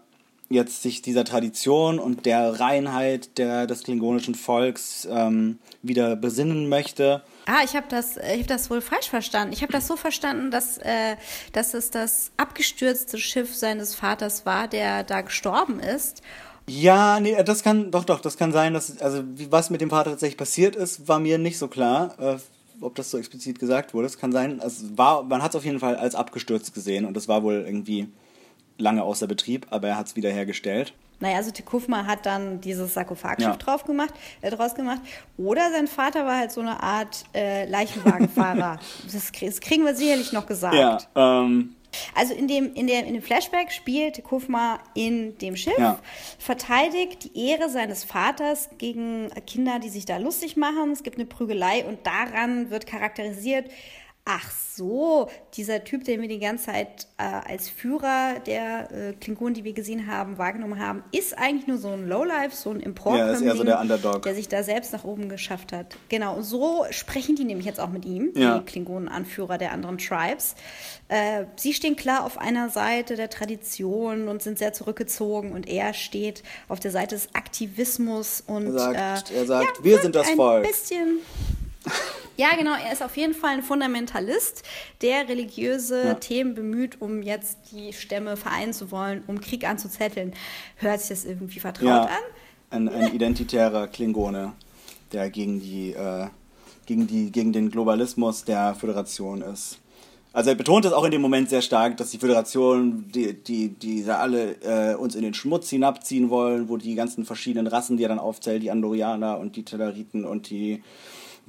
jetzt 0.49 0.81
sich 0.81 1.01
dieser 1.01 1.23
Tradition 1.23 1.99
und 1.99 2.25
der 2.25 2.59
Reinheit 2.59 3.37
der, 3.37 3.67
des 3.67 3.83
klingonischen 3.83 4.33
Volks 4.33 5.07
ähm, 5.09 5.59
wieder 5.83 6.15
besinnen 6.15 6.67
möchte. 6.67 7.21
Ah, 7.45 7.63
ich 7.63 7.75
habe 7.75 7.85
das, 7.87 8.17
äh, 8.17 8.35
ich 8.35 8.41
hab 8.41 8.47
das 8.47 8.69
wohl 8.69 8.81
falsch 8.81 9.09
verstanden. 9.09 9.53
Ich 9.53 9.61
habe 9.61 9.71
das 9.71 9.87
so 9.87 9.95
verstanden, 9.95 10.49
dass, 10.49 10.79
äh, 10.79 11.15
dass 11.53 11.75
es 11.75 11.91
das 11.91 12.31
abgestürzte 12.37 13.19
Schiff 13.19 13.55
seines 13.55 13.93
Vaters 13.93 14.45
war, 14.45 14.67
der 14.67 15.03
da 15.03 15.21
gestorben 15.21 15.79
ist. 15.79 16.23
Ja, 16.67 17.19
nee, 17.19 17.35
das 17.43 17.63
kann, 17.63 17.89
doch, 17.91 18.03
doch, 18.03 18.19
das 18.19 18.37
kann 18.37 18.51
sein, 18.51 18.73
dass, 18.73 18.99
also, 19.01 19.23
was 19.49 19.69
mit 19.69 19.81
dem 19.81 19.89
Vater 19.89 20.11
tatsächlich 20.11 20.37
passiert 20.37 20.75
ist, 20.75 21.07
war 21.07 21.19
mir 21.19 21.37
nicht 21.37 21.57
so 21.57 21.67
klar, 21.67 22.15
äh, 22.19 22.37
ob 22.81 22.95
das 22.95 23.09
so 23.11 23.17
explizit 23.17 23.59
gesagt 23.59 23.93
wurde. 23.93 24.07
Es 24.07 24.19
kann 24.19 24.31
sein, 24.31 24.61
also, 24.61 24.85
es 24.85 24.97
war, 24.97 25.23
man 25.23 25.41
hat 25.41 25.51
es 25.51 25.55
auf 25.55 25.65
jeden 25.65 25.79
Fall 25.79 25.95
als 25.95 26.15
abgestürzt 26.15 26.73
gesehen 26.73 27.05
und 27.05 27.17
es 27.17 27.27
war 27.27 27.43
wohl 27.43 27.63
irgendwie 27.65 28.07
lange 28.80 29.03
außer 29.03 29.27
Betrieb, 29.27 29.67
aber 29.69 29.89
er 29.89 29.97
hat 29.97 30.07
es 30.07 30.15
wieder 30.15 30.32
hergestellt. 30.32 30.93
Naja, 31.21 31.36
also 31.36 31.51
Tekufma 31.51 32.05
hat 32.05 32.25
dann 32.25 32.61
dieses 32.61 32.93
Sarkophagschiff 32.93 33.45
Ja. 33.49 33.57
drauf 33.57 33.84
gemacht, 33.84 34.13
äh, 34.41 34.49
draus 34.51 34.73
gemacht. 34.73 35.01
Oder 35.38 35.69
sein 35.71 35.88
Vater 35.88 36.25
war 36.25 36.38
halt 36.38 36.51
so 36.53 36.61
eine 36.61 36.82
Art 36.82 37.25
äh, 37.36 37.65
Leichenwagenfahrer. 37.65 38.80
das, 39.11 39.32
das 39.39 39.59
kriegen 39.59 39.84
wir 39.86 39.93
sicherlich 39.95 40.32
noch 40.32 40.45
gesagt. 40.47 40.75
Ja, 40.75 40.97
ähm, 41.43 41.75
Also 42.15 42.34
in 42.34 42.47
dem, 42.47 42.73
in, 42.73 42.88
dem, 42.88 43.03
in 43.05 43.15
dem 43.15 43.21
Flashback 43.21 43.73
spielt 43.73 44.23
Kufma 44.23 44.80
in 44.93 45.38
dem 45.39 45.57
Schiff, 45.57 45.77
Ja. 45.77 45.99
verteidigt 46.38 47.25
die 47.36 47.49
Ehre 47.49 47.69
seines 47.69 48.03
Vaters 48.05 48.69
gegen 48.77 49.30
Kinder, 49.45 49.80
die 49.80 49.89
sich 49.89 50.05
da 50.05 50.17
lustig 50.17 50.55
machen. 50.57 50.91
Es 50.91 51.03
gibt 51.03 51.17
eine 51.17 51.25
Prügelei 51.25 51.84
und 51.86 51.99
daran 52.07 52.69
wird 52.69 52.88
charakterisiert, 52.88 53.69
ach 54.32 54.51
so, 54.75 55.27
dieser 55.55 55.84
Typ, 55.84 56.03
den 56.03 56.21
wir 56.21 56.27
die 56.30 56.38
ganze 56.38 56.65
Zeit 56.67 57.07
äh, 57.17 57.23
als 57.23 57.67
Führer 57.67 58.36
der 58.45 58.91
äh, 58.91 59.13
Klingonen, 59.13 59.55
die 59.55 59.63
wir 59.63 59.73
gesehen 59.73 60.05
haben, 60.05 60.38
wahrgenommen 60.38 60.80
haben, 60.80 61.03
ist 61.11 61.36
eigentlich 61.36 61.65
nur 61.65 61.80
so 61.80 61.88
ein 61.89 62.07
Lowlife, 62.07 62.55
so 62.55 62.69
ein 62.69 62.80
import 62.80 63.17
Ja, 63.17 63.32
ist 63.32 63.41
eher 63.41 63.55
so 63.55 63.63
der 63.63 63.80
Underdog. 63.82 64.21
der 64.21 64.36
sich 64.36 64.47
da 64.47 64.61
selbst 64.61 64.93
nach 64.93 65.03
oben 65.03 65.30
geschafft 65.30 65.73
hat. 65.73 65.97
Genau, 66.09 66.36
und 66.36 66.43
so 66.43 66.86
sprechen 66.91 67.36
die 67.36 67.43
nämlich 67.43 67.65
jetzt 67.65 67.80
auch 67.80 67.89
mit 67.89 68.05
ihm, 68.05 68.30
Ja. 68.36 68.59
die 68.59 68.65
Klingonen-Anführer 68.65 69.57
der 69.57 69.71
anderen 69.71 69.97
Tribes. 69.97 70.53
Äh, 71.07 71.45
sie 71.55 71.73
stehen 71.73 71.95
klar 71.95 72.23
auf 72.23 72.38
einer 72.38 72.69
Seite 72.69 73.15
der 73.15 73.32
Tradition 73.32 74.27
und 74.27 74.43
sind 74.43 74.59
sehr 74.59 74.73
zurückgezogen 74.73 75.53
und 75.53 75.67
er 75.67 75.95
steht 75.95 76.43
auf 76.67 76.80
der 76.80 76.91
Seite 76.91 77.15
des 77.15 77.34
Aktivismus 77.34 78.43
und 78.45 78.67
Er 78.67 78.73
sagt- 78.93 79.32
äh, 79.32 79.36
er 79.39 79.45
sagt, 79.47 79.77
ja, 79.80 79.84
wir 79.84 79.97
sind 79.99 80.13
das 80.15 80.27
ein 80.30 80.36
Volk. 80.36 80.67
Bisschen 80.67 81.17
ja, 82.38 82.55
genau. 82.57 82.73
Er 82.75 82.93
ist 82.93 83.03
auf 83.03 83.15
jeden 83.17 83.34
Fall 83.34 83.51
ein 83.51 83.63
Fundamentalist, 83.63 84.63
der 85.01 85.27
religiöse 85.30 86.03
Ja. 86.03 86.13
Themen 86.15 86.55
bemüht, 86.55 87.01
um 87.01 87.21
jetzt 87.21 87.57
die 87.71 87.93
Stämme 87.93 88.38
vereinen 88.38 88.73
zu 88.73 88.91
wollen, 88.91 89.23
um 89.27 89.39
Krieg 89.41 89.67
anzuzetteln. 89.67 90.34
Hört 90.77 91.01
sich 91.01 91.09
das 91.09 91.25
irgendwie 91.25 91.59
vertraut 91.59 91.88
ja, 91.88 92.03
an? 92.03 92.23
ein, 92.69 92.89
ein 92.89 93.13
identitärer 93.13 93.88
Klingone, 93.88 94.53
der 95.11 95.30
gegen 95.30 95.59
die, 95.59 95.93
äh, 95.93 96.27
gegen 96.86 97.07
die, 97.07 97.32
gegen 97.32 97.53
den 97.53 97.69
Globalismus 97.69 98.43
der 98.43 98.75
Föderation 98.75 99.41
ist. 99.41 99.80
Also 100.32 100.51
er 100.51 100.55
betont 100.55 100.86
es 100.86 100.93
auch 100.93 101.03
in 101.05 101.11
dem 101.11 101.21
Moment 101.21 101.49
sehr 101.49 101.63
stark, 101.63 101.97
dass 101.97 102.11
die 102.11 102.19
Föderation, 102.19 103.11
die, 103.11 103.34
die, 103.34 103.69
die 103.69 104.05
alle 104.05 104.57
äh, 104.61 104.95
uns 104.95 105.15
in 105.15 105.23
den 105.23 105.34
Schmutz 105.34 105.69
hinabziehen 105.69 106.30
wollen, 106.30 106.69
wo 106.69 106.77
die 106.77 106.93
ganzen 106.93 107.25
verschiedenen 107.25 107.65
Rassen, 107.65 107.97
die 107.97 108.03
er 108.03 108.09
dann 108.09 108.19
aufzählt, 108.19 108.61
die 108.61 108.69
Andorianer 108.69 109.39
und 109.39 109.55
die 109.55 109.63
Tellariten 109.63 110.25
und 110.25 110.51
die 110.51 110.84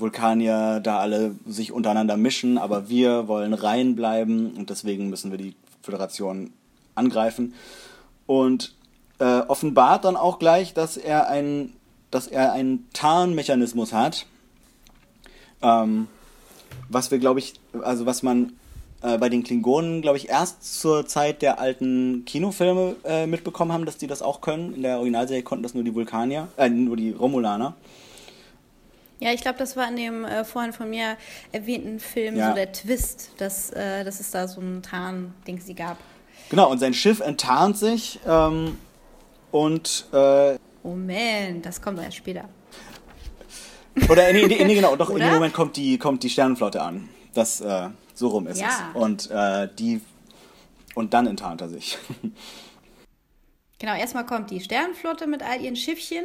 Vulkanier, 0.01 0.81
da 0.81 0.99
alle 0.99 1.35
sich 1.47 1.73
untereinander 1.73 2.17
mischen, 2.17 2.59
aber 2.59 2.89
wir 2.89 3.29
wollen 3.29 3.55
rein 3.55 3.97
bleiben 3.97 4.53
und 4.57 4.71
deswegen 4.71 5.11
müssen 5.11 5.31
wir 5.31 5.39
die 5.39 5.55
Föderation 5.83 6.53
angreifen. 6.95 7.55
Und 8.27 8.75
äh, 9.19 9.41
offenbart 9.41 10.05
dann 10.05 10.17
auch 10.17 10.39
gleich, 10.39 10.75
dass 10.75 10.97
er 10.97 11.29
ein, 11.29 11.73
dass 12.11 12.27
er 12.27 12.53
einen 12.53 12.89
Tarnmechanismus 12.93 13.93
hat, 13.93 14.27
ähm, 15.63 16.09
was 16.89 17.11
wir, 17.11 17.19
glaube 17.19 17.41
ich, 17.41 17.55
also 17.83 18.07
was 18.07 18.23
man 18.23 18.53
äh, 19.03 19.19
bei 19.19 19.29
den 19.29 19.43
Klingonen, 19.43 20.03
glaube 20.03 20.19
ich, 20.19 20.29
erst 20.29 20.81
zur 20.81 21.07
Zeit 21.07 21.43
der 21.43 21.59
alten 21.59 22.25
Kinofilme 22.25 22.97
äh, 23.05 23.27
mitbekommen 23.27 23.73
haben, 23.73 23.87
dass 23.87 23.97
die 23.97 24.07
das 24.07 24.23
auch 24.23 24.41
können. 24.41 24.75
In 24.75 24.83
der 24.83 24.97
Originalserie 24.97 25.43
konnten 25.43 25.63
das 25.63 25.75
nur 25.75 25.85
die 25.85 25.95
Vulkanier, 25.95 26.49
äh, 26.57 26.69
nur 26.69 26.97
die 26.97 27.13
Romulaner. 27.13 27.75
Ja, 29.21 29.33
ich 29.33 29.43
glaube, 29.43 29.59
das 29.59 29.77
war 29.77 29.87
in 29.89 29.97
dem 29.97 30.25
äh, 30.25 30.45
vorhin 30.45 30.73
von 30.73 30.89
mir 30.91 31.17
erwähnten 31.53 32.01
Film 32.01 32.37
Ja. 32.37 32.49
so 32.49 32.55
der 32.55 32.73
Twist, 32.73 33.31
dass, 33.39 33.71
äh, 33.71 34.03
dass 34.03 34.19
es 34.19 34.31
da 34.31 34.49
so 34.49 34.61
ein 34.61 34.83
Tarn-Ding 34.83 35.61
sie 35.61 35.75
gab. 35.75 35.99
Genau, 36.49 36.71
und 36.71 36.79
sein 36.79 36.95
Schiff 36.95 37.21
enttarnt 37.21 37.77
sich 37.77 38.19
ähm, 38.27 38.79
und 39.51 40.07
äh, 40.13 40.57
Oh 40.83 40.95
man, 40.95 41.61
das 41.61 41.81
kommt 41.83 41.99
erst 42.01 42.17
später. 42.17 42.49
Oder 44.09 44.33
nee, 44.33 44.47
nee, 44.47 44.65
nee 44.65 44.75
genau, 44.75 44.97
doch 44.97 45.11
in 45.11 45.19
dem 45.19 45.31
Moment 45.35 45.53
kommt 45.53 45.77
die, 45.77 45.99
kommt 45.99 46.23
die 46.23 46.31
Sternenflotte 46.31 46.81
an. 46.81 47.09
Das, 47.35 47.61
äh, 47.61 47.91
so 48.15 48.29
rum 48.29 48.47
ist 48.47 48.61
Ja. 48.61 48.69
es. 48.95 49.01
Und 49.01 49.31
äh, 49.31 49.69
die 49.79 50.01
und 50.95 51.13
dann 51.15 51.27
enttarnt 51.27 51.61
er 51.61 51.69
sich. 51.69 51.99
Genau, 53.79 53.95
erstmal 53.95 54.27
kommt 54.27 54.51
die 54.51 54.61
Sternenflotte 54.61 55.27
mit 55.27 55.43
all 55.43 55.59
ihren 55.63 55.75
Schiffchen. 55.75 56.25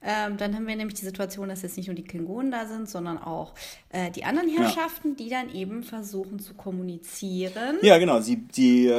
Ähm, 0.00 0.36
dann 0.36 0.54
haben 0.54 0.66
wir 0.68 0.76
nämlich 0.76 0.94
die 0.98 1.04
Situation, 1.04 1.48
dass 1.48 1.62
jetzt 1.62 1.76
nicht 1.76 1.86
nur 1.88 1.96
die 1.96 2.04
Klingonen 2.04 2.52
da 2.52 2.66
sind, 2.66 2.88
sondern 2.88 3.18
auch 3.18 3.52
äh, 3.90 4.10
die 4.12 4.24
anderen 4.24 4.48
Herrschaften, 4.48 5.16
die 5.16 5.28
dann 5.28 5.52
eben 5.52 5.82
versuchen 5.82 6.38
zu 6.38 6.54
kommunizieren. 6.54 7.78
ja, 7.82 7.98
genau, 7.98 8.20
sie, 8.20 8.36
die 8.36 8.86
äh, 8.86 8.90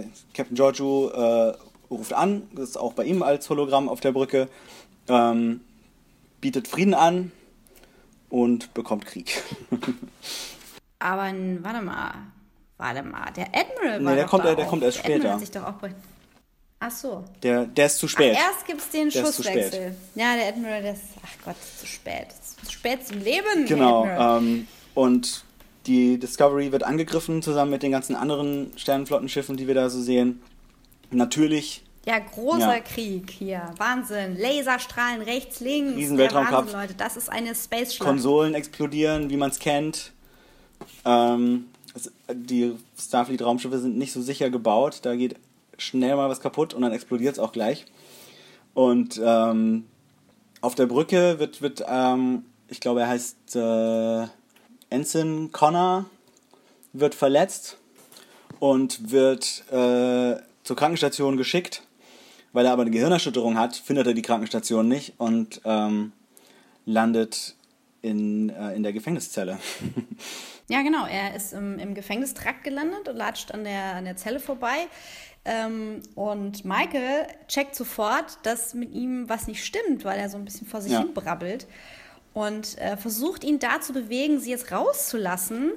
äh, 0.00 0.04
Captain 0.32 0.54
Giorgio 0.56 1.10
äh, 1.10 1.54
ruft 1.90 2.14
an, 2.14 2.42
das 2.54 2.70
ist 2.70 2.76
auch 2.78 2.94
bei 2.94 3.04
ihm 3.04 3.22
als 3.22 3.50
Hologramm 3.50 3.88
auf 3.90 4.00
der 4.00 4.12
Brücke, 4.12 4.48
ähm, 5.08 5.60
bietet 6.40 6.68
Frieden 6.68 6.94
an 6.94 7.30
und 8.30 8.72
bekommt 8.74 9.04
Krieg. 9.06 9.42
Aber 11.00 11.22
warte 11.62 11.82
mal, 11.84 12.14
warte 12.76 13.02
mal, 13.02 13.30
der 13.36 13.46
Admiral 13.54 14.00
Nee, 14.00 14.04
war 14.06 14.14
der 14.14 14.24
doch 14.24 14.30
kommt- 14.30 14.44
da 14.44 14.54
der 14.54 14.64
auch. 14.64 14.70
kommt 14.70 14.82
erst 14.82 14.98
der 14.98 15.04
Admiral 15.16 15.20
später. 15.20 15.32
Hat 15.34 15.40
sich 15.40 15.50
doch 15.50 15.64
auch 15.66 15.74
be- 15.80 15.94
Ach 16.80 16.90
so. 16.90 17.24
Der, 17.42 17.66
der 17.66 17.86
ist 17.86 17.98
zu 17.98 18.06
spät. 18.06 18.36
Ach, 18.38 18.50
erst 18.52 18.66
gibt 18.66 18.80
es 18.80 18.88
den 18.90 19.10
Der 19.10 19.22
ist 19.24 19.36
Schusswechsel. 19.36 19.94
Ja, 20.14 20.36
der 20.36 20.48
Admiral, 20.48 20.82
der 20.82 20.92
ist, 20.92 21.02
ach 21.24 21.44
Gott, 21.44 21.56
zu 21.78 21.86
spät. 21.86 22.28
Das 22.28 22.56
zu 22.68 22.72
spät 22.72 23.06
zum 23.06 23.18
Leben. 23.20 23.66
Genau. 23.66 24.06
Ähm, 24.06 24.68
und 24.94 25.44
die 25.86 26.18
Discovery 26.18 26.70
wird 26.70 26.84
angegriffen, 26.84 27.42
zusammen 27.42 27.72
mit 27.72 27.82
den 27.82 27.90
ganzen 27.90 28.14
anderen 28.14 28.72
Sternenflottenschiffen, 28.76 29.56
die 29.56 29.66
wir 29.66 29.74
da 29.74 29.90
so 29.90 30.00
sehen. 30.00 30.40
Natürlich 31.10 31.82
Ja, 32.06 32.18
großer 32.20 32.76
Ja. 32.76 32.80
Krieg 32.80 33.30
hier. 33.30 33.74
Wahnsinn. 33.78 34.38
Laserstrahlen 34.38 35.22
rechts, 35.22 35.60
links. 35.60 35.96
Riesen 35.96 36.16
Der 36.16 36.26
Weltraumkampf. 36.26 36.72
Wahnsinn, 36.72 36.80
Leute. 36.80 36.94
Das 36.94 37.16
ist 37.16 37.28
eine 37.28 37.54
Space-Schlacht. 37.54 38.08
Konsolen 38.08 38.54
explodieren, 38.54 39.30
wie 39.30 39.36
man 39.36 39.50
es 39.50 39.58
kennt. 39.58 40.12
Ähm, 41.04 41.66
die 42.32 42.76
Starfleet-Raumschiffe 43.00 43.78
sind 43.78 43.98
nicht 43.98 44.12
so 44.12 44.22
sicher 44.22 44.48
gebaut. 44.50 45.00
Da 45.02 45.16
geht 45.16 45.34
schnell 45.78 46.16
mal 46.16 46.28
was 46.28 46.40
kaputt 46.40 46.74
und 46.74 46.82
dann 46.82 46.92
explodiert 46.92 47.34
es 47.34 47.38
auch 47.38 47.52
gleich. 47.52 47.86
Und 48.74 49.20
ähm, 49.24 49.86
auf 50.60 50.74
der 50.74 50.86
Brücke 50.86 51.38
wird, 51.38 51.62
wird 51.62 51.84
ähm, 51.88 52.44
ich 52.68 52.80
glaube, 52.80 53.00
er 53.00 53.08
heißt 53.08 53.56
äh, 53.56 54.26
Ensign 54.90 55.50
Connor, 55.52 56.04
wird 56.92 57.14
verletzt 57.14 57.78
und 58.60 59.10
wird 59.10 59.64
äh, 59.70 60.36
zur 60.64 60.76
Krankenstation 60.76 61.36
geschickt. 61.36 61.82
Weil 62.52 62.64
er 62.64 62.72
aber 62.72 62.82
eine 62.82 62.90
Gehirnerschütterung 62.90 63.58
hat, 63.58 63.76
findet 63.76 64.06
er 64.06 64.14
die 64.14 64.22
Krankenstation 64.22 64.88
nicht 64.88 65.14
und 65.18 65.60
ähm, 65.64 66.12
landet 66.86 67.54
in, 68.00 68.48
äh, 68.48 68.74
in 68.74 68.82
der 68.82 68.92
Gefängniszelle. 68.92 69.58
Ja, 70.70 70.82
genau. 70.82 71.06
Er 71.06 71.34
ist 71.34 71.54
im, 71.54 71.78
im 71.78 71.94
Gefängnistrakt 71.94 72.62
gelandet 72.62 73.08
und 73.08 73.16
latscht 73.16 73.52
an 73.52 73.64
der, 73.64 73.94
an 73.94 74.04
der 74.04 74.16
Zelle 74.16 74.38
vorbei. 74.38 74.88
Ähm, 75.44 76.00
und 76.14 76.64
Michael 76.64 77.26
checkt 77.48 77.74
sofort, 77.74 78.38
dass 78.42 78.74
mit 78.74 78.92
ihm 78.94 79.28
was 79.28 79.46
nicht 79.46 79.64
stimmt, 79.64 80.04
weil 80.04 80.18
er 80.18 80.28
so 80.28 80.36
ein 80.36 80.44
bisschen 80.44 80.66
vor 80.66 80.82
sich 80.82 80.92
Ja. 80.92 80.98
hin 81.00 81.14
brabbelt. 81.14 81.66
Und 82.34 82.76
äh, 82.78 82.96
versucht 82.96 83.44
ihn 83.44 83.58
da 83.58 83.80
zu 83.80 83.92
bewegen, 83.92 84.38
sie 84.40 84.50
jetzt 84.50 84.70
rauszulassen. 84.70 85.72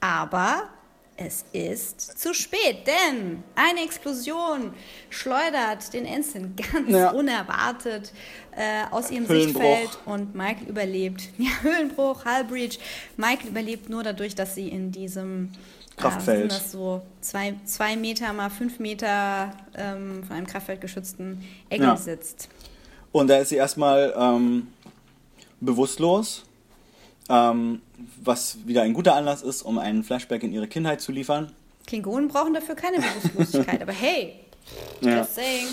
Aber 0.00 0.68
es 1.16 1.44
ist 1.52 2.18
zu 2.20 2.32
spät, 2.32 2.86
denn 2.86 3.42
eine 3.56 3.82
Explosion 3.84 4.72
schleudert 5.10 5.92
den 5.92 6.04
Ensign 6.06 6.54
ganz 6.56 6.88
Ja. 6.90 7.10
unerwartet 7.10 8.12
äh, 8.56 8.84
aus 8.92 9.10
ihrem. 9.10 9.26
Sichtfeld 9.26 9.90
und 10.06 10.34
Michael 10.34 10.68
überlebt. 10.68 11.28
Ja, 11.38 11.50
Höhlenbruch, 11.62 12.24
Hullbreach. 12.24 12.78
Michael 13.16 13.48
überlebt 13.48 13.88
nur 13.90 14.02
dadurch, 14.04 14.34
dass 14.36 14.54
sie 14.54 14.68
in 14.68 14.92
diesem 14.92 15.50
Kraftfeld. 15.98 16.50
Was 16.50 16.54
sind 16.58 16.64
das 16.64 16.72
so 16.72 17.02
zwei, 17.20 17.54
zwei 17.64 17.96
Meter 17.96 18.32
mal 18.32 18.50
fünf 18.50 18.78
Meter 18.78 19.52
ähm, 19.74 20.24
von 20.24 20.36
einem 20.36 20.46
Kraftfeld 20.46 20.80
geschützten 20.80 21.44
Ecke 21.68 21.84
Ja. 21.84 21.96
sitzt. 21.96 22.48
Und 23.12 23.28
da 23.28 23.38
ist 23.38 23.48
sie 23.50 23.56
erstmal 23.56 24.14
ähm, 24.16 24.68
bewusstlos, 25.60 26.44
ähm, 27.28 27.80
was 28.22 28.58
wieder 28.66 28.82
ein 28.82 28.94
guter 28.94 29.14
Anlass 29.14 29.42
ist, 29.42 29.62
um 29.62 29.78
einen 29.78 30.04
Flashback 30.04 30.42
in 30.42 30.52
ihre 30.52 30.68
Kindheit 30.68 31.00
zu 31.00 31.12
liefern. 31.12 31.52
Klingonen 31.86 32.28
brauchen 32.28 32.54
dafür 32.54 32.74
keine 32.74 32.98
Bewusstlosigkeit, 32.98 33.80
aber 33.82 33.92
hey, 33.92 34.34
Ja. 35.00 35.18
just 35.18 35.34
saying. 35.34 35.66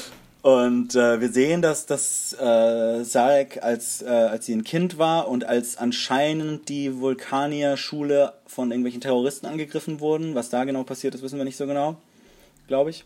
Und 0.46 0.94
äh, 0.94 1.20
wir 1.22 1.30
sehen, 1.30 1.64
dass, 1.64 1.88
dass 1.88 2.34
äh, 2.34 3.04
Sarek, 3.04 3.64
als, 3.64 4.04
äh, 4.04 4.06
als 4.06 4.46
sie 4.46 4.54
ein 4.54 4.64
Kind 4.64 5.00
war 5.00 5.28
und 5.28 5.44
als 5.44 5.76
anscheinend 5.76 6.70
die 6.70 7.00
Vulkanier-Schule 7.00 8.32
von 8.46 8.70
irgendwelchen 8.70 9.02
Terroristen 9.02 9.48
angegriffen 9.48 10.00
wurden, 10.02 10.36
was 10.36 10.52
da 10.52 10.64
genau 10.64 10.84
passiert 10.84 11.16
ist, 11.16 11.24
wissen 11.24 11.40
wir 11.40 11.46
nicht 11.46 11.58
so 11.58 11.66
genau, 11.66 11.96
glaube 12.68 12.92
ich. 12.92 13.06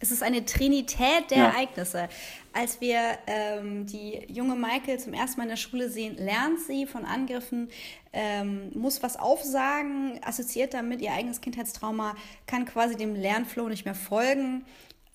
Es 0.00 0.12
ist 0.12 0.22
eine 0.22 0.46
Trinität 0.46 1.30
der 1.30 1.36
Ja. 1.36 1.44
Ereignisse. 1.50 2.08
Als 2.54 2.80
wir 2.80 2.98
ähm, 3.26 3.84
die 3.84 4.22
junge 4.32 4.54
Michael 4.54 4.98
zum 4.98 5.12
ersten 5.12 5.36
Mal 5.40 5.44
in 5.44 5.50
der 5.50 5.56
Schule 5.56 5.90
sehen, 5.90 6.16
lernt 6.16 6.58
sie 6.66 6.86
von 6.86 7.04
Angriffen, 7.04 7.68
ähm, 8.14 8.70
muss 8.72 9.02
was 9.02 9.18
aufsagen, 9.18 10.20
assoziiert 10.24 10.72
damit 10.72 11.02
ihr 11.02 11.12
eigenes 11.12 11.42
Kindheitstrauma, 11.42 12.16
kann 12.46 12.64
quasi 12.64 12.96
dem 12.96 13.14
Lernflow 13.14 13.68
nicht 13.68 13.84
mehr 13.84 13.94
folgen, 13.94 14.64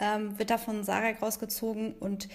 ähm, 0.03 0.37
wird 0.37 0.49
davon 0.49 0.83
Sarek 0.83 1.21
rausgezogen 1.21 1.93
und 1.99 2.27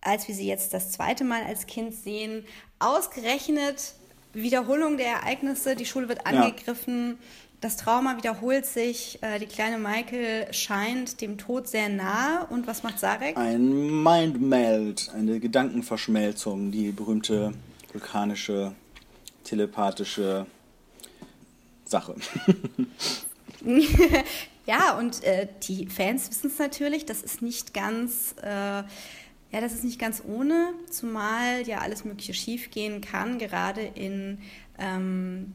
als 0.00 0.26
wir 0.28 0.34
sie 0.34 0.46
jetzt 0.46 0.72
das 0.74 0.90
zweite 0.92 1.24
Mal 1.24 1.42
als 1.44 1.66
Kind 1.66 1.94
sehen, 1.94 2.44
ausgerechnet 2.78 3.94
Wiederholung 4.32 4.96
der 4.96 5.06
Ereignisse, 5.08 5.76
die 5.76 5.86
Schule 5.86 6.08
wird 6.08 6.20
Ja. 6.20 6.42
angegriffen, 6.42 7.18
das 7.60 7.76
Trauma 7.76 8.16
wiederholt 8.16 8.66
sich, 8.66 9.22
äh, 9.22 9.38
die 9.38 9.46
kleine 9.46 9.78
Michael 9.78 10.52
scheint 10.52 11.20
dem 11.20 11.38
Tod 11.38 11.68
sehr 11.68 11.88
nahe 11.88 12.46
und 12.50 12.66
was 12.66 12.82
macht 12.82 12.98
Sarek? 12.98 13.36
Ein 13.36 14.02
Mindmeld, 14.02 15.10
eine 15.14 15.38
Gedankenverschmelzung, 15.38 16.72
die 16.72 16.90
berühmte 16.90 17.52
vulkanische, 17.92 18.72
telepathische 19.44 20.46
Sache. 21.84 22.16
Ja, 24.66 24.96
und 24.96 25.22
äh, 25.24 25.48
die 25.64 25.86
Fans 25.86 26.30
wissen 26.30 26.48
es 26.48 26.58
natürlich, 26.58 27.04
das 27.04 27.22
ist 27.22 27.42
nicht 27.42 27.74
ganz, 27.74 28.34
äh, 28.42 28.48
ja, 28.48 29.60
das 29.60 29.72
ist 29.72 29.84
nicht 29.84 29.98
ganz 29.98 30.22
ohne, 30.26 30.72
zumal 30.90 31.66
ja 31.66 31.78
alles 31.78 32.04
Mögliche 32.04 32.32
schiefgehen 32.32 33.00
kann, 33.00 33.38
gerade 33.38 33.82
in, 33.82 34.38
ähm, 34.78 35.54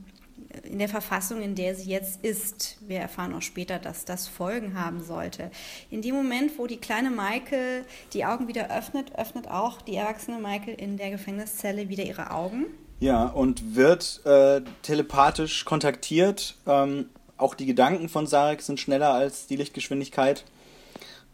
in 0.63 0.77
der 0.77 0.89
Verfassung, 0.89 1.41
in 1.41 1.55
der 1.55 1.73
sie 1.73 1.89
jetzt 1.89 2.23
ist. 2.23 2.77
Wir 2.81 2.99
erfahren 2.99 3.33
auch 3.33 3.41
später, 3.41 3.79
dass 3.79 4.03
das 4.03 4.27
Folgen 4.27 4.79
haben 4.79 5.01
sollte. 5.01 5.51
In 5.89 6.01
dem 6.01 6.13
Moment, 6.13 6.57
wo 6.57 6.67
die 6.67 6.77
kleine 6.77 7.09
Michael 7.09 7.85
die 8.13 8.25
Augen 8.25 8.47
wieder 8.47 8.75
öffnet, 8.75 9.15
öffnet 9.17 9.47
auch 9.47 9.81
die 9.81 9.95
erwachsene 9.95 10.37
Michael 10.37 10.75
in 10.75 10.97
der 10.97 11.11
Gefängniszelle 11.11 11.87
wieder 11.89 12.03
ihre 12.03 12.31
Augen. 12.31 12.65
Ja, 12.99 13.27
und 13.27 13.75
wird 13.75 14.21
äh, 14.25 14.61
telepathisch 14.81 15.65
kontaktiert. 15.65 16.55
Ähm, 16.65 17.09
auch 17.37 17.55
die 17.55 17.65
Gedanken 17.65 18.09
von 18.09 18.27
Sarek 18.27 18.61
sind 18.61 18.79
schneller 18.79 19.13
als 19.13 19.47
die 19.47 19.55
Lichtgeschwindigkeit. 19.55 20.43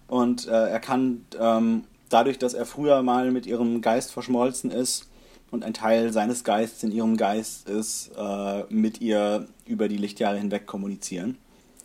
Und 0.07 0.47
äh, 0.47 0.51
er 0.51 0.79
kann 0.79 1.25
ähm, 1.39 1.85
dadurch, 2.09 2.37
dass 2.37 2.53
er 2.53 2.65
früher 2.65 3.01
mal 3.01 3.31
mit 3.31 3.45
ihrem 3.45 3.81
Geist 3.81 4.11
verschmolzen 4.11 4.69
ist 4.71 5.09
und 5.51 5.63
ein 5.63 5.73
Teil 5.73 6.11
seines 6.11 6.43
Geistes 6.43 6.83
in 6.83 6.91
ihrem 6.91 7.17
Geist 7.17 7.69
ist, 7.69 8.11
äh, 8.17 8.63
mit 8.69 9.01
ihr 9.01 9.47
über 9.65 9.87
die 9.87 9.97
Lichtjahre 9.97 10.37
hinweg 10.37 10.65
kommunizieren. 10.65 11.37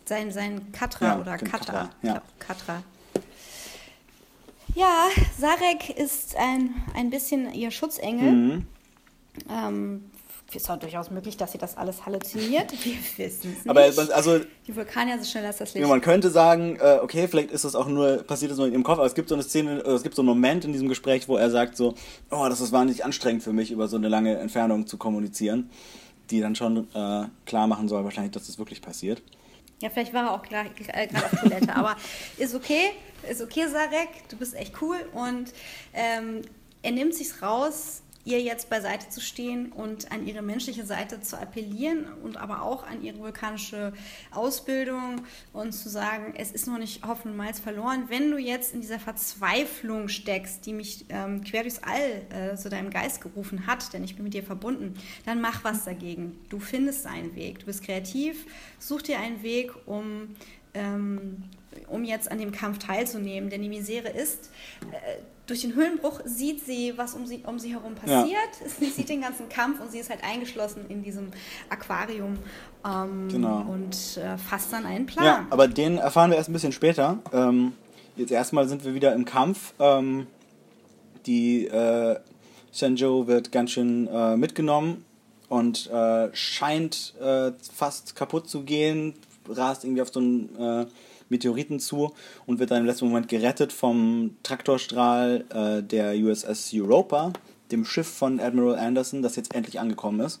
Sein, 0.05 0.31
sein 0.31 0.71
Katra 0.71 1.05
Ja, 1.05 1.19
oder 1.19 1.37
Katra. 1.37 1.57
Katra, 1.57 1.89
ja. 2.01 2.21
Katra. 2.39 2.83
Ja, 4.75 5.07
Sarek 5.37 5.89
ist 5.97 6.35
ein, 6.35 6.73
ein 6.95 7.09
bisschen 7.09 7.53
ihr 7.53 7.71
Schutzengel. 7.71 8.31
Mhm. 8.31 8.67
Ähm, 9.49 10.11
ist 10.55 10.69
auch 10.69 10.77
durchaus 10.77 11.11
möglich, 11.11 11.37
dass 11.37 11.51
sie 11.51 11.57
das 11.57 11.77
alles 11.77 12.05
halluziniert. 12.05 12.71
Wir 12.83 13.25
wissen 13.25 13.55
es 13.57 13.65
nicht. 13.65 13.69
Aber 13.69 13.81
also 13.81 14.39
Die 14.67 14.75
Vulkanier 14.75 15.15
sind 15.15 15.27
schneller 15.27 15.47
als 15.47 15.57
das 15.57 15.73
Licht. 15.73 15.81
Ja, 15.81 15.87
man 15.87 16.01
könnte 16.01 16.29
sagen, 16.29 16.77
äh, 16.79 16.99
okay, 17.01 17.27
vielleicht 17.27 17.51
ist 17.51 17.65
das 17.65 17.75
auch 17.75 17.87
nur, 17.87 18.23
passiert 18.23 18.51
das 18.51 18.57
nur 18.57 18.67
in 18.67 18.73
ihrem 18.73 18.83
Kopf, 18.83 18.97
aber 18.97 19.07
es 19.07 19.15
gibt 19.15 19.29
so 19.29 19.35
eine 19.35 19.43
Szene, 19.43 19.81
äh, 19.85 19.91
es 19.91 20.03
gibt 20.03 20.15
so 20.15 20.21
einen 20.21 20.29
Moment 20.29 20.65
in 20.65 20.71
diesem 20.71 20.89
Gespräch, 20.89 21.27
wo 21.27 21.37
er 21.37 21.49
sagt 21.51 21.77
so, 21.77 21.93
oh, 22.31 22.47
das 22.49 22.61
ist 22.61 22.71
wahnsinnig 22.71 23.05
anstrengend 23.05 23.43
für 23.43 23.53
mich, 23.53 23.71
über 23.71 23.87
so 23.87 23.97
eine 23.97 24.09
lange 24.09 24.37
Entfernung 24.37 24.87
zu 24.87 24.97
kommunizieren, 24.97 25.69
die 26.29 26.41
dann 26.41 26.55
schon 26.55 26.87
äh, 26.93 27.25
klar 27.45 27.67
machen 27.67 27.87
soll, 27.87 28.03
wahrscheinlich, 28.03 28.31
dass 28.31 28.47
das 28.47 28.57
wirklich 28.57 28.81
passiert. 28.81 29.21
Ja, 29.81 29.89
vielleicht 29.89 30.13
war 30.13 30.25
er 30.25 30.33
auch 30.33 30.45
äh, 30.45 31.07
gerade 31.07 31.25
auf 31.25 31.39
Toilette, 31.39 31.75
aber 31.75 31.95
ist 32.37 32.53
okay, 32.53 32.91
ist 33.29 33.41
okay, 33.41 33.67
Sarek, 33.67 34.09
du 34.29 34.35
bist 34.35 34.55
echt 34.55 34.81
cool 34.81 34.97
und 35.13 35.53
ähm, 35.93 36.41
er 36.81 36.91
nimmt 36.91 37.13
sich's 37.13 37.41
raus, 37.41 38.01
ihr 38.25 38.41
jetzt 38.41 38.69
beiseite 38.69 39.09
zu 39.09 39.21
stehen 39.21 39.71
und 39.71 40.11
an 40.11 40.27
ihre 40.27 40.41
menschliche 40.41 40.85
Seite 40.85 41.21
zu 41.21 41.37
appellieren 41.37 42.05
und 42.23 42.37
aber 42.37 42.61
auch 42.61 42.85
an 42.85 43.01
ihre 43.01 43.19
vulkanische 43.19 43.93
Ausbildung 44.31 45.21
und 45.53 45.71
zu 45.71 45.89
sagen, 45.89 46.33
es 46.37 46.51
ist 46.51 46.67
noch 46.67 46.77
nicht 46.77 47.07
Hopfen 47.07 47.39
verloren. 47.63 48.05
Wenn 48.09 48.31
du 48.31 48.37
jetzt 48.37 48.73
in 48.73 48.81
dieser 48.81 48.99
Verzweiflung 48.99 50.09
steckst, 50.09 50.65
die 50.65 50.73
mich 50.73 51.05
ähm, 51.09 51.43
quer 51.43 51.61
durchs 51.61 51.79
All 51.79 52.51
äh, 52.51 52.55
zu 52.55 52.69
deinem 52.69 52.89
Geist 52.89 53.21
gerufen 53.21 53.67
hat, 53.67 53.93
denn 53.93 54.03
ich 54.03 54.15
bin 54.15 54.25
mit 54.25 54.33
dir 54.33 54.43
verbunden, 54.43 54.95
dann 55.25 55.41
mach 55.41 55.63
was 55.63 55.85
dagegen. 55.85 56.39
Du 56.49 56.59
findest 56.59 57.05
einen 57.07 57.35
Weg. 57.35 57.59
Du 57.59 57.65
bist 57.65 57.83
kreativ, 57.83 58.45
such 58.79 59.03
dir 59.03 59.19
einen 59.19 59.41
Weg, 59.43 59.71
um 59.85 60.35
ähm, 60.73 61.43
um 61.87 62.03
jetzt 62.03 62.31
an 62.31 62.37
dem 62.37 62.51
Kampf 62.51 62.79
teilzunehmen. 62.79 63.49
Denn 63.49 63.61
die 63.61 63.69
Misere 63.69 64.09
ist, 64.09 64.51
äh, 64.91 65.21
durch 65.49 65.61
den 65.61 65.73
Höhlenbruch 65.75 66.21
sieht 66.25 66.63
sie, 66.65 66.93
was 66.95 67.13
um 67.15 67.25
sie, 67.25 67.43
um 67.45 67.57
sie 67.59 67.73
herum 67.73 67.95
passiert. 67.95 68.37
Sie 68.79 68.89
sieht 68.89 69.09
den 69.09 69.21
ganzen 69.21 69.49
Kampf 69.49 69.81
und 69.81 69.91
sie 69.91 69.99
ist 69.99 70.09
halt 70.09 70.23
eingeschlossen 70.23 70.85
in 70.89 71.01
diesem 71.03 71.31
Aquarium 71.69 72.37
ähm, 72.85 73.27
Genau. 73.29 73.65
und 73.67 74.17
äh, 74.17 74.37
fasst 74.37 74.71
dann 74.71 74.85
einen 74.85 75.05
Plan. 75.05 75.25
Ja, 75.25 75.47
aber 75.49 75.67
den 75.67 75.97
erfahren 75.97 76.29
wir 76.31 76.37
erst 76.37 76.49
ein 76.49 76.53
bisschen 76.53 76.71
später. 76.71 77.19
Ähm, 77.33 77.73
jetzt 78.15 78.31
erstmal 78.31 78.67
sind 78.67 78.85
wir 78.85 78.93
wieder 78.93 79.13
im 79.13 79.25
Kampf. 79.25 79.73
Ähm, 79.79 80.27
die 81.25 81.65
äh, 81.67 82.19
Shenzhou 82.71 83.27
wird 83.27 83.51
ganz 83.51 83.71
schön 83.71 84.07
äh, 84.07 84.37
mitgenommen 84.37 85.03
und 85.47 85.89
äh, 85.89 86.29
scheint 86.33 87.15
äh, 87.19 87.51
fast 87.75 88.15
kaputt 88.15 88.47
zu 88.49 88.61
gehen, 88.63 89.15
rast 89.47 89.83
irgendwie 89.83 90.01
auf 90.01 90.09
so 90.13 90.19
einen 90.19 90.55
äh, 90.57 90.85
Meteoriten 91.29 91.79
zu 91.79 92.13
und 92.45 92.59
wird 92.59 92.71
dann 92.71 92.79
im 92.79 92.85
letzten 92.85 93.07
Moment 93.07 93.27
gerettet 93.27 93.71
vom 93.73 94.35
Traktorstrahl 94.43 95.45
äh, 95.53 95.83
der 95.83 96.15
USS 96.15 96.71
Europa, 96.73 97.33
dem 97.71 97.85
Schiff 97.85 98.07
von 98.07 98.39
Admiral 98.39 98.77
Anderson, 98.77 99.21
das 99.21 99.35
jetzt 99.35 99.53
endlich 99.55 99.79
angekommen 99.79 100.19
ist. 100.21 100.39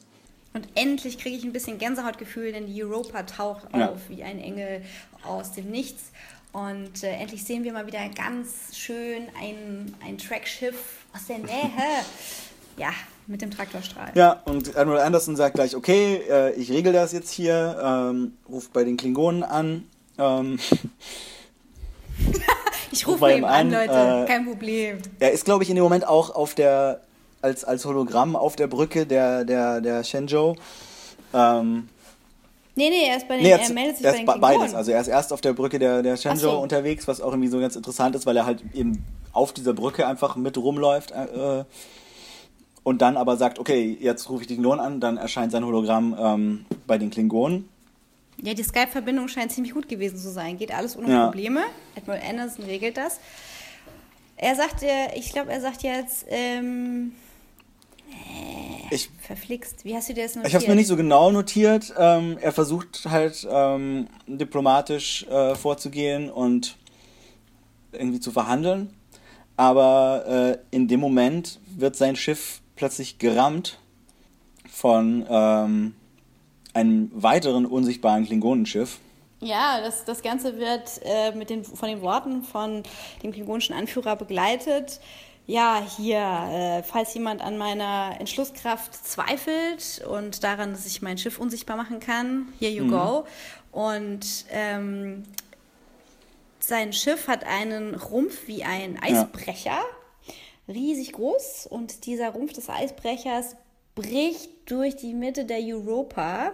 Und 0.53 0.67
endlich 0.75 1.19
kriege 1.19 1.35
ich 1.35 1.43
ein 1.43 1.53
bisschen 1.53 1.77
Gänsehautgefühl, 1.77 2.51
denn 2.51 2.67
die 2.67 2.83
Europa 2.83 3.23
taucht 3.23 3.67
Ja. 3.75 3.89
auf 3.91 4.09
wie 4.09 4.23
ein 4.23 4.39
Engel 4.39 4.81
aus 5.23 5.51
dem 5.51 5.69
Nichts. 5.69 6.05
Und 6.51 7.03
äh, 7.03 7.11
endlich 7.11 7.43
sehen 7.43 7.63
wir 7.63 7.71
mal 7.73 7.85
wieder 7.85 8.09
ganz 8.09 8.75
schön 8.75 9.27
ein, 9.39 9.93
ein 10.03 10.17
Trackschiff 10.17 11.05
aus 11.13 11.27
der 11.27 11.37
Nähe. 11.37 11.69
ja, 12.77 12.89
mit 13.27 13.43
dem 13.43 13.51
Traktorstrahl. 13.51 14.11
Ja, 14.15 14.41
und 14.45 14.75
Admiral 14.75 15.03
Anderson 15.03 15.35
sagt 15.35 15.53
gleich, 15.55 15.75
okay, 15.75 16.21
äh, 16.27 16.53
ich 16.55 16.71
regel 16.71 16.91
das 16.93 17.11
jetzt 17.11 17.29
hier, 17.29 17.79
ähm, 18.11 18.33
ruft 18.49 18.73
bei 18.73 18.83
den 18.83 18.97
Klingonen 18.97 19.43
an. 19.43 19.83
Ähm, 20.19 20.59
ich 22.91 23.07
Ruf 23.07 23.13
rufe 23.15 23.21
mal 23.21 23.31
eben 23.37 23.45
an, 23.45 23.71
Leute. 23.71 24.23
äh, 24.25 24.27
Kein 24.27 24.45
Problem. 24.45 24.97
er 25.19 25.31
ist, 25.31 25.45
glaube 25.45 25.63
ich, 25.63 25.69
in 25.69 25.75
dem 25.75 25.83
Moment 25.83 26.07
auch 26.07 26.29
auf 26.35 26.55
der, 26.55 27.01
als, 27.41 27.63
als 27.63 27.85
Hologramm 27.85 28.35
auf 28.35 28.55
der 28.55 28.67
Brücke 28.67 29.05
der, 29.05 29.45
der, 29.45 29.81
der 29.81 30.03
Shenzhou. 30.03 30.55
Ähm, 31.33 31.89
Nee, 32.75 32.89
nee, 32.89 33.09
er, 33.09 33.17
ist 33.17 33.27
bei 33.27 33.35
den, 33.35 33.43
nee, 33.43 33.49
er 33.51 33.59
er, 33.59 33.69
meldet 33.73 33.97
sich 33.97 34.05
er 34.05 34.13
bei 34.25 34.33
den 34.35 34.41
beides. 34.41 34.73
Also 34.73 34.91
er 34.91 35.01
ist 35.01 35.09
erst 35.09 35.33
auf 35.33 35.41
der 35.41 35.51
Brücke 35.51 35.79
der, 35.79 36.01
der 36.01 36.15
Shenzhou 36.15 36.51
so. 36.51 36.59
unterwegs, 36.59 37.09
was 37.09 37.19
auch 37.19 37.31
irgendwie 37.31 37.49
so 37.49 37.59
ganz 37.59 37.75
interessant 37.75 38.15
ist, 38.15 38.25
weil 38.25 38.37
er 38.37 38.45
halt 38.45 38.63
eben 38.73 39.03
auf 39.33 39.51
dieser 39.51 39.73
Brücke 39.73 40.07
einfach 40.07 40.37
mit 40.37 40.57
rumläuft. 40.57 41.11
Äh, 41.11 41.65
und 42.83 43.01
dann 43.01 43.17
aber 43.17 43.35
sagt, 43.35 43.59
okay, 43.59 43.97
jetzt 43.99 44.29
rufe 44.29 44.43
ich 44.43 44.47
die 44.47 44.53
Klingonen 44.53 44.79
an, 44.79 44.99
dann 45.01 45.17
erscheint 45.17 45.51
sein 45.51 45.65
Hologramm 45.65 46.15
ähm, 46.17 46.65
bei 46.87 46.97
den 46.97 47.09
Klingonen. 47.09 47.67
Ja, 48.41 48.53
die 48.53 48.63
Skype-Verbindung 48.63 49.27
scheint 49.27 49.51
ziemlich 49.51 49.73
gut 49.73 49.89
gewesen 49.89 50.17
zu 50.17 50.31
sein. 50.31 50.57
Geht 50.57 50.73
alles 50.73 50.97
ohne 50.97 51.11
Ja. 51.11 51.25
Probleme. 51.25 51.61
Admiral 51.97 52.21
Anderson 52.29 52.65
regelt 52.65 52.97
das. 52.97 53.19
Er 54.37 54.55
sagt, 54.55 54.83
äh, 54.83 55.13
ich 55.15 55.31
glaube, 55.33 55.51
er 55.51 55.59
sagt 55.59 55.83
jetzt, 55.83 56.25
ähm, 56.29 57.11
Ich, 58.91 59.09
verflixt. 59.21 59.83
Wie 59.85 59.95
hast 59.95 60.09
du 60.09 60.13
dir 60.13 60.23
das 60.23 60.35
notiert? 60.35 60.47
ich 60.49 60.55
habe 60.55 60.63
es 60.63 60.69
mir 60.69 60.75
nicht 60.75 60.87
so 60.87 60.95
genau 60.95 61.31
notiert. 61.31 61.93
Ähm, 61.97 62.37
er 62.41 62.51
versucht 62.51 63.05
halt 63.09 63.45
ähm, 63.51 64.07
diplomatisch 64.27 65.23
äh, 65.27 65.55
vorzugehen 65.55 66.29
und 66.31 66.77
irgendwie 67.91 68.19
zu 68.19 68.31
verhandeln. 68.31 68.93
Aber 69.57 70.57
äh, 70.71 70.75
in 70.75 70.87
dem 70.87 71.01
Moment 71.01 71.59
wird 71.67 71.95
sein 71.97 72.15
Schiff 72.15 72.61
plötzlich 72.77 73.19
gerammt 73.19 73.77
von 74.71 75.25
ähm, 75.29 75.95
einem 76.79 77.11
weiteren 77.13 77.65
unsichtbaren 77.65 78.25
Klingonenschiff. 78.25 78.99
Ja, 79.41 79.79
das, 79.81 80.05
das 80.05 80.21
Ganze 80.21 80.57
wird 80.57 81.01
äh, 81.03 81.31
mit 81.31 81.49
den, 81.49 81.63
von 81.63 81.87
den 81.87 82.01
Worten 82.01 82.43
von 82.43 82.83
dem 83.23 83.31
klingonischen 83.31 83.73
Anführer 83.73 84.15
begleitet. 84.15 84.99
Ja, 85.47 85.81
hier, 85.97 86.19
äh, 86.19 86.83
falls 86.83 87.13
jemand 87.13 87.41
an 87.41 87.57
meiner 87.57 88.15
Entschlusskraft 88.19 88.93
zweifelt 88.93 90.05
und 90.07 90.43
daran, 90.43 90.73
dass 90.73 90.85
ich 90.85 91.01
mein 91.01 91.17
Schiff 91.17 91.39
unsichtbar 91.39 91.75
machen 91.75 91.99
kann, 91.99 92.49
here 92.59 92.71
you 92.71 92.87
go. 92.87 93.25
Und 93.71 94.45
ähm, 94.51 95.23
sein 96.59 96.93
Schiff 96.93 97.27
hat 97.27 97.45
einen 97.45 97.95
Rumpf 97.95 98.47
wie 98.47 98.63
ein 98.63 99.01
Eisbrecher, 99.01 99.79
riesig 100.67 101.13
groß. 101.13 101.67
Und 101.67 102.05
dieser 102.05 102.29
Rumpf 102.29 102.53
des 102.53 102.69
Eisbrechers 102.69 103.55
bricht 103.99 104.49
durch 104.71 104.95
die 104.95 105.13
Mitte 105.13 105.43
der 105.45 105.59
Europa. 105.59 106.53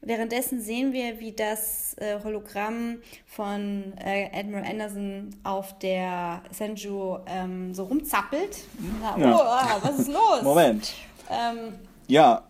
Währenddessen 0.00 0.60
sehen 0.60 0.92
wir, 0.92 1.18
wie 1.18 1.32
das 1.32 1.96
äh, 1.98 2.22
Hologramm 2.22 2.98
von 3.26 3.92
äh, 3.98 4.28
Admiral 4.32 4.64
Anderson 4.64 5.30
auf 5.42 5.76
der 5.80 6.40
Senju 6.52 7.18
ähm, 7.26 7.74
so 7.74 7.84
rumzappelt. 7.84 8.58
Na, 9.02 9.18
Ja. 9.18 9.34
Oh, 9.34 9.82
was 9.82 9.98
ist 9.98 10.08
los? 10.08 10.42
Moment. 10.42 10.92
Ähm, 11.28 11.74
Ja, 12.06 12.44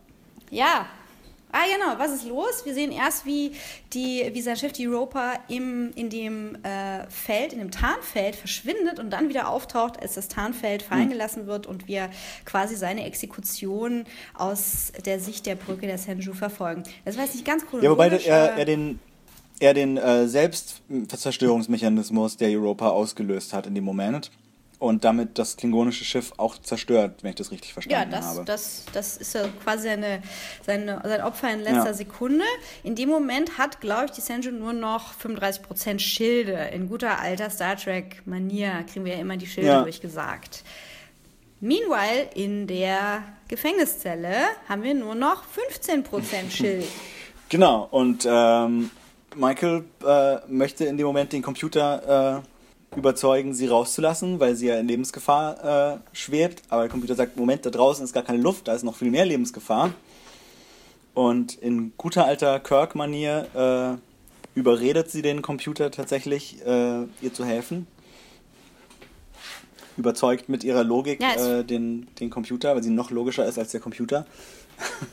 ja. 0.51 0.87
Ah, 1.51 1.65
genau, 1.65 1.99
was 1.99 2.13
ist 2.13 2.27
los? 2.27 2.63
Wir 2.65 2.75
sehen 2.75 2.93
erst, 2.93 3.27
wie, 3.27 3.53
die, 3.93 4.31
wie 4.33 4.43
sein 4.43 4.57
Schiff, 4.57 4.73
die 4.73 4.89
Europa, 4.89 5.35
im, 5.49 5.93
in 5.95 6.11
dem 6.11 6.57
äh, 6.63 7.07
Feld, 7.09 7.53
in 7.53 7.59
dem 7.59 7.71
Tarnfeld 7.71 8.37
verschwindet 8.37 8.99
und 8.99 9.11
dann 9.11 9.29
wieder 9.29 9.49
auftaucht, 9.49 10.01
als 10.01 10.15
das 10.15 10.29
Tarnfeld 10.29 10.83
Hm. 10.83 10.89
fallen 10.89 11.09
gelassen 11.11 11.47
wird 11.47 11.67
und 11.67 11.89
wir 11.89 12.11
quasi 12.45 12.77
seine 12.77 13.05
Exekution 13.05 14.05
aus 14.35 14.93
der 15.05 15.21
Sicht 15.21 15.47
der 15.47 15.55
Brücke 15.55 15.87
der 15.87 15.99
Senju 15.99 16.33
verfolgen. 16.35 16.83
Das 17.05 17.17
war 17.17 17.25
jetzt 17.25 17.35
nicht 17.35 17.47
ganz 17.47 17.65
cool. 17.73 17.83
ja 17.83 17.91
wobei 17.91 18.09
er, 18.09 18.57
er 18.57 18.65
den, 18.65 18.99
er 19.61 19.75
den 19.75 19.97
äh, 19.97 20.29
Selbstzerstörungsmechanismus 20.29 22.37
der 22.37 22.51
Europa 22.51 22.91
ausgelöst 22.91 23.53
hat 23.53 23.67
in 23.67 23.75
dem 23.75 23.85
Moment. 23.85 24.31
Und 24.81 25.03
damit 25.03 25.39
das 25.41 25.57
klingonische 25.57 26.05
Schiff 26.05 26.33
auch 26.37 26.57
zerstört, 26.59 27.23
wenn 27.23 27.31
ich 27.31 27.35
das 27.37 27.51
richtig 27.51 27.71
Ja, 27.71 27.75
verstanden 27.75 28.11
das, 28.13 28.25
habe. 28.25 28.45
das, 28.45 28.85
das 28.93 29.17
ist 29.17 29.35
ja 29.35 29.49
quasi 29.65 29.89
seine, 29.89 30.23
seine, 30.65 31.01
sein 31.03 31.21
Opfer 31.23 31.53
in 31.53 31.61
letzter 31.61 31.87
Ja. 31.87 31.95
Sekunde. 31.95 32.45
In 32.85 32.95
dem 32.95 33.09
Moment 33.09 33.59
hat, 33.59 33.81
glaube 33.81 34.05
ich, 34.05 34.13
die 34.13 34.21
Senju 34.21 34.53
nur 34.53 34.73
noch 34.73 35.15
35% 35.19 35.99
Schilde. 35.99 36.53
In 36.73 36.89
guter 36.89 37.19
alter 37.19 37.51
Star 37.51 37.77
Trek-Manier 37.77 38.85
kriegen 38.91 39.05
wir 39.05 39.15
ja 39.15 39.19
immer 39.21 39.37
die 39.37 39.49
Schilde 39.49 39.69
Ja. 39.71 39.83
durchgesagt. 39.83 40.63
Meanwhile, 41.61 42.29
in 42.37 42.69
der 42.69 43.25
Gefängniszelle 43.49 44.33
haben 44.69 44.85
wir 44.85 44.95
nur 44.95 45.17
noch 45.17 45.43
15% 45.45 46.51
Schild. 46.51 46.85
Genau, 47.51 47.89
und 47.91 48.27
ähm, 48.31 48.91
Michael 49.35 49.83
äh, 50.07 50.37
möchte 50.49 50.85
in 50.85 50.99
dem 50.99 51.07
Moment 51.07 51.33
den 51.33 51.41
Computer 51.41 52.43
äh, 52.45 52.49
überzeugen, 52.97 53.55
sie 53.55 53.67
rauszulassen, 53.67 54.41
weil 54.41 54.57
sie 54.57 54.67
ja 54.67 54.79
in 54.79 54.89
Lebensgefahr 54.89 55.95
äh, 55.95 56.17
schwebt. 56.17 56.63
Aber 56.69 56.83
der 56.83 56.91
Computer 56.91 57.15
sagt, 57.15 57.37
Moment, 57.37 57.65
da 57.67 57.71
draußen 57.71 58.05
ist 58.05 58.13
gar 58.13 58.23
keine 58.23 58.39
Luft, 58.39 58.69
da 58.69 58.75
ist 58.75 58.83
noch 58.83 58.97
viel 58.97 59.11
mehr 59.11 59.25
Lebensgefahr. 59.27 59.93
Und 61.15 61.55
in 61.55 61.93
guter 61.97 62.25
alter 62.25 62.61
Kirk-Manier 62.61 63.99
äh, 64.57 64.59
überredet 64.59 65.11
sie 65.11 65.23
den 65.23 65.43
Computer 65.43 65.91
tatsächlich, 65.91 66.65
äh, 66.65 67.03
ihr 67.21 67.33
zu 67.35 67.45
helfen. 67.45 67.87
Überzeugt 69.97 70.49
mit 70.49 70.63
ihrer 70.63 70.85
Logik 70.85 71.21
Ja, 71.21 71.59
äh, 71.59 71.65
den, 71.65 72.07
den 72.21 72.31
Computer, 72.31 72.75
weil 72.75 72.83
sie 72.85 72.91
noch 72.91 73.11
logischer 73.11 73.47
ist 73.47 73.59
als 73.59 73.71
der 73.73 73.81
Computer. 73.81 74.27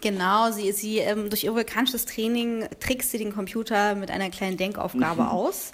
Genau, 0.00 0.52
sie, 0.52 0.70
sie 0.70 0.98
ähm, 0.98 1.28
durch 1.28 1.42
ihr 1.42 1.52
vulkanisches 1.52 2.04
Training 2.04 2.68
trickst 2.78 3.10
sie 3.10 3.18
den 3.18 3.34
Computer 3.34 3.96
mit 3.96 4.12
einer 4.12 4.30
kleinen 4.30 4.56
Denkaufgabe 4.56 5.22
Mhm. 5.22 5.28
aus 5.28 5.72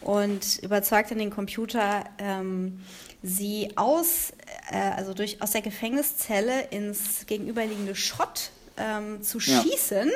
und 0.00 0.58
überzeugt 0.62 1.10
dann 1.10 1.18
den 1.18 1.30
Computer, 1.30 2.04
ähm, 2.18 2.80
sie 3.22 3.70
aus, 3.76 4.32
äh, 4.70 4.76
also 4.76 5.14
durch, 5.14 5.42
aus 5.42 5.50
der 5.52 5.62
Gefängniszelle 5.62 6.68
ins 6.70 7.26
gegenüberliegende 7.26 7.94
Schrott 7.94 8.50
ähm, 8.76 9.22
zu 9.22 9.38
Ja. 9.38 9.62
schießen, 9.62 10.10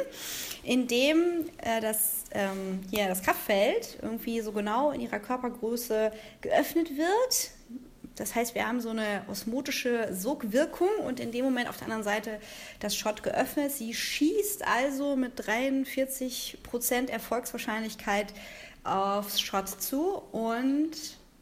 indem 0.65 1.47
äh, 1.59 1.81
das, 1.81 2.24
ähm, 2.32 2.81
hier 2.90 3.09
das 3.09 3.23
Kraftfeld 3.23 3.98
irgendwie 4.02 4.40
so 4.43 4.52
genau 4.52 4.90
in 4.90 5.01
ihrer 5.01 5.19
Körpergröße 5.19 6.12
geöffnet 6.43 6.90
wird. 6.97 7.51
Das 8.16 8.35
heißt, 8.35 8.55
wir 8.55 8.66
haben 8.69 8.82
so 8.82 8.90
eine 8.90 9.23
osmotische 9.31 10.15
Sogwirkung 10.15 10.90
und 11.07 11.20
in 11.20 11.32
dem 11.32 11.43
Moment 11.43 11.70
auf 11.70 11.78
der 11.78 11.85
anderen 11.86 12.02
Seite 12.02 12.39
das 12.81 12.94
Schott 12.94 13.23
geöffnet. 13.23 13.73
Sie 13.73 13.94
schießt 13.94 14.66
also 14.66 15.16
mit 15.16 15.40
43% 15.40 17.09
Erfolgswahrscheinlichkeit 17.09 18.27
aufs 18.85 19.40
Schott 19.40 19.69
zu 19.69 20.23
und 20.32 20.90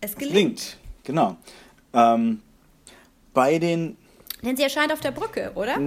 es 0.01 0.16
gelingt. 0.16 0.32
Gelingt, 0.32 0.77
genau. 1.05 1.36
Ähm, 1.93 2.40
bei 3.32 3.59
den 3.59 3.97
Denn 4.43 4.56
sie 4.56 4.62
erscheint 4.62 4.93
auf 4.93 5.01
der 5.01 5.12
Brücke, 5.12 5.52
oder? 5.55 5.78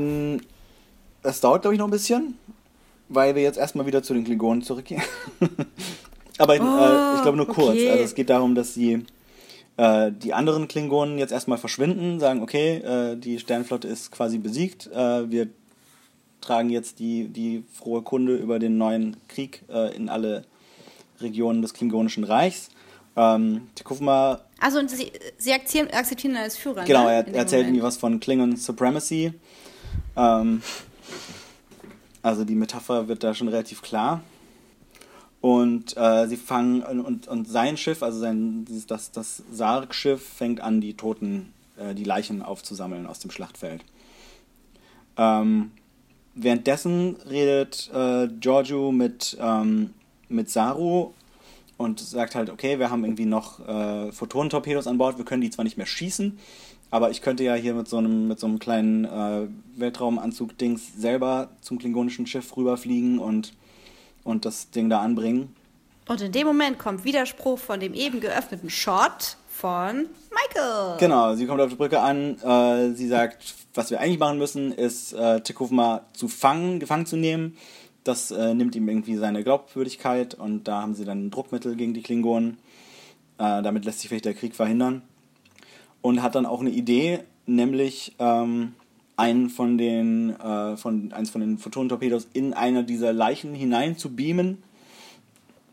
Das 1.21 1.41
dauert, 1.41 1.61
glaube 1.61 1.75
ich, 1.75 1.79
noch 1.79 1.87
ein 1.87 1.91
bisschen, 1.91 2.37
weil 3.09 3.35
wir 3.35 3.43
jetzt 3.43 3.57
erstmal 3.57 3.85
wieder 3.85 4.03
zu 4.03 4.13
den 4.13 4.23
Klingonen 4.23 4.63
zurückgehen. 4.63 5.03
Aber 6.37 6.53
äh, 6.53 7.15
ich 7.15 7.21
glaube 7.21 7.37
nur 7.37 7.47
kurz. 7.47 7.71
okay. 7.71 7.91
Also 7.91 8.03
es 8.03 8.15
geht 8.15 8.29
darum, 8.29 8.55
dass 8.55 8.73
die, 8.73 9.05
äh, 9.77 10.11
die 10.11 10.33
anderen 10.33 10.67
Klingonen 10.67 11.19
jetzt 11.19 11.31
erstmal 11.31 11.57
verschwinden, 11.57 12.19
sagen, 12.19 12.41
okay, 12.41 12.77
äh, 12.77 13.15
die 13.15 13.37
Sternflotte 13.37 13.87
ist 13.87 14.11
quasi 14.11 14.39
besiegt. 14.39 14.87
Äh, 14.87 15.29
wir 15.29 15.49
tragen 16.41 16.69
jetzt 16.69 16.99
die, 16.99 17.27
die 17.27 17.63
frohe 17.71 18.01
Kunde 18.01 18.35
über 18.35 18.57
den 18.57 18.77
neuen 18.77 19.17
Krieg 19.27 19.63
äh, 19.69 19.95
in 19.95 20.09
alle 20.09 20.43
Regionen 21.21 21.61
des 21.61 21.73
Klingonischen 21.73 22.23
Reichs. 22.23 22.69
Ähm, 23.15 23.67
Tikufma 23.75 24.41
Also 24.59 24.79
und 24.79 24.89
sie, 24.89 25.11
sie 25.37 25.53
akzeptieren, 25.53 25.89
akzeptieren 25.91 26.33
ihn 26.33 26.37
als 26.37 26.57
Führer. 26.57 26.85
Genau, 26.85 27.05
ne? 27.05 27.13
er 27.13 27.23
dem 27.23 27.35
erzählt 27.35 27.67
irgendwie 27.67 27.83
was 27.83 27.97
von 27.97 28.19
Klingon 28.19 28.55
Supremacy. 28.55 29.33
Ähm, 30.15 30.61
also 32.21 32.45
die 32.45 32.55
Metapher 32.55 33.07
wird 33.07 33.23
da 33.23 33.33
schon 33.33 33.47
relativ 33.47 33.81
klar. 33.81 34.21
Und 35.41 35.97
äh, 35.97 36.27
sie 36.27 36.37
fangen 36.37 36.83
und, 36.83 37.27
und 37.27 37.49
sein 37.49 37.75
Schiff, 37.75 38.03
also 38.03 38.19
sein 38.19 38.65
das, 38.87 39.11
das 39.11 39.41
Sarg-Schiff, 39.51 40.23
fängt 40.23 40.61
an, 40.61 40.81
die 40.81 40.93
Toten, 40.93 41.51
äh, 41.77 41.95
die 41.95 42.03
Leichen 42.03 42.43
aufzusammeln 42.43 43.07
aus 43.07 43.19
dem 43.19 43.31
Schlachtfeld. 43.31 43.83
Ähm, 45.17 45.71
währenddessen 46.35 47.15
redet 47.27 47.89
äh, 47.91 48.27
Giorgio 48.39 48.91
mit, 48.91 49.35
ähm, 49.41 49.95
mit 50.31 50.49
Saru 50.49 51.11
und 51.77 51.99
sagt 51.99 52.35
halt, 52.35 52.49
okay, 52.49 52.79
wir 52.79 52.89
haben 52.89 53.03
irgendwie 53.03 53.25
noch 53.25 53.65
äh, 53.67 54.11
Photonentorpedos 54.11 54.87
an 54.87 54.97
Bord, 54.97 55.17
wir 55.17 55.25
können 55.25 55.41
die 55.41 55.49
zwar 55.49 55.63
nicht 55.63 55.77
mehr 55.77 55.85
schießen, 55.85 56.37
aber 56.91 57.09
ich 57.09 57.21
könnte 57.21 57.43
ja 57.43 57.55
hier 57.55 57.73
mit 57.73 57.87
so 57.87 57.97
einem, 57.97 58.27
mit 58.27 58.39
so 58.39 58.47
einem 58.47 58.59
kleinen 58.59 59.05
äh, 59.05 59.47
Weltraumanzug-Dings 59.77 60.93
selber 60.97 61.49
zum 61.61 61.79
klingonischen 61.79 62.27
Schiff 62.27 62.55
rüberfliegen 62.55 63.19
und, 63.19 63.53
und 64.23 64.45
das 64.45 64.69
Ding 64.71 64.89
da 64.89 64.99
anbringen. 65.01 65.55
Und 66.07 66.21
in 66.21 66.31
dem 66.31 66.47
Moment 66.47 66.77
kommt 66.77 67.05
Widerspruch 67.05 67.57
von 67.57 67.79
dem 67.79 67.93
eben 67.93 68.19
geöffneten 68.19 68.69
Shot 68.69 69.37
von 69.47 70.07
Michael. 70.31 70.97
Genau, 70.99 71.35
sie 71.35 71.45
kommt 71.45 71.61
auf 71.61 71.69
die 71.69 71.75
Brücke 71.75 72.01
an, 72.01 72.37
äh, 72.41 72.93
sie 72.93 73.07
sagt, 73.07 73.55
was 73.73 73.89
wir 73.89 73.99
eigentlich 73.99 74.19
machen 74.19 74.37
müssen, 74.37 74.71
ist 74.71 75.13
äh, 75.13 75.41
Tekufma 75.41 76.01
zu 76.13 76.27
fangen, 76.27 76.79
gefangen 76.79 77.05
zu 77.05 77.15
nehmen. 77.15 77.55
Das 78.03 78.31
äh, 78.31 78.53
nimmt 78.53 78.75
ihm 78.75 78.87
irgendwie 78.87 79.15
seine 79.15 79.43
Glaubwürdigkeit 79.43 80.33
und 80.33 80.67
da 80.67 80.81
haben 80.81 80.95
sie 80.95 81.05
dann 81.05 81.27
ein 81.27 81.31
Druckmittel 81.31 81.75
gegen 81.75 81.93
die 81.93 82.01
Klingonen. 82.01 82.57
Äh, 83.37 83.61
damit 83.61 83.85
lässt 83.85 83.99
sich 83.99 84.09
vielleicht 84.09 84.25
der 84.25 84.33
Krieg 84.33 84.55
verhindern. 84.55 85.03
Und 86.01 86.23
hat 86.23 86.33
dann 86.33 86.47
auch 86.47 86.61
eine 86.61 86.71
Idee, 86.71 87.19
nämlich 87.45 88.15
ähm, 88.17 88.73
einen 89.17 89.51
von 89.51 89.77
den, 89.77 90.31
äh, 90.39 90.77
von, 90.77 91.13
eins 91.13 91.29
von 91.29 91.41
den 91.41 91.59
Photonentorpedos 91.59 92.27
in 92.33 92.53
einer 92.53 92.81
dieser 92.81 93.13
Leichen 93.13 93.53
hinein 93.53 93.97
zu 93.97 94.15
beamen. 94.15 94.63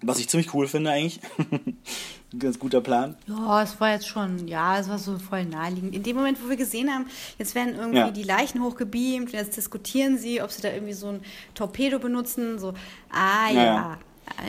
Was 0.03 0.19
ich 0.19 0.29
ziemlich 0.29 0.53
cool 0.53 0.69
finde 0.69 0.91
eigentlich. 0.91 1.21
Ein 2.33 2.41
ganz 2.41 2.59
guter 2.59 2.83
Plan. 2.83 3.17
Ja, 3.27 3.63
es 3.63 3.81
war 3.81 3.93
jetzt 3.93 4.07
schon, 4.07 4.47
ja, 4.49 4.79
es 4.79 4.89
war 4.89 4.99
so 4.99 5.19
voll 5.19 5.47
naheliegend. 5.47 5.95
In 5.95 6.03
dem 6.03 6.15
Moment, 6.17 6.39
wo 6.45 6.51
wir 6.51 6.57
gesehen 6.57 6.91
haben, 6.91 7.07
jetzt 7.39 7.55
werden 7.55 7.75
irgendwie 7.75 7.99
Ja. 7.99 8.11
die 8.11 8.23
Leichen 8.23 8.63
hochgebeamt 8.63 9.33
jetzt 9.33 9.57
diskutieren 9.57 10.19
sie, 10.19 10.43
ob 10.43 10.51
sie 10.51 10.61
da 10.61 10.69
irgendwie 10.71 10.93
so 10.93 11.09
ein 11.09 11.21
Torpedo 11.55 11.99
benutzen. 11.99 12.59
So, 12.59 12.75
ah 13.11 13.51
Ja, 13.51 13.63
ja, 13.65 13.65
ja. 13.65 13.99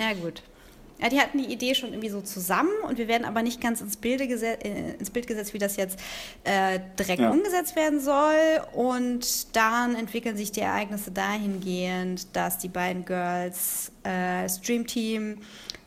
ja, 0.09 0.13
gut. 0.21 0.43
Ja, 1.01 1.07
die 1.07 1.21
hatten 1.21 1.37
die 1.37 1.45
Idee 1.45 1.73
schon 1.75 1.91
irgendwie 1.91 2.09
so 2.09 2.19
zusammen 2.19 2.73
und 2.85 2.97
wir 2.97 3.07
werden 3.07 3.23
aber 3.23 3.41
nicht 3.41 3.61
ganz 3.61 3.79
ins, 3.79 3.95
Bilde 3.95 4.25
äh, 4.25 4.95
ins 4.99 5.09
Bild 5.09 5.27
gesetzt, 5.27 5.53
wie 5.53 5.57
das 5.57 5.77
jetzt 5.77 5.97
äh, 6.43 6.81
direkt 6.99 7.21
Ja. 7.21 7.29
umgesetzt 7.31 7.77
werden 7.77 8.01
soll. 8.01 8.35
Und 8.73 9.55
dann 9.55 9.95
entwickeln 9.95 10.35
sich 10.35 10.51
die 10.51 10.59
Ereignisse 10.59 11.11
dahingehend, 11.11 12.35
dass 12.35 12.57
die 12.57 12.67
beiden 12.67 13.05
Girls 13.05 13.93
äh, 14.03 14.49
Stream 14.49 14.85
Team 14.85 15.37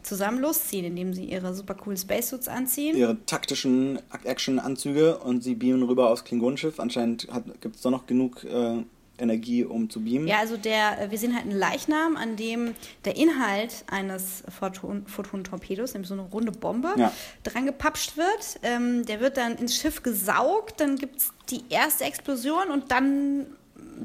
zusammen 0.03 0.39
losziehen, 0.41 0.85
indem 0.85 1.15
sie 1.15 1.25
ihre 1.25 1.55
super 1.55 1.75
coolen 1.75 1.97
Spacesuits 1.97 2.49
anziehen. 2.49 2.97
Ihre 2.97 3.17
taktischen 3.27 3.99
Action-Anzüge 4.25 5.19
und 5.19 5.43
sie 5.43 5.55
beamen 5.55 5.83
rüber 5.83 6.11
aufs 6.11 6.25
Klingonenschiff. 6.25 6.81
Anscheinend 6.81 7.29
gibt 7.61 7.77
es 7.77 7.83
da 7.83 7.91
noch 7.91 8.07
genug 8.07 8.45
äh, 8.45 8.83
Energie, 9.19 9.63
um 9.65 9.89
zu 9.91 10.01
beamen. 10.03 10.27
Ja, 10.27 10.39
also 10.39 10.57
der, 10.57 11.01
äh, 11.01 11.11
wir 11.11 11.19
sehen 11.19 11.35
halt 11.35 11.45
einen 11.45 11.57
Leichnam, 11.59 12.17
an 12.17 12.37
dem 12.37 12.75
der 13.05 13.17
Inhalt 13.17 13.85
eines 13.89 14.43
Photon- 14.49 15.07
Photon-Torpedos, 15.07 15.93
nämlich 15.93 16.09
so 16.09 16.15
eine 16.15 16.23
runde 16.25 16.51
Bombe, 16.51 16.89
Ja. 16.97 17.13
dran 17.45 17.67
gepapscht 17.67 18.17
wird. 18.17 18.59
Ähm, 18.63 19.05
der 19.07 19.21
wird 19.21 19.37
dann 19.37 19.57
ins 19.57 19.77
Schiff 19.77 20.03
gesaugt, 20.03 20.81
dann 20.81 20.97
gibt 20.97 21.19
es 21.19 21.33
die 21.51 21.63
erste 21.69 22.05
Explosion 22.05 22.71
und 22.73 22.91
dann 22.91 23.47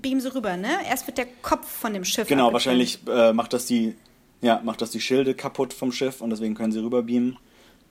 beamen 0.02 0.22
sie 0.22 0.34
rüber, 0.36 0.58
ne? 0.58 0.70
Erst 0.88 1.08
wird 1.08 1.18
der 1.18 1.28
Kopf 1.42 1.68
von 1.68 1.94
dem 1.94 2.04
Schiff 2.04 2.28
Genau, 2.28 2.48
abgetrennt. 2.50 2.54
wahrscheinlich 2.54 3.00
äh, 3.08 3.34
macht, 3.34 3.54
das 3.54 3.66
die, 3.66 3.96
ja, 4.42 4.62
macht 4.64 4.82
das 4.82 4.92
die 4.92 5.02
Schilde 5.02 5.34
kaputt 5.34 5.74
vom 5.74 5.92
Schiff 5.92 6.22
und 6.22 6.30
deswegen 6.30 6.56
können 6.56 6.72
sie 6.72 6.84
rüberbeamen. 6.84 7.38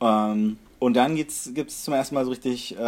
Ähm, 0.01 0.59
und 0.79 0.95
dann 0.95 1.17
gibt 1.17 1.31
es 1.31 1.85
zum 1.85 1.95
ersten 1.95 2.15
Mal 2.15 2.25
so 2.25 2.31
richtig 2.31 2.77
äh, 2.79 2.83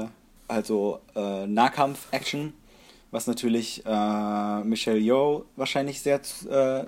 äh, 0.00 0.06
also 0.48 1.00
äh, 1.14 1.46
Nahkampf-Action, 1.46 2.52
was 3.10 3.26
natürlich 3.26 3.84
äh, 3.86 4.60
Michelle 4.64 4.98
Yeoh 4.98 5.44
wahrscheinlich 5.56 6.00
sehr 6.00 6.20
äh, 6.50 6.84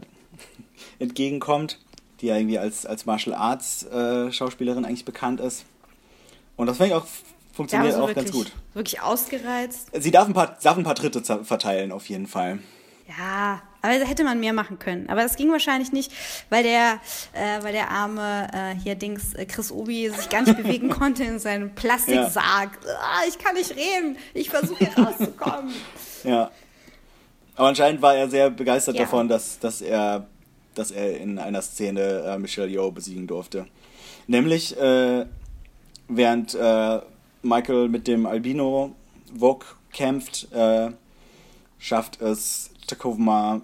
entgegenkommt, 0.99 1.79
die 2.21 2.27
ja 2.27 2.37
irgendwie 2.37 2.59
als, 2.59 2.87
als 2.87 3.07
Martial 3.07 3.35
Arts 3.35 3.85
äh, 3.85 4.33
Schauspielerin 4.33 4.85
eigentlich 4.85 5.05
bekannt 5.05 5.41
ist. 5.41 5.65
Und 6.57 6.67
das 6.67 6.79
finde 6.79 6.91
ich 6.91 6.95
auch 6.95 7.07
Ja, 7.07 7.11
funktioniert 7.53 7.93
also 7.93 8.05
auch 8.05 8.09
wirklich, 8.09 8.27
ganz 8.27 8.37
gut. 8.37 8.53
Wirklich 8.75 9.01
ausgereizt. 9.01 9.91
Sie 9.99 10.11
darf 10.11 10.27
ein 10.27 10.35
paar, 10.35 10.57
darf 10.63 10.77
ein 10.77 10.85
paar 10.85 10.95
Tritte 10.95 11.23
verteilen, 11.45 11.93
auf 11.93 12.09
jeden 12.09 12.27
Fall. 12.27 12.59
Ja, 13.09 13.63
aber 13.87 13.99
da 13.99 14.05
hätte 14.05 14.25
man 14.25 14.41
mehr 14.41 14.53
machen 14.53 14.79
können. 14.79 15.09
Aber 15.09 15.23
das 15.23 15.37
ging 15.37 15.51
wahrscheinlich 15.51 15.93
nicht, 15.93 16.13
weil 16.51 16.63
der, 16.63 17.01
äh, 17.33 17.63
weil 17.63 17.73
der 17.73 17.91
arme 17.91 18.49
äh, 18.53 18.75
hier 18.83 18.95
Dings 18.95 19.35
äh, 19.35 19.47
Chris 19.47 19.71
Obi 19.73 20.11
sich 20.11 20.29
gar 20.29 20.43
nicht 20.43 20.57
bewegen 20.63 20.89
konnte 20.91 21.25
in 21.25 21.39
seinem 21.39 21.75
Plastiksarg. 21.75 22.71
Ah, 23.01 23.21
ich 23.29 23.39
kann 23.39 23.55
nicht 23.55 23.71
reden. 23.71 24.17
Ich 24.35 24.51
versuche 24.51 24.85
hier 24.85 25.05
rauszukommen. 25.05 25.73
Ja. 26.25 26.51
Aber 27.55 27.69
anscheinend 27.69 28.03
war 28.03 28.17
er 28.17 28.29
sehr 28.29 28.51
begeistert 28.51 28.97
Ja. 28.97 29.03
davon, 29.03 29.29
dass, 29.29 29.61
dass, 29.61 29.81
er, 29.81 30.27
dass 30.75 30.91
er 30.91 31.19
in 31.21 31.39
einer 31.39 31.63
Szene 31.63 32.25
äh, 32.27 32.39
Michelle 32.39 32.67
Yeoh 32.69 32.91
besiegen 32.91 33.29
durfte. 33.29 33.67
Nämlich, 34.27 34.77
äh, 34.77 35.25
während 36.09 36.55
äh, 36.55 37.01
Michael 37.43 37.89
mit 37.89 38.09
dem 38.09 38.27
Albino 38.27 38.95
Vogue 39.39 39.67
kämpft, 39.93 40.53
äh, 40.53 40.91
schafft 41.79 42.21
es 42.21 42.71
Takoma 42.89 43.61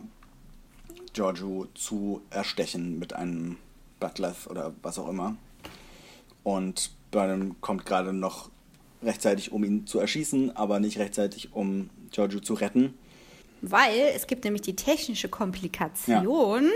Giorgio 1.13 1.67
zu 1.75 2.23
erstechen 2.31 2.99
mit 2.99 3.13
einem 3.13 3.57
Butlev 4.01 4.47
oder 4.49 4.75
was 4.83 4.99
auch 4.99 5.09
immer. 5.09 5.37
Und 6.43 6.91
Burnham 7.11 7.61
kommt 7.61 7.87
gerade 7.87 8.13
noch 8.13 8.51
rechtzeitig, 9.03 9.53
um 9.53 9.65
ihn 9.65 9.87
zu 9.87 9.99
erschießen, 9.99 10.57
aber 10.57 10.81
nicht 10.81 10.99
rechtzeitig, 10.99 11.53
um 11.53 11.91
Giorgio 12.11 12.41
zu 12.41 12.55
retten. 12.55 12.95
Weil 13.61 14.11
es 14.15 14.27
gibt 14.27 14.45
nämlich 14.45 14.63
die 14.63 14.75
technische 14.75 15.29
Komplikation 15.29 16.69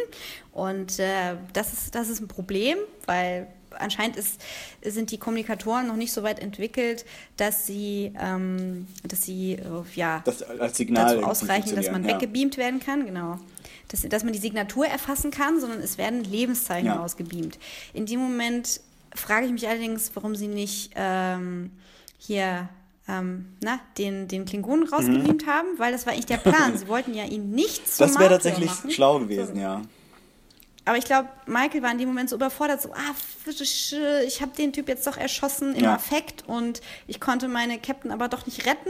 und 0.53 1.01
äh, 1.01 1.35
das, 1.53 1.73
ist, 1.73 1.95
das 1.97 2.09
ist 2.09 2.21
ein 2.21 2.29
Problem, 2.29 2.79
weil 3.07 3.49
anscheinend 3.79 4.17
ist, 4.17 4.41
sind 4.83 5.11
die 5.11 5.19
Kommunikatoren 5.19 5.89
noch 5.89 5.97
nicht 5.97 6.13
so 6.13 6.23
weit 6.23 6.39
entwickelt, 6.39 7.05
dass 7.37 7.67
sie, 7.67 8.13
ähm, 8.21 8.87
dass 9.03 9.25
sie 9.25 9.55
äh, 9.55 9.83
ja, 9.97 10.23
Das 10.25 10.43
als 10.43 10.77
Signal 10.77 11.17
dazu 11.17 11.27
ausreichen, 11.27 11.75
dass 11.75 11.91
man 11.91 12.05
ja. 12.05 12.15
weggebeamt 12.15 12.57
werden 12.57 12.79
kann, 12.79 13.05
genau. 13.05 13.41
Dass, 13.89 14.03
dass 14.03 14.25
man 14.25 14.33
die 14.33 14.39
Signatur 14.39 14.87
erfassen 14.87 15.31
kann, 15.31 15.61
sondern 15.61 15.81
es 15.81 15.97
werden 15.99 16.25
Lebenszeichen 16.25 16.87
Ja. 16.87 16.99
ausgebeamt. 17.03 17.59
In 17.95 18.07
dem 18.07 18.19
Moment 18.21 18.81
frage 19.15 19.47
ich 19.47 19.53
mich 19.53 19.69
allerdings, 19.69 20.11
warum 20.15 20.35
sie 20.35 20.49
nicht 20.49 20.91
ähm, 20.97 21.71
hier 22.19 22.69
ähm, 23.09 23.47
na, 23.63 23.79
den, 23.99 24.27
den 24.27 24.45
Klingonen 24.45 24.89
rausgebeamt 24.89 25.47
haben, 25.47 25.69
weil 25.79 25.93
das 25.93 26.05
war 26.07 26.13
eigentlich 26.13 26.27
der 26.27 26.39
Plan. 26.39 26.77
Sie 26.77 26.89
wollten 26.89 27.15
ja 27.15 27.25
ihn 27.25 27.51
nicht 27.51 27.87
zum 27.89 28.07
Mhm. 28.09 28.13
Das 28.13 28.21
wäre 28.21 28.31
tatsächlich 28.31 28.67
machen. 28.71 28.91
schlau 28.91 29.19
gewesen, 29.21 29.57
ja. 29.57 29.83
Aber 30.87 30.97
ich 30.97 31.05
glaube, 31.05 31.29
Michael 31.47 31.83
war 31.83 31.91
in 31.91 31.99
dem 31.99 32.07
Moment 32.09 32.31
so 32.31 32.37
überfordert, 32.37 32.81
so, 32.81 32.93
ah, 32.93 33.15
ich 34.25 34.41
habe 34.41 34.53
den 34.57 34.73
Typ 34.73 34.89
jetzt 34.89 35.05
doch 35.07 35.17
erschossen 35.17 35.75
im 35.75 35.83
Ja. 35.85 35.95
Affekt 35.97 36.45
und 36.47 36.81
ich 37.09 37.21
konnte 37.21 37.49
meine 37.49 37.79
Captain 37.79 38.13
aber 38.13 38.29
doch 38.29 38.47
nicht 38.47 38.67
retten. 38.67 38.89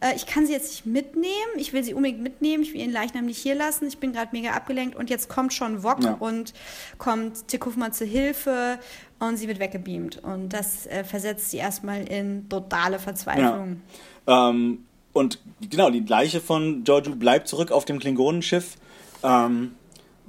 Äh, 0.00 0.16
ich 0.16 0.26
kann 0.26 0.44
sie 0.44 0.52
jetzt 0.52 0.70
nicht 0.70 0.86
mitnehmen. 0.86 1.30
Ich 1.56 1.72
will 1.72 1.84
sie 1.84 1.94
unbedingt 1.94 2.20
mitnehmen. 2.20 2.64
Ich 2.64 2.72
will 2.74 2.80
ihren 2.80 2.90
Leichnam 2.90 3.26
nicht 3.26 3.38
hier 3.38 3.54
lassen. 3.54 3.86
Ich 3.86 3.98
bin 3.98 4.12
gerade 4.12 4.30
mega 4.32 4.50
abgelenkt 4.50 4.96
und 4.96 5.08
jetzt 5.08 5.28
kommt 5.28 5.52
schon 5.54 5.84
Wok 5.84 6.02
Ja. 6.02 6.14
und 6.18 6.52
kommt 6.98 7.46
Tikufma 7.46 7.92
zu 7.92 8.04
Hilfe 8.04 8.80
und 9.20 9.36
sie 9.36 9.46
wird 9.46 9.60
weggebeamt. 9.60 10.24
Und 10.24 10.48
das 10.48 10.86
äh, 10.88 11.04
versetzt 11.04 11.52
sie 11.52 11.58
erstmal 11.58 12.02
in 12.08 12.48
totale 12.48 12.98
Verzweiflung. 12.98 13.82
Ähm, 14.26 14.84
und 15.12 15.38
genau, 15.60 15.90
die 15.90 16.00
Leiche 16.00 16.40
von 16.40 16.82
Giorgio 16.82 17.14
bleibt 17.14 17.46
zurück 17.46 17.70
auf 17.70 17.84
dem 17.84 18.00
Klingonenschiff, 18.00 18.76
ähm, 19.22 19.76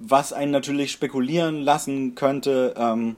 was 0.03 0.33
einen 0.33 0.51
natürlich 0.51 0.91
spekulieren 0.91 1.61
lassen 1.61 2.15
könnte, 2.15 2.73
ähm, 2.77 3.15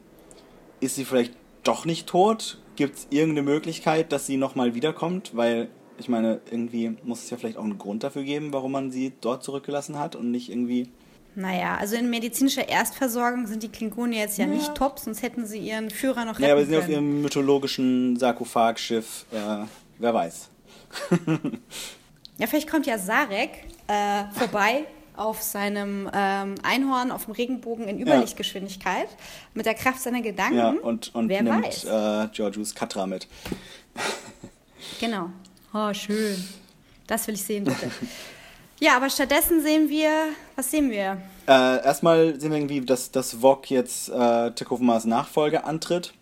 ist 0.79 0.95
sie 0.95 1.05
vielleicht 1.05 1.33
doch 1.63 1.85
nicht 1.85 2.07
tot? 2.07 2.59
Gibt 2.75 2.97
es 2.97 3.07
irgendeine 3.09 3.43
Möglichkeit, 3.43 4.11
dass 4.11 4.25
sie 4.25 4.37
nochmal 4.37 4.75
wiederkommt? 4.75 5.35
Weil, 5.35 5.69
ich 5.97 6.09
meine, 6.09 6.41
irgendwie 6.49 6.97
muss 7.03 7.23
es 7.23 7.29
ja 7.29 7.37
vielleicht 7.37 7.57
auch 7.57 7.63
einen 7.63 7.77
Grund 7.77 8.03
dafür 8.03 8.23
geben, 8.23 8.51
warum 8.51 8.73
man 8.73 8.91
sie 8.91 9.13
dort 9.21 9.43
zurückgelassen 9.43 9.99
hat 9.99 10.15
und 10.15 10.31
nicht 10.31 10.49
irgendwie... 10.49 10.89
Naja, 11.35 11.77
also 11.77 11.95
in 11.95 12.09
medizinischer 12.11 12.69
Erstversorgung 12.69 13.47
sind 13.47 13.63
die 13.63 13.69
Klingonen 13.69 14.13
jetzt 14.13 14.37
ja, 14.37 14.45
nicht 14.45 14.75
top, 14.75 14.99
sonst 14.99 15.23
hätten 15.23 15.47
sie 15.47 15.57
ihren 15.57 15.89
Führer 15.89 16.25
noch 16.25 16.35
retten 16.35 16.49
Ja, 16.49 16.55
wir 16.55 16.65
sind 16.65 16.77
auf 16.77 16.89
ihrem 16.89 17.23
mythologischen 17.23 18.17
Sarkophagschiff, 18.17 19.25
äh, 19.31 19.65
wer 19.97 20.13
weiß. 20.13 20.49
Ja, 22.39 22.47
vielleicht 22.47 22.69
kommt 22.69 22.87
ja 22.87 22.97
Sarek 22.97 23.51
äh, 23.87 24.23
vorbei 24.33 24.85
auf 25.15 25.41
seinem 25.41 26.09
ähm, 26.13 26.55
Einhorn 26.63 27.11
auf 27.11 27.25
dem 27.25 27.33
Regenbogen 27.33 27.87
in 27.87 27.99
Überlichtgeschwindigkeit 27.99 29.07
mit 29.53 29.65
der 29.65 29.73
Kraft 29.73 30.01
seiner 30.01 30.21
Gedanken. 30.21 30.57
Ja, 30.57 30.69
und, 30.69 31.13
und 31.15 31.29
Wer 31.29 31.43
nimmt 31.43 31.65
weiß. 31.65 31.83
äh, 31.85 32.27
Giorgios 32.33 32.73
Katra 32.75 33.05
mit. 33.07 33.27
Genau. 34.99 35.29
Oh, 35.73 35.93
schön. 35.93 36.43
Das 37.07 37.27
will 37.27 37.35
ich 37.35 37.43
sehen, 37.43 37.63
bitte. 37.63 37.89
ja, 38.79 38.95
aber 38.95 39.09
stattdessen 39.09 39.61
sehen 39.61 39.89
wir, 39.89 40.09
was 40.55 40.71
sehen 40.71 40.91
wir? 40.91 41.17
Äh, 41.47 41.83
erstmal 41.83 42.39
sehen 42.39 42.51
wir 42.51 42.57
irgendwie, 42.57 42.81
dass, 42.81 43.11
dass 43.11 43.41
Vok 43.41 43.69
jetzt 43.69 44.09
äh, 44.09 44.51
Tekofumas 44.51 45.05
Nachfolger 45.05 45.65
antritt. 45.65 46.13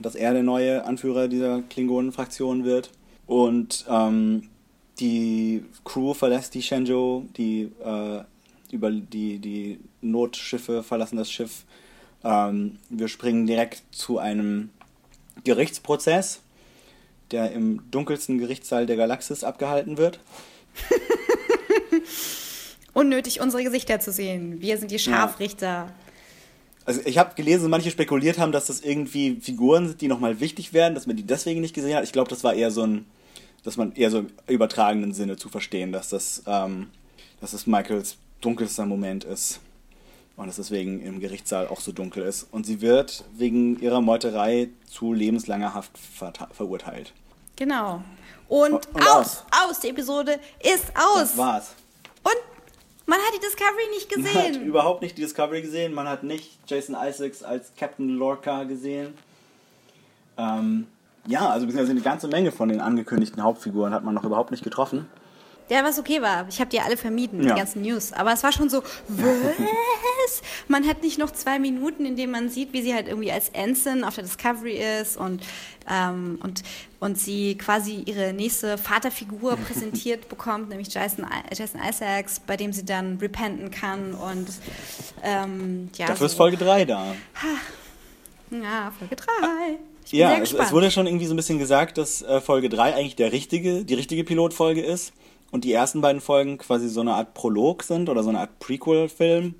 Dass 0.00 0.14
er 0.14 0.34
der 0.34 0.42
neue 0.42 0.84
Anführer 0.84 1.26
dieser 1.26 1.62
Klingonen-Fraktion 1.62 2.64
wird. 2.64 2.90
Und 3.26 3.86
ähm, 3.88 4.50
die 4.98 5.64
Crew 5.84 6.14
verlässt 6.14 6.54
die 6.54 6.62
Shenzhou, 6.62 7.26
die, 7.36 7.70
äh, 7.84 8.22
über 8.72 8.90
die, 8.90 9.38
die 9.38 9.78
Notschiffe 10.00 10.82
verlassen 10.82 11.16
das 11.16 11.30
Schiff. 11.30 11.64
Ähm, 12.24 12.78
wir 12.88 13.08
springen 13.08 13.46
direkt 13.46 13.82
zu 13.90 14.18
einem 14.18 14.70
Gerichtsprozess, 15.44 16.40
der 17.30 17.52
im 17.52 17.82
dunkelsten 17.90 18.38
Gerichtssaal 18.38 18.86
der 18.86 18.96
Galaxis 18.96 19.44
abgehalten 19.44 19.98
wird. 19.98 20.18
Unnötig, 22.94 23.40
unsere 23.40 23.62
Gesichter 23.62 24.00
zu 24.00 24.10
sehen. 24.10 24.60
Wir 24.60 24.78
sind 24.78 24.90
die 24.90 24.98
Scharfrichter. 24.98 25.92
Also 26.86 27.02
ich 27.04 27.18
habe 27.18 27.34
gelesen, 27.34 27.68
manche 27.68 27.90
spekuliert 27.90 28.38
haben, 28.38 28.52
dass 28.52 28.66
das 28.66 28.80
irgendwie 28.80 29.38
Figuren 29.40 29.88
sind, 29.88 30.00
die 30.00 30.08
nochmal 30.08 30.40
wichtig 30.40 30.72
werden, 30.72 30.94
dass 30.94 31.06
man 31.06 31.16
die 31.16 31.26
deswegen 31.26 31.60
nicht 31.60 31.74
gesehen 31.74 31.96
hat. 31.96 32.04
Ich 32.04 32.12
glaube, 32.12 32.30
das 32.30 32.42
war 32.42 32.54
eher 32.54 32.70
so 32.70 32.84
ein, 32.84 33.04
dass 33.66 33.76
man 33.76 33.92
eher 33.94 34.12
so 34.12 34.18
im 34.20 34.28
übertragenen 34.46 35.12
Sinne 35.12 35.36
zu 35.36 35.48
verstehen, 35.48 35.90
dass 35.90 36.08
das, 36.08 36.44
ähm, 36.46 36.88
dass 37.40 37.50
das 37.50 37.66
Michaels 37.66 38.16
dunkelster 38.40 38.86
Moment 38.86 39.24
ist. 39.24 39.60
Und 40.36 40.46
dass 40.46 40.56
deswegen 40.56 41.00
im 41.00 41.18
Gerichtssaal 41.18 41.66
auch 41.66 41.80
so 41.80 41.92
dunkel 41.92 42.22
ist. 42.22 42.46
Und 42.52 42.64
sie 42.64 42.80
wird 42.80 43.24
wegen 43.36 43.80
ihrer 43.80 44.00
Meuterei 44.00 44.68
zu 44.88 45.12
lebenslanger 45.14 45.74
Haft 45.74 45.96
ver 45.98 46.32
verurteilt. 46.52 47.12
Genau. 47.56 48.02
Und, 48.46 48.74
und, 48.74 48.86
und 48.94 49.02
aus, 49.02 49.44
aus, 49.50 49.70
aus, 49.70 49.80
die 49.80 49.88
Episode 49.88 50.38
ist 50.60 50.92
aus. 50.94 51.20
Das 51.20 51.36
war's. 51.36 51.74
Und 52.22 52.36
man 53.06 53.18
hat 53.18 53.34
die 53.34 53.40
Discovery 53.40 53.88
nicht 53.94 54.08
gesehen. 54.10 54.34
Man 54.34 54.44
hat 54.44 54.62
überhaupt 54.62 55.02
nicht 55.02 55.16
die 55.16 55.22
Discovery 55.22 55.62
gesehen. 55.62 55.92
Man 55.94 56.06
hat 56.06 56.22
nicht 56.22 56.58
Jason 56.68 56.94
Isaacs 56.94 57.42
als 57.42 57.72
Captain 57.74 58.10
Lorca 58.10 58.64
gesehen. 58.64 59.14
Ähm, 60.36 60.86
ja, 61.26 61.48
also 61.48 61.66
eine 61.66 62.00
ganze 62.00 62.28
Menge 62.28 62.52
von 62.52 62.68
den 62.68 62.80
angekündigten 62.80 63.42
Hauptfiguren 63.42 63.92
hat 63.92 64.04
man 64.04 64.14
noch 64.14 64.24
überhaupt 64.24 64.50
nicht 64.50 64.64
getroffen. 64.64 65.06
Ja, 65.68 65.82
was 65.82 65.98
okay 65.98 66.22
war. 66.22 66.46
Ich 66.48 66.60
habe 66.60 66.70
die 66.70 66.80
alle 66.80 66.96
vermieden, 66.96 67.42
ja. 67.42 67.54
die 67.54 67.58
ganzen 67.58 67.82
News. 67.82 68.12
Aber 68.12 68.32
es 68.32 68.44
war 68.44 68.52
schon 68.52 68.68
so, 68.68 68.84
was? 69.08 70.42
Man 70.68 70.86
hat 70.86 71.02
nicht 71.02 71.18
noch 71.18 71.32
zwei 71.32 71.58
Minuten, 71.58 72.06
in 72.06 72.14
denen 72.14 72.30
man 72.30 72.48
sieht, 72.48 72.72
wie 72.72 72.82
sie 72.82 72.94
halt 72.94 73.08
irgendwie 73.08 73.32
als 73.32 73.48
Ensign 73.48 74.04
auf 74.04 74.14
der 74.14 74.24
Discovery 74.24 74.78
ist 75.00 75.16
und, 75.16 75.42
ähm, 75.90 76.38
und, 76.42 76.62
und 77.00 77.18
sie 77.18 77.56
quasi 77.56 78.02
ihre 78.06 78.32
nächste 78.32 78.78
Vaterfigur 78.78 79.56
präsentiert 79.66 80.28
bekommt, 80.28 80.68
nämlich 80.68 80.92
Jason, 80.92 81.26
Jason 81.52 81.80
Isaacs, 81.80 82.40
bei 82.40 82.56
dem 82.56 82.72
sie 82.72 82.84
dann 82.84 83.16
repenten 83.16 83.70
kann. 83.72 84.14
Und 84.14 84.48
ähm, 85.24 85.90
ja. 85.96 86.06
Dafür 86.06 86.28
so. 86.28 86.32
ist 86.32 86.34
Folge 86.34 86.56
3 86.58 86.84
da. 86.84 87.14
Ja, 88.50 88.92
Folge 88.96 89.16
3. 89.16 89.26
Ja, 90.10 90.36
es, 90.38 90.52
es, 90.52 90.72
wurde 90.72 90.90
schon 90.90 91.06
irgendwie 91.06 91.26
so 91.26 91.34
ein 91.34 91.36
bisschen 91.36 91.58
gesagt, 91.58 91.98
dass 91.98 92.22
äh, 92.22 92.40
Folge 92.40 92.68
3 92.68 92.94
eigentlich 92.94 93.16
der 93.16 93.32
richtige, 93.32 93.84
die 93.84 93.94
richtige 93.94 94.24
Pilotfolge 94.24 94.82
ist 94.82 95.12
und 95.50 95.64
die 95.64 95.72
ersten 95.72 96.00
beiden 96.00 96.20
Folgen 96.20 96.58
quasi 96.58 96.88
so 96.88 97.00
eine 97.00 97.14
Art 97.14 97.34
Prolog 97.34 97.82
sind 97.82 98.08
oder 98.08 98.22
so 98.22 98.28
eine 98.28 98.40
Art 98.40 98.58
Prequel-Film. 98.58 99.54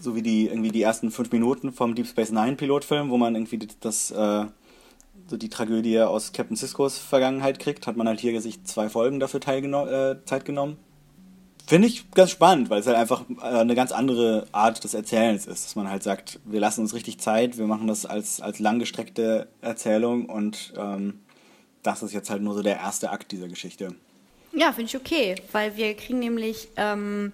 So 0.00 0.16
wie 0.16 0.22
die 0.22 0.46
irgendwie 0.46 0.70
die 0.70 0.82
ersten 0.82 1.10
fünf 1.10 1.30
Minuten 1.32 1.72
vom 1.72 1.94
Deep 1.94 2.06
Space 2.06 2.32
Nine 2.32 2.56
Pilotfilm, 2.56 3.10
wo 3.10 3.16
man 3.16 3.34
irgendwie 3.34 3.68
das, 3.80 4.10
äh, 4.10 4.44
so 5.26 5.36
die 5.36 5.48
Tragödie 5.48 6.00
aus 6.00 6.32
Captain 6.32 6.56
Ciscos 6.56 6.98
Vergangenheit 6.98 7.58
kriegt, 7.58 7.86
hat 7.86 7.96
man 7.96 8.08
halt 8.08 8.20
hier 8.20 8.40
sich 8.40 8.64
zwei 8.64 8.88
Folgen 8.88 9.20
dafür 9.20 9.40
äh, 9.40 10.24
Zeit 10.24 10.44
genommen. 10.44 10.78
Finde 11.66 11.88
ich 11.88 12.10
ganz 12.10 12.30
spannend, 12.30 12.68
weil 12.68 12.80
es 12.80 12.86
halt 12.86 12.96
einfach 12.96 13.22
äh, 13.40 13.44
eine 13.44 13.74
ganz 13.74 13.90
andere 13.90 14.46
Art 14.52 14.84
des 14.84 14.92
Erzählens 14.92 15.46
ist. 15.46 15.64
Dass 15.64 15.76
man 15.76 15.88
halt 15.88 16.02
sagt, 16.02 16.40
wir 16.44 16.60
lassen 16.60 16.82
uns 16.82 16.94
richtig 16.94 17.18
Zeit, 17.20 17.56
wir 17.56 17.66
machen 17.66 17.86
das 17.86 18.04
als, 18.04 18.40
als 18.40 18.58
langgestreckte 18.58 19.48
Erzählung 19.62 20.26
und 20.26 20.74
ähm, 20.76 21.20
das 21.82 22.02
ist 22.02 22.12
jetzt 22.12 22.30
halt 22.30 22.42
nur 22.42 22.54
so 22.54 22.62
der 22.62 22.76
erste 22.76 23.10
Akt 23.10 23.32
dieser 23.32 23.48
Geschichte. 23.48 23.94
Ja, 24.56 24.72
finde 24.72 24.88
ich 24.88 24.96
okay, 24.96 25.34
weil 25.50 25.76
wir 25.76 25.94
kriegen 25.94 26.20
nämlich, 26.20 26.68
ähm, 26.76 27.32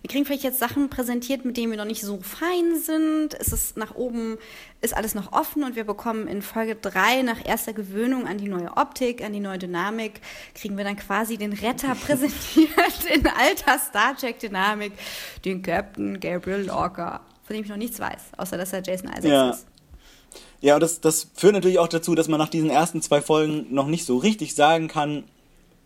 wir 0.00 0.08
kriegen 0.08 0.24
vielleicht 0.24 0.42
jetzt 0.42 0.58
Sachen 0.58 0.88
präsentiert, 0.88 1.44
mit 1.44 1.58
denen 1.58 1.70
wir 1.70 1.76
noch 1.76 1.84
nicht 1.84 2.00
so 2.00 2.18
fein 2.22 2.80
sind. 2.80 3.34
Es 3.38 3.52
ist 3.52 3.76
nach 3.76 3.94
oben, 3.94 4.38
ist 4.80 4.96
alles 4.96 5.14
noch 5.14 5.32
offen 5.32 5.64
und 5.64 5.76
wir 5.76 5.84
bekommen 5.84 6.28
in 6.28 6.40
Folge 6.40 6.74
3 6.76 7.22
nach 7.22 7.44
erster 7.44 7.74
Gewöhnung 7.74 8.26
an 8.26 8.38
die 8.38 8.48
neue 8.48 8.74
Optik, 8.76 9.22
an 9.22 9.34
die 9.34 9.40
neue 9.40 9.58
Dynamik, 9.58 10.20
kriegen 10.54 10.78
wir 10.78 10.84
dann 10.84 10.96
quasi 10.96 11.36
den 11.36 11.52
Retter 11.52 11.94
präsentiert 12.06 13.04
in 13.14 13.26
alter 13.26 13.78
Star 13.78 14.16
Trek-Dynamik, 14.16 14.92
den 15.44 15.60
Captain 15.60 16.20
Gabriel 16.20 16.64
Lorca, 16.66 17.20
von 17.44 17.54
dem 17.54 17.64
ich 17.64 17.70
noch 17.70 17.76
nichts 17.76 18.00
weiß, 18.00 18.22
außer 18.38 18.56
dass 18.56 18.72
er 18.72 18.82
Jason 18.82 19.10
Isaacs 19.10 19.26
ja. 19.26 19.50
ist. 19.50 19.66
Ja, 20.62 20.74
und 20.74 20.80
das, 20.80 21.00
das 21.00 21.28
führt 21.34 21.52
natürlich 21.52 21.80
auch 21.80 21.88
dazu, 21.88 22.14
dass 22.14 22.28
man 22.28 22.38
nach 22.38 22.48
diesen 22.48 22.70
ersten 22.70 23.02
zwei 23.02 23.20
Folgen 23.20 23.66
noch 23.74 23.88
nicht 23.88 24.06
so 24.06 24.16
richtig 24.16 24.54
sagen 24.54 24.88
kann, 24.88 25.24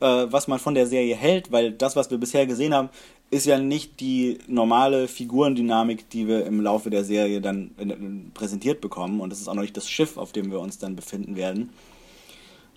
äh, 0.00 0.26
was 0.30 0.48
man 0.48 0.58
von 0.58 0.74
der 0.74 0.86
Serie 0.86 1.16
hält, 1.16 1.52
weil 1.52 1.72
das, 1.72 1.96
was 1.96 2.10
wir 2.10 2.18
bisher 2.18 2.46
gesehen 2.46 2.74
haben, 2.74 2.90
ist 3.30 3.46
ja 3.46 3.58
nicht 3.58 4.00
die 4.00 4.38
normale 4.46 5.08
Figurendynamik, 5.08 6.08
die 6.10 6.28
wir 6.28 6.46
im 6.46 6.60
Laufe 6.60 6.90
der 6.90 7.04
Serie 7.04 7.40
dann 7.40 8.30
präsentiert 8.34 8.80
bekommen. 8.80 9.20
Und 9.20 9.30
das 9.30 9.40
ist 9.40 9.48
auch 9.48 9.54
noch 9.54 9.62
nicht 9.62 9.76
das 9.76 9.88
Schiff, 9.88 10.16
auf 10.16 10.32
dem 10.32 10.50
wir 10.50 10.60
uns 10.60 10.78
dann 10.78 10.94
befinden 10.94 11.34
werden. 11.34 11.70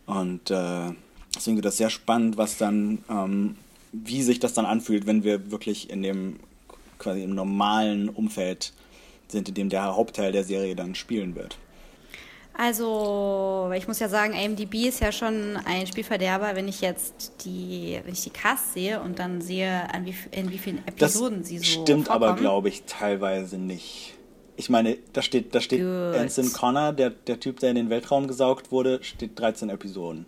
Und 0.07 0.49
äh, 0.49 0.91
deswegen 1.35 1.57
wird 1.57 1.65
das 1.65 1.77
sehr 1.77 1.91
spannend, 1.91 2.37
was 2.37 2.57
dann, 2.57 3.03
ähm, 3.09 3.57
wie 3.91 4.23
sich 4.23 4.39
das 4.39 4.53
dann 4.53 4.65
anfühlt, 4.65 5.05
wenn 5.05 5.23
wir 5.23 5.51
wirklich 5.51 5.89
in 5.91 6.01
dem 6.01 6.37
quasi 6.97 7.23
im 7.23 7.35
normalen 7.35 8.09
Umfeld 8.09 8.73
sind, 9.27 9.49
in 9.49 9.55
dem 9.55 9.69
der 9.69 9.95
Hauptteil 9.95 10.31
der 10.31 10.43
Serie 10.43 10.75
dann 10.75 10.95
spielen 10.95 11.35
wird. 11.35 11.57
Also, 12.61 13.71
ich 13.73 13.87
muss 13.87 13.99
ja 13.99 14.09
sagen, 14.09 14.33
AMDB 14.33 14.89
ist 14.89 14.99
ja 14.99 15.13
schon 15.13 15.55
ein 15.63 15.87
Spielverderber, 15.87 16.57
wenn 16.57 16.67
ich 16.67 16.81
jetzt 16.81 17.45
die, 17.45 17.97
wenn 18.03 18.11
ich 18.11 18.23
die 18.23 18.31
Cast 18.31 18.73
sehe 18.73 18.99
und 18.99 19.17
dann 19.17 19.39
sehe, 19.39 19.89
an 19.93 20.05
wie, 20.05 20.13
in 20.31 20.51
wie 20.51 20.57
vielen 20.57 20.85
Episoden 20.85 21.39
das 21.39 21.47
sie 21.47 21.59
so 21.59 21.63
Stimmt 21.63 22.07
vorkommen. 22.07 22.31
aber, 22.31 22.35
glaube 22.37 22.67
ich, 22.67 22.83
teilweise 22.83 23.57
nicht. 23.57 24.15
Ich 24.57 24.69
meine, 24.69 24.97
da 25.13 25.21
steht, 25.21 25.55
da 25.55 25.61
steht 25.61 25.81
Anson 25.81 26.51
Connor, 26.51 26.91
der, 26.91 27.11
der 27.11 27.39
Typ, 27.39 27.61
der 27.61 27.69
in 27.69 27.77
den 27.77 27.89
Weltraum 27.89 28.27
gesaugt 28.27 28.73
wurde, 28.73 29.01
steht 29.03 29.39
13 29.39 29.69
Episoden. 29.69 30.25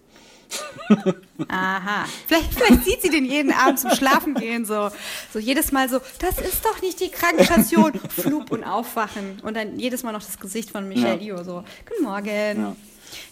Aha. 1.48 2.06
Vielleicht, 2.28 2.54
vielleicht 2.54 2.86
sieht 2.86 3.02
sie 3.02 3.10
den 3.10 3.26
jeden 3.26 3.52
Abend 3.52 3.80
zum 3.80 3.92
Schlafen 3.92 4.36
gehen, 4.36 4.66
so, 4.66 4.90
so 5.34 5.40
jedes 5.40 5.72
Mal 5.72 5.90
so, 5.90 6.00
das 6.20 6.40
ist 6.40 6.66
doch 6.66 6.82
nicht 6.82 7.00
die 7.00 7.10
Krankenstation, 7.10 7.94
Flug 8.10 8.52
und 8.52 8.64
Aufwachen. 8.64 9.40
Und 9.44 9.56
dann 9.56 9.80
jedes 9.80 10.04
Mal 10.04 10.12
noch 10.12 10.24
das 10.24 10.40
Gesicht 10.40 10.72
von 10.72 10.88
Michelle 10.88 11.22
ja. 11.22 11.36
Io, 11.36 11.44
so, 11.44 11.64
guten 11.88 12.04
Morgen. 12.04 12.28
Ja. 12.28 12.76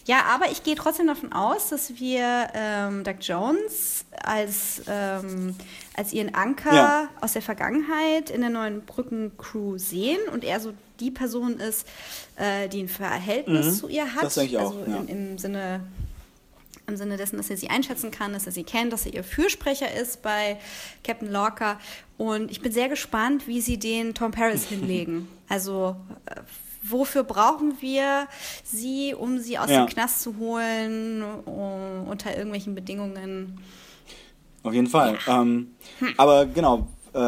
Ja, 0.06 0.24
aber 0.34 0.52
ich 0.52 0.64
gehe 0.64 0.76
trotzdem 0.76 1.08
davon 1.08 1.32
aus, 1.32 1.70
dass 1.70 2.00
wir 2.00 2.48
ähm, 2.54 3.04
Doug 3.04 3.16
Jones 3.22 4.06
als, 4.24 4.82
ähm, 4.88 5.56
als 5.96 6.14
ihren 6.14 6.34
Anker 6.36 6.74
ja. 6.74 7.10
aus 7.22 7.34
der 7.34 7.42
Vergangenheit 7.42 8.30
in 8.30 8.42
der 8.42 8.50
neuen 8.50 8.82
Brückencrew 8.82 9.78
sehen 9.78 10.20
und 10.34 10.44
er 10.44 10.60
so 10.60 10.74
die 11.00 11.12
Person 11.12 11.60
ist, 11.60 11.88
äh, 12.36 12.68
die 12.68 12.82
ein 12.82 12.90
Verhältnis 12.90 13.66
mhm. 13.66 13.74
zu 13.74 13.88
ihr 13.88 14.16
hat. 14.16 14.24
Das 14.24 14.36
denke 14.36 14.52
ich 14.52 14.58
auch. 14.58 14.76
Also 14.76 14.92
ja. 14.92 14.98
im, 14.98 15.08
im 15.08 15.38
Sinne 15.38 15.82
im 16.90 16.98
Sinne 16.98 17.18
dessen, 17.18 17.38
dass 17.38 17.50
er 17.50 17.58
sie 17.58 17.70
einschätzen 17.70 18.12
kann, 18.12 18.34
dass 18.34 18.46
er 18.46 18.52
sie 18.52 18.64
kennt, 18.64 18.92
dass 18.92 19.06
er 19.06 19.14
ihr 19.14 19.24
Fürsprecher 19.24 19.94
ist 19.94 20.22
bei 20.22 20.58
Captain 21.04 21.32
Lorca. 21.32 21.80
Und 22.18 22.52
ich 22.52 22.62
bin 22.62 22.72
sehr 22.72 22.90
gespannt, 22.90 23.48
wie 23.48 23.62
sie 23.62 23.80
den 23.80 24.14
Tom 24.14 24.32
Paris 24.32 24.66
hinlegen. 24.70 25.28
Also 25.48 25.96
äh, 26.26 26.42
wofür 26.84 27.24
brauchen 27.24 27.82
wir 27.82 28.28
sie, 28.64 29.16
um 29.18 29.40
sie 29.40 29.58
aus 29.58 29.70
ja. 29.70 29.86
dem 29.86 29.90
Knast 29.90 30.22
zu 30.22 30.38
holen, 30.38 31.24
um, 31.46 32.08
unter 32.08 32.36
irgendwelchen 32.36 32.76
Bedingungen? 32.76 33.60
Auf 34.64 34.74
jeden 34.74 34.88
Fall. 34.88 35.18
Ja. 35.26 35.42
Ähm, 35.42 35.72
hm. 36.00 36.14
Aber 36.18 36.46
genau, 36.46 36.88
äh, 37.14 37.20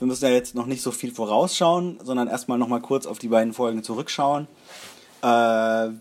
wir 0.00 0.06
müssen 0.06 0.24
ja 0.24 0.30
jetzt 0.30 0.54
noch 0.54 0.66
nicht 0.66 0.82
so 0.82 0.90
viel 0.90 1.12
vorausschauen, 1.12 1.98
sondern 2.02 2.26
erstmal 2.26 2.58
noch 2.58 2.68
mal 2.68 2.80
kurz 2.80 3.06
auf 3.06 3.18
die 3.18 3.28
beiden 3.28 3.52
Folgen 3.52 3.82
zurückschauen. 3.82 4.48
Äh, 5.22 5.26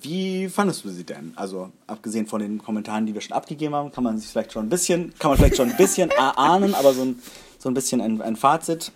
wie 0.02 0.48
fandest 0.50 0.86
du 0.86 0.90
sie 0.90 1.04
denn? 1.04 1.34
Also 1.36 1.72
abgesehen 1.88 2.26
von 2.26 2.42
den 2.42 2.58
Kommentaren, 2.58 3.06
die 3.06 3.14
wir 3.14 3.22
schon 3.22 3.34
abgegeben 3.34 3.76
haben, 3.76 3.92
kann 3.92 4.04
man 4.04 4.18
sich 4.18 4.30
vielleicht 4.30 4.54
schon 4.54 4.68
ein 4.68 4.70
bisschen, 4.70 5.14
kann 5.20 5.32
man 5.32 5.38
vielleicht 5.38 5.58
schon 5.58 5.70
ein 5.70 5.78
bisschen 5.78 6.10
erahnen, 6.18 6.74
aber 6.74 6.94
so 6.94 7.04
ein, 7.04 7.22
so 7.58 7.70
ein 7.70 7.74
bisschen 7.74 8.02
ein, 8.02 8.22
ein 8.22 8.36
Fazit. 8.36 8.92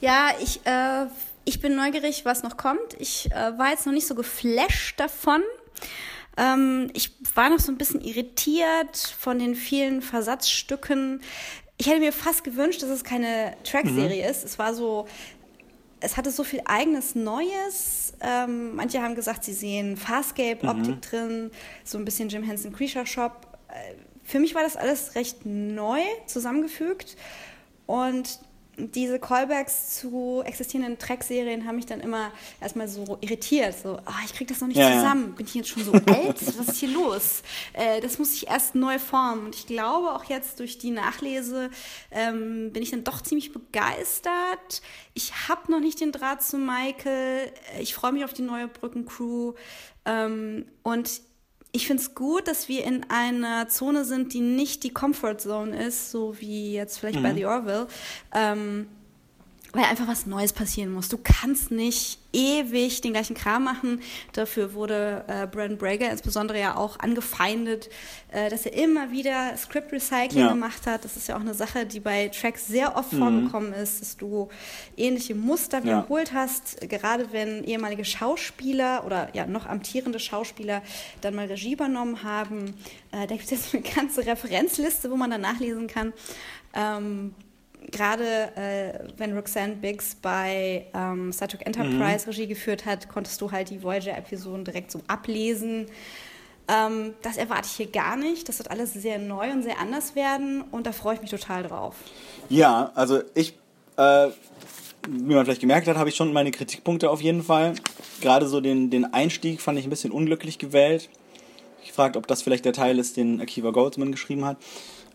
Ja, 0.00 0.30
ich, 0.42 0.60
äh, 0.66 1.06
ich 1.44 1.60
bin 1.60 1.76
neugierig, 1.76 2.24
was 2.24 2.42
noch 2.42 2.56
kommt. 2.56 2.94
Ich 2.98 3.30
äh, 3.32 3.58
war 3.58 3.70
jetzt 3.70 3.86
noch 3.86 3.92
nicht 3.92 4.06
so 4.06 4.14
geflasht 4.14 5.00
davon. 5.00 5.42
Ähm, 6.36 6.90
ich 6.92 7.12
war 7.34 7.48
noch 7.48 7.60
so 7.60 7.72
ein 7.72 7.78
bisschen 7.78 8.02
irritiert 8.02 8.98
von 9.18 9.38
den 9.38 9.54
vielen 9.54 10.02
Versatzstücken. 10.02 11.22
Ich 11.78 11.86
hätte 11.86 12.00
mir 12.00 12.12
fast 12.12 12.44
gewünscht, 12.44 12.82
dass 12.82 12.90
es 12.90 13.04
keine 13.04 13.54
Track-Serie 13.64 14.24
mhm. 14.24 14.30
ist. 14.30 14.44
Es 14.44 14.58
war 14.58 14.74
so, 14.74 15.06
es 16.00 16.16
hatte 16.16 16.30
so 16.30 16.44
viel 16.44 16.60
eigenes 16.64 17.14
Neues. 17.14 18.14
Ähm, 18.20 18.76
manche 18.76 19.02
haben 19.02 19.14
gesagt, 19.14 19.44
sie 19.44 19.52
sehen 19.52 19.96
Farscape-Optik 19.96 20.96
mhm. 20.96 21.00
drin, 21.00 21.50
so 21.84 21.98
ein 21.98 22.04
bisschen 22.04 22.28
Jim 22.28 22.42
Henson 22.42 22.72
Creature 22.72 23.06
Shop. 23.06 23.58
Äh, 23.68 23.94
für 24.22 24.40
mich 24.40 24.54
war 24.54 24.62
das 24.62 24.76
alles 24.76 25.14
recht 25.14 25.46
neu 25.46 26.00
zusammengefügt 26.26 27.16
und 27.86 28.40
diese 28.78 29.18
Callbacks 29.18 29.98
zu 29.98 30.42
existierenden 30.44 30.98
Track-Serien 30.98 31.66
haben 31.66 31.76
mich 31.76 31.86
dann 31.86 32.00
immer 32.00 32.30
erstmal 32.60 32.88
so 32.88 33.16
irritiert. 33.20 33.74
So, 33.78 33.98
oh, 33.98 34.24
ich 34.24 34.34
krieg 34.34 34.48
das 34.48 34.60
noch 34.60 34.68
nicht 34.68 34.76
Ja, 34.76 34.92
zusammen. 34.92 35.34
Bin 35.34 35.46
ich 35.46 35.54
jetzt 35.54 35.68
schon 35.68 35.84
so 35.84 35.92
alt? 36.06 36.58
Was 36.58 36.68
ist 36.68 36.76
hier 36.76 36.90
los? 36.90 37.42
Äh, 37.72 38.00
das 38.00 38.18
muss 38.18 38.34
ich 38.34 38.48
erst 38.48 38.74
neu 38.74 38.98
formen. 38.98 39.46
Und 39.46 39.54
ich 39.54 39.66
glaube, 39.66 40.12
auch 40.12 40.24
jetzt 40.24 40.60
durch 40.60 40.78
die 40.78 40.90
Nachlese 40.90 41.70
ähm, 42.10 42.72
bin 42.72 42.82
ich 42.82 42.90
dann 42.90 43.04
doch 43.04 43.22
ziemlich 43.22 43.52
begeistert. 43.52 44.82
Ich 45.14 45.48
habe 45.48 45.72
noch 45.72 45.80
nicht 45.80 46.00
den 46.00 46.12
Draht 46.12 46.42
zu 46.42 46.58
Michael. 46.58 47.50
Ich 47.80 47.94
freue 47.94 48.12
mich 48.12 48.24
auf 48.24 48.34
die 48.34 48.42
neue 48.42 48.68
Brückencrew. 48.68 49.54
Ähm, 50.04 50.66
und 50.82 51.20
ich 51.76 51.86
finde 51.86 52.02
es 52.02 52.14
gut, 52.14 52.48
dass 52.48 52.68
wir 52.68 52.84
in 52.84 53.04
einer 53.10 53.68
Zone 53.68 54.06
sind, 54.06 54.32
die 54.32 54.40
nicht 54.40 54.82
die 54.82 54.90
Comfort 54.90 55.36
Zone 55.38 55.84
ist, 55.84 56.10
so 56.10 56.40
wie 56.40 56.72
jetzt 56.72 56.98
vielleicht 56.98 57.22
bei 57.22 57.34
The 57.34 57.44
Orville, 57.44 57.86
ähm, 58.34 58.88
weil 59.76 59.84
einfach 59.84 60.08
was 60.08 60.26
Neues 60.26 60.52
passieren 60.52 60.90
muss. 60.92 61.08
Du 61.08 61.18
kannst 61.22 61.70
nicht 61.70 62.18
ewig 62.32 63.00
den 63.02 63.12
gleichen 63.12 63.34
Kram 63.34 63.64
machen. 63.64 64.00
Dafür 64.32 64.74
wurde 64.74 65.24
äh, 65.28 65.46
Brandon 65.46 65.78
Brager 65.78 66.10
insbesondere 66.10 66.58
ja 66.60 66.76
auch 66.76 66.98
angefeindet, 66.98 67.88
äh, 68.30 68.50
dass 68.50 68.66
er 68.66 68.72
immer 68.74 69.10
wieder 69.10 69.56
Script 69.56 69.92
Recycling 69.92 70.44
Ja. 70.44 70.48
gemacht 70.50 70.86
hat. 70.86 71.04
Das 71.04 71.16
ist 71.16 71.28
ja 71.28 71.36
auch 71.36 71.40
eine 71.40 71.54
Sache, 71.54 71.86
die 71.86 72.00
bei 72.00 72.28
Tracks 72.28 72.66
sehr 72.66 72.96
oft 72.96 73.12
vorgekommen 73.14 73.72
ist, 73.72 74.00
dass 74.00 74.16
du 74.16 74.48
ähnliche 74.96 75.34
Muster 75.34 75.78
Ja. 75.78 75.84
wiederholt 75.84 76.32
hast, 76.32 76.80
gerade 76.88 77.32
wenn 77.32 77.62
ehemalige 77.64 78.04
Schauspieler 78.04 79.04
oder 79.06 79.28
ja 79.34 79.46
noch 79.46 79.66
amtierende 79.66 80.18
Schauspieler 80.18 80.82
dann 81.20 81.34
mal 81.34 81.46
Regie 81.46 81.72
übernommen 81.74 82.22
haben. 82.22 82.74
Äh, 83.12 83.26
da 83.26 83.36
gibt 83.36 83.44
es 83.44 83.50
jetzt 83.50 83.74
eine 83.74 83.82
ganze 83.82 84.26
Referenzliste, 84.26 85.10
wo 85.10 85.16
man 85.16 85.30
dann 85.30 85.42
nachlesen 85.42 85.86
kann. 85.86 86.12
Ähm, 86.74 87.34
Gerade 87.90 88.56
äh, 88.56 88.98
wenn 89.16 89.34
Roxanne 89.34 89.76
Biggs 89.76 90.16
bei 90.16 90.86
ähm, 90.92 91.32
Star 91.32 91.48
Trek 91.48 91.64
Enterprise 91.66 92.26
Regie 92.26 92.46
geführt 92.46 92.84
hat, 92.84 93.08
konntest 93.08 93.40
du 93.40 93.52
halt 93.52 93.70
die 93.70 93.82
Voyager-Episoden 93.82 94.64
direkt 94.64 94.90
so 94.90 95.00
ablesen. 95.06 95.86
Ähm, 96.68 97.14
das 97.22 97.36
erwarte 97.36 97.68
ich 97.70 97.76
hier 97.76 97.86
gar 97.86 98.16
nicht. 98.16 98.48
Das 98.48 98.58
wird 98.58 98.70
alles 98.70 98.92
sehr 98.92 99.18
neu 99.18 99.52
und 99.52 99.62
sehr 99.62 99.78
anders 99.78 100.16
werden 100.16 100.62
und 100.70 100.86
da 100.86 100.92
freue 100.92 101.14
ich 101.14 101.20
mich 101.20 101.30
total 101.30 101.62
drauf. 101.62 101.94
Ja, 102.48 102.90
also 102.94 103.22
ich, 103.34 103.54
äh, 103.96 104.28
wie 105.08 105.34
man 105.34 105.44
vielleicht 105.44 105.60
gemerkt 105.60 105.86
hat, 105.86 105.96
habe 105.96 106.08
ich 106.08 106.16
schon 106.16 106.32
meine 106.32 106.50
Kritikpunkte 106.50 107.08
auf 107.10 107.22
jeden 107.22 107.44
Fall. 107.44 107.74
Gerade 108.20 108.48
so 108.48 108.60
den, 108.60 108.90
den 108.90 109.12
Einstieg 109.12 109.60
fand 109.60 109.78
ich 109.78 109.86
ein 109.86 109.90
bisschen 109.90 110.10
unglücklich 110.10 110.58
gewählt. 110.58 111.08
Ich 111.84 111.92
frage, 111.92 112.18
ob 112.18 112.26
das 112.26 112.42
vielleicht 112.42 112.64
der 112.64 112.72
Teil 112.72 112.98
ist, 112.98 113.16
den 113.16 113.40
Akiva 113.40 113.70
Goldsman 113.70 114.10
geschrieben 114.10 114.44
hat. 114.44 114.56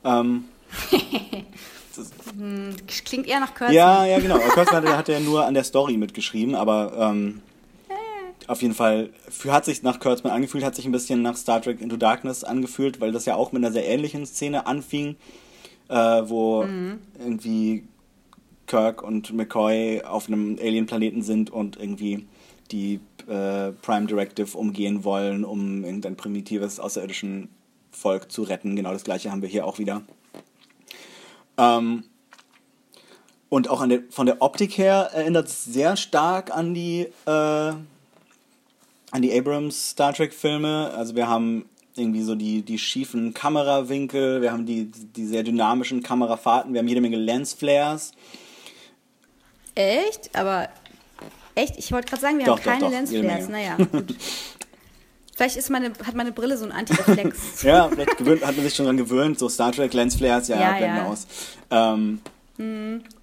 Ähm, 0.05 0.45
Klingt 3.05 3.27
eher 3.27 3.39
nach 3.39 3.49
Kurtzman. 3.49 3.73
ja, 3.73 4.05
ja, 4.05 4.19
genau. 4.19 4.37
Kurtzman 4.37 4.85
hat, 4.87 4.97
hat 4.97 5.07
ja 5.07 5.19
nur 5.19 5.45
an 5.45 5.53
der 5.53 5.63
Story 5.63 5.97
mitgeschrieben, 5.97 6.55
aber 6.55 6.93
ähm, 6.97 7.41
auf 8.47 8.61
jeden 8.61 8.73
Fall 8.73 9.09
für, 9.29 9.51
hat 9.53 9.65
sich 9.65 9.83
nach 9.83 9.99
Kurtzman 9.99 10.33
angefühlt, 10.33 10.63
hat 10.63 10.75
sich 10.75 10.85
ein 10.85 10.91
bisschen 10.91 11.21
nach 11.21 11.35
Star 11.35 11.61
Trek 11.61 11.81
Into 11.81 11.97
Darkness 11.97 12.43
angefühlt, 12.43 12.99
weil 12.99 13.11
das 13.11 13.25
ja 13.25 13.35
auch 13.35 13.51
mit 13.51 13.63
einer 13.63 13.71
sehr 13.71 13.87
ähnlichen 13.87 14.25
Szene 14.25 14.65
anfing, 14.65 15.15
äh, 15.89 15.95
wo 15.95 16.65
irgendwie 17.19 17.83
Kirk 18.67 19.03
und 19.03 19.33
McCoy 19.33 20.01
auf 20.03 20.27
einem 20.27 20.57
Alien-Planeten 20.59 21.21
sind 21.21 21.49
und 21.49 21.77
irgendwie 21.77 22.25
die 22.71 22.99
äh, 23.27 23.71
Prime 23.81 24.07
Directive 24.07 24.57
umgehen 24.57 25.03
wollen, 25.03 25.43
um 25.43 25.83
irgendein 25.83 26.15
primitives 26.15 26.79
außerirdischen 26.79 27.49
Volk 27.91 28.31
zu 28.31 28.43
retten. 28.43 28.75
Genau 28.75 28.93
das 28.93 29.03
gleiche 29.03 29.31
haben 29.31 29.41
wir 29.41 29.49
hier 29.49 29.65
auch 29.65 29.77
wieder. 29.77 30.01
Ähm, 31.61 32.03
und 33.49 33.69
auch 33.69 33.85
der, 33.85 34.01
von 34.09 34.25
der 34.25 34.41
Optik 34.41 34.77
her 34.77 35.11
erinnert 35.13 35.47
es 35.47 35.65
sehr 35.65 35.95
stark 35.97 36.55
an 36.55 36.73
die, 36.73 37.07
äh, 37.25 37.29
an 37.29 39.21
die 39.21 39.37
Abrams 39.37 39.91
Star 39.91 40.13
Trek 40.13 40.33
Filme. 40.33 40.91
Also 40.95 41.15
wir 41.15 41.27
haben 41.27 41.65
irgendwie 41.95 42.23
so 42.23 42.35
die, 42.35 42.61
die 42.61 42.79
schiefen 42.79 43.33
Kamerawinkel, 43.33 44.41
wir 44.41 44.51
haben 44.51 44.65
die, 44.65 44.85
die 44.85 45.25
sehr 45.25 45.43
dynamischen 45.43 46.01
Kamerafahrten, 46.01 46.73
wir 46.73 46.79
haben 46.79 46.87
jede 46.87 47.01
Menge 47.01 47.17
Lensflares. 47.17 48.13
Echt? 49.75 50.33
Aber 50.35 50.69
echt? 51.55 51.77
Ich 51.77 51.91
wollte 51.91 52.07
gerade 52.07 52.21
sagen, 52.21 52.37
wir 52.37 52.45
Doch, 52.45 52.57
haben 52.57 52.63
doch, 52.63 52.71
keine 52.71 52.85
doch, 52.85 52.91
Lensflares. 52.91 53.49
Naja, 53.49 53.75
gut. 53.91 54.15
Vielleicht 55.41 55.57
ist 55.57 55.71
meine, 55.71 55.91
hat 56.05 56.13
meine 56.13 56.31
Brille 56.31 56.55
so 56.55 56.65
einen 56.65 56.71
Antireflex. 56.71 57.63
Ja, 57.63 57.89
vielleicht 57.89 58.15
gewöhnt, 58.15 58.45
hat 58.45 58.55
man 58.55 58.63
sich 58.63 58.75
schon 58.75 58.85
dran 58.85 58.97
gewöhnt, 58.97 59.39
so 59.39 59.49
Star 59.49 59.71
Trek 59.71 59.91
Lensflares, 59.91 60.47
ja, 60.49 60.59
Ja, 60.59 60.77
blenden 60.77 60.97
ja. 60.97 61.07
aus. 61.07 61.27
Ähm, 61.71 62.19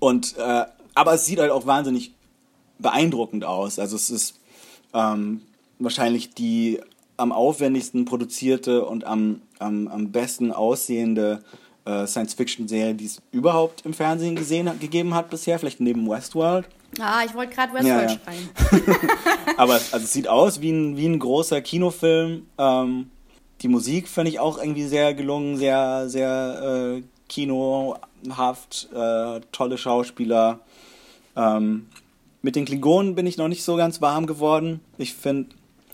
Und, 0.01 0.37
äh, 0.37 0.65
aber 0.97 1.15
es 1.15 1.27
sieht 1.27 1.39
halt 1.39 1.53
auch 1.53 1.67
wahnsinnig 1.67 2.13
beeindruckend 2.81 3.45
aus. 3.45 3.79
Also 3.79 3.95
es 3.95 4.11
ist 4.11 4.41
ähm, 4.95 5.43
wahrscheinlich 5.79 6.35
die 6.35 6.81
am 7.17 7.31
aufwendigsten 7.31 8.05
produzierte 8.05 8.85
und 8.85 9.05
am, 9.05 9.41
am, 9.61 9.87
am 9.87 10.11
besten 10.11 10.51
aussehende 10.51 11.45
äh, 11.89 12.07
Science-Fiction-Serie, 12.07 12.95
die 12.95 13.07
es 13.07 13.21
überhaupt 13.33 13.85
im 13.87 13.95
Fernsehen 13.95 14.37
gesehen 14.37 14.71
gegeben 14.79 15.15
hat 15.15 15.31
bisher, 15.31 15.59
vielleicht 15.59 15.81
neben 15.81 16.09
Westworld. 16.09 16.67
Ah, 17.01 17.23
ich 17.27 17.35
wollte 17.35 17.55
gerade 17.55 17.73
Westworld 17.75 18.11
Ja, 18.11 18.13
ja. 18.13 18.19
schreien. 18.25 18.97
Aber 19.57 19.77
es- 19.77 19.93
also 19.93 20.05
es 20.05 20.13
sieht 20.13 20.29
aus 20.29 20.61
wie 20.61 20.71
ein, 20.71 20.97
wie 20.97 21.07
ein 21.07 21.19
großer 21.19 21.61
Kinofilm. 21.61 22.47
Ähm, 22.59 23.11
die 23.63 23.69
Musik 23.69 24.09
finde 24.09 24.31
ich 24.31 24.39
auch 24.41 24.59
irgendwie 24.59 24.85
sehr 24.87 25.15
gelungen, 25.15 25.57
sehr, 25.57 26.09
sehr 26.09 26.97
äh, 26.99 27.03
kinohaft, 27.29 28.89
äh, 28.95 29.41
tolle 29.53 29.79
Schauspieler. 29.79 30.61
Ähm, 31.37 31.87
mit 32.43 32.57
den 32.57 32.65
Klingonen 32.65 33.15
bin 33.15 33.27
ich 33.27 33.37
noch 33.37 33.49
nicht 33.49 33.65
so 33.65 33.77
ganz 33.77 34.01
warm 34.01 34.27
geworden. 34.27 34.81
Ich 34.97 35.15
finde, 35.15 35.51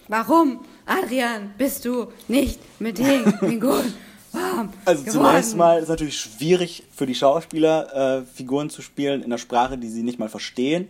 Warum, 0.09 0.61
Adrian, 0.85 1.55
bist 1.57 1.87
du 1.87 2.09
nicht 2.29 2.61
mit 2.79 2.99
den 2.99 3.25
Klingonen 3.39 3.95
warm 4.35 4.73
also 4.85 5.05
geworden? 5.05 5.27
zunächst 5.27 5.57
mal 5.57 5.77
ist 5.79 5.85
es 5.85 5.89
natürlich 5.89 6.19
schwierig 6.19 6.85
für 6.95 7.07
die 7.07 7.15
Schauspieler, 7.15 8.21
äh, 8.21 8.25
Figuren 8.25 8.71
zu 8.71 8.83
spielen 8.83 9.21
in 9.21 9.27
einer 9.27 9.39
Sprache, 9.39 9.79
die 9.79 9.89
sie 9.89 10.03
nicht 10.03 10.19
mal 10.19 10.29
verstehen. 10.29 10.89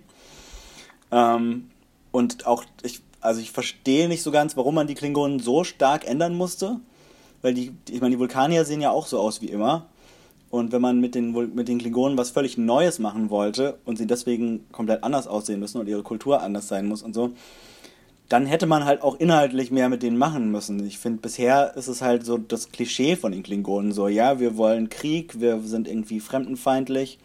Ähm, 1.10 1.70
und 2.10 2.46
auch, 2.46 2.64
ich, 2.82 3.00
also 3.20 3.40
ich 3.40 3.52
verstehe 3.52 4.08
nicht 4.08 4.22
so 4.22 4.30
ganz, 4.30 4.56
warum 4.56 4.74
man 4.74 4.86
die 4.86 4.94
Klingonen 4.94 5.40
so 5.40 5.64
stark 5.64 6.06
ändern 6.06 6.34
musste. 6.34 6.80
Weil 7.42 7.54
die, 7.54 7.72
ich 7.90 8.00
meine, 8.00 8.14
die 8.14 8.18
Vulkanier 8.18 8.64
sehen 8.64 8.80
ja 8.80 8.90
auch 8.90 9.06
so 9.06 9.20
aus 9.20 9.42
wie 9.42 9.50
immer. 9.50 9.86
Und 10.50 10.72
wenn 10.72 10.80
man 10.80 11.00
mit 11.00 11.14
den, 11.14 11.32
mit 11.54 11.68
den 11.68 11.78
Klingonen 11.78 12.16
was 12.16 12.30
völlig 12.30 12.56
Neues 12.56 13.00
machen 13.00 13.28
wollte 13.28 13.78
und 13.84 13.98
sie 13.98 14.06
deswegen 14.06 14.66
komplett 14.70 15.02
anders 15.02 15.26
aussehen 15.26 15.58
müssen 15.58 15.80
und 15.80 15.88
ihre 15.88 16.04
Kultur 16.04 16.40
anders 16.40 16.68
sein 16.68 16.86
muss 16.86 17.02
und 17.02 17.12
so, 17.12 17.32
dann 18.28 18.46
hätte 18.46 18.66
man 18.66 18.84
halt 18.84 19.02
auch 19.02 19.18
inhaltlich 19.20 19.70
mehr 19.70 19.88
mit 19.88 20.02
denen 20.02 20.16
machen 20.16 20.50
müssen. 20.50 20.84
Ich 20.86 20.98
finde, 20.98 21.20
bisher 21.20 21.76
ist 21.76 21.88
es 21.88 22.00
halt 22.00 22.24
so 22.24 22.38
das 22.38 22.70
Klischee 22.70 23.16
von 23.16 23.32
den 23.32 23.42
Klingonen 23.42 23.92
so, 23.92 24.08
ja, 24.08 24.40
wir 24.40 24.56
wollen 24.56 24.88
Krieg, 24.88 25.40
wir 25.40 25.60
sind 25.60 25.88
irgendwie 25.88 26.20
fremdenfeindlich, 26.20 27.18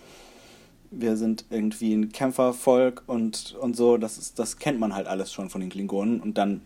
wir 0.91 1.15
sind 1.15 1.45
irgendwie 1.49 1.93
ein 1.93 2.11
Kämpfervolk 2.11 3.03
und, 3.07 3.55
und 3.59 3.76
so, 3.76 3.97
das, 3.97 4.17
ist, 4.17 4.39
das 4.39 4.57
kennt 4.57 4.80
man 4.80 4.93
halt 4.93 5.07
alles 5.07 5.31
schon 5.31 5.49
von 5.49 5.61
den 5.61 5.69
Klingonen 5.69 6.19
und 6.19 6.38
dann 6.38 6.61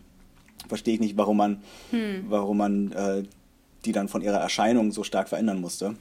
verstehe 0.68 0.94
ich 0.94 1.00
nicht, 1.00 1.16
warum 1.16 1.36
man, 1.36 1.62
warum 2.28 2.56
man 2.56 2.92
äh, 2.92 3.22
die 3.84 3.92
dann 3.92 4.08
von 4.08 4.22
ihrer 4.22 4.38
Erscheinung 4.38 4.92
so 4.92 5.04
stark 5.04 5.28
verändern 5.28 5.60
musste. 5.60 5.94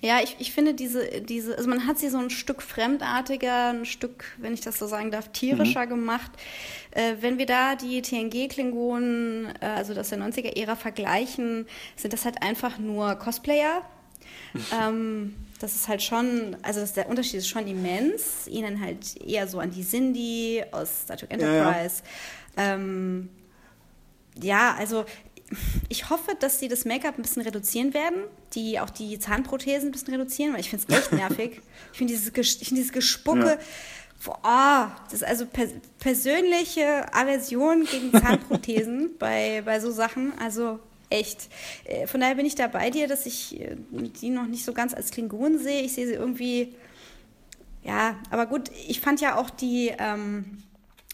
Ja, 0.00 0.20
ich, 0.22 0.36
ich 0.38 0.52
finde 0.52 0.74
diese, 0.74 1.22
diese, 1.22 1.56
also 1.56 1.68
man 1.68 1.86
hat 1.86 1.98
sie 1.98 2.08
so 2.08 2.18
ein 2.18 2.30
Stück 2.30 2.62
fremdartiger, 2.62 3.70
ein 3.70 3.84
Stück, 3.84 4.24
wenn 4.38 4.54
ich 4.54 4.60
das 4.60 4.78
so 4.78 4.86
sagen 4.86 5.10
darf, 5.10 5.28
tierischer 5.32 5.86
Mhm. 5.86 5.88
gemacht. 5.90 6.30
Äh, 6.92 7.14
wenn 7.20 7.38
wir 7.38 7.46
da 7.46 7.74
die 7.74 8.00
TNG-Klingonen, 8.00 9.52
äh, 9.60 9.66
also 9.66 9.94
das 9.94 10.10
der 10.10 10.18
90er-Ära 10.18 10.76
vergleichen, 10.76 11.66
sind 11.96 12.12
das 12.12 12.24
halt 12.24 12.42
einfach 12.42 12.78
nur 12.78 13.14
Cosplayer. 13.16 13.82
ähm, 14.80 15.34
das 15.60 15.74
ist 15.74 15.88
halt 15.88 16.02
schon, 16.02 16.56
also 16.62 16.80
das, 16.80 16.92
der 16.92 17.08
Unterschied 17.08 17.36
ist 17.40 17.48
schon 17.48 17.66
immens. 17.66 18.46
Ihnen 18.46 18.80
halt 18.80 19.16
eher 19.20 19.48
so 19.48 19.58
an 19.58 19.70
die 19.72 19.82
Cindy 19.84 20.62
aus 20.70 21.02
Star 21.02 21.16
Trek 21.16 21.32
Ja, 21.32 21.38
ja. 21.38 21.46
Enterprise. 21.70 22.02
Ähm, 22.56 23.28
ja, 24.40 24.76
also 24.78 25.04
ich 25.88 26.10
hoffe, 26.10 26.36
dass 26.38 26.60
sie 26.60 26.68
das 26.68 26.84
Make-up 26.84 27.18
ein 27.18 27.22
bisschen 27.22 27.42
reduzieren 27.42 27.94
werden, 27.94 28.24
die 28.54 28.80
auch 28.80 28.90
die 28.90 29.18
Zahnprothesen 29.18 29.88
ein 29.88 29.92
bisschen 29.92 30.14
reduzieren, 30.14 30.52
weil 30.52 30.60
ich 30.60 30.70
finde 30.70 30.86
es 30.88 30.98
echt 30.98 31.12
nervig. 31.12 31.60
Ich 31.92 31.98
finde 31.98 32.12
dieses, 32.12 32.28
ich 32.28 32.68
find 32.68 32.78
dieses 32.78 32.92
Gespucke, 32.92 33.58
boah, 34.24 34.94
das 35.04 35.14
ist 35.14 35.24
also 35.24 35.46
pers 35.46 35.70
persönliche 35.98 37.12
Aversion 37.14 37.84
gegen 37.84 38.12
Zahnprothesen 38.12 39.10
bei, 39.18 39.62
bei 39.64 39.80
so 39.80 39.90
Sachen. 39.90 40.32
Also 40.38 40.80
echt. 41.10 41.48
Äh, 41.84 42.06
Von 42.06 42.20
daher 42.20 42.34
bin 42.34 42.46
ich 42.46 42.54
da 42.54 42.66
bei 42.66 42.90
dir, 42.90 43.08
dass 43.08 43.26
ich 43.26 43.60
äh, 43.60 43.76
die 43.90 44.30
noch 44.30 44.46
nicht 44.46 44.64
so 44.64 44.72
ganz 44.72 44.92
als 44.92 45.10
Klingonen 45.10 45.58
sehe. 45.58 45.82
Ich 45.82 45.94
sehe 45.94 46.06
sie 46.06 46.14
irgendwie 46.14 46.74
ja, 47.88 48.16
aber 48.30 48.46
gut, 48.46 48.70
ich 48.86 49.00
fand 49.00 49.20
ja 49.20 49.36
auch 49.36 49.48
die, 49.48 49.92
ähm, 49.98 50.62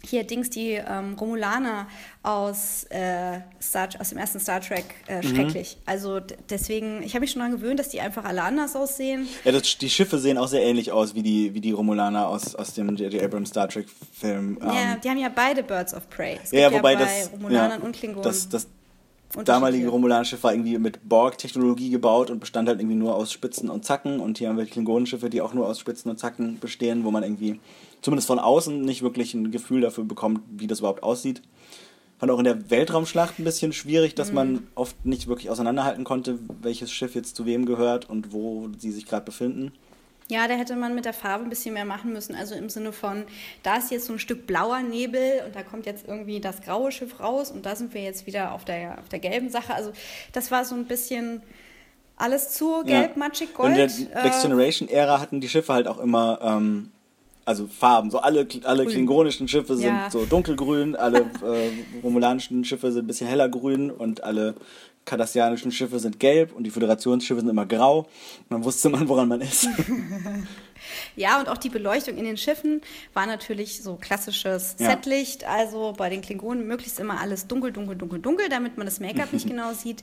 hier 0.06 0.24
Dings, 0.24 0.50
die 0.50 0.72
ähm, 0.72 1.14
Romulaner 1.18 1.86
aus, 2.22 2.84
äh, 2.90 3.40
Star, 3.62 3.88
aus 3.98 4.08
dem 4.10 4.18
ersten 4.18 4.40
Star 4.40 4.60
Trek 4.60 4.84
äh, 5.06 5.16
Mhm. 5.18 5.22
schrecklich. 5.22 5.76
Also 5.86 6.20
d- 6.20 6.36
deswegen, 6.48 7.02
ich 7.02 7.12
habe 7.14 7.20
mich 7.20 7.30
schon 7.32 7.40
daran 7.40 7.56
gewöhnt, 7.56 7.78
dass 7.78 7.88
die 7.90 8.00
einfach 8.00 8.24
alle 8.24 8.42
anders 8.42 8.76
aussehen. 8.76 9.26
Ja, 9.44 9.52
das, 9.52 9.76
die 9.78 9.90
Schiffe 9.90 10.18
sehen 10.18 10.38
auch 10.38 10.48
sehr 10.48 10.62
ähnlich 10.62 10.90
aus 10.92 11.14
wie 11.14 11.22
die, 11.22 11.54
wie 11.54 11.60
die 11.60 11.72
Romulaner 11.72 12.28
aus, 12.28 12.54
aus 12.54 12.72
dem 12.74 12.94
J.J. 12.96 13.22
Abrams 13.22 13.50
Star 13.50 13.68
Trek-Film. 13.68 14.58
ja, 14.62 14.92
Ähm, 14.94 15.00
die 15.02 15.08
haben 15.10 15.18
ja 15.18 15.28
beide 15.34 15.62
Birds 15.62 15.94
of 15.94 16.08
Prey. 16.10 16.38
Es 16.42 16.50
ja, 16.50 16.60
ja, 16.60 16.72
wobei 16.72 16.94
bei 16.96 17.04
das, 17.04 17.30
Romulanern 17.32 17.80
ja, 17.80 17.86
und 17.86 17.94
Klingonen. 17.96 18.22
das, 18.22 18.48
das 18.48 18.66
damalige 19.44 19.88
romulanische 19.88 20.36
Schiff 20.36 20.44
war 20.44 20.52
irgendwie 20.52 20.78
mit 20.78 21.08
Borg-Technologie 21.08 21.90
gebaut 21.90 22.30
und 22.30 22.38
bestand 22.38 22.68
halt 22.68 22.78
irgendwie 22.80 22.94
nur 22.96 23.14
aus 23.16 23.32
Spitzen 23.32 23.68
und 23.68 23.84
Zacken. 23.84 24.20
Und 24.20 24.38
hier 24.38 24.48
haben 24.48 24.56
wir 24.58 24.64
Klingonenschiffe, 24.66 25.28
die 25.28 25.40
auch 25.40 25.54
nur 25.54 25.66
aus 25.66 25.80
Spitzen 25.80 26.10
und 26.10 26.18
Zacken 26.18 26.60
bestehen, 26.60 27.04
wo 27.04 27.10
man 27.10 27.22
irgendwie 27.24 27.58
zumindest 28.04 28.26
von 28.28 28.38
außen 28.38 28.82
nicht 28.82 29.02
wirklich 29.02 29.32
ein 29.34 29.50
Gefühl 29.50 29.80
dafür 29.80 30.04
bekommt, 30.04 30.40
wie 30.50 30.66
das 30.66 30.80
überhaupt 30.80 31.02
aussieht. 31.02 31.40
Fand 32.18 32.30
auch 32.30 32.38
in 32.38 32.44
der 32.44 32.70
Weltraumschlacht 32.70 33.38
ein 33.38 33.44
bisschen 33.44 33.72
schwierig, 33.72 34.14
dass 34.14 34.28
Mhm. 34.28 34.34
man 34.34 34.66
oft 34.74 35.04
nicht 35.04 35.26
wirklich 35.26 35.48
auseinanderhalten 35.50 36.04
konnte, 36.04 36.38
welches 36.62 36.92
Schiff 36.92 37.14
jetzt 37.14 37.34
zu 37.34 37.46
wem 37.46 37.64
gehört 37.66 38.08
und 38.08 38.32
wo 38.32 38.68
sie 38.78 38.92
sich 38.92 39.06
gerade 39.06 39.24
befinden. 39.24 39.72
Ja, 40.28 40.46
da 40.48 40.54
hätte 40.54 40.76
man 40.76 40.94
mit 40.94 41.04
der 41.04 41.12
Farbe 41.12 41.44
ein 41.44 41.50
bisschen 41.50 41.74
mehr 41.74 41.84
machen 41.84 42.12
müssen. 42.12 42.34
Also 42.34 42.54
im 42.54 42.68
Sinne 42.70 42.92
von, 42.92 43.24
da 43.62 43.76
ist 43.76 43.90
jetzt 43.90 44.06
so 44.06 44.12
ein 44.14 44.18
Stück 44.18 44.46
blauer 44.46 44.80
Nebel 44.82 45.42
und 45.46 45.54
da 45.54 45.62
kommt 45.62 45.84
jetzt 45.86 46.06
irgendwie 46.06 46.40
das 46.40 46.62
graue 46.62 46.92
Schiff 46.92 47.20
raus 47.20 47.50
und 47.50 47.66
da 47.66 47.74
sind 47.76 47.92
wir 47.94 48.02
jetzt 48.02 48.26
wieder 48.26 48.52
auf 48.52 48.64
der, 48.64 48.98
auf 49.00 49.08
der 49.08 49.18
gelben 49.18 49.50
Sache. 49.50 49.74
Also 49.74 49.92
das 50.32 50.50
war 50.50 50.64
so 50.64 50.74
ein 50.76 50.86
bisschen 50.86 51.42
alles 52.16 52.50
zu 52.52 52.84
gelb, 52.84 53.16
matschig, 53.16 53.48
Und 53.58 53.72
in 53.72 53.76
gold. 53.76 53.76
der 53.76 54.22
Next 54.22 54.42
Äh, 54.44 54.46
Generation-Ära 54.48 55.20
hatten 55.20 55.40
die 55.40 55.48
Schiffe 55.48 55.72
halt 55.74 55.88
auch 55.88 55.98
immer, 55.98 56.38
ähm, 56.42 56.90
also 57.44 57.66
Farben. 57.66 58.10
So 58.10 58.18
alle, 58.18 58.46
alle 58.64 58.86
klingonischen 58.86 59.48
Schiffe 59.48 59.76
sind 59.76 59.86
Ja. 59.86 60.10
so 60.10 60.24
dunkelgrün, 60.24 60.96
alle 60.96 61.20
äh, 61.20 61.70
romulanischen 62.02 62.64
Schiffe 62.64 62.90
sind 62.92 63.04
ein 63.04 63.06
bisschen 63.06 63.26
heller 63.26 63.48
grün 63.48 63.90
und 63.90 64.22
alle 64.24 64.54
kardassianischen 65.04 65.70
Schiffe 65.70 65.98
sind 65.98 66.18
gelb 66.18 66.52
und 66.56 66.64
die 66.64 66.70
Föderationsschiffe 66.70 67.40
sind 67.40 67.50
immer 67.50 67.66
grau. 67.66 67.98
Und 67.98 68.06
dann 68.50 68.64
wusste 68.64 68.88
man, 68.88 69.08
woran 69.08 69.28
man 69.28 69.40
ist. 69.42 69.68
Ja, 71.16 71.38
und 71.40 71.48
auch 71.48 71.56
die 71.56 71.70
Beleuchtung 71.70 72.16
in 72.18 72.24
den 72.24 72.36
Schiffen 72.36 72.80
war 73.14 73.26
natürlich 73.26 73.82
so 73.82 73.94
klassisches 73.96 74.76
Ja. 74.78 74.90
Setlicht. 74.90 75.44
Also 75.44 75.94
bei 75.96 76.10
den 76.10 76.20
Klingonen 76.20 76.66
möglichst 76.66 76.98
immer 77.00 77.20
alles 77.20 77.46
dunkel, 77.46 77.72
dunkel, 77.72 77.96
dunkel, 77.96 78.18
dunkel, 78.20 78.48
damit 78.48 78.76
man 78.76 78.86
das 78.86 79.00
Make-up 79.00 79.32
nicht 79.32 79.46
genau 79.48 79.72
sieht. 79.72 80.02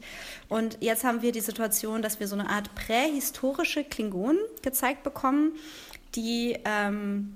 Und 0.49 0.77
jetzt 0.81 1.03
haben 1.03 1.21
wir 1.21 1.31
die 1.33 1.41
Situation, 1.41 2.01
dass 2.01 2.19
wir 2.19 2.27
so 2.27 2.35
eine 2.35 2.49
Art 2.49 2.73
prähistorische 2.73 3.83
Klingonen 3.83 4.39
gezeigt 4.61 5.03
bekommen, 5.03 5.51
die 6.15 6.57
ähm, 6.65 7.33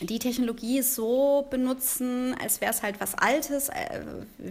die 0.00 0.18
Technologie 0.18 0.82
so 0.82 1.46
benutzen, 1.50 2.34
als 2.42 2.60
wäre 2.60 2.72
es 2.72 2.82
halt 2.82 3.00
was 3.00 3.14
Altes, 3.14 3.68
äh, 3.68 4.00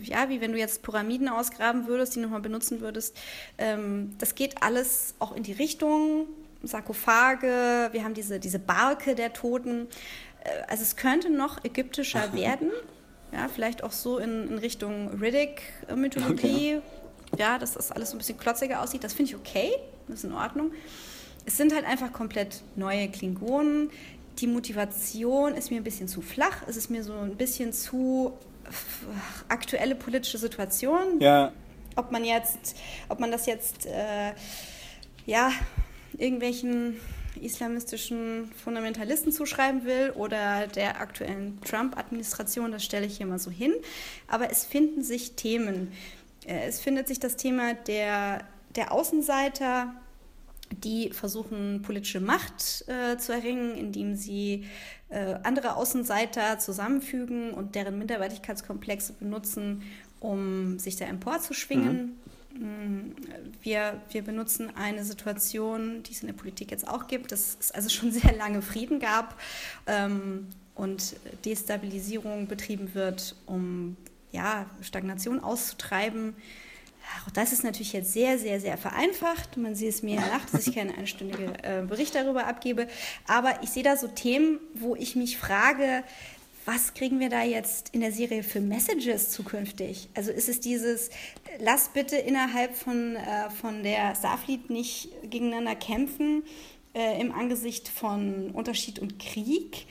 ja, 0.02 0.30
wie 0.30 0.42
wenn 0.42 0.52
du 0.52 0.58
jetzt 0.58 0.82
Pyramiden 0.84 1.28
ausgraben 1.28 1.88
würdest, 1.88 2.16
die 2.16 2.20
nochmal 2.20 2.42
benutzen 2.42 2.82
würdest. 2.82 3.18
Ähm, 3.58 4.16
das 4.18 4.36
geht 4.36 4.62
alles 4.64 5.16
auch 5.20 5.36
in 5.36 5.44
die 5.44 5.54
Richtung, 5.54 6.28
Sarkophage, 6.64 7.90
wir 7.92 8.04
haben 8.04 8.14
diese, 8.14 8.40
diese 8.40 8.60
Barke 8.60 9.16
der 9.16 9.34
Toten. 9.34 9.88
Äh, 10.44 10.50
also 10.68 10.84
es 10.84 10.96
könnte 10.96 11.30
noch 11.30 11.64
ägyptischer 11.64 12.34
werden, 12.34 12.72
ja, 13.32 13.48
vielleicht 13.48 13.84
auch 13.84 13.92
so 13.92 14.18
in, 14.18 14.48
in 14.48 14.58
Richtung 14.58 15.20
Riddick-Mythologie. 15.20 16.82
Ja, 17.38 17.58
dass 17.58 17.74
das 17.74 17.94
alles 17.94 18.10
so 18.10 18.18
ein 18.18 18.18
bisschen 18.18 18.38
klotziger 18.38 18.82
aussieht, 18.82 19.06
das 19.06 19.14
finde 19.14 19.32
ich 19.32 19.38
okay, 19.38 19.72
das 20.08 20.20
ist 20.20 20.24
in 20.26 20.34
Ordnung. 20.34 20.74
Es 21.46 21.58
sind 21.58 21.74
halt 21.74 21.86
einfach 21.86 22.12
komplett 22.14 22.62
neue 22.76 23.10
Klingonen. 23.10 23.90
Die 24.40 24.48
Motivation 24.48 25.54
ist 25.56 25.72
mir 25.72 25.78
ein 25.78 25.84
bisschen 25.84 26.08
zu 26.08 26.22
flach. 26.22 26.64
Es 26.68 26.78
ist 26.78 26.90
mir 26.90 27.04
so 27.04 27.14
ein 27.14 27.36
bisschen 27.36 27.74
zu 27.74 28.34
f- 28.68 29.06
aktuelle 29.50 29.96
politische 29.96 30.38
Situation. 30.38 31.20
ja, 31.20 31.52
Ob 31.96 32.12
man 32.12 32.24
jetzt, 32.24 32.76
ob 33.10 33.20
man 33.20 33.32
das 33.32 33.46
jetzt, 33.46 33.86
äh, 33.86 34.34
ja, 35.26 35.52
irgendwelchen 36.18 37.00
islamistischen 37.40 38.52
Fundamentalisten 38.64 39.32
zuschreiben 39.32 39.86
will 39.86 40.12
oder 40.16 40.68
der 40.68 41.00
aktuellen 41.02 41.60
Trump-Administration, 41.62 42.72
das 42.72 42.84
stelle 42.84 43.06
ich 43.06 43.18
hier 43.18 43.26
mal 43.26 43.40
so 43.40 43.52
hin. 43.52 43.74
Aber 44.28 44.52
es 44.52 44.64
finden 44.66 45.02
sich 45.04 45.34
Themen. 45.34 45.92
Äh, 46.46 46.68
Es 46.68 46.80
findet 46.80 47.08
sich 47.08 47.20
das 47.20 47.36
Thema 47.38 47.74
der, 47.74 48.44
der 48.76 48.92
Außenseiter, 48.92 49.94
die 50.72 51.12
versuchen, 51.12 51.82
politische 51.82 52.20
Macht 52.20 52.86
äh, 52.88 53.18
zu 53.18 53.34
erringen, 53.34 53.76
indem 53.76 54.16
sie 54.16 54.66
äh, 55.10 55.36
andere 55.44 55.76
Außenseiter 55.76 56.60
zusammenfügen 56.60 57.54
und 57.54 57.76
deren 57.76 57.98
Minderwertigkeitskomplexe 57.98 59.14
benutzen, 59.14 59.84
um 60.20 60.80
sich 60.80 60.96
da 60.96 61.06
emporzuschwingen. 61.06 62.18
Mm, 62.54 63.16
Wir, 63.62 64.02
wir 64.10 64.22
benutzen 64.24 64.72
eine 64.76 65.04
Situation, 65.04 66.04
die 66.04 66.12
es 66.12 66.22
in 66.22 66.28
der 66.28 66.34
Politik 66.34 66.72
jetzt 66.72 66.88
auch 66.88 67.08
gibt, 67.08 67.32
dass 67.32 67.58
es 67.60 67.72
also 67.72 67.90
schon 67.90 68.12
sehr 68.12 68.36
lange 68.36 68.62
Frieden 68.62 69.00
gab 69.00 69.40
ähm, 69.88 70.48
und 70.76 71.16
Destabilisierung 71.46 72.48
betrieben 72.48 72.94
wird, 72.94 73.36
um 73.46 73.98
ja, 74.32 74.66
Stagnation 74.82 75.40
auszutreiben. 75.40 76.36
Auch 77.26 77.32
das 77.32 77.54
ist 77.54 77.64
natürlich 77.64 77.94
jetzt 77.94 78.14
sehr, 78.14 78.38
sehr, 78.40 78.60
sehr 78.60 78.78
vereinfacht. 78.78 79.58
Man 79.58 79.76
sieht 79.76 79.90
es 79.90 80.04
mir 80.04 80.20
nach, 80.20 80.46
dass 80.52 80.68
ich 80.68 80.76
keinen 80.76 80.96
einstündigen 80.96 81.56
äh, 81.56 81.84
Bericht 81.88 82.16
darüber 82.16 82.48
abgebe. 82.48 82.88
Aber 83.28 83.62
ich 83.64 83.70
sehe 83.70 83.84
da 83.84 83.98
so 83.98 84.08
Themen, 84.08 84.60
wo 84.74 84.96
ich 84.96 85.16
mich 85.16 85.38
frage, 85.38 86.04
was 86.66 86.94
kriegen 86.94 87.20
wir 87.20 87.30
da 87.30 87.44
jetzt 87.44 87.90
in 87.90 88.02
der 88.02 88.12
Serie 88.12 88.44
für 88.44 88.62
Messages 88.62 89.32
zukünftig? 89.32 90.10
Also 90.14 90.32
ist 90.32 90.48
es 90.48 90.60
dieses, 90.60 91.10
lass 91.60 91.90
bitte 91.90 92.18
innerhalb 92.18 92.76
von, 92.76 93.16
äh, 93.16 93.50
von 93.50 93.84
der 93.84 94.16
Starfleet 94.16 94.70
nicht 94.70 95.10
gegeneinander 95.24 95.76
kämpfen 95.76 96.44
äh, 96.94 97.20
im 97.20 97.32
Angesicht 97.32 97.88
von 97.88 98.52
Unterschied 98.52 99.00
und 99.00 99.20
Krieg? 99.20 99.88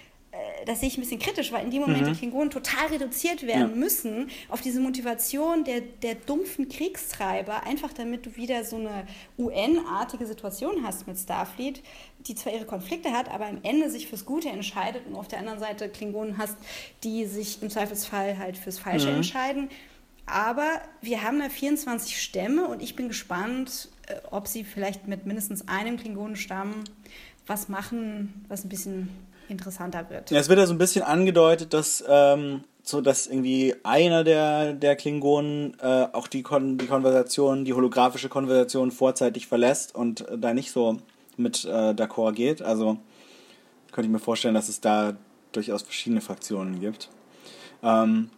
Äh, 0.61 0.65
Das 0.67 0.81
sehe 0.81 0.89
ich 0.89 0.97
ein 0.99 1.01
bisschen 1.01 1.19
kritisch, 1.19 1.53
weil 1.53 1.65
in 1.65 1.71
dem 1.71 1.81
Moment 1.81 2.07
die 2.07 2.13
Klingonen 2.13 2.51
total 2.51 2.87
reduziert 2.89 3.47
werden 3.47 3.71
Ja. 3.71 3.77
müssen 3.77 4.29
auf 4.49 4.61
diese 4.61 4.81
Motivation 4.81 5.65
der, 5.65 5.81
der 5.81 6.15
dumpfen 6.15 6.69
Kriegstreiber, 6.69 7.65
einfach 7.65 7.93
damit 7.93 8.27
du 8.27 8.37
wieder 8.37 8.65
so 8.65 8.77
eine 8.77 9.07
UN-artige 9.39 10.27
Situation 10.27 10.85
hast 10.85 11.07
mit 11.07 11.19
Starfleet, 11.19 11.83
die 12.27 12.35
zwar 12.35 12.53
ihre 12.53 12.67
Konflikte 12.67 13.13
hat, 13.13 13.31
aber 13.31 13.47
am 13.47 13.59
Ende 13.63 13.91
sich 13.91 14.07
fürs 14.09 14.25
Gute 14.27 14.49
entscheidet 14.51 15.07
und 15.07 15.17
auf 15.17 15.29
der 15.29 15.39
anderen 15.39 15.59
Seite 15.59 15.89
Klingonen 15.89 16.37
hast, 16.39 16.57
die 17.05 17.25
sich 17.27 17.63
im 17.63 17.71
Zweifelsfall 17.71 18.39
halt 18.39 18.57
fürs 18.59 18.79
Falsche 18.79 19.09
entscheiden. 19.11 19.69
Aber 20.27 20.81
wir 21.01 21.23
haben 21.23 21.41
da 21.41 21.49
24 21.49 22.21
Stämme 22.23 22.69
und 22.69 22.83
ich 22.83 22.95
bin 22.95 23.09
gespannt, 23.09 23.89
äh, 24.07 24.15
ob 24.31 24.47
sie 24.47 24.63
vielleicht 24.65 25.09
mit 25.09 25.27
mindestens 25.27 25.67
einem 25.67 25.97
Klingonenstamm 25.97 26.85
was 27.47 27.69
machen, 27.69 28.45
was 28.49 28.65
ein 28.65 28.69
bisschen 28.69 29.09
interessanter 29.51 30.09
wird. 30.11 30.31
Ja, 30.31 30.41
es 30.41 30.49
wird 30.49 30.59
ja 30.59 30.67
so 30.67 30.75
ein 30.75 30.79
bisschen 30.79 31.03
angedeutet, 31.03 31.75
dass, 31.75 32.05
ähm, 32.09 32.63
so, 32.83 33.01
dass 33.01 33.27
irgendwie 33.27 33.75
einer 33.83 34.25
der, 34.25 34.73
der 34.73 34.97
Klingonen 34.97 35.77
äh, 35.81 36.07
auch 36.13 36.29
die, 36.29 36.43
Kon 36.43 36.79
die 36.79 36.87
Konversation, 36.87 37.65
die 37.65 37.75
holographische 37.75 38.29
Konversation 38.29 38.91
vorzeitig 38.91 39.47
verlässt 39.47 39.95
und 39.95 40.29
äh, 40.29 40.39
da 40.39 40.55
nicht 40.55 40.73
so 40.73 40.99
mit 41.37 41.65
äh, 41.65 41.91
d'accord 41.91 42.33
geht. 42.33 42.63
Also 42.63 42.99
könnte 43.93 44.07
ich 44.07 44.13
mir 44.13 44.19
vorstellen, 44.21 44.55
dass 44.55 44.69
es 44.69 44.81
da 44.81 45.15
durchaus 45.53 45.83
verschiedene 45.83 46.21
Fraktionen 46.21 46.81
gibt. 46.81 47.09
Ähm, 47.83 48.31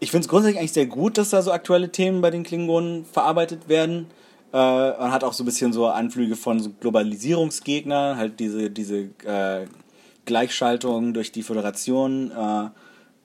ich 0.00 0.10
finde 0.10 0.24
es 0.24 0.28
grundsätzlich 0.28 0.58
eigentlich 0.58 0.72
sehr 0.72 0.86
gut, 0.86 1.18
dass 1.18 1.30
da 1.30 1.42
so 1.42 1.52
aktuelle 1.52 1.90
Themen 1.90 2.20
bei 2.20 2.30
den 2.30 2.42
Klingonen 2.42 3.04
verarbeitet 3.04 3.68
werden. 3.68 4.06
Äh, 4.52 4.56
man 4.56 5.12
hat 5.12 5.24
auch 5.24 5.32
so 5.32 5.42
ein 5.42 5.46
bisschen 5.46 5.72
so 5.72 5.86
Anflüge 5.86 6.36
von 6.36 6.60
so 6.60 6.70
Globalisierungsgegnern, 6.80 8.16
halt 8.16 8.38
diese, 8.38 8.70
diese 8.70 9.08
äh, 9.24 9.66
Gleichschaltung 10.24 11.12
durch 11.14 11.32
die 11.32 11.42
Föderation 11.42 12.30
äh, 12.30 12.68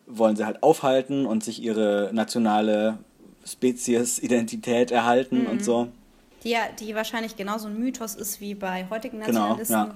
wollen 0.07 0.35
sie 0.35 0.45
halt 0.45 0.63
aufhalten 0.63 1.25
und 1.25 1.43
sich 1.43 1.61
ihre 1.61 2.09
nationale 2.13 2.97
Spezies-Identität 3.45 4.91
erhalten 4.91 5.45
und 5.47 5.63
so. 5.63 5.87
Die, 6.43 6.49
ja, 6.51 6.61
die 6.79 6.95
wahrscheinlich 6.95 7.35
genauso 7.35 7.67
ein 7.67 7.77
Mythos 7.79 8.15
ist 8.15 8.39
wie 8.41 8.55
bei 8.55 8.87
heutigen 8.89 9.19
Genau, 9.19 9.55
Nationalisten. 9.55 9.73
ja. 9.75 9.95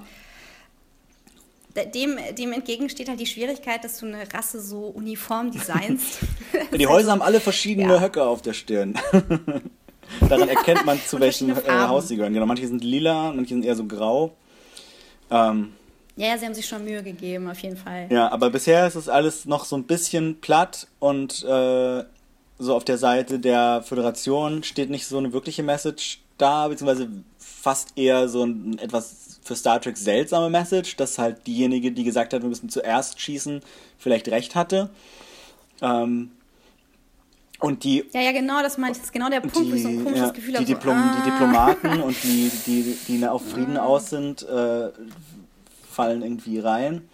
Da- 1.73 1.85
Dem, 1.85 2.17
dem 2.37 2.51
entgegensteht 2.53 3.09
halt 3.09 3.19
die 3.19 3.25
Schwierigkeit, 3.25 3.83
dass 3.83 3.97
du 3.99 4.05
eine 4.05 4.31
Rasse 4.31 4.61
so 4.61 4.87
uniform 4.89 5.49
designst. 5.51 6.19
Die 6.77 6.85
Häuser 6.85 7.11
haben 7.13 7.21
alle 7.23 7.39
verschiedene 7.39 7.93
Ja. 7.95 7.99
Höcke 8.01 8.23
auf 8.23 8.43
der 8.43 8.53
Stirn. 8.53 8.93
Daran 10.29 10.49
erkennt 10.49 10.85
man, 10.85 10.99
zu 10.99 11.19
welchem 11.19 11.49
äh. 11.49 11.61
Haus 11.87 12.09
sie 12.09 12.15
gehören. 12.17 12.33
Genau, 12.33 12.45
manche 12.45 12.67
sind 12.67 12.83
lila, 12.83 13.31
manche 13.33 13.55
sind 13.55 13.65
eher 13.65 13.75
so 13.75 13.85
grau. 13.85 14.33
Ähm, 15.31 15.73
ja, 16.15 16.27
ja, 16.27 16.37
sie 16.37 16.45
haben 16.45 16.53
sich 16.53 16.67
schon 16.67 16.83
Mühe 16.83 17.01
gegeben, 17.01 17.49
auf 17.49 17.59
jeden 17.59 17.77
Fall. 17.77 18.07
Ja, 18.09 18.31
aber 18.31 18.49
bisher 18.49 18.85
ist 18.85 18.95
es 18.95 19.09
alles 19.09 19.45
noch 19.45 19.65
so 19.65 19.75
ein 19.75 19.85
bisschen 19.85 20.39
platt 20.41 20.87
und 20.99 21.43
äh, 21.43 22.03
so 22.59 22.75
auf 22.75 22.85
der 22.85 22.97
Seite 22.97 23.39
der 23.39 23.83
Föderation 23.83 24.63
steht 24.63 24.89
nicht 24.89 25.07
so 25.07 25.17
eine 25.17 25.33
wirkliche 25.33 25.63
Message 25.63 26.21
da, 26.37 26.67
beziehungsweise 26.67 27.09
fast 27.37 27.97
eher 27.97 28.27
so 28.27 28.43
ein 28.43 28.77
etwas 28.77 29.39
für 29.43 29.55
Star 29.55 29.81
Trek 29.81 29.97
seltsame 29.97 30.49
Message, 30.49 30.95
dass 30.95 31.17
halt 31.17 31.47
diejenige, 31.47 31.91
die 31.91 32.03
gesagt 32.03 32.33
hat, 32.33 32.41
wir 32.41 32.49
müssen 32.49 32.69
zuerst 32.69 33.19
schießen, 33.19 33.61
vielleicht 33.97 34.29
recht 34.29 34.55
hatte. 34.55 34.89
Ähm, 35.81 36.31
und 37.59 37.85
die. 37.85 38.03
Ja, 38.13 38.21
ja, 38.21 38.31
genau, 38.33 38.61
das 38.61 38.77
meine 38.77 38.91
ich. 38.91 38.97
Das 38.97 39.05
ist 39.05 39.13
genau 39.13 39.29
der 39.29 39.39
Punkt, 39.39 39.57
die, 39.57 39.71
wo 39.71 39.75
ich 39.75 39.83
so 39.83 39.87
ein 39.87 40.03
komisches 40.03 40.27
ja, 40.27 40.31
Gefühl 40.31 40.55
die. 40.59 40.65
Diplom, 40.65 40.97
so, 40.97 41.09
die 41.13 41.21
ah. 41.21 41.31
Diplomaten 41.31 42.01
und 42.01 42.23
die, 42.23 42.51
die, 42.65 42.97
die 43.07 43.25
auf 43.25 43.49
Frieden 43.49 43.77
aus 43.77 44.09
sind, 44.09 44.43
äh, 44.43 44.89
fallen 45.93 46.21
irgendwie 46.21 46.59
rein. 46.59 47.07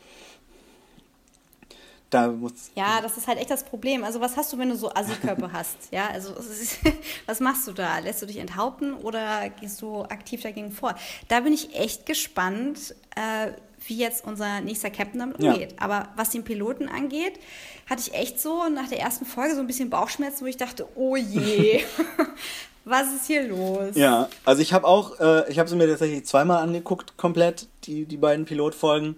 Da 2.09 2.27
muss. 2.29 2.71
Ja, 2.73 3.01
das 3.01 3.17
ist 3.17 3.27
halt 3.27 3.37
echt 3.37 3.51
das 3.51 3.63
Problem. 3.63 4.03
Also 4.03 4.19
was 4.19 4.35
hast 4.35 4.51
du, 4.51 4.57
wenn 4.57 4.69
du 4.69 4.75
so 4.75 4.91
Assi-Körper 4.91 5.51
hast? 5.53 5.77
Ja, 5.91 6.07
also 6.07 6.33
was 7.27 7.39
machst 7.39 7.67
du 7.67 7.71
da? 7.71 7.99
Lässt 7.99 8.21
du 8.21 8.25
dich 8.25 8.37
enthaupten 8.37 8.93
oder 8.95 9.49
gehst 9.49 9.81
du 9.83 10.01
aktiv 10.03 10.41
dagegen 10.41 10.71
vor? 10.71 10.95
Da 11.27 11.41
bin 11.41 11.53
ich 11.53 11.75
echt 11.75 12.07
gespannt, 12.07 12.95
äh, 13.15 13.51
wie 13.87 13.97
jetzt 13.97 14.25
unser 14.25 14.59
nächster 14.61 14.89
Captain 14.89 15.19
damit 15.19 15.41
Ja. 15.41 15.53
umgeht. 15.53 15.75
Aber 15.79 16.09
was 16.15 16.31
den 16.31 16.43
Piloten 16.43 16.89
angeht, 16.89 17.39
hatte 17.87 18.01
ich 18.01 18.13
echt 18.15 18.41
so 18.41 18.67
nach 18.69 18.87
der 18.89 18.99
ersten 18.99 19.25
Folge 19.27 19.53
so 19.53 19.61
ein 19.61 19.67
bisschen 19.67 19.91
Bauchschmerzen, 19.91 20.41
wo 20.41 20.45
ich 20.47 20.57
dachte, 20.57 20.87
oh 20.95 21.15
je, 21.15 21.83
was 22.89 23.13
ist 23.13 23.27
hier 23.27 23.47
los? 23.47 23.95
Ja, 23.95 24.27
also 24.45 24.61
ich 24.61 24.73
habe 24.73 24.87
auch, 24.87 25.19
äh, 25.19 25.49
ich 25.51 25.59
habe 25.59 25.69
sie 25.69 25.75
mir 25.75 25.87
tatsächlich 25.87 26.25
zweimal 26.25 26.63
angeguckt, 26.63 27.17
komplett, 27.17 27.67
die, 27.83 28.05
die 28.05 28.17
beiden 28.17 28.45
Pilotfolgen. 28.45 29.17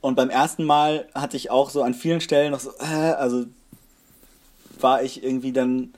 Und 0.00 0.14
beim 0.14 0.30
ersten 0.30 0.64
Mal 0.64 1.08
hatte 1.14 1.36
ich 1.36 1.50
auch 1.50 1.70
so 1.70 1.82
an 1.82 1.94
vielen 1.94 2.20
Stellen 2.20 2.52
noch 2.52 2.60
so, 2.60 2.70
äh, 2.78 2.84
also 3.12 3.46
war 4.80 5.02
ich 5.02 5.24
irgendwie 5.24 5.52
dann, 5.52 5.92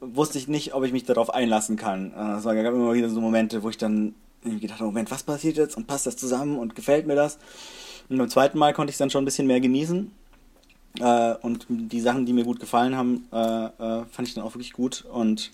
wusste 0.00 0.38
ich 0.38 0.46
nicht, 0.46 0.72
ob 0.74 0.84
ich 0.84 0.92
mich 0.92 1.04
darauf 1.04 1.34
einlassen 1.34 1.76
kann. 1.76 2.12
Äh, 2.16 2.38
Es 2.38 2.44
gab 2.44 2.54
immer 2.54 2.94
wieder 2.94 3.10
so 3.10 3.20
Momente, 3.20 3.62
wo 3.62 3.70
ich 3.70 3.78
dann 3.78 4.14
irgendwie 4.42 4.60
gedacht 4.60 4.78
habe, 4.78 4.90
Moment, 4.90 5.10
was 5.10 5.24
passiert 5.24 5.56
jetzt 5.56 5.76
und 5.76 5.86
passt 5.86 6.06
das 6.06 6.16
zusammen 6.16 6.58
und 6.58 6.74
gefällt 6.76 7.06
mir 7.06 7.16
das? 7.16 7.38
Und 8.08 8.18
beim 8.18 8.28
zweiten 8.28 8.58
Mal 8.58 8.72
konnte 8.72 8.90
ich 8.90 8.94
es 8.94 8.98
dann 8.98 9.10
schon 9.10 9.22
ein 9.22 9.26
bisschen 9.26 9.46
mehr 9.46 9.60
genießen. 9.60 10.10
Äh, 11.00 11.34
und 11.42 11.66
die 11.68 12.00
Sachen, 12.00 12.26
die 12.26 12.32
mir 12.32 12.44
gut 12.44 12.60
gefallen 12.60 12.96
haben, 12.96 13.26
äh, 13.32 14.04
fand 14.10 14.28
ich 14.28 14.34
dann 14.34 14.44
auch 14.44 14.54
wirklich 14.54 14.72
gut. 14.72 15.04
Und 15.12 15.50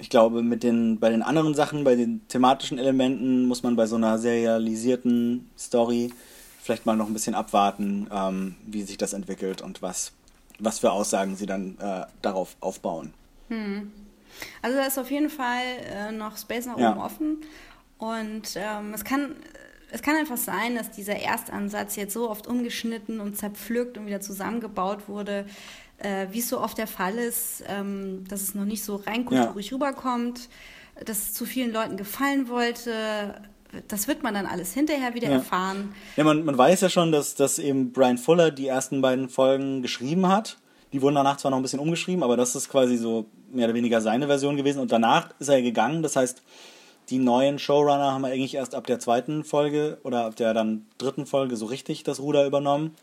ich 0.00 0.10
glaube, 0.10 0.42
mit 0.42 0.62
den, 0.62 0.98
bei 0.98 1.10
den 1.10 1.22
anderen 1.22 1.54
Sachen, 1.54 1.84
bei 1.84 1.94
den 1.94 2.26
thematischen 2.28 2.78
Elementen, 2.78 3.46
muss 3.46 3.62
man 3.62 3.76
bei 3.76 3.86
so 3.86 3.96
einer 3.96 4.18
serialisierten 4.18 5.50
Story 5.58 6.12
vielleicht 6.62 6.86
mal 6.86 6.96
noch 6.96 7.06
ein 7.06 7.12
bisschen 7.12 7.34
abwarten, 7.34 8.08
ähm, 8.12 8.56
wie 8.66 8.82
sich 8.82 8.96
das 8.98 9.12
entwickelt 9.12 9.62
und 9.62 9.82
was, 9.82 10.12
was 10.58 10.78
für 10.78 10.92
Aussagen 10.92 11.36
sie 11.36 11.46
dann 11.46 11.76
äh, 11.80 12.06
darauf 12.22 12.56
aufbauen. 12.60 13.12
Also 14.62 14.76
da 14.76 14.86
ist 14.86 14.98
auf 14.98 15.10
jeden 15.10 15.30
Fall 15.30 15.62
äh, 15.92 16.12
noch 16.12 16.36
Space 16.36 16.66
nach 16.66 16.78
Ja. 16.78 16.92
oben 16.92 17.00
offen. 17.00 17.36
Und 17.98 18.54
ähm, 18.56 18.94
es, 18.94 19.04
kann, 19.04 19.34
es 19.90 20.00
kann 20.02 20.16
einfach 20.16 20.36
sein, 20.38 20.76
dass 20.76 20.90
dieser 20.90 21.16
Erstansatz 21.16 21.96
jetzt 21.96 22.14
so 22.14 22.30
oft 22.30 22.46
umgeschnitten 22.46 23.20
und 23.20 23.36
zerpflückt 23.36 23.98
und 23.98 24.06
wieder 24.06 24.20
zusammengebaut 24.20 25.08
wurde, 25.08 25.44
äh, 26.00 26.26
wie 26.30 26.38
es 26.40 26.48
so 26.48 26.60
oft 26.60 26.78
der 26.78 26.86
Fall 26.86 27.16
ist, 27.18 27.62
ähm, 27.68 28.24
dass 28.28 28.42
es 28.42 28.54
noch 28.54 28.64
nicht 28.64 28.82
so 28.84 28.96
rein 28.96 29.24
kulturell 29.24 29.64
rüberkommt, 29.72 30.48
dass 31.04 31.18
es 31.18 31.34
zu 31.34 31.44
vielen 31.46 31.72
Leuten 31.72 31.96
gefallen 31.96 32.48
wollte. 32.48 33.40
Das 33.88 34.08
wird 34.08 34.22
man 34.22 34.34
dann 34.34 34.46
alles 34.46 34.74
hinterher 34.74 35.14
wieder 35.14 35.28
Ja. 35.28 35.34
erfahren. 35.36 35.94
Ja, 36.16 36.24
man, 36.24 36.44
man 36.44 36.58
weiß 36.58 36.80
ja 36.80 36.88
schon, 36.88 37.12
dass, 37.12 37.34
dass 37.36 37.58
eben 37.58 37.92
Brian 37.92 38.18
Fuller 38.18 38.50
die 38.50 38.66
ersten 38.66 39.00
beiden 39.00 39.28
Folgen 39.28 39.82
geschrieben 39.82 40.26
hat. 40.26 40.58
Die 40.92 41.00
wurden 41.02 41.14
danach 41.14 41.36
zwar 41.36 41.52
noch 41.52 41.58
ein 41.58 41.62
bisschen 41.62 41.78
umgeschrieben, 41.78 42.24
aber 42.24 42.36
das 42.36 42.56
ist 42.56 42.68
quasi 42.68 42.96
so 42.96 43.26
mehr 43.52 43.66
oder 43.66 43.74
weniger 43.74 44.00
seine 44.00 44.26
Version 44.26 44.56
gewesen. 44.56 44.80
Und 44.80 44.90
danach 44.90 45.28
ist 45.38 45.48
er 45.48 45.62
gegangen. 45.62 46.02
Das 46.02 46.16
heißt, 46.16 46.42
die 47.10 47.18
neuen 47.18 47.60
Showrunner 47.60 48.12
haben 48.12 48.24
eigentlich 48.24 48.54
erst 48.54 48.74
ab 48.74 48.86
der 48.88 48.98
zweiten 48.98 49.44
Folge 49.44 49.98
oder 50.02 50.24
ab 50.26 50.34
der 50.36 50.52
dann 50.52 50.86
dritten 50.98 51.26
Folge 51.26 51.56
so 51.56 51.66
richtig 51.66 52.02
das 52.02 52.18
Ruder 52.18 52.44
übernommen. 52.46 52.96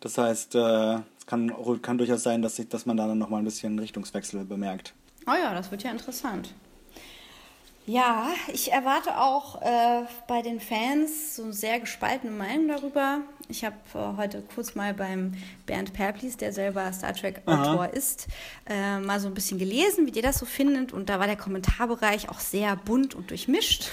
Das 0.00 0.18
heißt, 0.18 0.54
äh, 0.56 0.98
kann, 1.30 1.52
kann 1.80 1.96
durchaus 1.96 2.24
sein, 2.24 2.42
dass, 2.42 2.56
sich, 2.56 2.68
dass 2.68 2.86
man 2.86 2.96
da 2.96 3.06
dann 3.06 3.18
nochmal 3.18 3.40
ein 3.40 3.44
bisschen 3.44 3.78
Richtungswechsel 3.78 4.44
bemerkt. 4.44 4.94
Oh 5.26 5.34
ja, 5.40 5.54
das 5.54 5.70
wird 5.70 5.84
ja 5.84 5.90
interessant. 5.92 6.52
Ja, 7.86 8.28
ich 8.52 8.70
erwarte 8.70 9.16
auch 9.16 9.62
äh, 9.62 10.04
bei 10.28 10.42
den 10.42 10.60
Fans 10.60 11.36
so 11.36 11.50
sehr 11.50 11.80
gespaltene 11.80 12.30
Meinung 12.30 12.68
darüber. 12.68 13.20
Ich 13.48 13.64
habe 13.64 13.76
äh, 13.94 14.16
heute 14.16 14.42
kurz 14.54 14.74
mal 14.74 14.92
beim 14.92 15.32
Bernd 15.66 15.92
Perplis, 15.92 16.36
der 16.36 16.52
selber 16.52 16.92
Star 16.92 17.14
Trek-Autor 17.14 17.88
ist, 17.88 18.28
äh, 18.68 18.98
mal 18.98 19.18
so 19.18 19.28
ein 19.28 19.34
bisschen 19.34 19.58
gelesen, 19.58 20.06
wie 20.06 20.10
ihr 20.10 20.22
das 20.22 20.38
so 20.38 20.46
findet. 20.46 20.92
Und 20.92 21.08
da 21.08 21.18
war 21.18 21.26
der 21.26 21.36
Kommentarbereich 21.36 22.28
auch 22.28 22.38
sehr 22.38 22.76
bunt 22.76 23.14
und 23.14 23.30
durchmischt. 23.30 23.88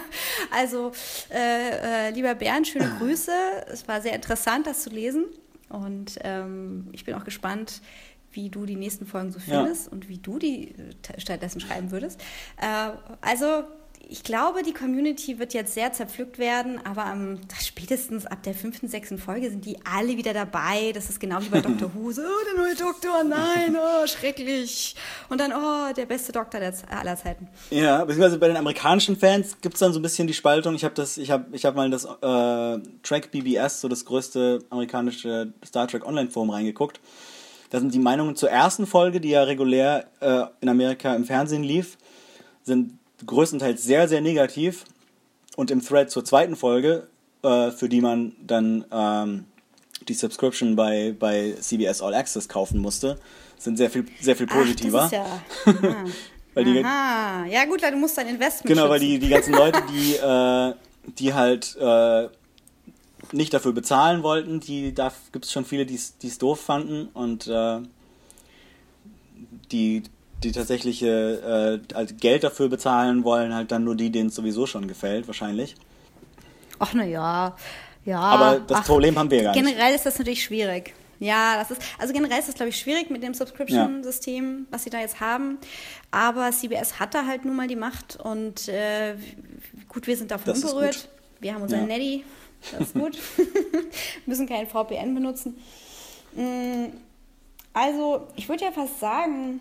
also, 0.50 0.92
äh, 1.32 2.08
äh, 2.08 2.10
lieber 2.10 2.34
Bernd, 2.34 2.68
schöne 2.68 2.92
Grüße. 2.98 3.32
Es 3.72 3.88
war 3.88 4.00
sehr 4.00 4.14
interessant, 4.14 4.66
das 4.66 4.82
zu 4.82 4.90
lesen. 4.90 5.24
Und 5.70 6.18
ähm, 6.22 6.88
ich 6.92 7.04
bin 7.04 7.14
auch 7.14 7.24
gespannt, 7.24 7.80
wie 8.32 8.48
du 8.50 8.66
die 8.66 8.76
nächsten 8.76 9.06
Folgen 9.06 9.32
so 9.32 9.38
Ja. 9.46 9.62
findest 9.64 9.90
und 9.90 10.08
wie 10.08 10.18
du 10.18 10.38
die 10.38 10.72
äh, 10.72 11.18
stattdessen 11.18 11.60
schreiben 11.60 11.90
würdest. 11.90 12.20
Äh, 12.60 12.90
also 13.22 13.64
ich 14.08 14.24
glaube, 14.24 14.62
die 14.62 14.72
Community 14.72 15.38
wird 15.38 15.54
jetzt 15.54 15.74
sehr 15.74 15.92
zerpflückt 15.92 16.38
werden, 16.38 16.80
aber 16.84 17.06
am, 17.06 17.38
spätestens 17.62 18.26
ab 18.26 18.42
der 18.42 18.54
fünften, 18.54 18.88
sechsten 18.88 19.18
Folge 19.18 19.50
sind 19.50 19.64
die 19.64 19.76
alle 19.84 20.16
wieder 20.16 20.34
dabei. 20.34 20.92
Das 20.92 21.08
ist 21.08 21.20
genau 21.20 21.40
wie 21.40 21.48
bei 21.48 21.60
Dr. 21.60 21.90
Who. 21.94 22.10
So, 22.10 22.22
oh, 22.22 22.44
der 22.46 22.64
neue 22.64 22.74
Doktor, 22.74 23.22
nein, 23.24 23.76
oh, 23.76 24.06
schrecklich. 24.06 24.96
Und 25.28 25.40
dann, 25.40 25.52
oh, 25.52 25.92
der 25.96 26.06
beste 26.06 26.32
Doktor 26.32 26.60
aller 26.60 27.16
Zeiten. 27.16 27.48
Ja, 27.70 28.04
beziehungsweise 28.04 28.38
bei 28.38 28.48
den 28.48 28.56
amerikanischen 28.56 29.16
Fans 29.16 29.60
gibt 29.60 29.74
es 29.74 29.80
dann 29.80 29.92
so 29.92 30.00
ein 30.00 30.02
bisschen 30.02 30.26
die 30.26 30.34
Spaltung. 30.34 30.74
Ich 30.74 30.84
habe 30.84 30.94
das, 30.94 31.16
ich 31.16 31.30
habe, 31.30 31.44
ich 31.52 31.64
habe 31.64 31.76
mal 31.76 31.84
in 31.86 31.92
das 31.92 32.04
äh, 32.04 32.88
Track 33.02 33.30
BBS, 33.30 33.80
so 33.80 33.88
das 33.88 34.04
größte 34.04 34.64
amerikanische 34.70 35.52
Star 35.64 35.86
Trek 35.86 36.06
Online-Forum 36.06 36.50
reingeguckt. 36.50 37.00
Da 37.70 37.78
sind 37.78 37.94
die 37.94 38.00
Meinungen 38.00 38.34
zur 38.34 38.50
ersten 38.50 38.86
Folge, 38.86 39.20
die 39.20 39.30
ja 39.30 39.44
regulär 39.44 40.06
äh, 40.20 40.42
in 40.60 40.68
Amerika 40.68 41.14
im 41.14 41.24
Fernsehen 41.24 41.62
lief, 41.62 41.96
sind 42.64 42.99
größtenteils 43.26 43.82
sehr, 43.82 44.08
sehr 44.08 44.20
negativ. 44.20 44.84
Und 45.56 45.70
im 45.70 45.82
Thread 45.84 46.10
zur 46.10 46.24
zweiten 46.24 46.56
Folge, 46.56 47.08
äh, 47.42 47.70
für 47.70 47.88
die 47.88 48.00
man 48.00 48.32
dann 48.46 48.84
ähm, 48.92 49.44
die 50.08 50.14
Subscription 50.14 50.76
bei, 50.76 51.14
bei 51.18 51.54
CBS 51.60 52.00
All 52.02 52.14
Access 52.14 52.48
kaufen 52.48 52.80
musste, 52.80 53.18
sind 53.58 53.76
sehr 53.76 53.90
viel, 53.90 54.06
sehr 54.20 54.36
viel 54.36 54.46
positiver. 54.46 55.02
Ach, 55.04 55.10
das 55.10 55.74
ist 55.74 55.82
ja. 55.82 56.04
Weil 56.54 56.64
die- 56.64 56.84
Aha. 56.84 57.46
Ja 57.46 57.64
gut, 57.66 57.82
du 57.82 57.96
musst 57.96 58.16
dein 58.18 58.28
Investment 58.28 58.66
Genau, 58.66 58.88
weil 58.88 58.98
schützen. 59.00 59.12
die, 59.12 59.18
die 59.20 59.28
ganzen 59.28 59.52
Leute, 59.54 59.82
die, 59.92 60.14
äh, 60.16 60.74
die 61.18 61.34
halt 61.34 61.76
äh, 61.80 62.28
nicht 63.32 63.52
dafür 63.54 63.72
bezahlen 63.72 64.22
wollten, 64.24 64.58
die 64.60 64.92
da 64.94 65.12
gibt 65.32 65.44
es 65.44 65.52
schon 65.52 65.64
viele, 65.64 65.86
die 65.86 65.94
es 65.94 66.38
doof 66.38 66.60
fanden 66.60 67.08
und 67.14 67.46
äh, 67.46 67.78
die, 69.70 70.02
die 70.42 70.52
tatsächliche 70.52 71.80
äh, 71.90 71.94
halt 71.94 72.20
Geld 72.20 72.44
dafür 72.44 72.68
bezahlen 72.68 73.24
wollen, 73.24 73.54
halt 73.54 73.70
dann 73.72 73.84
nur 73.84 73.94
die, 73.96 74.10
denen 74.10 74.28
es 74.28 74.34
sowieso 74.34 74.66
schon 74.66 74.88
gefällt, 74.88 75.26
wahrscheinlich. 75.26 75.74
Ach 76.78 76.92
na 76.94 77.04
ja, 77.04 77.56
ja. 78.04 78.20
Aber 78.20 78.60
das 78.60 78.78
Ach, 78.80 78.86
Problem 78.86 79.18
haben 79.18 79.30
wir 79.30 79.42
gar 79.42 79.52
nicht. 79.54 79.64
Generell 79.64 79.94
ist 79.94 80.06
das 80.06 80.18
natürlich 80.18 80.42
schwierig. 80.42 80.94
Ja, 81.18 81.56
das 81.56 81.70
ist, 81.70 81.82
also 81.98 82.14
generell 82.14 82.38
ist 82.38 82.48
das, 82.48 82.54
glaube 82.54 82.70
ich, 82.70 82.78
schwierig 82.78 83.10
mit 83.10 83.22
dem 83.22 83.34
Subscription-System, 83.34 84.66
was 84.70 84.84
sie 84.84 84.90
da 84.90 85.00
jetzt 85.00 85.20
haben. 85.20 85.58
Aber 86.10 86.50
CBS 86.50 86.98
hat 86.98 87.12
da 87.14 87.26
halt 87.26 87.44
nun 87.44 87.56
mal 87.56 87.68
die 87.68 87.76
Macht 87.76 88.16
und 88.16 88.68
äh, 88.68 89.16
gut, 89.88 90.06
wir 90.06 90.16
sind 90.16 90.30
davon 90.30 90.54
Das 90.54 90.64
unberührt. 90.64 91.08
Wir 91.40 91.52
haben 91.54 91.60
unseren 91.62 91.80
Ja. 91.80 91.86
Netty, 91.98 92.24
das 92.72 92.80
ist 92.88 92.94
gut. 92.94 93.18
müssen 94.26 94.48
kein 94.48 94.66
VPN 94.66 95.14
benutzen. 95.14 95.58
Mm, 96.34 96.86
Also, 97.74 98.26
ich 98.36 98.48
würde 98.48 98.64
ja 98.64 98.72
fast 98.72 98.98
sagen, 98.98 99.60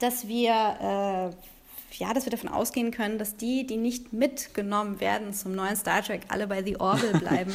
dass 0.00 0.26
wir, 0.26 0.50
äh, 0.50 1.96
ja, 1.96 2.12
dass 2.12 2.24
wir 2.26 2.30
davon 2.30 2.48
ausgehen 2.48 2.90
können, 2.90 3.18
dass 3.18 3.36
die, 3.36 3.66
die 3.66 3.76
nicht 3.76 4.12
mitgenommen 4.12 5.00
werden 5.00 5.32
zum 5.32 5.54
neuen 5.54 5.76
Star 5.76 6.02
Trek, 6.02 6.22
alle 6.28 6.46
bei 6.46 6.62
The 6.64 6.78
Orville 6.80 7.18
bleiben. 7.20 7.54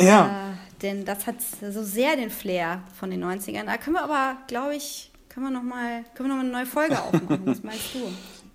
Ja, 0.00 0.50
Äh, 0.52 0.80
denn 0.82 1.04
das 1.04 1.26
hat 1.26 1.36
so 1.42 1.82
sehr 1.82 2.16
den 2.16 2.30
Flair 2.30 2.82
von 2.98 3.10
den 3.10 3.22
90ern. 3.22 3.66
Da 3.66 3.76
können 3.76 3.96
wir 3.96 4.02
aber, 4.04 4.38
glaube 4.46 4.74
ich, 4.74 5.10
können 5.28 5.46
wir 5.46 5.50
noch 5.50 5.62
mal, 5.62 6.04
können 6.14 6.30
wir 6.30 6.36
noch 6.36 6.42
mal 6.42 6.48
eine 6.48 6.52
neue 6.52 6.66
Folge 6.66 6.98
aufmachen. 7.02 7.42
Was 7.46 7.62
meinst 7.62 7.94
du? 7.94 7.98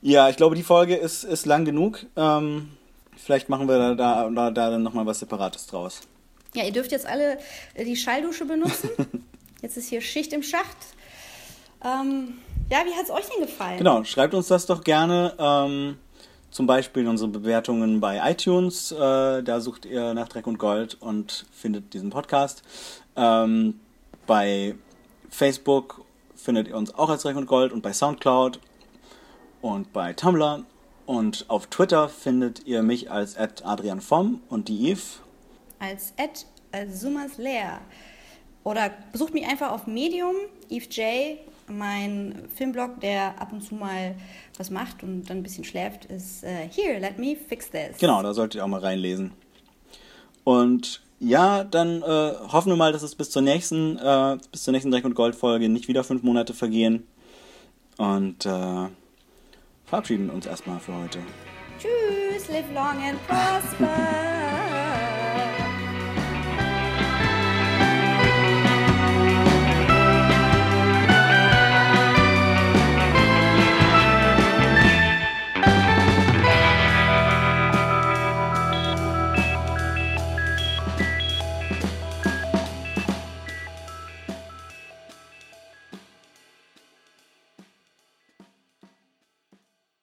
ja, 0.01 0.27
ich 0.29 0.37
glaube, 0.37 0.55
die 0.55 0.63
Folge 0.63 0.95
ist, 0.95 1.23
ist 1.23 1.45
lang 1.45 1.63
genug. 1.65 2.05
Ähm, 2.15 2.71
vielleicht 3.15 3.47
machen 3.49 3.67
wir 3.67 3.77
da, 3.77 3.93
da, 3.95 4.29
da, 4.29 4.51
da 4.51 4.69
dann 4.71 4.81
nochmal 4.83 5.05
was 5.05 5.19
Separates 5.19 5.67
draus. 5.67 6.01
Ja, 6.55 6.63
ihr 6.63 6.71
dürft 6.71 6.91
jetzt 6.91 7.05
alle 7.05 7.37
äh, 7.75 7.85
die 7.85 7.95
Schalldusche 7.95 8.45
benutzen. 8.45 8.89
Jetzt 9.61 9.77
ist 9.77 9.89
hier 9.89 9.99
Schicht 10.01 10.31
im 10.31 10.43
Schacht. 10.43 10.77
Ähm, 11.83 12.35
ja, 12.69 12.79
wie 12.85 12.93
hat 12.93 13.03
es 13.03 13.11
euch 13.11 13.25
denn 13.29 13.45
gefallen? 13.45 13.77
Genau, 13.77 14.03
schreibt 14.03 14.33
uns 14.33 14.47
das 14.47 14.65
doch 14.65 14.83
gerne. 14.83 15.33
Ähm, 15.37 15.97
zum 16.55 16.67
Beispiel 16.67 17.03
in 17.03 17.09
unsere 17.09 17.29
Bewertungen 17.29 17.99
bei 17.99 18.31
iTunes. 18.31 18.91
Äh, 18.91 19.43
da 19.43 19.59
sucht 19.59 19.85
ihr 19.85 20.13
nach 20.13 20.29
Dreck 20.29 20.47
und 20.47 20.57
Gold 20.57 20.95
und 21.01 21.45
findet 21.51 21.93
diesen 21.93 22.09
Podcast. 22.09 22.63
Ähm, 23.15 23.79
bei 24.25 24.75
Facebook 25.29 26.05
findet 26.35 26.69
ihr 26.69 26.77
uns 26.77 26.95
auch 26.95 27.09
als 27.09 27.23
Dreck 27.23 27.35
und 27.35 27.45
Gold 27.45 27.73
und 27.73 27.81
bei 27.81 27.91
Soundcloud 27.91 28.59
und 29.61 29.91
bei 29.91 30.13
Tumblr. 30.13 30.63
Und 31.05 31.45
auf 31.49 31.67
Twitter 31.67 32.09
findet 32.09 32.65
ihr 32.65 32.81
mich 32.81 33.11
als 33.11 33.35
Adrian 33.37 34.01
Vom 34.01 34.41
und 34.49 34.69
die 34.69 34.89
Eve. 34.89 35.01
Als 35.79 36.13
Ed 36.15 36.45
Summers 36.89 37.37
Leer. 37.37 37.81
Oder 38.63 38.91
besucht 39.11 39.33
mich 39.33 39.45
einfach 39.45 39.71
auf 39.71 39.87
Medium, 39.87 40.35
Eve 40.69 40.85
J. 40.85 41.37
Mein 41.67 42.47
Filmblog, 42.55 42.99
der 43.01 43.41
ab 43.41 43.51
und 43.51 43.61
zu 43.61 43.75
mal 43.75 44.15
was 44.57 44.69
macht 44.69 45.03
und 45.03 45.23
dann 45.23 45.37
ein 45.37 45.43
bisschen 45.43 45.63
schläft, 45.63 46.05
ist 46.05 46.43
uh, 46.43 46.47
Here, 46.47 46.99
let 46.99 47.17
me 47.17 47.35
fix 47.35 47.69
this. 47.69 47.97
Genau, 47.99 48.21
da 48.21 48.33
solltet 48.33 48.55
ihr 48.55 48.63
auch 48.63 48.69
mal 48.69 48.81
reinlesen. 48.81 49.31
Und 50.43 51.01
ja, 51.19 51.63
dann 51.63 52.01
äh, 52.01 52.33
hoffen 52.51 52.69
wir 52.69 52.75
mal, 52.75 52.91
dass 52.91 53.01
es 53.01 53.15
bis 53.15 53.31
zur 53.31 53.41
nächsten, 53.41 53.97
äh, 53.97 54.37
bis 54.51 54.63
zur 54.63 54.73
nächsten 54.73 54.91
Dreck 54.91 55.05
und 55.05 55.15
Gold 55.15 55.35
Folge 55.35 55.69
nicht 55.69 55.87
wieder 55.87 56.03
fünf 56.03 56.23
Monate 56.23 56.53
vergehen. 56.53 57.07
Und 57.97 58.45
äh, 58.45 58.87
verabschieden 59.85 60.29
uns 60.29 60.45
erstmal 60.45 60.79
für 60.79 60.95
heute. 60.95 61.19
Tschüss, 61.79 62.49
live 62.49 62.71
long 62.73 63.01
and 63.01 63.27
prosper. 63.27 64.54